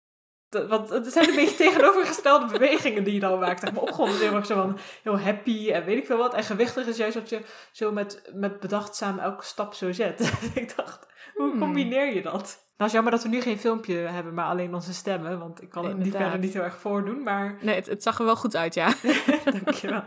want 0.49 0.89
het 0.89 1.13
zijn 1.13 1.29
een 1.29 1.35
beetje 1.35 1.57
tegenovergestelde 1.67 2.47
bewegingen 2.47 3.05
die 3.05 3.15
je 3.15 3.21
dan 3.21 3.39
maakt. 3.39 3.61
Zeg 3.61 3.73
maar 3.73 3.83
opgewonden 3.83 4.15
is 4.15 4.21
heel 4.21 4.35
erg 4.35 4.47
zo 4.47 4.55
van 4.55 4.79
heel 5.03 5.19
happy 5.19 5.71
en 5.71 5.85
weet 5.85 5.99
ik 5.99 6.07
veel 6.07 6.17
wat. 6.17 6.35
En 6.35 6.45
gewichtig 6.45 6.87
is 6.87 6.97
juist 6.97 7.15
dat 7.15 7.29
je 7.29 7.41
zo 7.73 7.93
met, 7.93 8.31
met 8.33 8.61
bedachtzaam 8.61 9.19
elke 9.19 9.45
stap 9.45 9.75
zo 9.75 9.93
zet. 9.93 10.21
ik 10.55 10.77
dacht, 10.77 11.07
hoe 11.35 11.51
Hmm. 11.51 11.59
combineer 11.59 12.15
je 12.15 12.23
dat? 12.23 12.62
Nou, 12.77 12.91
is 12.91 12.93
jammer 12.93 13.13
dat 13.13 13.23
we 13.23 13.29
nu 13.29 13.41
geen 13.41 13.59
filmpje 13.59 13.95
hebben, 13.95 14.35
maar 14.35 14.47
alleen 14.47 14.75
onze 14.75 14.95
stemmen. 14.95 15.39
Want 15.39 15.63
ik 15.63 15.71
kan 15.71 15.87
het 15.87 15.97
niet 15.97 16.17
verder 16.17 16.39
niet 16.39 16.53
heel 16.53 16.63
erg 16.63 16.79
voordoen, 16.79 17.23
maar 17.23 17.59
Nee, 17.61 17.75
het, 17.75 17.87
het 17.87 18.03
zag 18.03 18.19
er 18.19 18.25
wel 18.25 18.37
goed 18.37 18.57
uit, 18.57 18.75
ja. 18.75 18.95
dankjewel. 19.65 20.03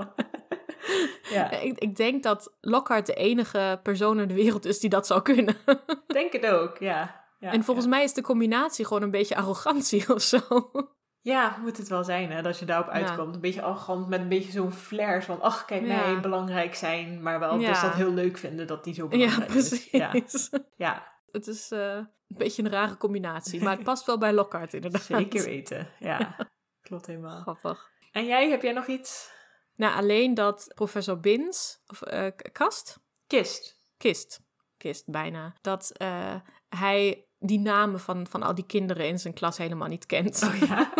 ja, 1.35 1.51
ik, 1.51 1.79
ik 1.79 1.95
denk 1.95 2.23
dat 2.23 2.53
Lockhart 2.61 3.05
de 3.05 3.13
enige 3.13 3.79
persoon 3.83 4.19
in 4.19 4.27
de 4.27 4.33
wereld 4.33 4.65
is 4.65 4.79
die 4.79 4.89
dat 4.89 5.07
zou 5.07 5.21
kunnen. 5.21 5.55
denk 6.07 6.31
het 6.31 6.45
ook, 6.45 6.77
ja. 6.77 7.25
ja 7.39 7.51
en 7.51 7.63
volgens 7.63 7.85
ja. 7.85 7.91
mij 7.91 8.03
is 8.03 8.13
de 8.13 8.21
combinatie 8.21 8.85
gewoon 8.85 9.03
een 9.03 9.11
beetje 9.11 9.35
arrogantie 9.35 10.13
of 10.13 10.21
zo. 10.21 10.39
Ja, 11.21 11.57
moet 11.61 11.77
het 11.77 11.87
wel 11.87 12.03
zijn, 12.03 12.31
hè, 12.31 12.41
dat 12.41 12.59
je 12.59 12.65
daarop 12.65 12.87
uitkomt. 12.87 13.35
Een 13.35 13.41
beetje 13.41 13.61
arrogant, 13.61 14.07
met 14.07 14.19
een 14.19 14.29
beetje 14.29 14.51
zo'n 14.51 14.71
flair 14.71 15.23
van... 15.23 15.41
ach, 15.41 15.65
kijk 15.65 15.81
mij 15.81 16.19
belangrijk 16.19 16.75
zijn, 16.75 17.21
maar 17.21 17.39
wel 17.39 17.57
dus 17.57 17.81
dat 17.81 17.93
heel 17.93 18.13
leuk 18.13 18.37
vinden 18.37 18.67
dat 18.67 18.83
die 18.83 18.93
zo 18.93 19.03
Ja, 19.03 19.09
belangrijk 19.09 19.47
precies. 19.51 19.89
is. 19.89 20.49
Ja, 20.51 20.61
ja 20.77 21.11
Het 21.31 21.47
is 21.47 21.71
eh, 21.71 21.97
een 22.35 22.43
beetje 22.45 22.63
een 22.63 22.69
rare 22.71 22.97
combinatie, 22.97 23.63
maar 23.63 23.75
het 23.75 23.83
past 23.83 24.05
wel 24.05 24.17
bij 24.17 24.33
Lockhart 24.33 24.73
inderdaad. 24.73 25.01
zeker 25.01 25.43
weten. 25.43 25.89
Ja, 25.99 26.35
klopt 26.81 27.05
helemaal. 27.05 27.41
Grappig. 27.41 27.91
En 28.11 28.25
jij, 28.25 28.49
heb 28.49 28.61
jij 28.61 28.71
nog 28.71 28.87
iets? 28.87 29.33
Nou, 29.75 29.95
alleen 29.95 30.33
dat 30.33 30.71
professor 30.75 31.19
Bins, 31.19 31.81
of 31.87 32.01
eh, 32.01 32.27
Kast? 32.51 32.99
Kist. 33.27 33.81
Kist. 33.97 34.43
Kist, 34.77 35.03
bijna. 35.11 35.55
Dat 35.61 35.91
eh, 35.91 36.35
hij 36.69 37.27
die 37.39 37.59
namen 37.59 37.99
van, 37.99 38.27
van 38.27 38.43
al 38.43 38.55
die 38.55 38.65
kinderen 38.65 39.07
in 39.07 39.19
zijn 39.19 39.33
klas 39.33 39.57
helemaal 39.57 39.87
niet 39.87 40.05
kent. 40.05 40.43
Oh 40.43 40.55
ja? 40.67 40.93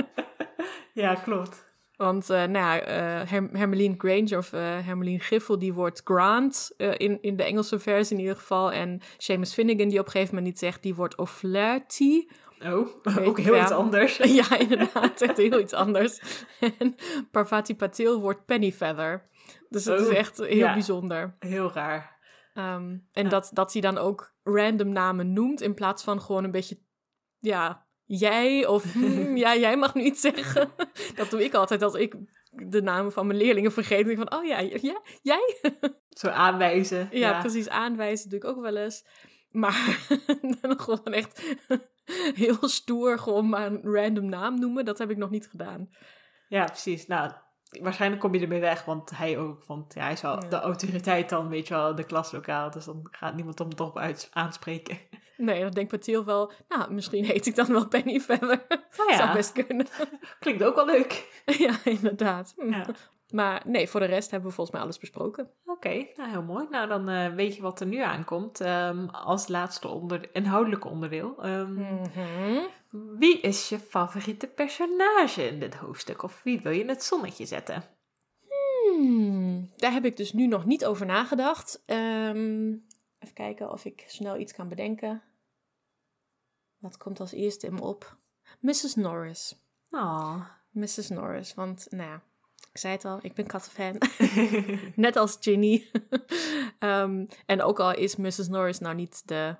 ja, 1.02 1.14
klopt. 1.14 1.71
Want 2.02 2.30
eh, 2.30 2.36
nou 2.36 2.52
ja, 2.52 2.80
eh, 2.80 3.28
Her 3.30 3.48
Hermeline 3.52 3.94
Granger 3.98 4.38
of 4.38 4.52
eh, 4.52 4.60
Hermeline 4.60 5.20
Giffel, 5.20 5.58
die 5.58 5.72
wordt 5.72 6.00
Grant 6.04 6.70
in, 6.76 7.18
in 7.22 7.36
de 7.36 7.42
Engelse 7.42 7.78
versie 7.78 8.16
in 8.16 8.22
ieder 8.22 8.36
geval. 8.36 8.72
En 8.72 9.00
Seamus 9.18 9.52
Finnegan, 9.54 9.88
die 9.88 9.98
op 9.98 10.04
een 10.04 10.10
gegeven 10.10 10.34
moment 10.34 10.52
niet 10.52 10.62
zegt, 10.62 10.82
die 10.82 10.94
wordt 10.94 11.16
O'Flaherty. 11.16 12.26
Oh, 12.64 12.86
Weet 13.02 13.26
ook 13.26 13.38
heel 13.38 13.60
iets 13.60 13.70
anders. 13.70 14.16
ja, 14.40 14.58
inderdaad, 14.58 15.20
echt 15.20 15.36
heel 15.36 15.60
iets 15.60 15.72
anders. 15.72 16.44
En 16.78 16.94
Parvati 17.30 17.76
Patil 17.76 18.20
wordt 18.20 18.44
Pennyfeather. 18.44 19.28
Dus 19.68 19.84
het 19.84 20.00
Oh, 20.00 20.06
is 20.06 20.16
echt 20.16 20.36
heel 20.36 20.48
ja. 20.56 20.72
bijzonder. 20.72 21.36
Heel 21.38 21.70
raar. 21.72 22.18
Ehm, 22.54 22.96
en 23.12 23.24
Ja. 23.24 23.28
dat, 23.28 23.50
dat 23.52 23.72
hij 23.72 23.82
dan 23.82 23.98
ook 23.98 24.34
random 24.42 24.92
namen 24.92 25.32
noemt 25.32 25.60
in 25.60 25.74
plaats 25.74 26.04
van 26.04 26.20
gewoon 26.20 26.44
een 26.44 26.50
beetje, 26.50 26.78
ja, 27.38 27.86
jij 28.18 28.66
of 28.66 28.92
hmm, 28.92 29.36
ja, 29.36 29.56
jij 29.56 29.76
mag 29.76 29.94
nu 29.94 30.02
iets 30.02 30.20
zeggen. 30.20 30.70
dat 31.14 31.30
doe 31.30 31.44
ik 31.44 31.54
altijd 31.54 31.82
als 31.82 31.94
ik 31.94 32.14
de 32.50 32.82
namen 32.82 33.12
van 33.12 33.26
mijn 33.26 33.38
leerlingen 33.38 33.72
vergeet. 33.72 34.08
Ik 34.08 34.16
van, 34.16 34.34
oh 34.34 34.44
ja, 34.44 34.58
ja 34.58 35.00
jij? 35.22 35.60
Zo 36.20 36.28
aanwijzen. 36.28 37.08
Ja, 37.10 37.40
precies, 37.40 37.68
aanwijzen 37.68 38.30
doe 38.30 38.38
ik 38.38 38.44
ook 38.44 38.60
wel 38.60 38.76
eens. 38.76 39.04
Maar 39.50 40.06
dan 40.60 40.80
gewoon 40.80 41.12
echt 41.12 41.56
heel 42.34 42.68
stoer 42.68 43.18
gewoon 43.18 43.48
maar 43.48 43.66
een 43.66 43.82
random 43.82 44.28
naam 44.28 44.60
noemen, 44.60 44.84
dat 44.84 44.98
heb 44.98 45.10
ik 45.10 45.16
nog 45.16 45.30
niet 45.30 45.48
gedaan. 45.48 45.90
Ja, 46.48 46.64
precies. 46.64 47.06
Nou, 47.06 47.32
waarschijnlijk 47.80 48.22
kom 48.22 48.34
je 48.34 48.40
ermee 48.40 48.60
weg, 48.60 48.84
want 48.84 49.10
hij 49.10 49.38
ook. 49.38 49.64
Want 49.64 49.94
ja, 49.94 50.02
hij 50.02 50.12
is 50.12 50.20
wel 50.20 50.42
Ja. 50.42 50.48
de 50.48 50.60
autoriteit 50.60 51.28
dan, 51.28 51.48
weet 51.48 51.68
je 51.68 51.74
wel, 51.74 51.94
de 51.94 52.04
klaslokaal. 52.04 52.70
Dus 52.70 52.84
dan 52.84 53.08
gaat 53.10 53.34
niemand 53.34 53.58
hem 53.58 53.74
toch 53.74 53.96
uit, 53.96 54.28
aanspreken. 54.32 54.98
Nee, 55.44 55.60
dan 55.62 55.70
denkt 55.70 55.90
Patil 55.90 56.24
wel, 56.24 56.52
nou, 56.68 56.92
misschien 56.92 57.24
heet 57.24 57.46
ik 57.46 57.54
dan 57.54 57.66
wel 57.66 57.88
Penny 57.88 58.20
Feather. 58.20 58.64
Nou 58.96 59.10
ja, 59.10 59.16
Zou 59.16 59.32
best 59.32 59.52
kunnen. 59.52 59.86
klinkt 60.40 60.62
ook 60.64 60.74
wel 60.74 60.86
leuk. 60.86 61.42
ja, 61.58 61.74
inderdaad. 61.84 62.54
Hm. 62.56 62.70
Ja. 62.70 62.86
Maar 63.32 63.62
nee, 63.66 63.88
voor 63.88 64.00
de 64.00 64.06
rest 64.06 64.30
hebben 64.30 64.48
we 64.48 64.54
volgens 64.54 64.76
mij 64.76 64.84
alles 64.84 64.98
besproken. 64.98 65.50
Oké, 65.64 66.06
nou 66.16 66.30
heel 66.30 66.42
mooi. 66.42 66.66
Nou, 66.70 66.88
dan 66.88 67.08
eh, 67.08 67.34
weet 67.34 67.56
je 67.56 67.62
wat 67.62 67.80
er 67.80 67.86
nu 67.86 67.98
aankomt 67.98 68.60
ehm, 68.60 69.06
als 69.06 69.48
laatste 69.48 69.88
onder, 69.88 70.28
inhoudelijke 70.32 70.88
onderdeel. 70.88 71.42
Ehm, 71.42 71.72
Mhm. 71.74 72.58
Wie 73.18 73.40
is 73.40 73.68
je 73.68 73.78
favoriete 73.78 74.46
personage 74.46 75.48
in 75.48 75.60
dit 75.60 75.74
hoofdstuk? 75.74 76.22
Of 76.22 76.40
wie 76.44 76.60
wil 76.60 76.72
je 76.72 76.80
in 76.80 76.88
het 76.88 77.02
zonnetje 77.04 77.46
zetten? 77.46 77.84
Hmm, 78.96 79.70
daar 79.76 79.92
heb 79.92 80.04
ik 80.04 80.16
dus 80.16 80.32
nu 80.32 80.46
nog 80.46 80.64
niet 80.64 80.84
over 80.86 81.06
nagedacht. 81.06 81.82
Ehm, 81.86 82.66
even 83.18 83.34
kijken 83.34 83.70
of 83.70 83.84
ik 83.84 84.04
snel 84.06 84.38
iets 84.38 84.52
kan 84.54 84.68
bedenken. 84.68 85.22
Wat 86.82 86.96
komt 86.96 87.20
als 87.20 87.32
eerste 87.32 87.66
in 87.66 87.74
me 87.74 87.80
op? 87.80 88.16
Mrs. 88.60 88.94
Norris. 88.94 89.54
Oh. 89.90 90.46
Mrs. 90.70 91.08
Norris, 91.08 91.54
want 91.54 91.86
nou 91.90 92.08
ja, 92.08 92.22
ik 92.72 92.78
zei 92.78 92.92
het 92.92 93.04
al, 93.04 93.18
ik 93.22 93.34
ben 93.34 93.46
kattenfan. 93.46 93.98
Net 95.04 95.16
als 95.16 95.36
Ginny. 95.40 95.90
Ehm, 96.78 97.26
en 97.46 97.62
ook 97.62 97.80
al 97.80 97.94
is 97.94 98.16
Mrs. 98.16 98.48
Norris 98.48 98.78
nou 98.78 98.94
niet 98.94 99.28
de 99.28 99.56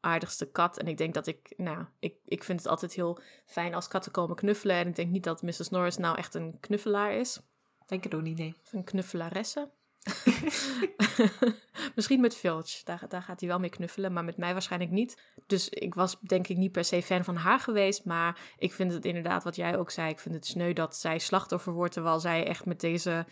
aardigste 0.00 0.50
kat. 0.50 0.78
En 0.78 0.86
ik 0.86 0.98
denk 0.98 1.14
dat 1.14 1.26
ik, 1.26 1.52
nou, 1.56 1.84
ik, 1.98 2.14
ik 2.24 2.44
vind 2.44 2.58
het 2.58 2.68
altijd 2.68 2.92
heel 2.92 3.18
fijn 3.46 3.74
als 3.74 3.88
katten 3.88 4.12
komen 4.12 4.36
knuffelen. 4.36 4.76
En 4.76 4.88
ik 4.88 4.96
denk 4.96 5.10
niet 5.10 5.24
dat 5.24 5.42
Mrs. 5.42 5.68
Norris 5.68 5.96
nou 5.96 6.16
echt 6.16 6.34
een 6.34 6.60
knuffelaar 6.60 7.12
is. 7.12 7.40
Denk 7.86 8.04
het 8.04 8.14
ook 8.14 8.22
niet, 8.22 8.38
nee. 8.38 8.54
Of 8.62 8.72
een 8.72 8.84
knuffelaresse. 8.84 9.70
Misschien 11.94 12.20
met 12.20 12.36
Filch, 12.36 12.82
daar, 12.82 13.04
daar 13.08 13.22
gaat 13.22 13.40
hij 13.40 13.48
wel 13.48 13.58
mee 13.58 13.70
knuffelen, 13.70 14.12
maar 14.12 14.24
met 14.24 14.36
mij 14.36 14.52
waarschijnlijk 14.52 14.90
niet. 14.90 15.20
Dus 15.46 15.68
ik 15.68 15.94
was 15.94 16.16
denk 16.20 16.48
ik 16.48 16.56
niet 16.56 16.72
per 16.72 16.84
se 16.84 17.02
fan 17.02 17.24
van 17.24 17.36
haar 17.36 17.60
geweest, 17.60 18.04
maar 18.04 18.38
ik 18.58 18.72
vind 18.72 18.92
het 18.92 19.04
inderdaad 19.04 19.44
wat 19.44 19.56
jij 19.56 19.78
ook 19.78 19.90
zei. 19.90 20.10
Ik 20.10 20.18
vind 20.18 20.34
het 20.34 20.46
sneu 20.46 20.72
dat 20.72 20.96
zij 20.96 21.18
slachtoffer 21.18 21.72
wordt, 21.72 21.92
terwijl 21.92 22.20
zij 22.20 22.46
echt 22.46 22.64
met 22.64 22.80
deze 22.80 23.26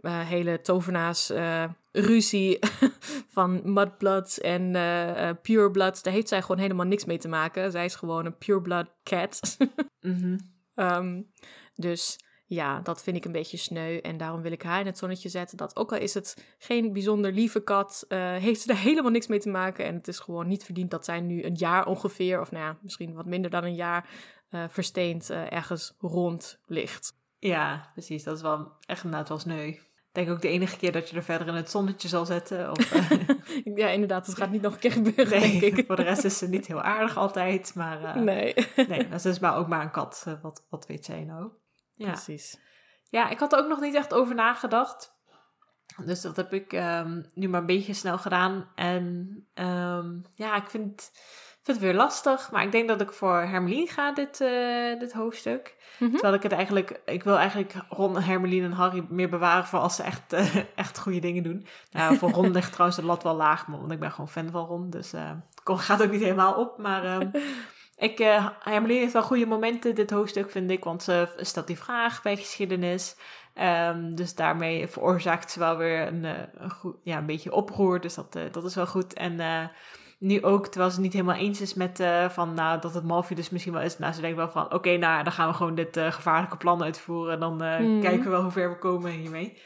eh, 0.00 0.20
hele 0.20 0.60
tovenaars 0.60 1.30
eh, 1.30 1.64
ruzie 1.92 2.58
van 3.36 3.72
mudbloods 3.72 4.40
en 4.40 4.74
eh 4.74 5.28
eh, 5.28 5.36
purebloods, 5.42 6.02
daar 6.02 6.12
heeft 6.12 6.28
zij 6.28 6.42
gewoon 6.42 6.58
helemaal 6.58 6.86
niks 6.86 7.04
mee 7.04 7.18
te 7.18 7.28
maken. 7.28 7.70
Zij 7.70 7.84
is 7.84 7.94
gewoon 7.94 8.26
een 8.26 8.38
pureblood 8.38 8.86
cat. 9.02 9.40
Mhm. 10.00 10.38
Ehm, 10.74 11.22
dus 11.74 12.18
ja, 12.48 12.80
dat 12.80 13.02
vind 13.02 13.16
ik 13.16 13.24
een 13.24 13.32
beetje 13.32 13.56
sneu. 13.56 13.98
En 13.98 14.16
daarom 14.16 14.42
wil 14.42 14.52
ik 14.52 14.62
haar 14.62 14.80
in 14.80 14.86
het 14.86 14.98
zonnetje 14.98 15.28
zetten. 15.28 15.56
Dat 15.56 15.76
ook 15.76 15.92
al 15.92 15.98
is 15.98 16.14
het 16.14 16.56
geen 16.58 16.92
bijzonder 16.92 17.32
lieve 17.32 17.60
kat, 17.60 18.04
eh, 18.08 18.18
heeft 18.18 18.60
ze 18.60 18.70
er 18.70 18.78
helemaal 18.88 19.10
niks 19.10 19.26
mee 19.26 19.38
te 19.38 19.48
maken. 19.48 19.84
En 19.84 19.94
het 19.94 20.08
is 20.08 20.18
gewoon 20.18 20.48
niet 20.48 20.64
verdiend 20.64 20.90
dat 20.90 21.04
zij 21.04 21.20
nu 21.20 21.44
een 21.44 21.54
jaar 21.54 21.86
ongeveer, 21.86 22.40
of 22.40 22.50
nou 22.50 22.64
ja, 22.64 22.78
misschien 22.82 23.14
wat 23.14 23.26
minder 23.26 23.50
dan 23.50 23.64
een 23.64 23.74
jaar, 23.74 24.08
uh, 24.50 24.64
versteend 24.68 25.30
ergens 25.30 25.94
rond 25.98 26.60
ligt. 26.66 27.16
Ja, 27.38 27.90
precies. 27.92 28.24
Dat 28.24 28.36
is 28.36 28.42
wel 28.42 28.72
echt 28.86 29.04
inderdaad 29.04 29.28
wel 29.28 29.38
sneu. 29.38 29.66
Ik 29.66 29.80
denk 30.12 30.30
ook 30.30 30.42
de 30.42 30.48
enige 30.48 30.76
keer 30.76 30.92
dat 30.92 31.10
je 31.10 31.16
er 31.16 31.22
verder 31.22 31.48
in 31.48 31.54
het 31.54 31.70
zonnetje 31.70 32.08
zal 32.08 32.26
zetten. 32.26 32.70
Of, 32.70 33.10
ja, 33.74 33.88
inderdaad. 33.88 34.26
Het 34.26 34.36
gaat 34.36 34.50
niet 34.50 34.62
nog 34.62 34.72
een 34.72 34.78
keer 34.78 34.92
gebeuren, 34.92 35.40
denk 35.40 35.62
ik. 35.62 35.86
voor 35.86 35.96
de 35.96 36.02
rest 36.02 36.24
is 36.24 36.38
ze 36.38 36.48
niet 36.48 36.66
heel 36.66 36.82
aardig 36.82 37.16
altijd. 37.16 37.74
Maar 37.74 38.22
nee. 38.22 38.54
nee, 38.88 39.08
dat 39.08 39.24
is 39.24 39.38
maar 39.38 39.56
ook 39.56 39.68
maar 39.68 39.82
een 39.82 39.90
kat. 39.90 40.38
wat, 40.42 40.66
wat 40.68 40.86
weet 40.86 41.04
zij 41.04 41.24
nou? 41.24 41.50
Ja. 41.98 42.10
Precies. 42.10 42.58
Ja, 43.10 43.28
ik 43.28 43.38
had 43.38 43.52
er 43.52 43.58
ook 43.58 43.68
nog 43.68 43.80
niet 43.80 43.94
echt 43.94 44.14
over 44.14 44.34
nagedacht. 44.34 45.16
Dus 46.04 46.20
dat 46.20 46.36
heb 46.36 46.52
ik 46.52 46.72
um, 46.72 47.26
nu 47.34 47.48
maar 47.48 47.60
een 47.60 47.66
beetje 47.66 47.92
snel 47.92 48.18
gedaan. 48.18 48.68
En 48.74 49.36
um, 49.54 50.22
ja, 50.34 50.56
ik 50.56 50.70
vind, 50.70 51.10
vind 51.62 51.76
het 51.76 51.78
weer 51.78 51.94
lastig. 51.94 52.50
Maar 52.50 52.62
ik 52.62 52.72
denk 52.72 52.88
dat 52.88 53.00
ik 53.00 53.12
voor 53.12 53.36
Hermelien 53.40 53.88
ga, 53.88 54.12
dit, 54.12 54.40
uh, 54.40 54.98
dit 54.98 55.12
hoofdstuk. 55.12 55.76
Mm 55.98 56.06
-hmm. 56.06 56.16
Terwijl 56.16 56.34
ik 56.34 56.42
het 56.42 56.52
eigenlijk... 56.52 57.00
Ik 57.04 57.22
wil 57.22 57.38
eigenlijk 57.38 57.74
Ron, 57.88 58.20
Hermelien 58.20 58.64
en 58.64 58.72
Harry 58.72 59.06
meer 59.08 59.28
bewaren 59.28 59.66
voor 59.66 59.78
als 59.78 59.96
ze 59.96 60.02
echt, 60.02 60.32
uh, 60.32 60.56
echt 60.74 60.98
goede 60.98 61.20
dingen 61.20 61.42
doen. 61.42 61.66
Nou, 61.90 62.16
voor 62.16 62.30
Ron 62.30 62.50
ligt 62.50 62.72
trouwens 62.74 63.00
de 63.00 63.06
lat 63.06 63.22
wel 63.22 63.36
laag. 63.36 63.66
Want 63.66 63.92
ik 63.92 64.00
ben 64.00 64.10
gewoon 64.10 64.28
fan 64.28 64.50
van 64.50 64.66
Ron. 64.66 64.90
Dus 64.90 65.14
uh, 65.14 65.30
het 65.64 65.80
gaat 65.80 66.02
ook 66.02 66.10
niet 66.10 66.22
helemaal 66.22 66.54
op. 66.54 66.78
Maar... 66.78 67.20
Um, 67.20 67.30
ik, 67.98 68.20
uh, 68.20 68.48
heeft 68.86 69.12
wel 69.12 69.22
goede 69.22 69.46
momenten 69.46 69.94
dit 69.94 70.10
hoofdstuk, 70.10 70.50
vind 70.50 70.70
ik. 70.70 70.84
Want 70.84 71.02
ze 71.02 71.28
stelt 71.36 71.66
die 71.66 71.78
vraag 71.78 72.22
bij 72.22 72.36
geschiedenis. 72.36 73.16
Um, 73.54 74.14
dus 74.14 74.34
daarmee 74.34 74.86
veroorzaakt 74.86 75.50
ze 75.50 75.58
wel 75.58 75.76
weer 75.76 76.06
een, 76.06 76.24
eh, 76.24 76.32
een, 76.54 76.70
goed, 76.70 76.96
ja, 77.02 77.18
een 77.18 77.26
beetje 77.26 77.52
oproer. 77.52 78.00
Dus 78.00 78.14
dat, 78.14 78.36
uh, 78.36 78.42
dat 78.52 78.64
is 78.64 78.74
wel 78.74 78.86
goed. 78.86 79.14
En 79.14 79.32
uh, 79.32 79.64
nu 80.18 80.42
ook, 80.42 80.66
terwijl 80.66 80.90
ze 80.90 81.00
niet 81.00 81.12
helemaal 81.12 81.36
eens 81.36 81.60
is 81.60 81.74
met 81.74 82.02
van, 82.28 82.54
nou, 82.54 82.80
dat 82.80 82.94
het 82.94 83.04
Malfi 83.04 83.34
dus 83.34 83.50
misschien 83.50 83.72
wel 83.72 83.82
is. 83.82 83.98
Nou, 83.98 84.12
ze 84.12 84.20
denkt 84.20 84.36
wel 84.36 84.48
van, 84.48 84.64
oké, 84.64 84.74
okay, 84.74 84.96
nou, 84.96 85.22
dan 85.22 85.32
gaan 85.32 85.48
we 85.48 85.54
gewoon 85.54 85.74
dit 85.74 85.98
gevaarlijke 86.00 86.56
plan 86.56 86.82
uitvoeren. 86.82 87.34
En 87.34 87.40
dan 87.40 87.54
mm. 87.54 88.00
kijken 88.00 88.24
we 88.24 88.30
wel 88.30 88.42
hoe 88.42 88.50
ver 88.50 88.70
we 88.70 88.78
komen 88.78 89.10
hiermee. 89.10 89.58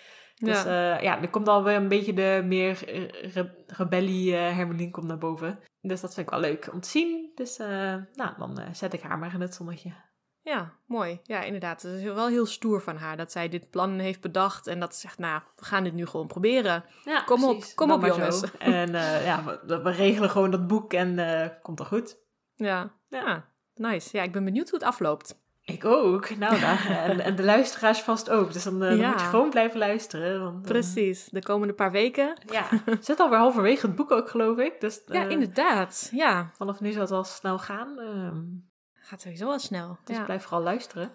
Dus 0.42 0.62
ja, 0.62 1.00
ja 1.00 1.22
er 1.22 1.30
komt 1.30 1.48
alweer 1.48 1.76
een 1.76 1.88
beetje 1.88 2.14
de 2.14 2.42
meer 2.44 2.84
re 3.32 3.64
rebellie 3.66 4.34
Hermelien 4.34 4.90
komt 4.90 5.06
naar 5.06 5.18
boven. 5.18 5.58
Dus 5.80 6.00
dat 6.00 6.14
vind 6.14 6.26
ik 6.26 6.32
wel 6.32 6.42
leuk 6.42 6.68
om 6.72 6.80
te 6.80 6.88
zien. 6.88 7.30
Dus 7.34 7.56
nou, 8.14 8.30
dan 8.38 8.58
zet 8.72 8.92
ik 8.92 9.00
haar 9.00 9.18
maar 9.18 9.34
in 9.34 9.40
het 9.40 9.54
zonnetje. 9.54 9.92
Ja, 10.44 10.72
mooi. 10.86 11.20
Ja, 11.22 11.42
inderdaad. 11.42 11.82
Het 11.82 11.92
is 11.92 12.02
wel 12.02 12.28
heel 12.28 12.46
stoer 12.46 12.80
van 12.80 12.96
haar 12.96 13.16
dat 13.16 13.32
zij 13.32 13.48
dit 13.48 13.70
plan 13.70 13.98
heeft 13.98 14.20
bedacht 14.20 14.66
en 14.66 14.80
dat 14.80 14.94
ze 14.94 15.00
zegt, 15.00 15.18
nou, 15.18 15.42
we 15.56 15.64
gaan 15.64 15.84
dit 15.84 15.92
nu 15.92 16.06
gewoon 16.06 16.26
proberen. 16.26 16.84
Ja, 17.04 17.20
kom 17.20 17.40
precies. 17.40 17.70
op, 17.70 17.76
kom 17.76 17.88
Dan 17.88 17.98
op 17.98 18.06
jongens. 18.06 18.40
Zo. 18.40 18.46
En 18.58 18.92
ja, 19.24 19.60
we, 19.66 19.82
we, 19.82 19.90
regelen 19.90 20.30
gewoon 20.30 20.50
dat 20.50 20.66
boek 20.66 20.92
en 20.92 21.18
komt 21.62 21.80
er 21.80 21.86
goed. 21.86 22.18
Ja. 22.54 22.92
ja, 23.08 23.48
nice. 23.74 24.16
Ja, 24.16 24.22
ik 24.22 24.32
ben 24.32 24.44
benieuwd 24.44 24.70
hoe 24.70 24.78
het 24.78 24.88
afloopt. 24.88 25.41
Ik 25.64 25.84
ook. 25.84 26.36
Nou, 26.36 26.56
en, 26.88 27.20
en, 27.20 27.36
de 27.36 27.42
luisteraars 27.42 28.00
vast 28.00 28.30
ook. 28.30 28.52
Dus 28.52 28.62
dan, 28.62 28.82
uh, 28.82 28.98
ja. 28.98 29.10
moet 29.10 29.20
je 29.20 29.26
gewoon 29.26 29.50
blijven 29.50 29.78
luisteren. 29.78 30.42
Want, 30.42 30.62
Precies. 30.62 31.28
De 31.30 31.42
komende 31.42 31.74
paar 31.74 31.90
weken. 31.90 32.38
Ja. 32.46 32.68
Zit 33.00 33.20
alweer 33.20 33.38
halverwege 33.38 33.86
het 33.86 33.96
boek 33.96 34.10
ook, 34.10 34.30
geloof 34.30 34.58
ik. 34.58 34.80
Dus, 34.80 35.02
ja, 35.06 35.24
inderdaad. 35.24 36.08
Ja. 36.12 36.50
Vanaf 36.56 36.80
nu 36.80 36.90
zal 36.90 37.00
het 37.00 37.10
wel 37.10 37.24
snel 37.24 37.58
gaan. 37.58 37.98
Ehm, 37.98 38.40
gaat 38.94 39.20
sowieso 39.20 39.46
wel 39.46 39.58
snel. 39.58 39.98
Dus 40.04 40.16
ja. 40.16 40.24
blijf 40.24 40.42
vooral 40.42 40.62
luisteren. 40.62 41.12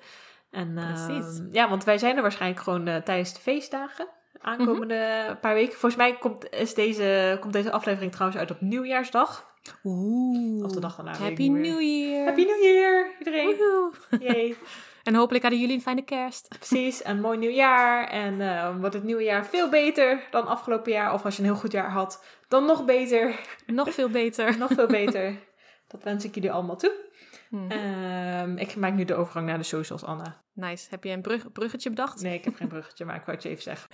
En, 0.52 0.74
Precies. 0.74 1.40
Uh, 1.40 1.54
ja, 1.54 1.70
want 1.70 1.84
wij 1.84 1.98
zijn 1.98 2.16
er 2.16 2.22
waarschijnlijk 2.22 2.62
gewoon 2.62 2.86
tijdens 3.04 3.34
de 3.34 3.40
feestdagen. 3.40 4.08
Aankomende 4.42 5.18
mm 5.20 5.28
-hmm. 5.28 5.40
paar 5.40 5.54
weken. 5.54 5.72
Volgens 5.72 5.96
mij 5.96 6.18
komt, 6.18 6.50
is 6.50 6.74
deze, 6.74 7.38
komt 7.40 7.54
deze 7.54 7.72
aflevering 7.72 8.12
trouwens 8.12 8.40
uit 8.40 8.52
op 8.52 8.62
nieuwjaarsdag. 8.62 9.56
Oeh. 9.84 10.64
Of 10.64 10.72
de 10.72 10.80
dag 10.80 10.96
daarna. 10.96 11.14
Happy 11.14 11.48
New 11.48 11.82
Year. 11.82 12.26
Happy 12.26 12.44
New 12.44 12.64
Year, 12.64 13.12
iedereen. 13.20 13.56
Yay. 14.20 14.56
En 15.08 15.16
hopelijk 15.16 15.44
hadden 15.44 15.62
jullie 15.62 15.76
een 15.76 15.82
fijne 15.82 16.02
kerst. 16.02 16.48
Precies, 16.48 17.06
een 17.06 17.22
mooi 17.22 17.38
nieuwjaar. 17.38 18.08
En 18.08 18.40
uh, 18.40 18.80
wordt 18.80 18.94
het 18.94 19.04
nieuwe 19.04 19.24
jaar 19.24 19.46
veel 19.46 19.70
beter 19.70 20.24
dan 20.32 20.48
afgelopen 20.48 20.92
jaar. 20.92 21.14
Of 21.14 21.26
als 21.26 21.36
je 21.36 21.42
een 21.42 21.48
heel 21.48 21.58
goed 21.58 21.72
jaar 21.72 21.92
had, 21.92 22.24
dan 22.48 22.66
nog 22.66 22.86
beter. 22.86 23.40
Nog 23.66 23.94
veel 23.94 24.10
beter. 24.10 24.58
nog 24.58 24.72
veel 24.74 24.88
beter. 24.88 25.36
Dat 25.88 26.04
wens 26.04 26.26
ik 26.26 26.36
jullie 26.36 26.52
allemaal 26.52 26.78
toe. 26.78 26.92
Hmm. 27.50 27.72
Um, 27.72 28.58
ik 28.58 28.76
maak 28.76 28.94
nu 28.94 29.06
de 29.06 29.16
overgang 29.16 29.46
naar 29.46 29.58
de 29.58 29.64
socials, 29.64 30.04
Anna. 30.04 30.42
Nice. 30.54 30.88
Heb 30.90 31.04
je 31.04 31.10
een 31.10 31.22
brug, 31.22 31.52
bruggetje 31.52 31.90
bedacht? 31.90 32.22
Nee, 32.22 32.34
ik 32.34 32.44
heb 32.44 32.56
geen 32.56 32.68
bruggetje, 32.68 33.06
maar 33.06 33.16
ik 33.16 33.26
wou 33.26 33.38
het 33.38 33.44
je 33.44 33.50
even 33.50 33.64
zeggen. 33.64 33.90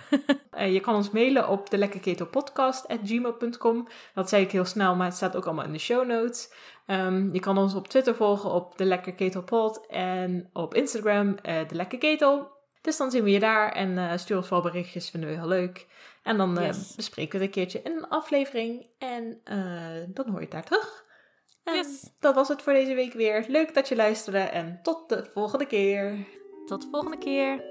uh, 0.58 0.72
je 0.74 0.80
kan 0.80 0.94
ons 0.94 1.10
mailen 1.10 1.48
op 1.48 1.70
de 1.70 1.78
lekkerketelpodcast.gmail.com. 1.78 3.88
Dat 4.14 4.28
zei 4.28 4.42
ik 4.42 4.50
heel 4.50 4.64
snel, 4.64 4.96
maar 4.96 5.06
het 5.06 5.16
staat 5.16 5.36
ook 5.36 5.44
allemaal 5.44 5.64
in 5.64 5.72
de 5.72 5.78
show 5.78 6.06
notes. 6.06 6.52
Um, 6.86 7.32
je 7.32 7.40
kan 7.40 7.58
ons 7.58 7.74
op 7.74 7.88
Twitter 7.88 8.14
volgen 8.14 8.50
op 8.50 8.78
de 8.78 8.84
lekkerketelpod 8.84 9.86
en 9.86 10.50
op 10.52 10.74
Instagram 10.74 11.28
uh, 11.28 11.68
de 11.68 11.74
lekkerketel. 11.74 12.52
Dus 12.80 12.96
dan 12.96 13.10
zien 13.10 13.24
we 13.24 13.30
je 13.30 13.40
daar 13.40 13.72
en 13.72 13.90
uh, 13.90 14.12
stuur 14.16 14.36
ons 14.36 14.48
wel 14.48 14.62
berichtjes, 14.62 15.10
vinden 15.10 15.30
we 15.30 15.36
heel 15.36 15.48
leuk. 15.48 15.86
En 16.22 16.36
dan 16.36 16.58
yes. 16.60 16.94
bespreken 16.94 17.38
we 17.38 17.44
het 17.44 17.56
een 17.56 17.62
keertje 17.62 17.90
in 17.90 17.96
een 17.96 18.08
aflevering 18.08 18.86
en 18.98 19.40
dan 20.14 20.26
hoor 20.26 20.34
je 20.34 20.40
het 20.40 20.50
daar 20.50 20.64
terug. 20.64 21.03
En 21.64 21.74
yes. 21.74 22.10
dat 22.18 22.34
was 22.34 22.48
het 22.48 22.62
voor 22.62 22.72
deze 22.72 22.94
week 22.94 23.12
weer. 23.12 23.44
Leuk 23.48 23.74
dat 23.74 23.88
je 23.88 23.96
luisterde 23.96 24.38
en 24.38 24.80
tot 24.82 25.08
de 25.08 25.24
volgende 25.32 25.66
keer. 25.66 26.16
Tot 26.66 26.82
de 26.82 26.88
volgende 26.90 27.18
keer. 27.18 27.64